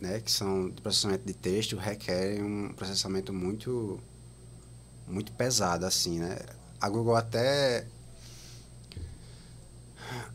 né, 0.00 0.20
que 0.20 0.30
são 0.30 0.68
de 0.70 0.80
processamento 0.82 1.24
de 1.24 1.32
texto, 1.34 1.76
requerem 1.76 2.42
um 2.42 2.72
processamento 2.74 3.32
muito 3.32 3.98
muito 5.06 5.32
pesado, 5.32 5.84
assim, 5.86 6.18
né? 6.18 6.38
A 6.80 6.88
Google 6.88 7.14
até... 7.16 7.86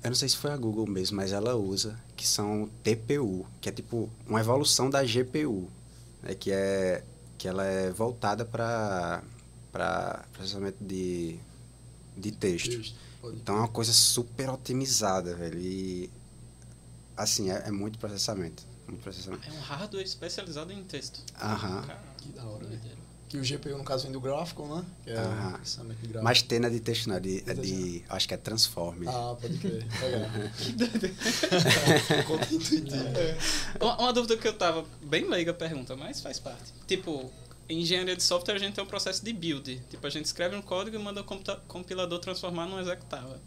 Eu 0.04 0.10
não 0.10 0.16
sei 0.16 0.30
se 0.30 0.38
foi 0.38 0.52
a 0.52 0.58
Google 0.58 0.88
mesmo, 0.88 1.18
mas 1.18 1.32
ela 1.32 1.56
usa, 1.56 2.00
que 2.16 2.26
são 2.28 2.70
TPU, 2.84 3.46
que 3.62 3.70
é 3.70 3.72
tipo 3.72 4.10
uma 4.28 4.40
evolução 4.40 4.90
da 4.90 5.04
GPU, 5.04 5.70
né, 6.22 6.36
que 6.36 6.52
é 6.52 7.04
que 7.38 7.48
ela 7.48 7.64
é 7.66 7.90
voltada 7.90 8.44
para 8.46 9.24
para 9.72 10.26
processamento 10.34 10.78
de, 10.84 11.38
de 12.18 12.32
texto. 12.32 12.94
Então 13.24 13.56
é 13.56 13.60
uma 13.60 13.68
coisa 13.68 13.94
super 13.94 14.50
otimizada, 14.50 15.36
velho. 15.36 15.60
E 15.60 16.10
assim, 17.16 17.52
é, 17.52 17.64
é 17.68 17.72
muito 17.72 18.00
processamento. 18.00 18.64
Muito 18.88 19.02
processamento. 19.04 19.48
É 19.48 19.52
um 19.52 19.60
hardware 19.60 20.04
especializado 20.04 20.74
em 20.74 20.84
texto. 20.84 21.22
Aham. 21.40 21.84
Cara, 21.86 22.02
Que 22.18 22.30
da 22.30 22.44
hora, 22.46 22.66
né? 22.66 22.80
Que 23.30 23.38
o 23.38 23.42
GPU, 23.42 23.78
no 23.78 23.84
caso, 23.84 24.04
vem 24.04 24.12
do 24.12 24.20
Graphical, 24.20 24.68
né? 24.78 24.86
Que 25.04 25.12
é 25.12 25.22
o 25.22 25.52
processamento 25.54 26.02
de 26.02 26.08
gráfico. 26.08 26.24
Mas 26.24 26.42
T 26.42 26.60
não 26.60 26.68
é 26.68 26.72
de 26.72 26.80
texto, 26.80 27.08
não, 27.08 27.16
é 27.16 27.20
de. 27.20 27.44
É 27.46 27.54
de 27.54 28.04
acho 28.10 28.28
que 28.28 28.34
é 28.34 28.38
Transform. 28.38 29.08
Ah, 29.08 29.36
pode 29.40 29.58
crer. 29.60 29.86
Legal. 30.02 30.30
Intuitivo. 32.52 32.96
Uma, 33.80 34.00
uma 34.00 34.14
dúvida 34.14 34.36
que 34.36 34.48
eu 34.48 34.54
tava 34.54 34.84
bem 35.04 35.30
leiga 35.30 35.52
a 35.52 35.54
pergunta, 35.54 35.96
mas 35.96 36.20
faz 36.20 36.40
parte. 36.40 36.74
Tipo, 36.88 37.32
em 37.70 37.82
engenharia 37.82 38.16
de 38.16 38.24
software 38.24 38.56
a 38.56 38.58
gente 38.58 38.74
tem 38.74 38.84
um 38.84 38.88
processo 38.88 39.24
de 39.24 39.32
build. 39.32 39.80
Tipo, 39.92 40.08
a 40.08 40.10
gente 40.10 40.26
escreve 40.26 40.56
um 40.56 40.62
código 40.62 40.98
e 40.98 41.00
manda 41.00 41.22
o 41.22 41.26
compilador 41.68 42.18
transformar 42.18 42.66
num 42.66 42.80
executável. 42.80 43.38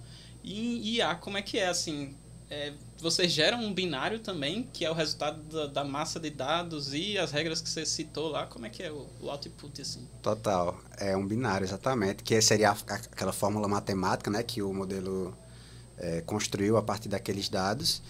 E 0.45 0.77
em 0.77 0.87
IA, 0.95 1.17
como 1.17 1.37
é 1.37 1.43
que 1.43 1.59
é 1.59 1.67
assim? 1.67 2.15
É, 2.55 2.75
vocês 3.01 3.33
geram 3.33 3.63
um 3.65 3.73
binário 3.73 4.19
também, 4.19 4.69
que 4.75 4.85
é 4.85 4.91
o 4.91 4.93
resultado 4.93 5.43
da, 5.45 5.67
da 5.69 5.85
massa 5.85 6.21
de 6.21 6.29
dados 6.29 6.93
e 6.93 7.17
as 7.17 7.31
regras 7.33 7.63
que 7.63 7.69
você 7.71 7.87
citou 7.87 8.29
lá. 8.29 8.45
Como 8.47 8.67
é 8.67 8.69
que 8.69 8.83
é 8.83 8.93
o, 8.93 9.07
o 9.23 9.31
output, 9.31 9.81
assim? 9.81 10.07
Total. 10.21 10.79
É 10.99 11.17
um 11.17 11.27
binário, 11.27 11.65
exatamente. 11.65 12.23
Que 12.23 12.39
seria 12.43 12.73
a- 12.73 12.77
aquela 12.95 13.33
fórmula 13.33 13.67
matemática, 13.67 14.31
né? 14.31 14.43
Que 14.43 14.61
o 14.61 14.71
modelo 14.75 15.35
é, 15.97 16.21
construiu 16.21 16.77
a 16.77 16.83
partir 16.83 17.09
daqueles 17.09 17.49
dados. 17.49 18.03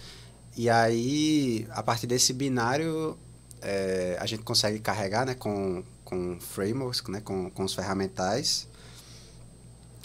E 0.57 0.69
aí, 0.69 1.65
a 1.71 1.81
partir 1.81 2.05
desse 2.05 2.33
binário, 2.33 3.17
é, 3.61 4.17
a 4.19 4.25
gente 4.25 4.43
consegue 4.43 4.77
carregar, 4.79 5.25
né? 5.25 5.35
Com, 5.35 5.85
com 6.03 6.37
frameworks, 6.41 7.01
né? 7.07 7.21
Com, 7.21 7.49
com 7.49 7.63
os 7.63 7.73
ferramentais. 7.73 8.67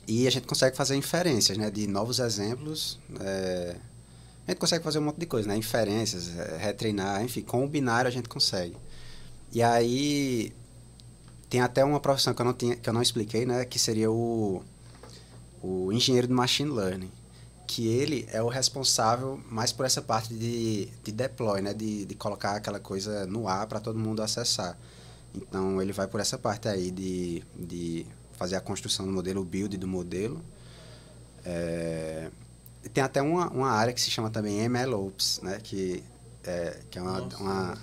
E 0.07 0.29
a 0.29 0.31
gente 0.31 0.47
consegue 0.47 0.77
fazer 0.77 0.95
inferências, 0.95 1.59
né? 1.59 1.73
De 1.73 1.89
novos 1.89 2.21
exemplos. 2.21 3.01
é, 3.21 3.75
a 4.49 4.51
gente 4.53 4.61
consegue 4.61 4.83
fazer 4.83 4.99
um 4.99 5.03
monte 5.03 5.19
de 5.19 5.27
coisa, 5.27 5.47
né? 5.47 5.57
Inferências, 5.57 6.35
é, 6.35 6.57
retreinar, 6.57 7.23
enfim, 7.23 7.43
com 7.43 7.63
o 7.65 7.69
binário 7.69 8.09
a 8.09 8.11
gente 8.11 8.31
consegue. 8.31 8.75
E 9.53 9.63
aí 9.63 10.55
tem 11.51 11.61
até 11.61 11.85
uma 11.85 12.01
profissão 12.01 12.33
que 12.33 12.41
eu 12.41 12.47
não 12.47 12.55
tinha, 12.55 12.75
que 12.75 12.89
eu 12.89 12.93
não 12.95 13.03
expliquei, 13.03 13.45
né, 13.45 13.65
que 13.65 13.79
seria 13.79 14.11
o 14.11 14.63
o 15.63 15.93
engenheiro 15.93 16.29
de 16.29 16.33
machine 16.33 16.71
learning, 16.71 17.11
que 17.67 17.89
ele 17.89 18.27
é 18.33 18.41
o 18.41 18.49
responsável 18.49 19.41
mais 19.51 19.73
por 19.73 19.85
essa 19.85 20.01
parte 20.01 20.33
de, 20.33 20.87
de 21.03 21.13
deploy, 21.13 21.61
né, 21.61 21.75
de, 21.75 22.07
de 22.07 22.15
colocar 22.15 22.53
aquela 22.53 22.81
coisa 22.81 23.27
no 23.27 23.49
ar 23.49 23.67
para 23.67 23.81
todo 23.81 23.99
mundo 23.99 24.23
acessar. 24.23 24.79
Então 25.35 25.83
ele 25.83 25.93
vai 25.93 26.07
por 26.07 26.21
essa 26.21 26.39
parte 26.39 26.69
aí 26.69 26.91
de, 26.91 27.43
de 27.55 28.07
fazer 28.33 28.57
a 28.57 28.61
construção 28.61 29.05
do 29.05 29.13
modelo, 29.13 29.43
o 29.43 29.45
build 29.45 29.77
do 29.77 29.87
modelo. 29.87 30.43
É, 31.45 32.31
tem 32.93 33.03
até 33.03 33.21
uma, 33.23 33.49
uma 33.51 33.71
área 33.71 33.93
que 33.93 34.01
se 34.01 34.11
chama 34.11 34.31
também 34.31 34.69
MLOps, 34.69 35.41
né, 35.43 35.59
que 35.63 36.03
é, 36.45 36.81
que 36.91 36.99
é 36.99 37.03
uma, 37.03 37.21
uma, 37.21 37.79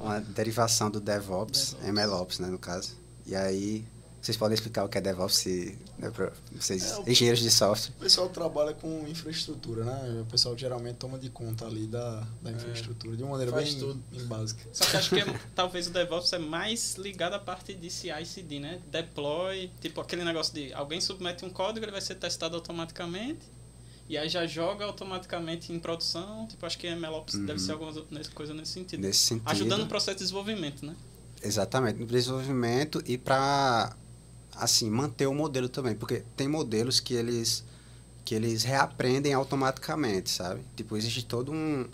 uma 0.00 0.20
derivação 0.20 0.90
do 0.90 1.00
DevOps, 1.00 1.74
DevOps. 1.80 1.92
MLOps, 1.92 2.38
né, 2.40 2.48
no 2.48 2.58
caso. 2.58 2.96
E 3.24 3.34
aí, 3.34 3.84
vocês 4.20 4.36
podem 4.36 4.54
explicar 4.54 4.84
o 4.84 4.88
que 4.88 4.98
é 4.98 5.00
DevOps, 5.00 5.36
se, 5.36 5.78
né, 5.98 6.10
pra 6.10 6.32
vocês, 6.52 6.90
É, 6.92 6.98
o- 6.98 7.08
engenheiros 7.08 7.40
de 7.40 7.50
software. 7.50 7.94
O 7.96 8.00
pessoal 8.02 8.28
trabalha 8.28 8.74
com 8.74 9.06
infraestrutura, 9.08 9.84
né? 9.84 10.20
O 10.20 10.26
pessoal 10.26 10.56
geralmente 10.58 10.96
toma 10.96 11.18
de 11.18 11.30
conta 11.30 11.64
ali 11.66 11.86
da, 11.86 12.26
da 12.42 12.50
infraestrutura, 12.50 13.16
de 13.16 13.22
uma 13.22 13.32
maneira 13.32 13.52
Faz 13.52 13.70
bem, 13.70 13.78
tudo. 13.78 14.02
bem 14.10 14.24
básica. 14.26 14.68
Só 14.72 14.84
que 14.84 14.96
acho 14.96 15.10
que 15.10 15.20
é- 15.20 15.40
talvez 15.54 15.86
o 15.86 15.90
DevOps 15.90 16.32
é 16.34 16.38
mais 16.38 16.96
ligado 16.96 17.34
à 17.34 17.38
parte 17.38 17.72
de 17.74 17.88
CI/CD, 17.90 18.60
né? 18.60 18.80
Deploy, 18.90 19.70
tipo 19.80 20.00
aquele 20.00 20.24
negócio 20.24 20.52
de 20.52 20.72
alguém 20.74 21.00
submete 21.00 21.44
um 21.44 21.50
código, 21.50 21.84
ele 21.84 21.92
vai 21.92 22.00
ser 22.02 22.16
testado 22.16 22.54
automaticamente. 22.56 23.40
E 24.12 24.18
aí 24.18 24.28
já 24.28 24.46
joga 24.46 24.84
automaticamente 24.84 25.72
em 25.72 25.78
produção. 25.78 26.46
Tipo, 26.46 26.66
acho 26.66 26.76
que 26.76 26.86
MLOps 26.86 27.32
Uhum. 27.32 27.46
deve 27.46 27.58
ser 27.58 27.72
alguma 27.72 27.94
coisa 28.34 28.52
nesse 28.52 28.72
sentido. 28.72 29.00
Nesse 29.00 29.20
sentido. 29.20 29.48
Ajudando 29.48 29.80
no 29.80 29.86
processo 29.86 30.18
de 30.18 30.24
desenvolvimento, 30.24 30.84
né? 30.84 30.94
Exatamente, 31.42 31.98
no 31.98 32.04
desenvolvimento 32.04 33.02
e 33.06 33.16
para 33.16 33.96
assim, 34.54 34.90
manter 34.90 35.26
o 35.26 35.32
modelo 35.34 35.66
também, 35.66 35.94
porque 35.94 36.24
tem 36.36 36.46
modelos 36.46 37.00
que 37.00 37.14
eles 37.14 37.64
que 38.22 38.34
eles 38.34 38.64
reaprendem 38.64 39.32
automaticamente, 39.32 40.28
sabe? 40.28 40.60
Tipo, 40.76 40.94
existe 40.94 41.24
todo 41.24 41.50
um, 41.50 41.88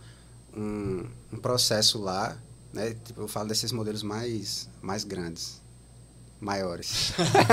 um, 0.57 1.07
um 1.33 1.37
processo 1.39 2.01
lá, 2.01 2.37
né? 2.73 2.97
Tipo, 3.05 3.21
eu 3.21 3.29
falo 3.29 3.47
desses 3.49 3.71
modelos 3.71 4.03
mais, 4.03 4.69
mais 4.83 5.05
grandes, 5.05 5.63
maiores, 6.41 7.13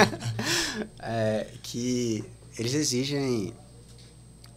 é, 0.98 1.54
que 1.62 2.24
eles 2.58 2.74
exigem 2.74 3.54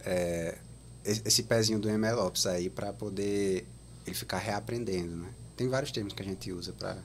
é, 0.05 0.57
esse 1.03 1.43
pezinho 1.43 1.79
do 1.79 1.89
MLOps 1.89 2.45
aí 2.45 2.69
para 2.69 2.91
poder 2.93 3.67
ele 4.05 4.15
ficar 4.15 4.37
reaprendendo, 4.37 5.15
né? 5.15 5.29
Tem 5.55 5.67
vários 5.67 5.91
termos 5.91 6.13
que 6.13 6.21
a 6.21 6.25
gente 6.25 6.51
usa 6.51 6.73
para 6.73 6.97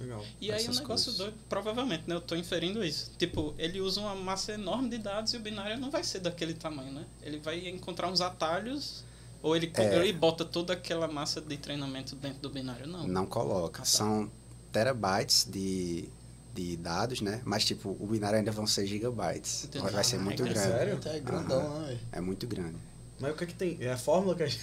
Legal. 0.00 0.24
E 0.40 0.50
aí 0.50 0.58
o 0.58 0.62
Essas 0.62 0.78
negócio 0.80 1.12
coisas. 1.12 1.16
doido, 1.18 1.34
provavelmente, 1.48 2.04
né? 2.08 2.14
Eu 2.16 2.20
tô 2.20 2.34
inferindo 2.34 2.82
isso. 2.84 3.12
Tipo, 3.18 3.54
ele 3.56 3.80
usa 3.80 4.00
uma 4.00 4.14
massa 4.14 4.52
enorme 4.52 4.88
de 4.88 4.98
dados 4.98 5.32
e 5.32 5.36
o 5.36 5.40
binário 5.40 5.78
não 5.78 5.90
vai 5.90 6.02
ser 6.02 6.18
daquele 6.18 6.54
tamanho, 6.54 6.92
né? 6.92 7.04
Ele 7.22 7.38
vai 7.38 7.68
encontrar 7.68 8.08
uns 8.08 8.20
atalhos 8.20 9.04
ou 9.42 9.54
ele, 9.54 9.70
É. 9.74 9.96
ele 9.98 10.12
bota 10.12 10.44
toda 10.44 10.72
aquela 10.72 11.06
massa 11.06 11.40
de 11.40 11.56
treinamento 11.56 12.16
dentro 12.16 12.40
do 12.40 12.50
binário. 12.50 12.86
Não. 12.86 13.06
não 13.06 13.26
coloca. 13.26 13.78
Ah, 13.82 13.84
tá. 13.84 13.90
São 13.90 14.30
terabytes 14.72 15.46
de, 15.48 16.08
de 16.54 16.76
dados, 16.76 17.20
né? 17.20 17.40
Mas 17.44 17.64
tipo, 17.64 17.96
o 17.98 18.06
binário 18.06 18.38
ainda 18.38 18.50
vão 18.52 18.66
ser 18.66 18.86
gigabytes. 18.86 19.64
Entendi. 19.64 19.90
Vai, 19.90 20.04
ser 20.04 20.16
Ah, 20.16 20.20
muito 20.20 20.42
é 20.42 20.48
grande. 20.48 20.58
sério? 20.68 21.00
É 21.06 21.20
grandão, 21.20 21.80
né, 21.80 21.86
velho? 21.86 22.00
É 22.12 22.20
muito 22.20 22.46
grande. 22.46 22.76
Mas 23.20 23.32
o 23.32 23.34
que 23.36 23.44
é 23.44 23.46
que 23.46 23.54
tem? 23.54 23.78
É 23.80 23.92
a 23.92 23.96
fórmula 23.96 24.34
que 24.34 24.42
a 24.42 24.46
gente. 24.46 24.62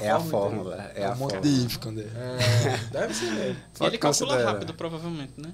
é 0.00 0.10
a 0.10 0.20
fórmula. 0.20 0.76
É 0.94 1.04
a 1.06 1.12
um 1.12 1.16
monte 1.16 1.32
fórmula. 1.34 1.68
quando 1.82 2.00
é. 2.00 2.04
É, 2.04 2.78
deve 2.92 3.14
ser 3.14 3.30
mesmo. 3.32 3.56
Ele 3.80 3.98
calcula 3.98 4.42
rápido, 4.44 4.74
provavelmente, 4.74 5.32
né? 5.36 5.52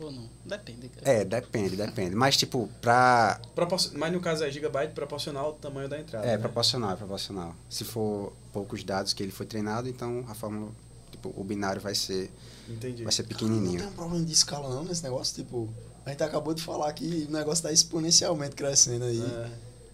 Ou 0.00 0.10
não? 0.10 0.28
Depende. 0.44 0.88
cara. 0.88 1.08
É, 1.08 1.24
depende, 1.24 1.76
depende. 1.76 2.16
Mas 2.16 2.36
tipo, 2.36 2.68
pra. 2.80 3.40
Propor- 3.54 3.78
Mas 3.94 4.12
no 4.12 4.18
caso 4.20 4.42
é 4.42 4.50
gigabyte 4.50 4.92
proporcional 4.92 5.46
ao 5.46 5.52
tamanho 5.52 5.88
da 5.88 6.00
entrada. 6.00 6.26
É, 6.26 6.32
né? 6.32 6.38
proporcional, 6.38 6.90
é 6.92 6.96
proporcional. 6.96 7.54
Se 7.70 7.84
for 7.84 8.32
poucos 8.52 8.82
dados 8.82 9.12
que 9.12 9.22
ele 9.22 9.30
foi 9.30 9.46
treinado, 9.46 9.88
então 9.88 10.24
a 10.28 10.34
fórmula. 10.34 10.72
Tipo, 11.12 11.32
o 11.36 11.44
binário 11.44 11.80
vai 11.80 11.94
ser, 11.94 12.28
Entendi. 12.68 13.02
vai 13.04 13.12
ser 13.12 13.22
Não 13.22 13.28
pequenininho. 13.28 13.78
tem 13.80 13.88
um 13.88 13.92
problema 13.92 14.24
de 14.24 14.32
escala 14.32 14.68
não 14.74 14.84
nesse 14.84 15.02
negócio, 15.02 15.34
tipo... 15.34 15.68
A 16.06 16.10
gente 16.10 16.22
acabou 16.22 16.52
de 16.52 16.62
falar 16.62 16.92
que 16.92 17.26
o 17.28 17.32
negócio 17.32 17.62
tá 17.62 17.72
exponencialmente 17.72 18.54
crescendo 18.54 19.04
aí. 19.06 19.20
É. 19.20 19.24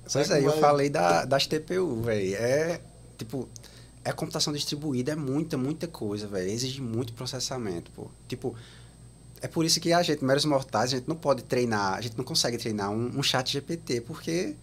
Será 0.09 0.25
Pois 0.25 0.31
é, 0.33 0.41
eu 0.41 0.51
vai- 0.51 0.59
falei 0.61 0.91
da, 0.91 1.25
das 1.25 1.47
TPU, 1.47 2.03
velho. 2.03 2.35
É, 2.35 2.81
tipo, 3.17 3.49
é 4.05 4.11
computação 4.13 4.53
distribuída, 4.53 5.13
é 5.13 5.15
muita, 5.17 5.57
muita 5.57 5.87
coisa, 5.87 6.27
velho. 6.27 6.51
Exige 6.51 6.81
muito 6.81 7.13
processamento, 7.13 7.93
pô. 7.93 8.09
Tipo, 8.27 8.57
é 9.41 9.47
por 9.47 9.65
isso 9.65 9.79
que 9.81 9.93
a 9.93 10.03
gente, 10.03 10.25
meros 10.25 10.45
mortais, 10.45 10.93
a 10.93 10.97
gente 10.97 11.07
não 11.09 11.15
pode 11.15 11.45
treinar, 11.45 11.95
a 11.95 12.01
gente 12.01 12.19
não 12.19 12.25
consegue 12.25 12.59
treinar 12.59 12.91
um, 12.91 13.19
um 13.19 13.23
chat 13.23 13.53
GPT, 13.53 14.01
porque 14.01 14.57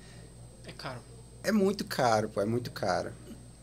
É 0.65 0.71
caro. 0.73 0.99
é 1.43 1.51
muito 1.53 1.85
caro, 1.85 2.27
pô, 2.27 2.41
é 2.41 2.45
muito 2.45 2.69
caro. 2.71 3.11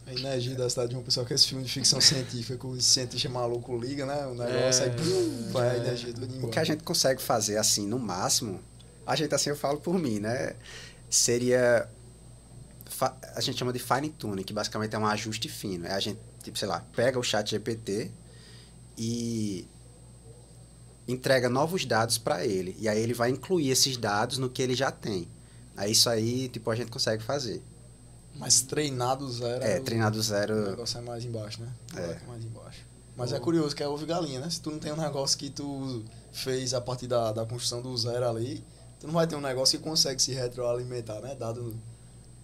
A 0.06 0.12
energia 0.12 0.54
da 0.54 0.68
cidade 0.68 0.90
de 0.90 0.96
uma 0.96 1.02
pessoa 1.02 1.24
que 1.24 1.32
é 1.32 1.36
esse 1.36 1.46
filme 1.48 1.64
de 1.64 1.72
ficção 1.72 2.00
científica 2.00 2.58
que 2.58 2.66
o 2.66 2.78
cientista 2.80 3.28
maluco 3.28 3.76
liga, 3.78 4.04
né? 4.04 4.26
O 4.26 4.34
negócio 4.34 4.84
É, 4.84 4.86
aí 4.88 4.90
pum, 4.90 5.50
vai 5.50 5.70
a 5.70 5.74
é. 5.74 5.76
energia 5.78 6.12
toda 6.12 6.26
O 6.26 6.28
que 6.28 6.36
embora. 6.36 6.60
a 6.60 6.64
gente 6.64 6.82
consegue 6.84 7.22
fazer, 7.22 7.56
assim, 7.56 7.86
no 7.86 7.98
máximo, 7.98 8.60
a 9.06 9.16
gente, 9.16 9.34
assim, 9.34 9.50
eu 9.50 9.56
falo 9.56 9.78
por 9.78 9.98
mim, 9.98 10.18
né? 10.18 10.54
Seria. 11.08 11.88
A 13.34 13.40
gente 13.40 13.58
chama 13.58 13.72
de 13.72 13.78
fine 13.78 14.10
tuning, 14.10 14.42
que 14.42 14.52
basicamente 14.52 14.94
é 14.94 14.98
um 14.98 15.06
ajuste 15.06 15.48
fino. 15.48 15.86
É 15.86 15.92
a 15.92 16.00
gente, 16.00 16.18
tipo, 16.42 16.58
sei 16.58 16.68
lá, 16.68 16.80
pega 16.94 17.18
o 17.18 17.22
chat 17.22 17.50
GPT 17.50 18.10
e 18.96 19.66
entrega 21.08 21.48
novos 21.48 21.84
dados 21.84 22.18
para 22.18 22.46
ele. 22.46 22.76
E 22.78 22.88
aí 22.88 23.00
ele 23.00 23.14
vai 23.14 23.30
incluir 23.30 23.70
esses 23.70 23.96
dados 23.96 24.38
no 24.38 24.48
que 24.48 24.62
ele 24.62 24.74
já 24.74 24.90
tem. 24.90 25.28
Aí 25.76 25.92
isso 25.92 26.08
aí, 26.08 26.48
tipo, 26.48 26.70
a 26.70 26.76
gente 26.76 26.90
consegue 26.90 27.22
fazer. 27.22 27.62
Mas 28.36 28.62
treinado 28.62 29.30
zero. 29.30 29.62
É, 29.64 29.78
o- 29.78 29.82
treinado 29.84 30.18
O 30.18 30.22
zero. 30.22 30.70
negócio 30.70 30.98
é 30.98 31.00
mais 31.00 31.24
embaixo, 31.24 31.60
né? 31.62 31.68
O 31.94 31.98
É. 31.98 32.02
moleque 32.02 32.26
mais 32.26 32.44
embaixo. 32.44 32.80
Mas 33.16 33.32
é 33.32 33.38
curioso 33.38 33.76
que 33.76 33.82
é 33.82 33.88
ovo 33.88 34.04
galinha, 34.06 34.40
né? 34.40 34.50
Se 34.50 34.60
tu 34.60 34.70
não 34.72 34.78
tem 34.80 34.92
um 34.92 34.96
negócio 34.96 35.38
que 35.38 35.48
tu 35.48 36.02
fez 36.32 36.74
a 36.74 36.80
partir 36.80 37.06
da, 37.06 37.30
da 37.32 37.46
construção 37.46 37.80
do 37.80 37.96
zero 37.96 38.28
ali, 38.28 38.64
tu 38.98 39.06
não 39.06 39.14
vai 39.14 39.24
ter 39.26 39.36
um 39.36 39.40
negócio 39.40 39.78
que 39.78 39.84
consegue 39.84 40.20
se 40.20 40.32
retroalimentar, 40.32 41.20
né? 41.20 41.36
Dado, 41.36 41.76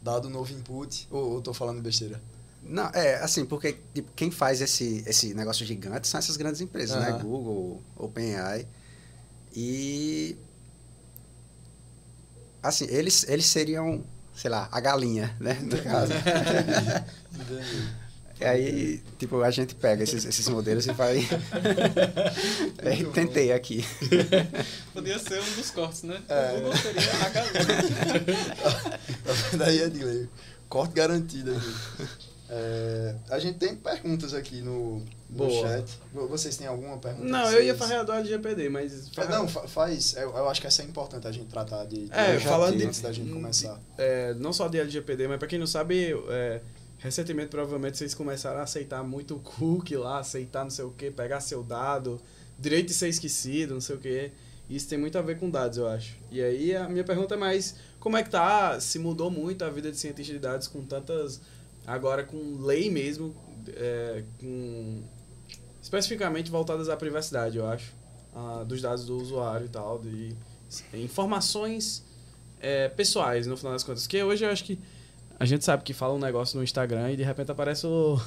dado 0.01 0.27
o 0.27 0.31
novo 0.31 0.53
input. 0.53 1.09
Ou 1.11 1.35
eu 1.37 1.43
tô 1.43 1.53
falando 1.53 1.83
besteira? 1.83 2.23
Não, 2.63 2.85
é, 2.91 3.17
assim, 3.17 3.45
porque 3.45 3.81
tipo, 3.93 4.13
quem 4.15 4.31
faz 4.31 4.61
esse, 4.61 5.03
esse 5.09 5.35
negócio 5.35 5.67
gigante 5.67 6.07
são 6.07 6.19
essas 6.19 6.37
grandes 6.37 6.61
empresas, 6.61 7.01
né? 7.01 7.09
Aham. 7.11 7.23
Google, 7.25 7.83
OpenAI. 7.97 8.69
E. 9.57 10.37
Assim, 12.63 12.85
eles, 12.91 13.27
eles 13.29 13.47
seriam, 13.47 14.05
sei 14.41 14.51
lá, 14.51 14.71
a 14.73 14.81
galinha, 14.81 15.37
né? 15.39 15.53
No 15.61 15.77
caso. 15.83 16.15
E 18.41 18.45
aí, 18.47 19.03
tipo, 19.19 19.43
a 19.43 19.51
gente 19.51 19.75
pega 19.75 20.03
esses, 20.03 20.25
esses 20.25 20.49
modelos 20.49 20.87
e 20.87 20.93
vai. 20.93 21.19
É, 22.79 23.05
tentei 23.13 23.53
aqui. 23.53 23.85
Podia 24.95 25.19
ser 25.19 25.39
um 25.39 25.53
dos 25.57 25.71
cortes, 25.71 26.05
né? 26.05 26.19
É. 26.27 26.53
O 26.53 26.61
Google 26.61 26.77
seria 26.79 27.03
a 27.03 27.29
galinha. 27.29 27.53
Tá 29.23 29.33
vendo 29.51 29.65
aí, 29.65 29.83
Edgley? 29.83 30.29
Corte 30.71 30.95
garantido 30.95 31.55
aqui. 31.55 31.75
É, 32.53 33.15
a 33.31 33.39
gente 33.39 33.59
tem 33.59 33.77
perguntas 33.77 34.35
aqui 34.35 34.61
no, 34.61 34.97
no 34.99 35.05
Boa. 35.31 35.51
chat. 35.69 35.89
Vo- 36.13 36.27
Vocês 36.27 36.57
têm 36.57 36.67
alguma 36.67 36.99
pergunta? 36.99 37.29
Não, 37.29 37.49
eu 37.53 37.63
ia 37.63 37.77
falar 37.77 38.03
do 38.03 38.13
LGPD, 38.13 38.69
mas. 38.69 39.09
É, 39.17 39.29
Não, 39.29 39.47
fa- 39.47 39.69
faz. 39.69 40.15
Eu, 40.17 40.31
eu 40.37 40.49
acho 40.49 40.61
que 40.61 40.67
essa 40.67 40.83
é 40.83 40.85
importante 40.85 41.29
a 41.29 41.31
gente 41.33 41.47
tratar 41.49 41.85
de. 41.85 42.07
de 42.07 42.13
É, 42.13 42.41
falando 42.41 42.77
de- 42.77 42.85
Antes 42.87 43.01
da 43.01 43.13
gente 43.13 43.31
começar. 43.33 43.81
é, 43.97 44.35
não 44.35 44.53
só 44.53 44.67
de 44.67 44.79
LGPD, 44.81 45.29
mas 45.29 45.39
pra 45.39 45.47
quem 45.47 45.61
não 45.61 45.67
sabe, 45.67 46.13
é, 46.29 46.61
recentemente 46.99 47.49
provavelmente 47.51 47.97
vocês 47.99 48.15
começaram 48.15 48.59
a 48.59 48.63
aceitar 48.65 49.05
muito 49.05 49.37
cookie 49.39 49.97
lá, 49.97 50.19
aceitar 50.19 50.65
não 50.65 50.71
sei 50.71 50.85
o 50.85 50.91
que, 50.91 51.09
pegar 51.11 51.41
seu 51.41 51.63
dado, 51.63 52.21
direito 52.59 52.89
de 52.89 52.95
ser 52.95 53.09
esquecido, 53.09 53.75
não 53.75 53.81
sei 53.81 53.95
o 53.95 53.99
que. 54.01 54.33
Isso 54.69 54.89
tem 54.89 54.99
muito 54.99 55.17
a 55.19 55.23
ver 55.23 55.39
com 55.39 55.49
dados, 55.49 55.79
eu 55.79 55.87
acho. 55.89 56.17
E 56.31 56.43
aí 56.43 56.75
a 56.77 56.89
minha 56.89 57.03
pergunta 57.05 57.35
é 57.35 57.39
mais, 57.39 57.75
como 58.01 58.17
é 58.17 58.23
que 58.25 58.31
tá, 58.31 58.79
se 58.81 58.99
mudou 58.99 59.31
muito 59.31 59.65
a 59.65 59.71
vida 59.71 59.91
de 59.91 59.97
cientista 59.97 60.33
de 60.33 60.39
dados 60.39 60.69
com 60.69 60.83
tantas, 60.85 61.41
agora 61.87 62.25
com 62.25 62.59
lei 62.61 62.91
mesmo, 62.91 63.35
é, 63.69 64.25
com 64.39 65.03
especificamente 65.83 66.51
voltadas 66.51 66.89
à 66.89 66.97
privacidade, 66.97 67.57
eu 67.57 67.67
acho, 67.67 67.93
dos 68.67 68.81
dados 68.81 69.07
do 69.07 69.17
usuário 69.17 69.67
e 69.67 69.69
tal, 69.69 69.99
de 69.99 70.37
informações 70.95 72.05
é, 72.61 72.89
pessoais, 72.89 73.47
no 73.47 73.57
final 73.57 73.73
das 73.73 73.83
contas. 73.83 74.07
Que 74.07 74.23
hoje 74.23 74.45
eu 74.45 74.51
acho 74.51 74.65
que 74.65 74.79
a 75.39 75.45
gente 75.45 75.65
sabe 75.65 75.83
que 75.83 75.95
fala 75.95 76.15
um 76.15 76.19
negócio 76.19 76.57
no 76.59 76.63
Instagram 76.63 77.13
e 77.13 77.17
de 77.17 77.23
repente 77.23 77.51
aparece 77.51 77.87
o, 77.87 78.21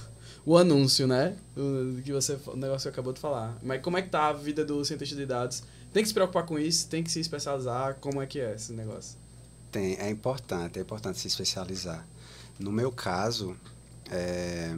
o 0.46 0.58
anúncio, 0.58 1.08
né? 1.08 1.36
O, 1.56 2.02
que 2.02 2.12
você, 2.12 2.38
o 2.48 2.58
negócio 2.58 2.90
que 2.90 2.94
acabou 2.94 3.14
de 3.14 3.20
falar. 3.20 3.58
Mas 3.62 3.82
como 3.82 3.98
é 3.98 4.02
que 4.02 4.10
tá 4.10 4.30
a 4.30 4.34
vida 4.34 4.66
do 4.66 4.84
cientista 4.84 5.16
de 5.16 5.26
dados? 5.26 5.64
Tem 5.94 6.02
que 6.02 6.08
se 6.08 6.14
preocupar 6.14 6.44
com 6.44 6.58
isso, 6.58 6.90
tem 6.90 7.04
que 7.04 7.12
se 7.12 7.20
especializar. 7.20 7.96
Como 8.02 8.20
é 8.22 8.26
que 8.26 8.40
é 8.40 8.56
esse 8.56 8.74
negócio? 8.74 9.18
Tem, 9.72 9.96
é 10.00 10.10
importante, 10.10 10.80
é 10.80 10.82
importante 10.82 11.20
se 11.20 11.28
especializar. 11.28 12.06
No 12.60 12.72
meu 12.72 12.92
caso, 12.92 13.56
é, 14.12 14.76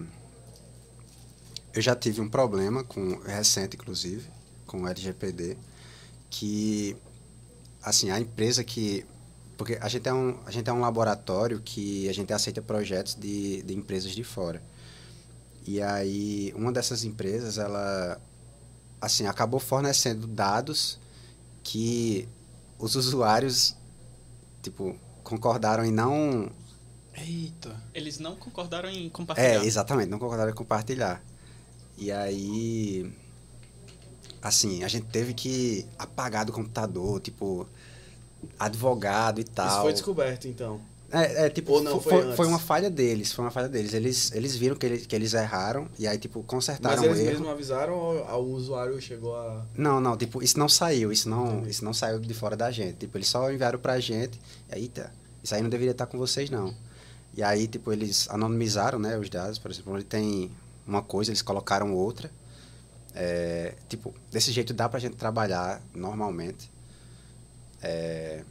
eu 1.73 1.81
já 1.81 1.95
tive 1.95 2.21
um 2.21 2.29
problema 2.29 2.83
com 2.83 3.19
recente, 3.19 3.75
inclusive, 3.75 4.29
com 4.65 4.83
o 4.83 4.87
LGPD, 4.87 5.57
que 6.29 6.95
assim 7.83 8.09
a 8.09 8.19
empresa 8.19 8.63
que 8.63 9.05
porque 9.57 9.77
a 9.79 9.87
gente 9.87 10.07
é 10.07 10.13
um 10.13 10.37
a 10.45 10.51
gente 10.51 10.69
é 10.69 10.73
um 10.73 10.81
laboratório 10.81 11.61
que 11.61 12.09
a 12.09 12.13
gente 12.13 12.33
aceita 12.33 12.61
projetos 12.61 13.15
de, 13.15 13.61
de 13.61 13.73
empresas 13.75 14.11
de 14.11 14.23
fora. 14.23 14.61
E 15.67 15.81
aí 15.81 16.53
uma 16.55 16.71
dessas 16.71 17.03
empresas 17.03 17.57
ela 17.57 18.19
assim 19.01 19.27
acabou 19.27 19.59
fornecendo 19.59 20.27
dados 20.27 20.99
que 21.63 22.27
os 22.79 22.95
usuários 22.95 23.75
tipo 24.61 24.97
concordaram 25.23 25.83
em 25.85 25.91
não 25.91 26.51
Eita. 27.17 27.75
Eles 27.93 28.19
não 28.19 28.35
concordaram 28.35 28.89
em 28.89 29.09
compartilhar. 29.09 29.47
é, 29.47 29.65
exatamente, 29.65 30.09
não 30.09 30.19
concordaram 30.19 30.51
em 30.51 30.55
compartilhar. 30.55 31.23
E 31.97 32.11
aí, 32.11 33.09
assim, 34.41 34.83
a 34.83 34.87
gente 34.87 35.07
teve 35.07 35.33
que 35.33 35.85
apagar 35.97 36.45
do 36.45 36.51
computador, 36.51 37.19
tipo, 37.21 37.67
advogado 38.59 39.39
e 39.39 39.43
tal. 39.43 39.67
Isso 39.67 39.81
foi 39.81 39.93
descoberto, 39.93 40.47
então. 40.47 40.81
É, 41.11 41.45
é, 41.45 41.49
tipo, 41.49 41.71
Ou 41.71 41.83
não, 41.83 41.93
fo- 41.93 42.01
foi 42.01 42.11
foi, 42.13 42.21
antes? 42.23 42.35
foi 42.35 42.47
uma 42.47 42.59
falha 42.59 42.89
deles, 42.89 43.31
foi 43.31 43.45
uma 43.45 43.51
falha 43.51 43.69
deles. 43.69 43.93
Eles, 43.93 44.31
eles 44.33 44.55
viram 44.57 44.75
que, 44.75 44.85
eles 44.85 45.05
que 45.05 45.15
eles 45.15 45.33
erraram 45.33 45.87
e 45.97 46.05
aí, 46.07 46.17
tipo, 46.17 46.43
consertaram 46.43 46.95
Mas 46.97 47.05
eles 47.05 47.17
o 47.17 47.21
erro. 47.21 47.31
mesmos 47.31 47.49
avisaram 47.49 47.93
ou 47.93 48.43
o 48.43 48.51
usuário 48.53 48.99
chegou 48.99 49.35
a... 49.37 49.65
Não, 49.77 50.01
não, 50.01 50.17
tipo, 50.17 50.43
isso 50.43 50.59
não 50.59 50.67
saiu, 50.67 51.11
isso 51.13 51.29
não, 51.29 51.57
Entendi. 51.59 51.69
isso 51.69 51.85
não 51.85 51.93
saiu 51.93 52.19
de 52.19 52.33
fora 52.33 52.57
da 52.57 52.69
gente. 52.71 52.97
Tipo, 52.97 53.17
eles 53.17 53.27
só 53.29 53.49
enviaram 53.51 53.79
pra 53.79 53.99
gente, 53.99 54.37
e 54.69 54.75
aí, 54.75 54.87
tá, 54.89 55.09
isso 55.41 55.55
aí 55.55 55.61
não 55.61 55.69
deveria 55.69 55.91
estar 55.91 56.07
com 56.07 56.17
vocês, 56.17 56.49
não. 56.49 56.73
E 57.35 57.43
aí, 57.43 57.67
tipo, 57.67 57.91
eles 57.91 58.29
anonimizaram, 58.29 58.97
né, 58.97 59.17
os 59.17 59.29
dados, 59.29 59.59
por 59.59 59.69
exemplo, 59.69 59.93
onde 59.93 60.05
tem 60.05 60.51
uma 60.87 61.01
coisa, 61.01 61.31
eles 61.31 61.41
colocaram 61.41 61.93
outra. 61.93 62.31
É, 63.13 63.75
tipo, 63.89 64.13
desse 64.31 64.51
jeito 64.51 64.73
dá 64.73 64.87
pra 64.87 64.99
gente 64.99 65.15
trabalhar 65.15 65.81
normalmente. 65.93 66.71
É, 67.81 68.43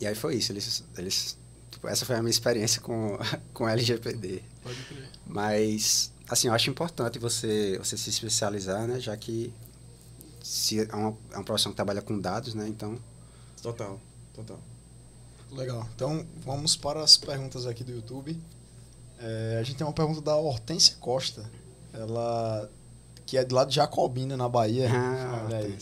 e 0.00 0.06
aí 0.06 0.14
foi 0.14 0.36
isso, 0.36 0.52
eles, 0.52 0.84
eles 0.98 1.38
tipo, 1.70 1.86
essa 1.88 2.04
foi 2.04 2.16
a 2.16 2.22
minha 2.22 2.30
experiência 2.30 2.80
com, 2.80 3.18
com 3.54 3.68
LGPD. 3.68 4.42
Pode 4.62 4.82
crer. 4.82 5.08
Mas, 5.26 6.12
assim, 6.28 6.48
eu 6.48 6.54
acho 6.54 6.68
importante 6.68 7.18
você, 7.18 7.78
você 7.78 7.96
se 7.96 8.10
especializar, 8.10 8.86
né? 8.86 8.98
Já 8.98 9.16
que 9.16 9.52
se 10.42 10.80
é 10.80 10.94
uma, 10.94 11.16
é 11.30 11.36
uma 11.36 11.44
profissão 11.44 11.70
que 11.70 11.76
trabalha 11.76 12.02
com 12.02 12.18
dados, 12.18 12.54
né? 12.54 12.66
Então, 12.66 12.98
Total, 13.62 14.00
total. 14.34 14.60
Legal. 15.52 15.86
Então, 15.94 16.26
vamos 16.38 16.76
para 16.76 17.02
as 17.02 17.16
perguntas 17.16 17.66
aqui 17.66 17.84
do 17.84 17.92
YouTube. 17.92 18.40
É, 19.18 19.58
a 19.60 19.62
gente 19.62 19.76
tem 19.76 19.86
uma 19.86 19.92
pergunta 19.92 20.20
da 20.20 20.34
Hortência 20.34 20.96
Costa. 20.98 21.48
Ela 21.92 22.70
que 23.26 23.38
é 23.38 23.44
de 23.44 23.54
lá 23.54 23.64
de 23.64 23.74
Jacobina, 23.74 24.36
na 24.36 24.48
Bahia. 24.48 24.88
Ah, 24.90 25.44
Olha 25.46 25.58
aí. 25.58 25.78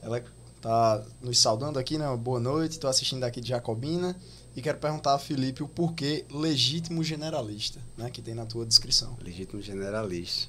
Ela 0.00 0.22
tá 0.60 1.04
nos 1.20 1.38
saudando 1.38 1.78
aqui, 1.78 1.98
né? 1.98 2.16
Boa 2.16 2.38
noite, 2.38 2.72
estou 2.72 2.88
assistindo 2.88 3.20
daqui 3.20 3.40
de 3.40 3.48
Jacobina 3.48 4.16
e 4.54 4.62
quero 4.62 4.78
perguntar 4.78 5.14
a 5.14 5.18
Felipe 5.18 5.62
o 5.62 5.68
porquê 5.68 6.24
legítimo 6.30 7.02
generalista, 7.02 7.80
né? 7.96 8.10
Que 8.10 8.20
tem 8.20 8.34
na 8.34 8.46
tua 8.46 8.66
descrição. 8.66 9.16
legítimo 9.20 9.60
generalista. 9.60 10.48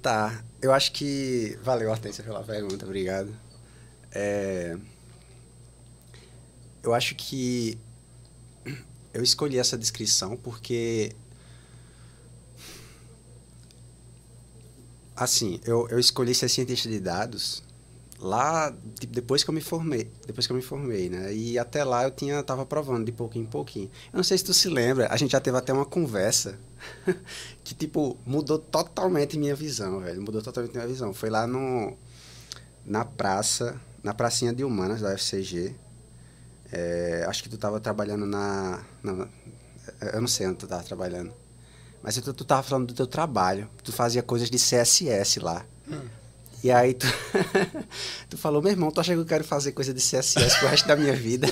Tá, 0.00 0.44
eu 0.60 0.72
acho 0.72 0.92
que... 0.92 1.58
Valeu, 1.62 1.90
Hortência, 1.90 2.22
pela 2.22 2.42
pergunta, 2.42 2.84
obrigado. 2.84 3.34
É, 4.10 4.76
eu 6.84 6.94
acho 6.94 7.14
que 7.14 7.78
eu 9.12 9.22
escolhi 9.22 9.58
essa 9.58 9.76
descrição 9.76 10.36
porque 10.36 11.12
assim, 15.16 15.60
eu, 15.64 15.88
eu 15.88 15.98
escolhi 15.98 16.34
ser 16.34 16.48
cientista 16.48 16.88
de 16.88 17.00
dados 17.00 17.62
lá 18.18 18.74
depois 19.10 19.42
que 19.42 19.50
eu 19.50 19.54
me 19.54 19.60
formei, 19.60 20.10
depois 20.26 20.46
que 20.46 20.52
eu 20.52 20.56
me 20.56 20.62
formei, 20.62 21.08
né? 21.08 21.34
E 21.34 21.58
até 21.58 21.84
lá 21.84 22.04
eu 22.04 22.10
tinha 22.10 22.42
tava 22.42 22.64
provando 22.64 23.04
de 23.04 23.12
pouquinho 23.12 23.44
em 23.44 23.48
pouquinho. 23.48 23.90
Eu 24.12 24.18
não 24.18 24.24
sei 24.24 24.38
se 24.38 24.44
tu 24.44 24.54
se 24.54 24.68
lembra, 24.68 25.08
a 25.10 25.16
gente 25.16 25.32
já 25.32 25.40
teve 25.40 25.56
até 25.56 25.72
uma 25.72 25.84
conversa 25.84 26.58
que 27.64 27.74
tipo 27.74 28.16
mudou 28.26 28.58
totalmente 28.58 29.38
minha 29.38 29.54
visão, 29.54 30.00
velho. 30.00 30.20
Mudou 30.22 30.42
totalmente 30.42 30.72
minha 30.74 30.86
visão. 30.86 31.12
Foi 31.14 31.30
lá 31.30 31.46
no 31.46 31.96
na 32.84 33.04
praça, 33.04 33.80
na 34.02 34.12
pracinha 34.12 34.52
de 34.52 34.64
humanas 34.64 35.00
da 35.00 35.14
UFCG. 35.14 35.74
É, 36.76 37.24
acho 37.28 37.40
que 37.42 37.48
tu 37.48 37.56
tava 37.56 37.78
trabalhando 37.78 38.26
na, 38.26 38.84
na 39.00 39.28
eu 40.12 40.20
não 40.20 40.26
sei 40.26 40.48
onde 40.48 40.56
tu 40.56 40.66
tava 40.66 40.82
trabalhando. 40.82 41.32
Mas 42.02 42.16
tu, 42.16 42.34
tu 42.34 42.44
tava 42.44 42.62
falando 42.62 42.88
do 42.88 42.94
teu 42.94 43.06
trabalho. 43.06 43.68
Tu 43.82 43.92
fazia 43.92 44.22
coisas 44.22 44.50
de 44.50 44.58
CSS 44.58 45.40
lá. 45.40 45.64
E 46.62 46.70
aí 46.72 46.94
tu, 46.94 47.06
tu 48.28 48.36
falou, 48.36 48.60
meu 48.60 48.72
irmão, 48.72 48.90
tu 48.90 49.00
acha 49.00 49.12
que 49.12 49.18
eu 49.20 49.24
quero 49.24 49.44
fazer 49.44 49.72
coisa 49.72 49.94
de 49.94 50.00
CSS 50.00 50.58
pro 50.58 50.68
resto 50.68 50.88
da 50.88 50.96
minha 50.96 51.14
vida? 51.14 51.46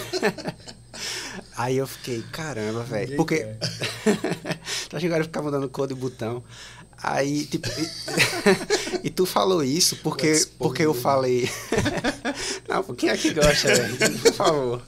aí 1.57 1.77
eu 1.77 1.86
fiquei, 1.86 2.23
caramba, 2.32 2.82
velho. 2.82 3.16
Porque. 3.16 3.44
tu 4.89 4.97
acha 4.97 5.01
que 5.01 5.07
eu 5.07 5.12
quero 5.12 5.24
ficar 5.24 5.43
mudando 5.43 5.69
cor 5.69 5.86
de 5.86 5.94
botão? 5.94 6.43
Aí, 7.03 7.45
tipo. 7.47 7.69
E, 7.69 7.89
e 9.09 9.11
tu 9.11 9.27
falou 9.27 9.65
isso 9.65 9.97
porque, 9.97 10.47
porque 10.59 10.83
eu 10.83 10.95
falei. 10.95 11.51
Não, 12.69 12.83
quem 12.95 13.09
é 13.09 13.16
que 13.16 13.35
gosta, 13.35 13.74
velho? 13.74 14.19
Por 14.20 14.33
favor. 14.33 14.83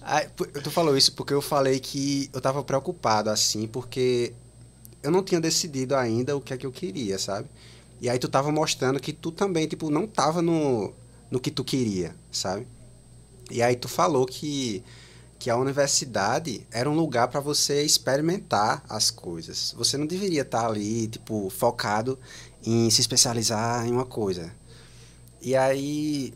Aí, 0.00 0.26
tu 0.62 0.70
falou 0.70 0.96
isso 0.96 1.12
porque 1.12 1.34
eu 1.34 1.42
falei 1.42 1.80
que 1.80 2.28
eu 2.32 2.40
tava 2.40 2.62
preocupado, 2.62 3.30
assim, 3.30 3.66
porque 3.66 4.34
eu 5.02 5.10
não 5.10 5.22
tinha 5.22 5.40
decidido 5.40 5.94
ainda 5.94 6.36
o 6.36 6.40
que 6.40 6.52
é 6.52 6.56
que 6.56 6.66
eu 6.66 6.72
queria, 6.72 7.18
sabe? 7.18 7.48
E 8.00 8.08
aí 8.08 8.18
tu 8.18 8.28
tava 8.28 8.50
mostrando 8.50 9.00
que 9.00 9.12
tu 9.12 9.30
também, 9.30 9.66
tipo, 9.66 9.90
não 9.90 10.06
tava 10.06 10.42
no, 10.42 10.92
no 11.30 11.40
que 11.40 11.50
tu 11.50 11.64
queria, 11.64 12.14
sabe? 12.30 12.66
E 13.50 13.62
aí 13.62 13.76
tu 13.76 13.88
falou 13.88 14.26
que, 14.26 14.82
que 15.38 15.50
a 15.50 15.56
universidade 15.56 16.66
era 16.70 16.88
um 16.88 16.94
lugar 16.94 17.28
para 17.28 17.40
você 17.40 17.82
experimentar 17.82 18.82
as 18.88 19.10
coisas. 19.10 19.74
Você 19.76 19.96
não 19.96 20.06
deveria 20.06 20.42
estar 20.42 20.66
ali, 20.66 21.06
tipo, 21.08 21.50
focado 21.50 22.18
em 22.64 22.88
se 22.90 23.00
especializar 23.00 23.86
em 23.86 23.90
uma 23.92 24.06
coisa. 24.06 24.50
E 25.42 25.54
aí, 25.54 26.32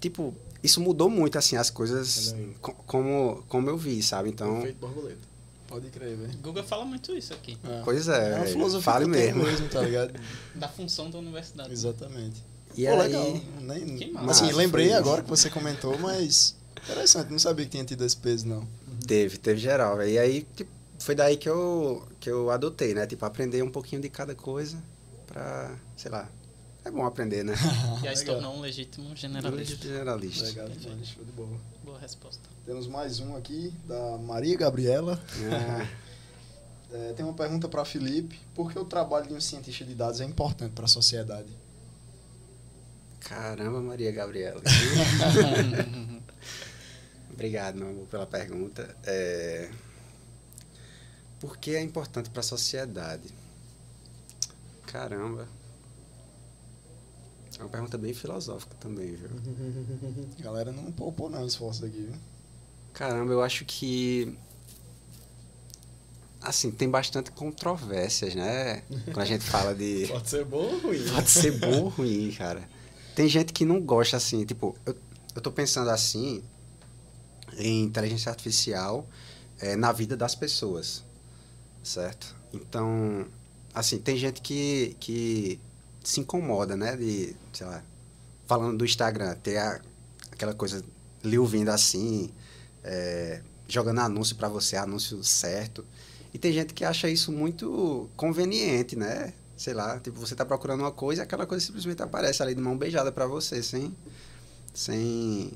tipo, 0.00 0.32
isso 0.62 0.80
mudou 0.80 1.08
muito, 1.10 1.36
assim, 1.38 1.56
as 1.56 1.70
coisas 1.70 2.34
co- 2.60 2.74
como, 2.86 3.42
como 3.48 3.68
eu 3.68 3.76
vi, 3.76 4.02
sabe? 4.02 4.28
Então, 4.28 4.58
Efeito 4.58 4.78
borboleta. 4.78 5.26
Pode 5.66 5.88
crer, 5.88 6.16
velho. 6.16 6.38
Google 6.38 6.62
fala 6.62 6.84
muito 6.84 7.12
isso 7.16 7.34
aqui, 7.34 7.58
É. 7.64 7.82
pois 7.84 8.06
é, 8.06 8.28
uma 8.36 8.38
velho, 8.44 8.52
filosofia 8.52 8.92
fale 8.92 9.10
tenho 9.10 9.36
mesmo. 9.36 9.68
tá 9.68 9.80
ligado? 9.82 10.12
da 10.54 10.68
função 10.68 11.10
da 11.10 11.18
universidade. 11.18 11.72
Exatamente. 11.72 12.40
E 12.76 12.84
Pô, 12.86 12.92
aí, 12.92 12.98
legal. 13.02 13.40
Nem, 13.62 13.96
Que 13.96 14.04
assim, 14.04 14.12
massa, 14.44 14.52
lembrei 14.56 14.92
agora 14.92 15.22
que 15.22 15.28
você 15.28 15.50
comentou, 15.50 15.98
mas 15.98 16.54
interessante, 16.90 17.30
não 17.30 17.38
sabia 17.38 17.64
que 17.64 17.72
tinha 17.72 17.84
tido 17.84 18.04
esse 18.04 18.16
peso, 18.16 18.46
não. 18.46 18.66
Teve, 19.06 19.38
teve 19.38 19.60
geral. 19.60 20.00
E 20.02 20.18
aí, 20.18 20.46
tipo, 20.54 20.70
foi 20.98 21.14
daí 21.14 21.36
que 21.36 21.48
eu, 21.48 22.06
que 22.18 22.30
eu 22.30 22.50
adotei, 22.50 22.94
né? 22.94 23.06
Tipo, 23.06 23.24
aprender 23.24 23.62
um 23.62 23.70
pouquinho 23.70 24.00
de 24.00 24.08
cada 24.08 24.34
coisa 24.34 24.82
pra, 25.26 25.74
sei 25.96 26.10
lá, 26.10 26.28
é 26.84 26.90
bom 26.90 27.04
aprender, 27.04 27.44
né? 27.44 27.54
E 28.02 28.08
aí 28.08 28.16
se 28.16 28.24
tornou 28.24 28.56
um 28.56 28.60
legítimo 28.60 29.14
generalista. 29.14 29.86
Generalista. 29.86 30.44
Legal 30.44 30.68
demais, 30.68 31.08
show 31.08 31.24
de 31.24 31.32
bola. 31.32 31.58
Boa 31.84 31.98
resposta. 31.98 32.42
Temos 32.64 32.86
mais 32.86 33.20
um 33.20 33.36
aqui, 33.36 33.72
da 33.86 34.18
Maria 34.18 34.56
Gabriela. 34.56 35.20
Ah, 35.50 35.86
É, 36.92 37.12
tem 37.14 37.24
uma 37.24 37.34
pergunta 37.34 37.68
para 37.68 37.84
Felipe. 37.84 38.38
Por 38.54 38.72
que 38.72 38.78
o 38.78 38.84
trabalho 38.84 39.26
de 39.26 39.34
um 39.34 39.40
cientista 39.40 39.84
de 39.84 39.92
dados 39.94 40.20
é 40.20 40.24
importante 40.24 40.72
para 40.72 40.84
a 40.84 40.88
sociedade? 40.88 41.48
caramba, 43.20 43.80
Maria 43.80 44.12
Gabriela. 44.12 44.62
Obrigado, 47.36 47.76
meu 47.76 47.90
amor, 47.90 48.06
pela 48.06 48.26
pergunta. 48.26 48.96
É... 49.04 49.68
Por 51.38 51.58
que 51.58 51.76
é 51.76 51.82
importante 51.82 52.30
pra 52.30 52.42
sociedade? 52.42 53.28
Caramba. 54.86 55.46
É 57.58 57.62
uma 57.62 57.68
pergunta 57.68 57.98
bem 57.98 58.14
filosófica 58.14 58.74
também, 58.80 59.14
viu? 59.14 59.28
A 60.38 60.40
galera 60.42 60.72
não 60.72 60.90
poupou 60.90 61.28
não 61.28 61.46
esforço 61.46 61.84
aqui, 61.84 62.00
viu? 62.00 62.14
Caramba, 62.94 63.34
eu 63.34 63.42
acho 63.42 63.66
que. 63.66 64.34
Assim, 66.40 66.70
tem 66.70 66.88
bastante 66.88 67.30
controvérsias, 67.32 68.34
né? 68.34 68.82
Quando 69.04 69.20
a 69.20 69.26
gente 69.26 69.44
fala 69.44 69.74
de. 69.74 70.06
Pode 70.08 70.30
ser 70.30 70.44
bom 70.46 70.72
ou 70.72 70.78
ruim. 70.78 71.04
Pode 71.06 71.28
ser 71.28 71.52
bom 71.58 71.82
ou 71.82 71.88
ruim, 71.88 72.32
cara. 72.32 72.66
Tem 73.14 73.28
gente 73.28 73.52
que 73.52 73.66
não 73.66 73.78
gosta 73.82 74.16
assim, 74.16 74.46
tipo, 74.46 74.74
eu, 74.86 74.96
eu 75.34 75.42
tô 75.42 75.52
pensando 75.52 75.90
assim 75.90 76.42
em 77.56 77.82
inteligência 77.84 78.30
artificial 78.30 79.06
eh, 79.60 79.76
na 79.76 79.92
vida 79.92 80.16
das 80.16 80.34
pessoas, 80.34 81.04
certo? 81.82 82.34
Então, 82.52 83.26
assim, 83.74 83.98
tem 83.98 84.16
gente 84.16 84.40
que, 84.40 84.96
que 85.00 85.60
se 86.02 86.20
incomoda, 86.20 86.76
né, 86.76 86.96
de, 86.96 87.34
sei 87.52 87.66
lá, 87.66 87.82
falando 88.46 88.78
do 88.78 88.84
Instagram, 88.84 89.34
ter 89.36 89.56
a- 89.58 89.80
aquela 90.30 90.54
coisa 90.54 90.84
lhe 91.24 91.38
ouvindo 91.38 91.70
assim, 91.70 92.30
eh, 92.84 93.40
jogando 93.68 94.00
anúncio 94.00 94.36
pra 94.36 94.48
você, 94.48 94.76
anúncio 94.76 95.22
certo. 95.24 95.84
E 96.32 96.38
tem 96.38 96.52
gente 96.52 96.74
que 96.74 96.84
acha 96.84 97.08
isso 97.08 97.32
muito 97.32 98.08
conveniente, 98.16 98.94
né? 98.94 99.32
Sei 99.56 99.72
lá, 99.72 99.98
tipo, 99.98 100.20
você 100.20 100.34
tá 100.34 100.44
procurando 100.44 100.80
uma 100.80 100.92
coisa 100.92 101.22
e 101.22 101.24
aquela 101.24 101.46
coisa 101.46 101.64
simplesmente 101.64 102.02
aparece 102.02 102.42
ali 102.42 102.54
de 102.54 102.60
mão 102.60 102.76
beijada 102.76 103.10
pra 103.10 103.26
você, 103.26 103.62
sem, 103.62 103.96
sem, 104.74 105.52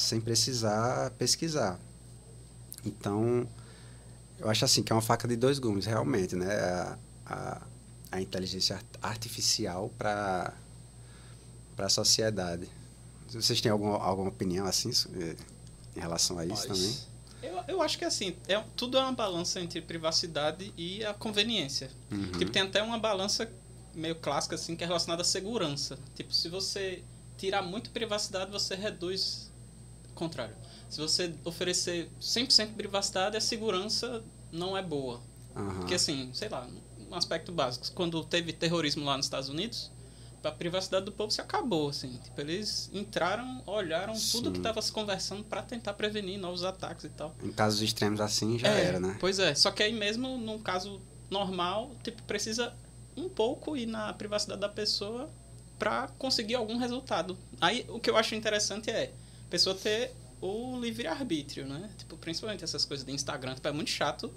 sem 0.00 0.20
precisar 0.20 1.10
pesquisar. 1.12 1.78
Então, 2.84 3.46
eu 4.38 4.48
acho 4.48 4.64
assim 4.64 4.82
que 4.82 4.92
é 4.92 4.94
uma 4.96 5.02
faca 5.02 5.28
de 5.28 5.36
dois 5.36 5.58
gumes, 5.58 5.86
realmente, 5.86 6.34
né? 6.34 6.52
A, 6.54 6.98
a, 7.26 7.62
a 8.12 8.20
inteligência 8.20 8.76
art- 8.76 8.96
artificial 9.02 9.90
para 9.98 10.52
a 11.78 11.88
sociedade. 11.88 12.68
Vocês 13.28 13.60
têm 13.60 13.70
alguma, 13.70 13.98
alguma 14.02 14.28
opinião 14.28 14.66
assim 14.66 14.92
sobre- 14.92 15.36
em 15.96 16.00
relação 16.00 16.38
a 16.38 16.44
isso 16.44 16.66
Mas- 16.68 16.78
também? 16.78 17.10
Eu, 17.42 17.64
eu 17.76 17.82
acho 17.82 17.96
que 17.98 18.04
assim, 18.04 18.36
é, 18.48 18.62
tudo 18.76 18.98
é 18.98 19.00
uma 19.00 19.12
balança 19.12 19.60
entre 19.60 19.80
privacidade 19.80 20.74
e 20.76 21.02
a 21.04 21.14
conveniência. 21.14 21.90
Uhum. 22.10 22.32
Tipo, 22.32 22.50
tem 22.50 22.60
até 22.62 22.82
uma 22.82 22.98
balança 22.98 23.50
meio 23.94 24.14
clássica, 24.16 24.56
assim, 24.56 24.76
que 24.76 24.84
é 24.84 24.86
relacionada 24.86 25.22
à 25.22 25.24
segurança. 25.24 25.98
Tipo, 26.14 26.34
se 26.34 26.50
você 26.50 27.02
tirar 27.38 27.62
muito 27.62 27.90
privacidade, 27.90 28.50
você 28.50 28.74
reduz 28.74 29.49
contrário. 30.20 30.54
Se 30.88 31.00
você 31.00 31.34
oferecer 31.44 32.10
100% 32.20 32.68
de 32.68 32.74
privacidade, 32.74 33.36
a 33.36 33.40
segurança 33.40 34.22
não 34.52 34.76
é 34.76 34.82
boa. 34.82 35.20
Aham. 35.56 35.74
Porque 35.80 35.94
assim, 35.94 36.30
sei 36.32 36.48
lá, 36.48 36.68
um 37.10 37.14
aspecto 37.14 37.50
básico. 37.50 37.90
Quando 37.94 38.22
teve 38.24 38.52
terrorismo 38.52 39.04
lá 39.04 39.16
nos 39.16 39.26
Estados 39.26 39.48
Unidos, 39.48 39.90
a 40.42 40.50
privacidade 40.50 41.04
do 41.04 41.12
povo 41.12 41.30
se 41.30 41.40
acabou, 41.40 41.88
assim. 41.88 42.18
Tipo, 42.22 42.40
eles 42.40 42.90
entraram, 42.92 43.62
olharam 43.66 44.14
tudo 44.14 44.46
Sim. 44.46 44.52
que 44.52 44.58
estava 44.58 44.80
se 44.80 44.92
conversando 44.92 45.44
para 45.44 45.62
tentar 45.62 45.94
prevenir 45.94 46.38
novos 46.38 46.64
ataques 46.64 47.04
e 47.04 47.08
tal. 47.10 47.34
Em 47.42 47.50
casos 47.52 47.82
extremos 47.82 48.20
assim 48.20 48.58
já 48.58 48.68
É, 48.68 48.84
era, 48.84 49.00
né? 49.00 49.16
Pois 49.20 49.38
é, 49.38 49.54
só 49.54 49.70
que 49.70 49.82
aí 49.82 49.92
mesmo 49.92 50.38
num 50.38 50.58
caso 50.58 51.00
normal, 51.30 51.92
tipo, 52.02 52.22
precisa 52.22 52.72
um 53.16 53.28
pouco 53.28 53.76
ir 53.76 53.86
na 53.86 54.12
privacidade 54.12 54.60
da 54.60 54.68
pessoa 54.68 55.28
para 55.78 56.08
conseguir 56.18 56.54
algum 56.54 56.76
resultado. 56.78 57.36
Aí 57.60 57.86
o 57.88 57.98
que 57.98 58.10
eu 58.10 58.16
acho 58.16 58.34
interessante 58.34 58.90
é 58.90 59.12
pessoa 59.50 59.74
ter 59.74 60.12
o 60.40 60.78
livre-arbítrio, 60.80 61.66
né? 61.66 61.90
Tipo, 61.98 62.16
principalmente 62.16 62.64
essas 62.64 62.84
coisas 62.84 63.04
de 63.04 63.12
Instagram, 63.12 63.54
tipo, 63.54 63.68
é 63.68 63.72
muito 63.72 63.90
chato 63.90 64.30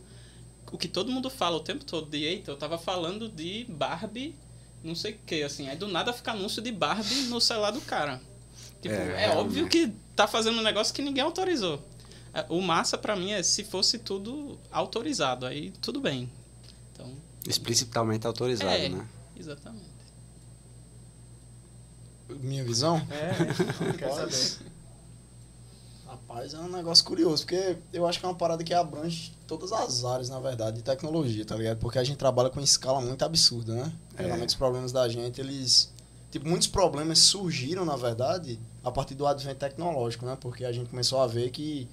o 0.72 0.78
que 0.78 0.88
todo 0.88 1.12
mundo 1.12 1.30
fala 1.30 1.56
o 1.58 1.60
tempo 1.60 1.86
todo 1.86 2.10
de 2.10 2.24
eita, 2.24 2.50
eu 2.52 2.58
tava 2.58 2.78
falando 2.80 3.30
de 3.30 3.64
Barbie, 3.70 4.36
não 4.84 4.96
sei 4.96 5.14
o 5.14 5.18
que, 5.26 5.44
assim. 5.44 5.70
Aí 5.70 5.78
do 5.78 5.88
nada 5.88 6.12
fica 6.12 6.32
anúncio 6.32 6.62
de 6.62 6.72
Barbie 6.72 7.24
no 7.28 7.40
celular 7.40 7.72
do 7.72 7.80
cara. 7.82 8.20
Tipo, 8.82 8.96
É, 8.96 9.26
é, 9.26 9.30
óbvio 9.30 9.70
que 9.70 9.94
tá 10.16 10.28
fazendo 10.28 10.58
um 10.60 10.64
negócio 10.64 10.94
que 10.94 11.02
ninguém 11.02 11.24
autorizou. 11.24 11.82
É, 12.34 12.44
O 12.50 12.60
massa 12.60 12.98
pra 12.98 13.16
mim 13.16 13.32
é 13.32 13.44
se 13.44 13.64
fosse 13.64 14.00
tudo 14.00 14.60
autorizado, 14.72 15.46
aí 15.46 15.72
tudo 15.82 16.02
bem. 16.02 16.30
Então, 16.92 17.14
Explicitamente 17.48 18.26
autorizado, 18.26 18.72
É. 18.74 18.90
né? 18.90 19.08
exatamente. 19.40 19.94
Minha 22.30 22.64
visão? 22.64 22.98
É, 23.12 23.94
quer 23.94 24.12
saber. 24.12 24.73
Rapaz, 26.14 26.54
é 26.54 26.60
um 26.60 26.70
negócio 26.70 27.04
curioso, 27.04 27.44
porque 27.44 27.76
eu 27.92 28.06
acho 28.06 28.20
que 28.20 28.26
é 28.26 28.30
uma 28.30 28.36
parada 28.36 28.64
que 28.64 28.72
abrange 28.72 29.36
todas 29.48 29.72
as 29.72 30.06
áreas, 30.06 30.30
na 30.30 30.40
verdade, 30.40 30.78
de 30.78 30.84
tecnologia, 30.84 31.44
tá 31.44 31.56
ligado? 31.56 31.80
Porque 31.80 31.98
a 31.98 32.04
gente 32.04 32.18
trabalha 32.18 32.52
com 32.52 32.60
escala 32.60 33.02
muito 33.02 33.26
absurda, 33.26 33.74
né? 33.74 33.92
É. 34.16 34.24
Geralmente 34.24 34.50
os 34.50 34.56
problemas 34.56 34.92
da 34.92 35.10
gente, 35.10 35.42
eles. 35.42 35.92
Tipo, 36.30 36.48
muitos 36.48 36.68
problemas 36.68 37.18
surgiram, 37.18 37.84
na 37.84 37.96
verdade, 37.96 38.60
a 38.84 38.92
partir 38.92 39.16
do 39.16 39.26
advento 39.26 39.58
tecnológico, 39.58 40.24
né? 40.24 40.38
Porque 40.40 40.64
a 40.64 40.72
gente 40.72 40.88
começou 40.88 41.20
a 41.20 41.26
ver 41.26 41.50
que 41.50 41.90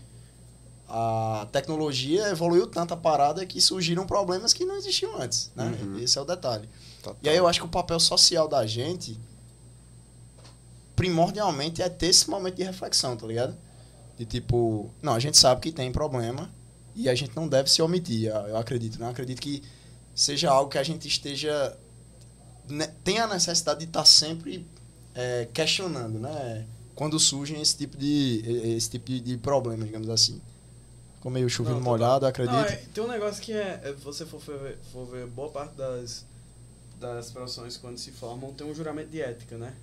a 0.86 1.46
tecnologia 1.50 2.28
evoluiu 2.28 2.66
tanto 2.66 2.92
a 2.92 2.98
parada 2.98 3.46
que 3.46 3.58
surgiram 3.58 4.06
problemas 4.06 4.52
que 4.52 4.66
não 4.66 4.76
existiam 4.76 5.16
antes, 5.18 5.50
né? 5.56 5.64
Uhum. 5.80 5.98
Esse 5.98 6.18
é 6.18 6.20
o 6.20 6.26
detalhe. 6.26 6.68
Total. 7.02 7.16
E 7.22 7.28
aí 7.30 7.36
eu 7.38 7.48
acho 7.48 7.60
que 7.60 7.66
o 7.66 7.70
papel 7.70 7.98
social 7.98 8.46
da 8.46 8.66
gente, 8.66 9.18
primordialmente, 10.94 11.80
é 11.80 11.88
ter 11.88 12.08
esse 12.08 12.28
momento 12.28 12.56
de 12.56 12.64
reflexão, 12.64 13.16
tá 13.16 13.26
ligado? 13.26 13.56
De 14.20 14.26
tipo, 14.26 14.90
não, 15.00 15.14
a 15.14 15.18
gente 15.18 15.38
sabe 15.38 15.62
que 15.62 15.72
tem 15.72 15.90
problema 15.90 16.50
e 16.94 17.08
a 17.08 17.14
gente 17.14 17.34
não 17.34 17.48
deve 17.48 17.70
se 17.70 17.80
omitir, 17.80 18.28
eu 18.28 18.58
acredito, 18.58 18.98
né? 18.98 19.06
Eu 19.06 19.10
acredito 19.12 19.40
que 19.40 19.62
seja 20.14 20.50
algo 20.50 20.70
que 20.70 20.76
a 20.76 20.82
gente 20.82 21.08
esteja... 21.08 21.74
né, 22.68 22.92
tenha 23.02 23.24
a 23.24 23.26
necessidade 23.26 23.80
de 23.80 23.86
estar 23.86 24.04
sempre 24.04 24.66
é, 25.14 25.48
questionando, 25.54 26.18
né? 26.18 26.66
Quando 26.94 27.18
surgem 27.18 27.62
esse 27.62 27.74
tipo 27.78 27.96
de, 27.96 28.42
esse 28.76 28.90
tipo 28.90 29.10
de, 29.10 29.38
problema, 29.38 29.86
digamos 29.86 30.10
assim. 30.10 30.38
Ficou 31.14 31.32
meio 31.32 31.48
chovendo 31.48 31.76
Não, 31.76 31.82
molhado, 31.82 32.26
eu 32.26 32.28
acredito. 32.28 32.52
Não, 32.52 32.64
é, 32.64 32.76
tem 32.92 33.02
um 33.02 33.08
negócio 33.08 33.42
que 33.42 33.54
é, 33.54 33.80
é, 33.82 33.92
você 33.94 34.26
for 34.26 34.38
ver, 34.38 34.76
for 34.92 35.06
ver 35.06 35.26
boa 35.28 35.48
parte 35.48 35.74
das, 35.76 36.26
das 36.98 37.30
profissões 37.30 37.78
quando 37.78 37.96
se 37.96 38.10
formam, 38.10 38.52
tem 38.52 38.66
um 38.66 38.74
juramento 38.74 39.08
de 39.08 39.22
ética, 39.22 39.56
né? 39.56 39.74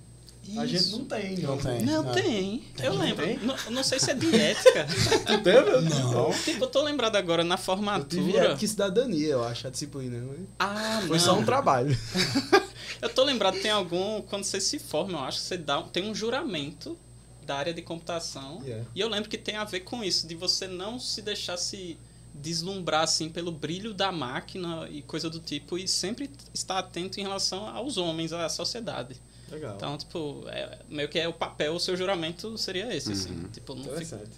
A 0.56 0.64
gente 0.66 0.90
não 0.90 1.04
tem, 1.04 1.36
Não 1.38 1.58
tem. 1.58 1.82
Não, 1.82 2.02
Não. 2.02 2.12
tem. 2.12 2.64
Eu 2.82 2.94
Não 2.94 3.00
lembro. 3.02 3.26
tem? 3.26 3.38
Não, 3.38 3.56
não 3.70 3.82
sei 3.84 3.98
se 4.00 4.10
é 4.10 4.14
de 4.14 4.34
ética. 4.34 4.86
Tu 5.26 5.42
teve? 5.42 5.70
Não. 5.80 6.32
tipo, 6.44 6.64
eu 6.64 6.68
tô 6.68 6.82
lembrado 6.82 7.16
agora 7.16 7.44
na 7.44 7.54
Eu 7.54 7.58
tive 7.58 7.64
formatura. 7.66 8.38
ética 8.46 8.64
e 8.64 8.68
cidadania, 8.68 9.26
eu 9.28 9.44
acho, 9.44 9.66
a 9.66 9.70
disciplina. 9.70 10.24
Ah, 10.58 11.02
Foi 11.06 11.18
não. 11.18 11.24
só 11.24 11.34
um 11.38 11.44
trabalho. 11.44 11.96
Eu 13.02 13.08
tô 13.08 13.22
lembrado, 13.22 13.60
tem 13.60 13.70
algum. 13.70 14.20
Quando 14.22 14.42
você 14.44 14.60
se 14.60 14.78
forma, 14.78 15.18
eu 15.18 15.24
acho 15.24 15.38
que 15.38 15.44
você 15.44 15.56
dá, 15.56 15.80
tem 15.82 16.10
um 16.10 16.14
juramento 16.14 16.98
da 17.46 17.56
área 17.56 17.72
de 17.72 17.80
computação. 17.80 18.60
Yeah. 18.64 18.84
E 18.94 19.00
eu 19.00 19.08
lembro 19.08 19.28
que 19.30 19.38
tem 19.38 19.54
a 19.56 19.64
ver 19.64 19.80
com 19.80 20.02
isso, 20.02 20.26
de 20.26 20.34
você 20.34 20.66
não 20.66 20.98
se 20.98 21.22
deixar 21.22 21.56
se 21.58 21.96
deslumbrar 22.34 23.02
assim 23.02 23.28
pelo 23.28 23.52
brilho 23.52 23.94
da 23.94 24.10
máquina 24.10 24.88
e 24.90 25.02
coisa 25.02 25.30
do 25.30 25.38
tipo, 25.38 25.78
e 25.78 25.86
sempre 25.86 26.28
estar 26.52 26.78
atento 26.78 27.20
em 27.20 27.22
relação 27.22 27.68
aos 27.68 27.96
homens, 27.96 28.32
à 28.32 28.48
sociedade. 28.48 29.14
Legal. 29.50 29.74
Então, 29.76 29.96
tipo, 29.98 30.44
é, 30.48 30.78
meio 30.88 31.08
que 31.08 31.18
é 31.18 31.26
o 31.28 31.32
papel, 31.32 31.74
o 31.74 31.80
seu 31.80 31.96
juramento 31.96 32.56
seria 32.58 32.94
esse, 32.94 33.12
assim. 33.12 33.34
Tipo, 33.52 33.74
não 33.74 33.82
fica. 33.82 33.94
Interessante. 33.96 34.30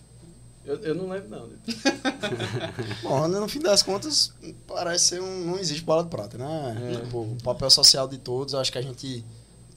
Eu, 0.65 0.77
eu 0.81 0.95
não 0.95 1.09
lembro, 1.09 1.28
não. 1.31 1.49
Bom, 3.03 3.28
no 3.28 3.49
fim 3.49 3.61
das 3.61 3.82
contas, 3.82 4.32
parece 4.66 5.07
ser 5.07 5.23
um. 5.23 5.45
Não 5.47 5.59
existe 5.59 5.82
bola 5.82 6.05
de 6.05 6.11
prata, 6.11 6.37
né? 6.39 6.93
É. 6.93 7.05
Tipo, 7.05 7.23
o 7.23 7.37
papel 7.43 7.70
social 7.70 8.07
de 8.07 8.19
todos, 8.19 8.55
acho 8.55 8.70
que 8.70 8.78
a 8.78 8.82
gente 8.82 9.24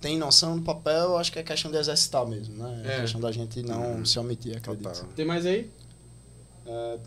tem 0.01 0.18
noção 0.18 0.57
do 0.57 0.61
papel, 0.61 1.18
acho 1.18 1.31
que 1.31 1.39
é 1.39 1.43
questão 1.43 1.72
de 1.72 1.77
exercitar 1.77 2.27
mesmo, 2.27 2.55
né? 2.61 2.81
É, 2.85 2.97
É. 2.97 3.01
questão 3.01 3.22
da 3.22 3.31
gente 3.31 3.64
não 3.64 3.95
Uhum. 3.99 4.05
se 4.05 4.19
omitir, 4.19 4.57
acredito. 4.57 4.84
Total. 4.89 5.05
Tem 5.15 5.26
mais 5.26 5.45
aí? 5.45 5.72
É, 6.65 6.97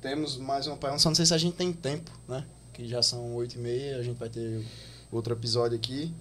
temos 0.00 0.36
mais 0.36 0.66
uma 0.66 0.76
pergunta, 0.76 1.00
só 1.02 1.08
não 1.08 1.14
sei 1.16 1.24
se 1.24 1.32
a 1.32 1.38
gente 1.38 1.56
tem 1.56 1.72
tempo, 1.72 2.10
né? 2.28 2.44
Que 2.74 2.86
já 2.86 3.02
são 3.02 3.34
oito 3.36 3.54
e 3.54 3.58
meia, 3.58 3.96
a 3.96 4.02
gente 4.02 4.18
vai 4.18 4.28
ter 4.28 4.62
outro 5.10 5.32
episódio 5.32 5.76
aqui. 5.76 6.12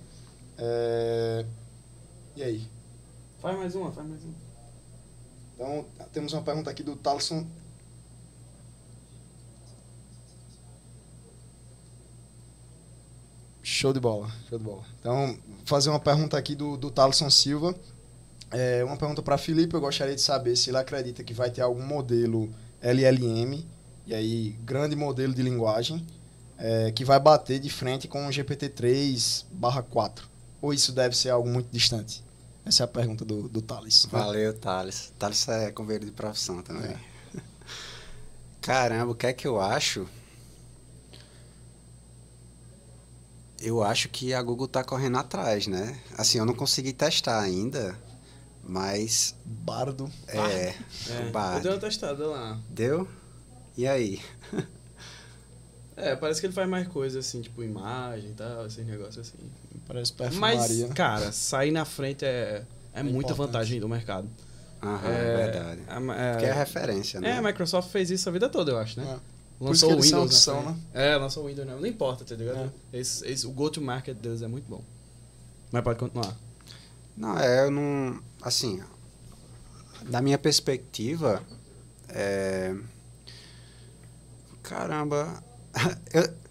É, 0.64 1.44
E 2.36 2.44
aí? 2.44 2.70
Faz 3.40 3.58
mais 3.58 3.74
uma, 3.74 3.92
faz 3.92 4.08
mais 4.08 4.24
uma. 4.24 4.36
Então, 5.56 5.86
temos 6.14 6.34
uma 6.34 6.44
pergunta 6.44 6.70
aqui 6.70 6.84
do 6.84 6.96
Talisson. 6.96 7.48
Show 13.64 13.92
de 13.92 14.00
bola, 14.00 14.30
show 14.48 14.60
de 14.60 14.64
bola. 14.64 14.84
Então, 15.00 15.36
fazer 15.66 15.90
uma 15.90 16.00
pergunta 16.00 16.38
aqui 16.38 16.54
do, 16.56 16.78
do 16.78 16.92
Talisson 16.92 17.32
Silva. 17.32 17.74
É, 18.52 18.84
uma 18.84 18.98
pergunta 18.98 19.24
para 19.24 19.40
Felipe. 19.40 19.74
Eu 19.74 19.82
gostaria 19.82 20.14
de 20.14 20.22
saber 20.22 20.56
se 20.56 20.70
ele 20.70 20.78
acredita 20.78 21.24
que 21.24 21.34
vai 21.34 21.50
ter 21.50 21.62
algum 21.62 21.84
modelo 21.84 22.54
LLM, 22.82 23.66
e 24.06 24.14
aí, 24.14 24.52
grande 24.64 24.96
modelo 24.96 25.34
de 25.34 25.42
linguagem, 25.42 26.06
é, 26.58 26.92
que 26.92 27.04
vai 27.04 27.20
bater 27.20 27.60
de 27.60 27.70
frente 27.70 28.08
com 28.08 28.28
o 28.28 28.30
GPT-3/4. 28.30 30.31
Ou 30.62 30.74
isso 30.74 30.92
deve 30.92 31.16
ser 31.18 31.30
algo 31.30 31.50
muito 31.50 31.70
distante? 31.72 32.24
Essa 32.64 32.84
é 32.84 32.86
a 32.86 32.88
pergunta 32.88 33.26
do, 33.26 33.50
do 33.50 33.62
Thales. 33.62 34.06
Valeu, 34.12 34.54
Thales. 34.58 35.12
Thales 35.18 35.48
é 35.48 35.72
companheiro 35.72 36.06
de 36.06 36.12
profissão 36.12 36.62
também. 36.62 36.96
Caramba, 38.62 39.12
o 39.12 39.16
que 39.16 39.26
é 39.26 39.34
que 39.34 39.48
eu 39.48 39.60
acho? 39.60 40.08
Eu 43.60 43.84
acho 43.84 44.10
que 44.10 44.34
a 44.34 44.42
Google 44.42 44.68
tá 44.68 44.84
correndo 44.84 45.18
atrás, 45.18 45.68
né? 45.68 46.00
Assim, 46.18 46.38
eu 46.40 46.46
não 46.46 46.54
consegui 46.54 46.94
testar 46.94 47.40
ainda, 47.40 47.98
mas 48.64 49.36
Bardo. 49.46 50.12
é, 50.28 50.76
É, 51.10 51.28
o 51.28 51.32
Bard. 51.32 51.58
eu 51.58 51.62
dei 51.64 51.72
uma 51.74 51.80
testada 51.80 52.28
lá. 52.28 52.60
Deu? 52.70 53.08
E 53.78 53.88
aí? 53.88 54.20
É, 55.96 56.16
parece 56.16 56.40
que 56.40 56.48
ele 56.48 56.54
faz 56.54 56.68
mais 56.70 56.88
coisas 56.88 57.26
assim, 57.26 57.42
tipo 57.42 57.62
imagem 57.64 58.32
e 58.32 58.34
tal, 58.34 58.66
esses 58.66 58.86
negócios 58.86 59.18
assim. 59.28 59.38
Parece 59.88 60.14
Mas, 60.18 60.30
perfumaria. 60.30 60.88
né? 60.88 60.94
cara, 60.94 61.32
sair 61.32 61.72
na 61.72 61.84
frente 61.86 62.24
é, 62.26 62.64
é, 62.94 63.04
muita 63.04 63.34
importante. 63.34 63.38
vantagem 63.38 63.80
do 63.80 63.90
mercado. 63.90 64.28
Aham, 64.82 65.08
É, 65.10 65.12
é 65.12 65.36
verdade. 65.52 65.82
a- 65.88 66.16
é, 66.16 66.32
Porque 66.32 66.46
é 66.46 66.54
referência, 66.54 67.20
né? 67.20 67.30
É, 67.32 67.38
a 67.38 67.42
Microsoft 67.42 67.90
fez 67.92 68.10
isso 68.10 68.28
a 68.28 68.32
vida 68.32 68.50
toda, 68.50 68.72
eu 68.72 68.78
acho, 68.80 69.00
né? 69.00 69.20
É. 69.28 69.32
Por 69.60 69.76
isso 69.76 69.86
que 69.86 69.94
eles 69.94 70.10
são 70.10 70.22
o 70.24 70.26
na 70.26 70.32
são, 70.32 70.64
frente. 70.64 70.76
né? 70.76 70.82
É, 70.94 71.16
lançou 71.18 71.44
o 71.44 71.48
Windows, 71.48 71.68
não. 71.68 71.80
Não 71.80 71.86
importa, 71.86 72.26
tá 72.26 72.34
ligado? 72.34 72.74
Esse, 72.92 73.24
esse, 73.28 73.46
o 73.46 73.52
go-to-market 73.52 74.18
deles 74.18 74.42
é 74.42 74.48
muito 74.48 74.66
bom. 74.68 74.82
Mas 75.72 75.84
pode 75.84 76.00
continuar. 76.00 76.36
Não, 77.16 77.38
é, 77.38 77.66
eu 77.66 77.70
não. 77.70 78.20
Assim, 78.42 78.82
da 80.10 80.20
minha 80.20 80.38
perspectiva, 80.40 81.44
é. 82.10 82.76
Caramba. 84.64 85.44
Eu, 86.14 86.42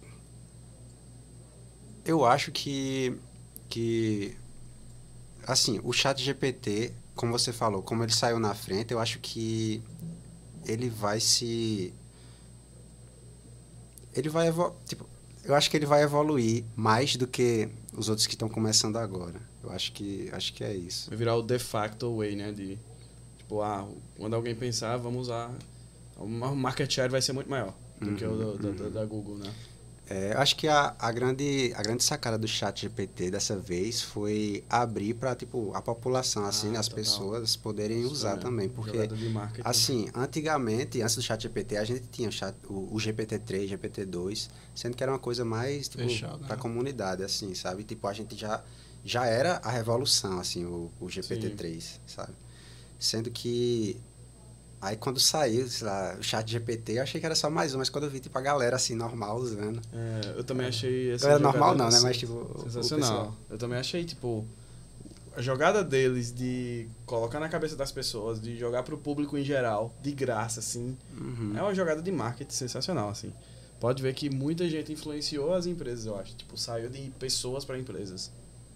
eu 2.05 2.25
acho 2.25 2.51
que. 2.51 3.17
Que. 3.69 4.35
Assim, 5.45 5.79
o 5.83 5.91
chat 5.91 6.21
GPT, 6.21 6.93
como 7.15 7.31
você 7.31 7.51
falou, 7.51 7.81
como 7.81 8.03
ele 8.03 8.11
saiu 8.11 8.39
na 8.39 8.53
frente, 8.53 8.91
eu 8.91 8.99
acho 8.99 9.19
que 9.19 9.81
ele 10.65 10.89
vai 10.89 11.19
se. 11.19 11.93
Ele 14.13 14.29
vai 14.29 14.51
tipo, 14.85 15.07
eu 15.43 15.55
acho 15.55 15.69
que 15.69 15.77
ele 15.77 15.85
vai 15.85 16.03
evoluir 16.03 16.65
mais 16.75 17.15
do 17.15 17.25
que 17.25 17.69
os 17.95 18.09
outros 18.09 18.27
que 18.27 18.33
estão 18.33 18.49
começando 18.49 18.97
agora. 18.97 19.41
Eu 19.63 19.71
acho 19.71 19.91
que 19.93 20.29
acho 20.33 20.53
que 20.53 20.63
é 20.63 20.73
isso. 20.73 21.09
Vai 21.09 21.17
virar 21.17 21.35
o 21.35 21.41
de 21.41 21.57
facto 21.57 22.17
way, 22.17 22.35
né? 22.35 22.51
De, 22.51 22.77
tipo, 23.37 23.61
ah, 23.61 23.87
quando 24.17 24.35
alguém 24.35 24.55
pensar, 24.55 24.97
vamos 24.97 25.21
usar... 25.23 25.51
O 26.17 26.27
market 26.27 26.91
share 26.91 27.09
vai 27.09 27.21
ser 27.21 27.33
muito 27.33 27.49
maior 27.49 27.73
do 28.01 28.13
que 28.15 28.25
o 28.25 28.57
do- 28.57 28.67
uhum. 28.67 28.91
da 28.91 29.05
Google, 29.05 29.37
né? 29.37 29.53
É, 30.09 30.33
eu 30.33 30.39
acho 30.39 30.57
que 30.57 30.67
a, 30.67 30.93
a, 30.99 31.11
grande, 31.11 31.71
a 31.73 31.81
grande 31.81 32.03
sacada 32.03 32.37
do 32.37 32.45
chat 32.47 32.81
GPT 32.81 33.31
dessa 33.31 33.55
vez 33.57 34.01
foi 34.01 34.61
abrir 34.69 35.13
para 35.13 35.33
tipo, 35.35 35.71
a 35.73 35.81
população, 35.81 36.43
assim, 36.45 36.67
Ah, 36.67 36.71
né, 36.71 36.79
as 36.79 36.89
total. 36.89 37.03
pessoas 37.03 37.55
poderem 37.55 38.01
Isso 38.01 38.11
usar 38.11 38.31
mesmo, 38.35 38.41
também. 38.41 38.67
Porque, 38.67 39.07
assim, 39.63 40.09
antigamente, 40.13 41.01
antes 41.01 41.15
do 41.15 41.21
chat 41.21 41.41
GPT, 41.43 41.77
a 41.77 41.85
gente 41.85 42.07
tinha 42.11 42.27
o, 42.27 42.31
chat, 42.31 42.53
o, 42.67 42.93
o 42.93 42.99
GPT-3, 42.99 43.69
GPT-2, 43.69 44.49
sendo 44.75 44.97
que 44.97 45.03
era 45.03 45.11
uma 45.13 45.19
coisa 45.19 45.45
mais 45.45 45.87
tipo, 45.87 46.03
para 46.39 46.55
a 46.55 46.57
né? 46.57 46.57
comunidade, 46.57 47.23
assim, 47.23 47.53
sabe? 47.55 47.83
Tipo, 47.85 48.07
a 48.07 48.13
gente 48.13 48.35
já, 48.35 48.61
já 49.05 49.25
era 49.25 49.57
a 49.63 49.71
revolução, 49.71 50.39
assim, 50.39 50.65
o, 50.65 50.91
o 50.99 51.05
GPT-3, 51.09 52.01
sabe? 52.05 52.33
Sendo 52.99 53.31
que 53.31 53.97
Aí 54.81 54.95
quando 54.95 55.19
saiu, 55.19 55.67
sei 55.67 55.85
lá, 55.85 56.15
o 56.19 56.23
chat 56.23 56.49
GPT, 56.49 56.93
eu 56.97 57.03
achei 57.03 57.19
que 57.19 57.25
era 57.25 57.35
só 57.35 57.49
mais 57.51 57.75
um, 57.75 57.77
mas 57.77 57.89
quando 57.89 58.05
eu 58.05 58.09
vi, 58.09 58.19
tipo, 58.19 58.35
a 58.37 58.41
galera 58.41 58.75
assim, 58.75 58.95
normal 58.95 59.37
usando. 59.37 59.79
É, 59.93 60.33
eu 60.39 60.43
também 60.43 60.65
achei 60.67 61.11
essa 61.13 61.25
Não 61.27 61.35
era 61.35 61.39
normal 61.43 61.75
não, 61.75 61.85
né? 61.89 61.95
assim, 61.95 62.03
Mas 62.03 62.17
tipo, 62.17 62.63
sensacional. 62.69 63.35
Eu 63.47 63.57
também 63.59 63.77
achei, 63.77 64.03
tipo, 64.03 64.43
a 65.37 65.41
jogada 65.41 65.83
deles 65.83 66.33
de 66.33 66.87
colocar 67.05 67.39
na 67.39 67.47
cabeça 67.47 67.75
das 67.75 67.91
pessoas, 67.91 68.41
de 68.41 68.57
jogar 68.57 68.81
pro 68.81 68.97
público 68.97 69.37
em 69.37 69.43
geral, 69.43 69.93
de 70.01 70.11
graça, 70.13 70.59
assim, 70.59 70.97
Uhum. 71.15 71.53
é 71.55 71.61
uma 71.61 71.75
jogada 71.75 72.01
de 72.01 72.11
marketing 72.11 72.53
sensacional, 72.53 73.09
assim. 73.09 73.31
pode 73.79 74.01
ver 74.01 74.13
que 74.15 74.29
muita 74.29 74.67
gente 74.69 74.91
influenciou 74.91 75.53
as 75.53 75.65
empresas, 75.67 76.05
eu 76.07 76.15
acho. 76.15 76.35
Tipo, 76.35 76.55
saiu 76.57 76.89
de 76.89 77.09
pessoas 77.19 77.63
para 77.65 77.77
empresas. 77.79 78.31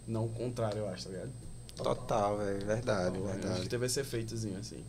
Não 0.08 0.26
o 0.26 0.30
contrário, 0.30 0.80
eu 0.80 0.88
acho, 0.90 1.06
tá 1.06 1.10
ligado? 1.12 1.32
Total, 1.76 2.42
é 2.42 2.54
verdade, 2.60 3.18
Acho 3.18 3.26
verdade. 3.28 3.62
que 3.62 3.70
teve 3.70 3.86
esse 3.88 4.00
efeitozinho, 4.00 4.58
assim. 4.60 4.84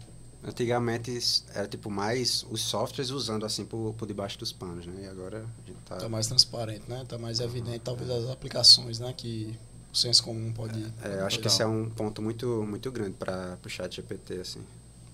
Antigamente 0.44 1.18
era 1.54 1.66
tipo 1.66 1.90
mais 1.90 2.44
os 2.50 2.60
softwares 2.62 3.10
usando 3.10 3.44
assim 3.44 3.64
por, 3.64 3.94
por 3.94 4.06
debaixo 4.06 4.38
dos 4.38 4.52
panos, 4.52 4.86
né? 4.86 5.02
E 5.04 5.06
agora 5.06 5.38
a 5.38 5.66
gente 5.66 5.78
tá. 5.84 5.96
Tá 5.96 6.08
mais 6.08 6.26
transparente, 6.26 6.84
né? 6.88 7.04
Tá 7.08 7.18
mais 7.18 7.40
evidente, 7.40 7.80
talvez, 7.80 8.08
as 8.10 8.30
aplicações, 8.30 8.98
né? 8.98 9.12
Que 9.16 9.58
o 9.92 9.96
senso 9.96 10.22
comum 10.22 10.52
pode... 10.52 10.84
É, 11.02 11.20
eu 11.20 11.26
acho 11.26 11.40
que 11.40 11.46
esse 11.48 11.62
é 11.62 11.66
um 11.66 11.88
ponto 11.90 12.20
muito, 12.22 12.64
muito 12.68 12.92
grande 12.92 13.12
para 13.12 13.58
o 13.64 13.68
chat 13.68 13.96
GPT, 13.96 14.34
assim. 14.40 14.60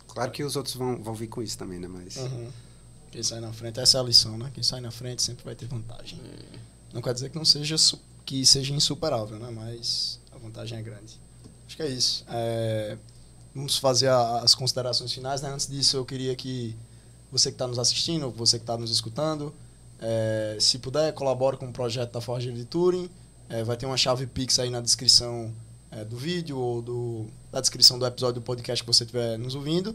Claro 0.08 0.30
que 0.30 0.44
os 0.44 0.56
outros 0.56 0.74
vão, 0.74 1.02
vão 1.02 1.14
vir 1.14 1.28
com 1.28 1.42
isso 1.42 1.56
também, 1.56 1.78
né? 1.78 1.88
Mas 1.88 2.16
Uhum. 2.16 2.50
Quem 3.10 3.22
sai 3.22 3.40
na 3.40 3.52
frente, 3.52 3.78
essa 3.78 3.98
é 3.98 4.00
a 4.00 4.04
lição, 4.04 4.38
né? 4.38 4.50
Quem 4.54 4.62
sai 4.62 4.80
na 4.80 4.90
frente 4.90 5.22
sempre 5.22 5.44
vai 5.44 5.54
ter 5.54 5.66
vantagem. 5.66 6.18
Não 6.94 7.02
quer 7.02 7.12
dizer 7.12 7.28
que 7.30 7.36
não 7.36 7.44
seja 7.44 7.76
que 8.24 8.44
seja 8.46 8.72
insuperável, 8.72 9.38
né? 9.38 9.50
Mas 9.50 10.18
a 10.32 10.38
vantagem 10.38 10.78
é 10.78 10.82
grande. 10.82 11.20
Acho 11.66 11.76
que 11.76 11.82
é 11.82 11.88
isso. 11.88 12.24
É, 12.28 12.96
vamos 13.54 13.76
fazer 13.78 14.08
a- 14.08 14.38
as 14.40 14.54
considerações 14.54 15.12
finais, 15.12 15.42
né? 15.42 15.50
Antes 15.50 15.66
disso, 15.68 15.96
eu 15.96 16.04
queria 16.04 16.34
que 16.34 16.76
você 17.30 17.50
que 17.50 17.54
está 17.54 17.66
nos 17.66 17.78
assistindo, 17.78 18.30
você 18.30 18.58
que 18.58 18.62
está 18.62 18.76
nos 18.76 18.90
escutando, 18.90 19.54
é, 20.00 20.56
se 20.60 20.78
puder, 20.78 21.12
colabore 21.12 21.56
com 21.56 21.66
o 21.68 21.72
projeto 21.72 22.12
da 22.12 22.20
Forja 22.20 22.50
de 22.52 22.64
Turing. 22.64 23.08
É, 23.48 23.62
vai 23.62 23.76
ter 23.76 23.86
uma 23.86 23.96
chave 23.96 24.26
Pix 24.26 24.58
aí 24.58 24.70
na 24.70 24.80
descrição 24.80 25.52
é, 25.90 26.04
do 26.04 26.16
vídeo 26.16 26.58
ou 26.58 26.80
do, 26.82 27.26
da 27.50 27.60
descrição 27.60 27.98
do 27.98 28.06
episódio 28.06 28.40
do 28.40 28.44
podcast 28.44 28.82
que 28.82 28.86
você 28.86 29.04
estiver 29.04 29.38
nos 29.38 29.54
ouvindo. 29.54 29.94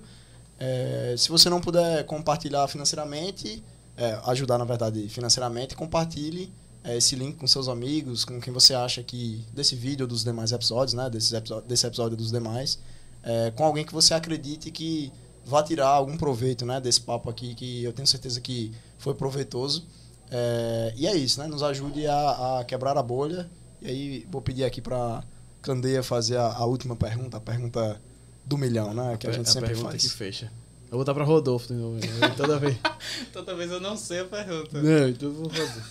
É, 0.59 1.15
se 1.17 1.29
você 1.29 1.49
não 1.49 1.59
puder 1.59 2.03
compartilhar 2.05 2.67
financeiramente, 2.67 3.63
é, 3.95 4.19
ajudar 4.25 4.57
na 4.57 4.65
verdade 4.65 5.07
financeiramente, 5.09 5.75
compartilhe 5.75 6.51
é, 6.83 6.97
esse 6.97 7.15
link 7.15 7.35
com 7.35 7.47
seus 7.47 7.67
amigos, 7.67 8.23
com 8.23 8.39
quem 8.39 8.53
você 8.53 8.73
acha 8.73 9.03
que 9.03 9.43
desse 9.53 9.75
vídeo 9.75 10.03
ou 10.03 10.07
dos 10.07 10.23
demais 10.23 10.51
episódios, 10.51 10.93
né, 10.93 11.09
desse 11.09 11.35
episódio, 11.35 11.67
desse 11.67 11.85
episódio 11.85 12.15
dos 12.15 12.31
demais, 12.31 12.79
é, 13.27 13.51
com 13.51 13.65
alguém 13.65 13.83
que 13.83 13.93
você 13.93 14.13
acredite 14.13 14.71
que 14.71 15.11
vá 15.45 15.61
tirar 15.61 15.87
algum 15.87 16.15
proveito, 16.15 16.65
né, 16.65 16.79
desse 16.79 17.01
papo 17.01 17.29
aqui 17.29 17.53
que 17.55 17.83
eu 17.83 17.91
tenho 17.91 18.07
certeza 18.07 18.39
que 18.39 18.71
foi 18.97 19.13
proveitoso. 19.13 19.85
É, 20.31 20.93
e 20.95 21.05
é 21.05 21.15
isso, 21.15 21.39
né? 21.39 21.47
Nos 21.47 21.61
ajude 21.61 22.07
a, 22.07 22.59
a 22.59 22.63
quebrar 22.65 22.97
a 22.97 23.03
bolha. 23.03 23.49
E 23.81 23.87
aí 23.87 24.27
vou 24.31 24.41
pedir 24.41 24.63
aqui 24.63 24.81
para 24.81 25.23
Candeia 25.61 26.01
fazer 26.01 26.37
a, 26.37 26.53
a 26.53 26.65
última 26.65 26.95
pergunta, 26.95 27.37
a 27.37 27.39
pergunta 27.39 28.01
do 28.45 28.57
milhão, 28.57 28.93
né? 28.93 29.17
Que 29.17 29.27
a, 29.27 29.31
gente 29.31 29.49
sempre 29.49 29.69
pergunta 29.69 29.91
faz. 29.91 30.03
que 30.03 30.09
fecha. 30.09 30.51
Eu 30.85 30.91
vou 30.91 30.99
botar 30.99 31.13
pra 31.13 31.23
Rodolfo 31.23 31.67
de 31.67 31.73
novo. 31.73 31.95
né? 31.95 32.33
Toda 32.35 32.57
vez. 32.59 32.77
Toda 33.31 33.55
vez 33.55 33.71
eu 33.71 33.79
não 33.81 33.97
sei 33.97 34.21
a 34.21 34.25
pergunta. 34.25 34.81
Não, 34.81 35.09
então 35.09 35.31
vou 35.31 35.49
fazer. 35.49 35.83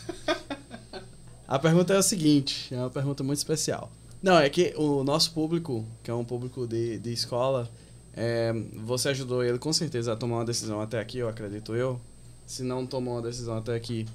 A 1.46 1.58
pergunta 1.58 1.94
é 1.94 1.96
a 1.98 2.02
seguinte, 2.02 2.74
é 2.74 2.78
uma 2.78 2.90
pergunta 2.90 3.22
muito 3.22 3.38
especial. 3.38 3.90
Não, 4.22 4.38
é 4.38 4.48
que 4.48 4.72
o 4.76 5.04
nosso 5.04 5.32
público, 5.32 5.84
que 6.02 6.10
é 6.10 6.14
um 6.14 6.24
público 6.24 6.66
de, 6.66 6.98
de 6.98 7.12
escola, 7.12 7.70
é, 8.14 8.52
você 8.84 9.10
ajudou 9.10 9.44
ele 9.44 9.58
com 9.58 9.72
certeza 9.72 10.12
a 10.12 10.16
tomar 10.16 10.36
uma 10.36 10.44
decisão 10.44 10.80
até 10.80 10.98
aqui, 10.98 11.18
eu 11.18 11.28
acredito 11.28 11.74
eu. 11.74 12.00
Se 12.46 12.62
não 12.62 12.86
tomou 12.86 13.14
uma 13.14 13.22
decisão 13.22 13.56
até 13.58 13.74
aqui, 13.74 14.06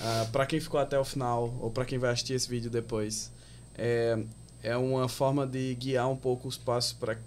ah, 0.00 0.26
para 0.32 0.46
quem 0.46 0.60
ficou 0.60 0.78
até 0.78 0.98
o 0.98 1.04
final, 1.04 1.54
ou 1.60 1.70
para 1.70 1.84
quem 1.84 1.98
vai 1.98 2.10
assistir 2.12 2.34
esse 2.34 2.48
vídeo 2.48 2.70
depois, 2.70 3.30
é, 3.76 4.18
é 4.62 4.76
uma 4.76 5.08
forma 5.08 5.46
de 5.46 5.74
guiar 5.74 6.08
um 6.10 6.16
pouco 6.16 6.46
os 6.48 6.56
passos 6.56 6.92
para 6.92 7.18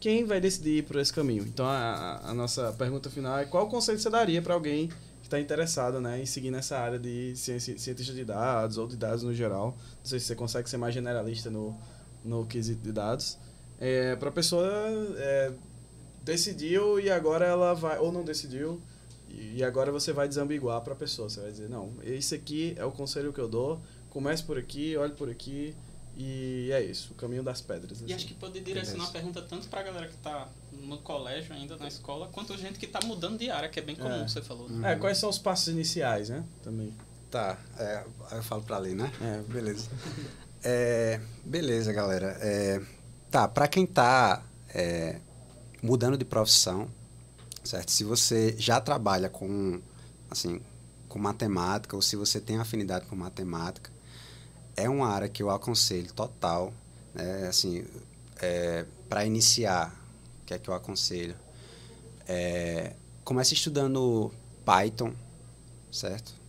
quem 0.00 0.24
vai 0.24 0.40
decidir 0.40 0.78
ir 0.78 0.82
por 0.82 0.96
esse 0.96 1.12
caminho. 1.12 1.44
Então 1.44 1.66
a, 1.66 2.20
a- 2.24 2.34
nossa 2.34 2.72
pergunta 2.72 3.08
final 3.10 3.38
é 3.38 3.44
qual 3.44 3.68
conselho 3.68 3.98
você 3.98 4.10
daria 4.10 4.42
para 4.42 4.54
alguém 4.54 4.90
está 5.34 5.40
interessado 5.40 6.00
né, 6.00 6.20
em 6.20 6.26
seguir 6.26 6.50
nessa 6.50 6.78
área 6.78 6.98
de 6.98 7.34
ciência, 7.36 7.76
cientista 7.78 8.12
de 8.12 8.24
dados 8.24 8.78
ou 8.78 8.86
de 8.86 8.96
dados 8.96 9.22
no 9.22 9.34
geral. 9.34 9.76
Não 9.98 10.04
sei 10.04 10.20
se 10.20 10.26
você 10.26 10.34
consegue 10.34 10.68
ser 10.70 10.76
mais 10.76 10.94
generalista 10.94 11.50
no, 11.50 11.76
no 12.24 12.46
quesito 12.46 12.82
de 12.82 12.92
dados. 12.92 13.38
É, 13.78 14.14
para 14.16 14.28
a 14.28 14.32
pessoa 14.32 14.68
é, 15.16 15.52
decidiu 16.22 17.00
e 17.00 17.10
agora 17.10 17.44
ela 17.44 17.74
vai, 17.74 17.98
ou 17.98 18.12
não 18.12 18.24
decidiu, 18.24 18.80
e 19.28 19.54
e 19.56 19.64
agora 19.64 19.90
você 19.90 20.12
vai 20.12 20.28
desambiguar 20.28 20.80
para 20.82 20.92
a 20.92 20.96
pessoa. 20.96 21.28
Você 21.28 21.40
vai 21.40 21.50
dizer, 21.50 21.68
não, 21.68 21.92
esse 22.02 22.34
aqui 22.34 22.74
é 22.76 22.84
o 22.84 22.92
conselho 22.92 23.32
que 23.32 23.40
eu 23.40 23.48
dou, 23.48 23.80
comece 24.10 24.42
por 24.44 24.56
aqui, 24.56 24.96
olhe 24.96 25.12
por 25.12 25.28
aqui, 25.28 25.74
e 26.16 26.70
é 26.72 26.82
isso, 26.82 27.12
o 27.12 27.14
caminho 27.16 27.42
das 27.42 27.60
pedras. 27.60 28.00
E 28.00 28.04
assim. 28.04 28.14
acho 28.14 28.26
que 28.26 28.34
pode 28.34 28.60
direcionar 28.60 29.06
a 29.06 29.10
pergunta 29.10 29.42
tanto 29.42 29.68
pra 29.68 29.82
galera 29.82 30.06
que 30.06 30.16
tá 30.18 30.48
no 30.84 30.98
colégio 30.98 31.54
ainda, 31.54 31.76
na 31.76 31.88
escola, 31.88 32.28
quanto 32.32 32.56
gente 32.56 32.78
que 32.78 32.86
tá 32.86 33.00
mudando 33.04 33.38
de 33.38 33.50
área, 33.50 33.68
que 33.68 33.78
é 33.78 33.82
bem 33.82 33.96
comum, 33.96 34.22
É. 34.24 34.28
você 34.28 34.40
falou. 34.42 34.68
né? 34.68 34.92
É, 34.92 34.96
quais 34.96 35.18
são 35.18 35.28
os 35.30 35.38
passos 35.38 35.68
iniciais, 35.68 36.28
né? 36.28 36.44
Também. 36.62 36.94
Tá, 37.30 37.58
é, 37.78 38.04
eu 38.32 38.42
falo 38.42 38.62
pra 38.62 38.78
ler, 38.78 38.94
né? 38.94 39.10
É. 39.20 39.40
Beleza. 39.52 39.88
É, 40.62 41.20
beleza, 41.44 41.92
galera. 41.92 42.36
É, 42.40 42.80
tá, 43.30 43.46
pra 43.48 43.66
quem 43.68 43.86
tá 43.86 44.42
é, 44.72 45.18
mudando 45.82 46.16
de 46.16 46.24
profissão, 46.24 46.88
certo? 47.62 47.90
Se 47.90 48.04
você 48.04 48.54
já 48.58 48.80
trabalha 48.80 49.28
com, 49.28 49.80
assim, 50.30 50.60
com 51.08 51.18
matemática, 51.18 51.96
ou 51.96 52.02
se 52.02 52.16
você 52.16 52.40
tem 52.40 52.58
afinidade 52.58 53.06
com 53.06 53.16
matemática, 53.16 53.90
é 54.76 54.88
uma 54.88 55.08
área 55.08 55.28
que 55.28 55.42
eu 55.42 55.50
aconselho 55.50 56.12
total, 56.12 56.72
né? 57.14 57.46
Assim, 57.48 57.84
é, 58.40 58.84
para 59.08 59.24
iniciar, 59.24 59.94
que 60.44 60.54
é 60.54 60.58
que 60.58 60.68
eu 60.68 60.74
aconselho? 60.74 61.36
É, 62.26 62.94
comece 63.24 63.54
estudando 63.54 64.32
Python, 64.64 65.12
certo? 65.90 66.44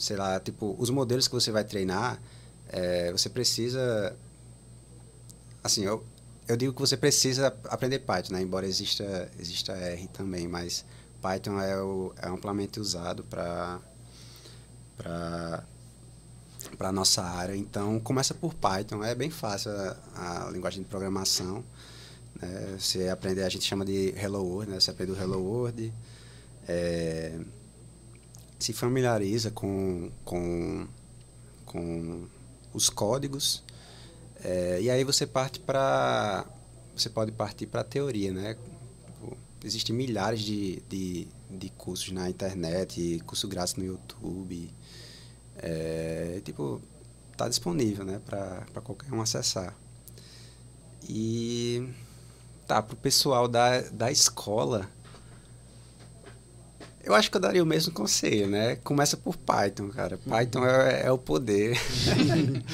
sei 0.00 0.16
lá, 0.16 0.40
tipo, 0.40 0.74
os 0.78 0.90
modelos 0.90 1.28
que 1.28 1.34
você 1.34 1.52
vai 1.52 1.62
treinar, 1.62 2.20
é, 2.68 3.12
você 3.12 3.28
precisa, 3.28 4.16
assim, 5.62 5.84
eu, 5.84 6.02
eu 6.48 6.56
digo 6.56 6.72
que 6.72 6.80
você 6.80 6.96
precisa 6.96 7.54
aprender 7.64 8.00
Python, 8.00 8.32
né? 8.32 8.42
Embora 8.42 8.66
exista, 8.66 9.30
exista 9.38 9.72
R 9.72 10.08
também, 10.08 10.48
mas 10.48 10.84
Python 11.20 11.60
é, 11.60 11.80
o, 11.80 12.12
é 12.16 12.28
amplamente 12.28 12.80
usado 12.80 13.22
para 13.24 13.78
para 14.96 15.64
para 16.76 16.92
nossa 16.92 17.22
área. 17.22 17.56
Então, 17.56 17.98
começa 18.00 18.34
por 18.34 18.54
Python, 18.54 19.02
é 19.02 19.14
bem 19.14 19.30
fácil 19.30 19.70
a, 20.14 20.46
a 20.46 20.50
linguagem 20.50 20.82
de 20.82 20.88
programação. 20.88 21.64
Né? 22.40 22.76
Você 22.78 23.08
aprende, 23.08 23.42
a 23.42 23.48
gente 23.48 23.64
chama 23.64 23.84
de 23.84 24.14
Hello 24.16 24.42
World, 24.42 24.72
né? 24.72 24.80
Você 24.80 24.90
aprende 24.90 25.12
o 25.12 25.16
Hello 25.16 25.40
World. 25.40 25.92
É, 26.68 27.38
se 28.60 28.74
familiariza 28.74 29.50
com, 29.50 30.10
com, 30.22 30.86
com 31.64 32.28
os 32.74 32.90
códigos 32.90 33.64
é, 34.44 34.80
e 34.82 34.90
aí 34.90 35.02
você 35.02 35.26
parte 35.26 35.58
para 35.58 36.46
você 36.94 37.08
pode 37.08 37.32
partir 37.32 37.66
para 37.66 37.80
a 37.80 37.84
teoria 37.84 38.32
né 38.32 38.56
existem 39.64 39.96
milhares 39.96 40.40
de, 40.40 40.82
de, 40.88 41.26
de 41.50 41.70
cursos 41.70 42.12
na 42.12 42.28
internet 42.28 43.20
curso 43.26 43.48
grátis 43.48 43.74
no 43.76 43.84
YouTube 43.84 44.70
é, 45.56 46.42
tipo 46.44 46.80
tá 47.36 47.48
disponível 47.48 48.04
né 48.04 48.20
para 48.24 48.80
qualquer 48.82 49.12
um 49.12 49.22
acessar 49.22 49.74
e 51.08 51.88
tá 52.74 52.82
pro 52.82 52.96
pessoal 52.96 53.48
da, 53.48 53.80
da 53.90 54.10
escola 54.10 54.88
eu 57.02 57.14
acho 57.14 57.30
que 57.30 57.36
eu 57.36 57.40
daria 57.40 57.62
o 57.62 57.66
mesmo 57.66 57.92
conselho, 57.92 58.48
né? 58.48 58.76
Começa 58.76 59.16
por 59.16 59.36
Python, 59.36 59.88
cara. 59.88 60.18
Python 60.18 60.64
é, 60.66 61.06
é 61.06 61.10
o 61.10 61.16
poder. 61.16 61.78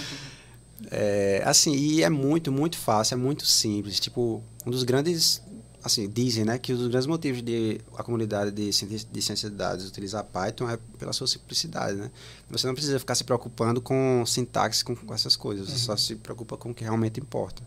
é, 0.91 1.43
assim, 1.45 1.75
e 1.75 2.03
é 2.03 2.11
muito, 2.11 2.51
muito 2.51 2.77
fácil, 2.77 3.15
é 3.15 3.17
muito 3.17 3.47
simples. 3.47 4.01
Tipo, 4.01 4.43
um 4.67 4.71
dos 4.71 4.83
grandes, 4.83 5.41
assim, 5.83 6.09
dizem, 6.09 6.45
né, 6.45 6.59
que 6.59 6.75
um 6.75 6.77
dos 6.77 6.89
grandes 6.89 7.07
motivos 7.07 7.41
de 7.41 7.81
a 7.97 8.03
comunidade 8.03 8.51
de, 8.51 8.69
de 8.69 9.23
ciência 9.23 9.49
de 9.49 9.55
dados 9.55 9.89
utilizar 9.89 10.25
Python 10.25 10.69
é 10.69 10.77
pela 10.99 11.13
sua 11.13 11.29
simplicidade, 11.29 11.97
né? 11.97 12.11
Você 12.51 12.67
não 12.67 12.75
precisa 12.75 12.99
ficar 12.99 13.15
se 13.15 13.23
preocupando 13.23 13.81
com 13.81 14.25
sintaxe, 14.27 14.85
com, 14.85 14.97
com 14.97 15.15
essas 15.15 15.37
coisas. 15.37 15.69
Você 15.69 15.79
só 15.79 15.97
se 15.97 16.17
preocupa 16.17 16.57
com 16.57 16.71
o 16.71 16.75
que 16.75 16.83
realmente 16.83 17.21
importa. 17.21 17.63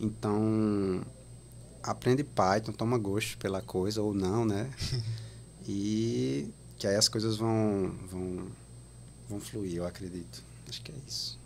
Então, 0.00 1.02
aprende 1.82 2.24
Python, 2.24 2.72
toma 2.72 2.98
gosto 2.98 3.36
pela 3.38 3.60
coisa 3.60 4.02
ou 4.02 4.14
não, 4.14 4.44
né? 4.44 4.70
E 5.64 6.50
que 6.76 6.88
aí 6.88 6.96
as 6.96 7.08
coisas 7.08 7.36
vão, 7.36 7.94
vão, 8.10 8.48
vão 9.28 9.38
fluir, 9.38 9.76
eu 9.76 9.86
acredito. 9.86 10.42
Acho 10.68 10.82
que 10.82 10.90
é 10.90 10.94
isso. 11.06 11.38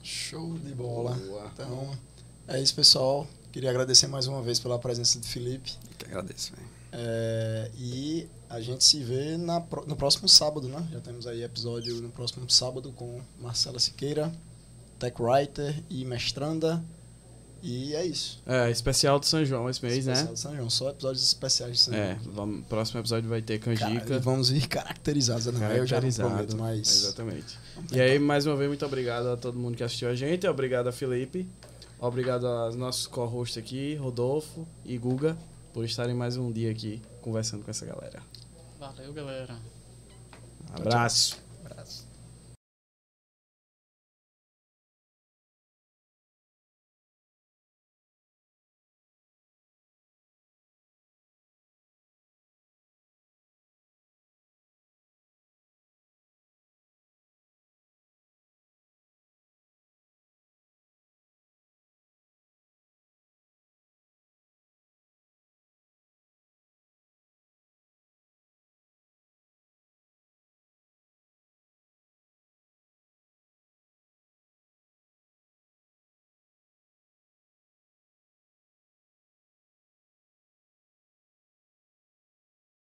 Show 0.00 0.56
de 0.58 0.72
bola. 0.72 1.14
Boa. 1.16 1.50
Então, 1.52 1.98
é 2.46 2.60
isso, 2.62 2.72
pessoal. 2.74 3.26
Queria 3.50 3.70
agradecer 3.70 4.06
mais 4.06 4.28
uma 4.28 4.42
vez 4.42 4.60
pela 4.60 4.78
presença 4.78 5.18
do 5.18 5.26
Felipe. 5.26 5.72
Eu 5.90 5.96
que 5.98 6.04
agradeço, 6.04 6.52
velho. 6.54 6.68
É, 6.92 7.70
e 7.76 8.28
a 8.48 8.60
gente 8.60 8.84
se 8.84 9.02
vê 9.02 9.36
na, 9.36 9.58
no 9.86 9.96
próximo 9.96 10.28
sábado, 10.28 10.68
né? 10.68 10.86
Já 10.92 11.00
temos 11.00 11.26
aí 11.26 11.42
episódio 11.42 12.00
no 12.00 12.10
próximo 12.10 12.48
sábado 12.48 12.92
com 12.92 13.20
Marcela 13.40 13.80
Siqueira, 13.80 14.32
Tech 14.98 15.20
Writer 15.20 15.82
e 15.90 16.04
mestranda. 16.04 16.84
E 17.66 17.94
é 17.94 18.04
isso. 18.04 18.42
É, 18.46 18.70
especial 18.70 19.18
do 19.18 19.24
São 19.24 19.42
João 19.42 19.70
esse 19.70 19.82
mês, 19.82 19.96
Especial 19.96 20.26
né? 20.26 20.32
de 20.34 20.38
São 20.40 20.54
João, 20.54 20.68
só 20.68 20.90
episódios 20.90 21.22
especiais 21.24 21.72
de 21.72 21.78
São 21.78 21.94
É, 21.94 22.18
João. 22.22 22.34
vamos, 22.34 22.66
próximo 22.66 23.00
episódio 23.00 23.26
vai 23.30 23.40
ter 23.40 23.58
Cara, 23.58 23.74
canjica. 23.76 24.14
e 24.14 24.18
vamos 24.18 24.50
ir 24.50 24.66
caracterizados, 24.68 25.46
não. 25.46 25.66
Eu 25.72 25.86
já 25.86 25.98
não 25.98 26.10
prometo, 26.12 26.56
mas. 26.58 27.04
Exatamente. 27.04 27.58
E 27.90 27.98
aí, 28.00 28.18
mais 28.18 28.44
uma 28.44 28.54
vez, 28.54 28.68
muito 28.68 28.84
obrigado 28.84 29.28
a 29.28 29.36
todo 29.38 29.58
mundo 29.58 29.76
que 29.78 29.82
assistiu 29.82 30.10
a 30.10 30.14
gente. 30.14 30.46
Obrigado 30.46 30.88
a 30.88 30.92
Felipe. 30.92 31.48
Obrigado 31.98 32.46
aos 32.46 32.76
nossos 32.76 33.06
co-hosts 33.06 33.56
aqui, 33.56 33.94
Rodolfo 33.94 34.66
e 34.84 34.98
Guga, 34.98 35.34
por 35.72 35.86
estarem 35.86 36.14
mais 36.14 36.36
um 36.36 36.52
dia 36.52 36.70
aqui 36.70 37.00
conversando 37.22 37.64
com 37.64 37.70
essa 37.70 37.86
galera. 37.86 38.22
Valeu, 38.78 39.10
galera. 39.14 39.56
Abraço. 40.70 41.43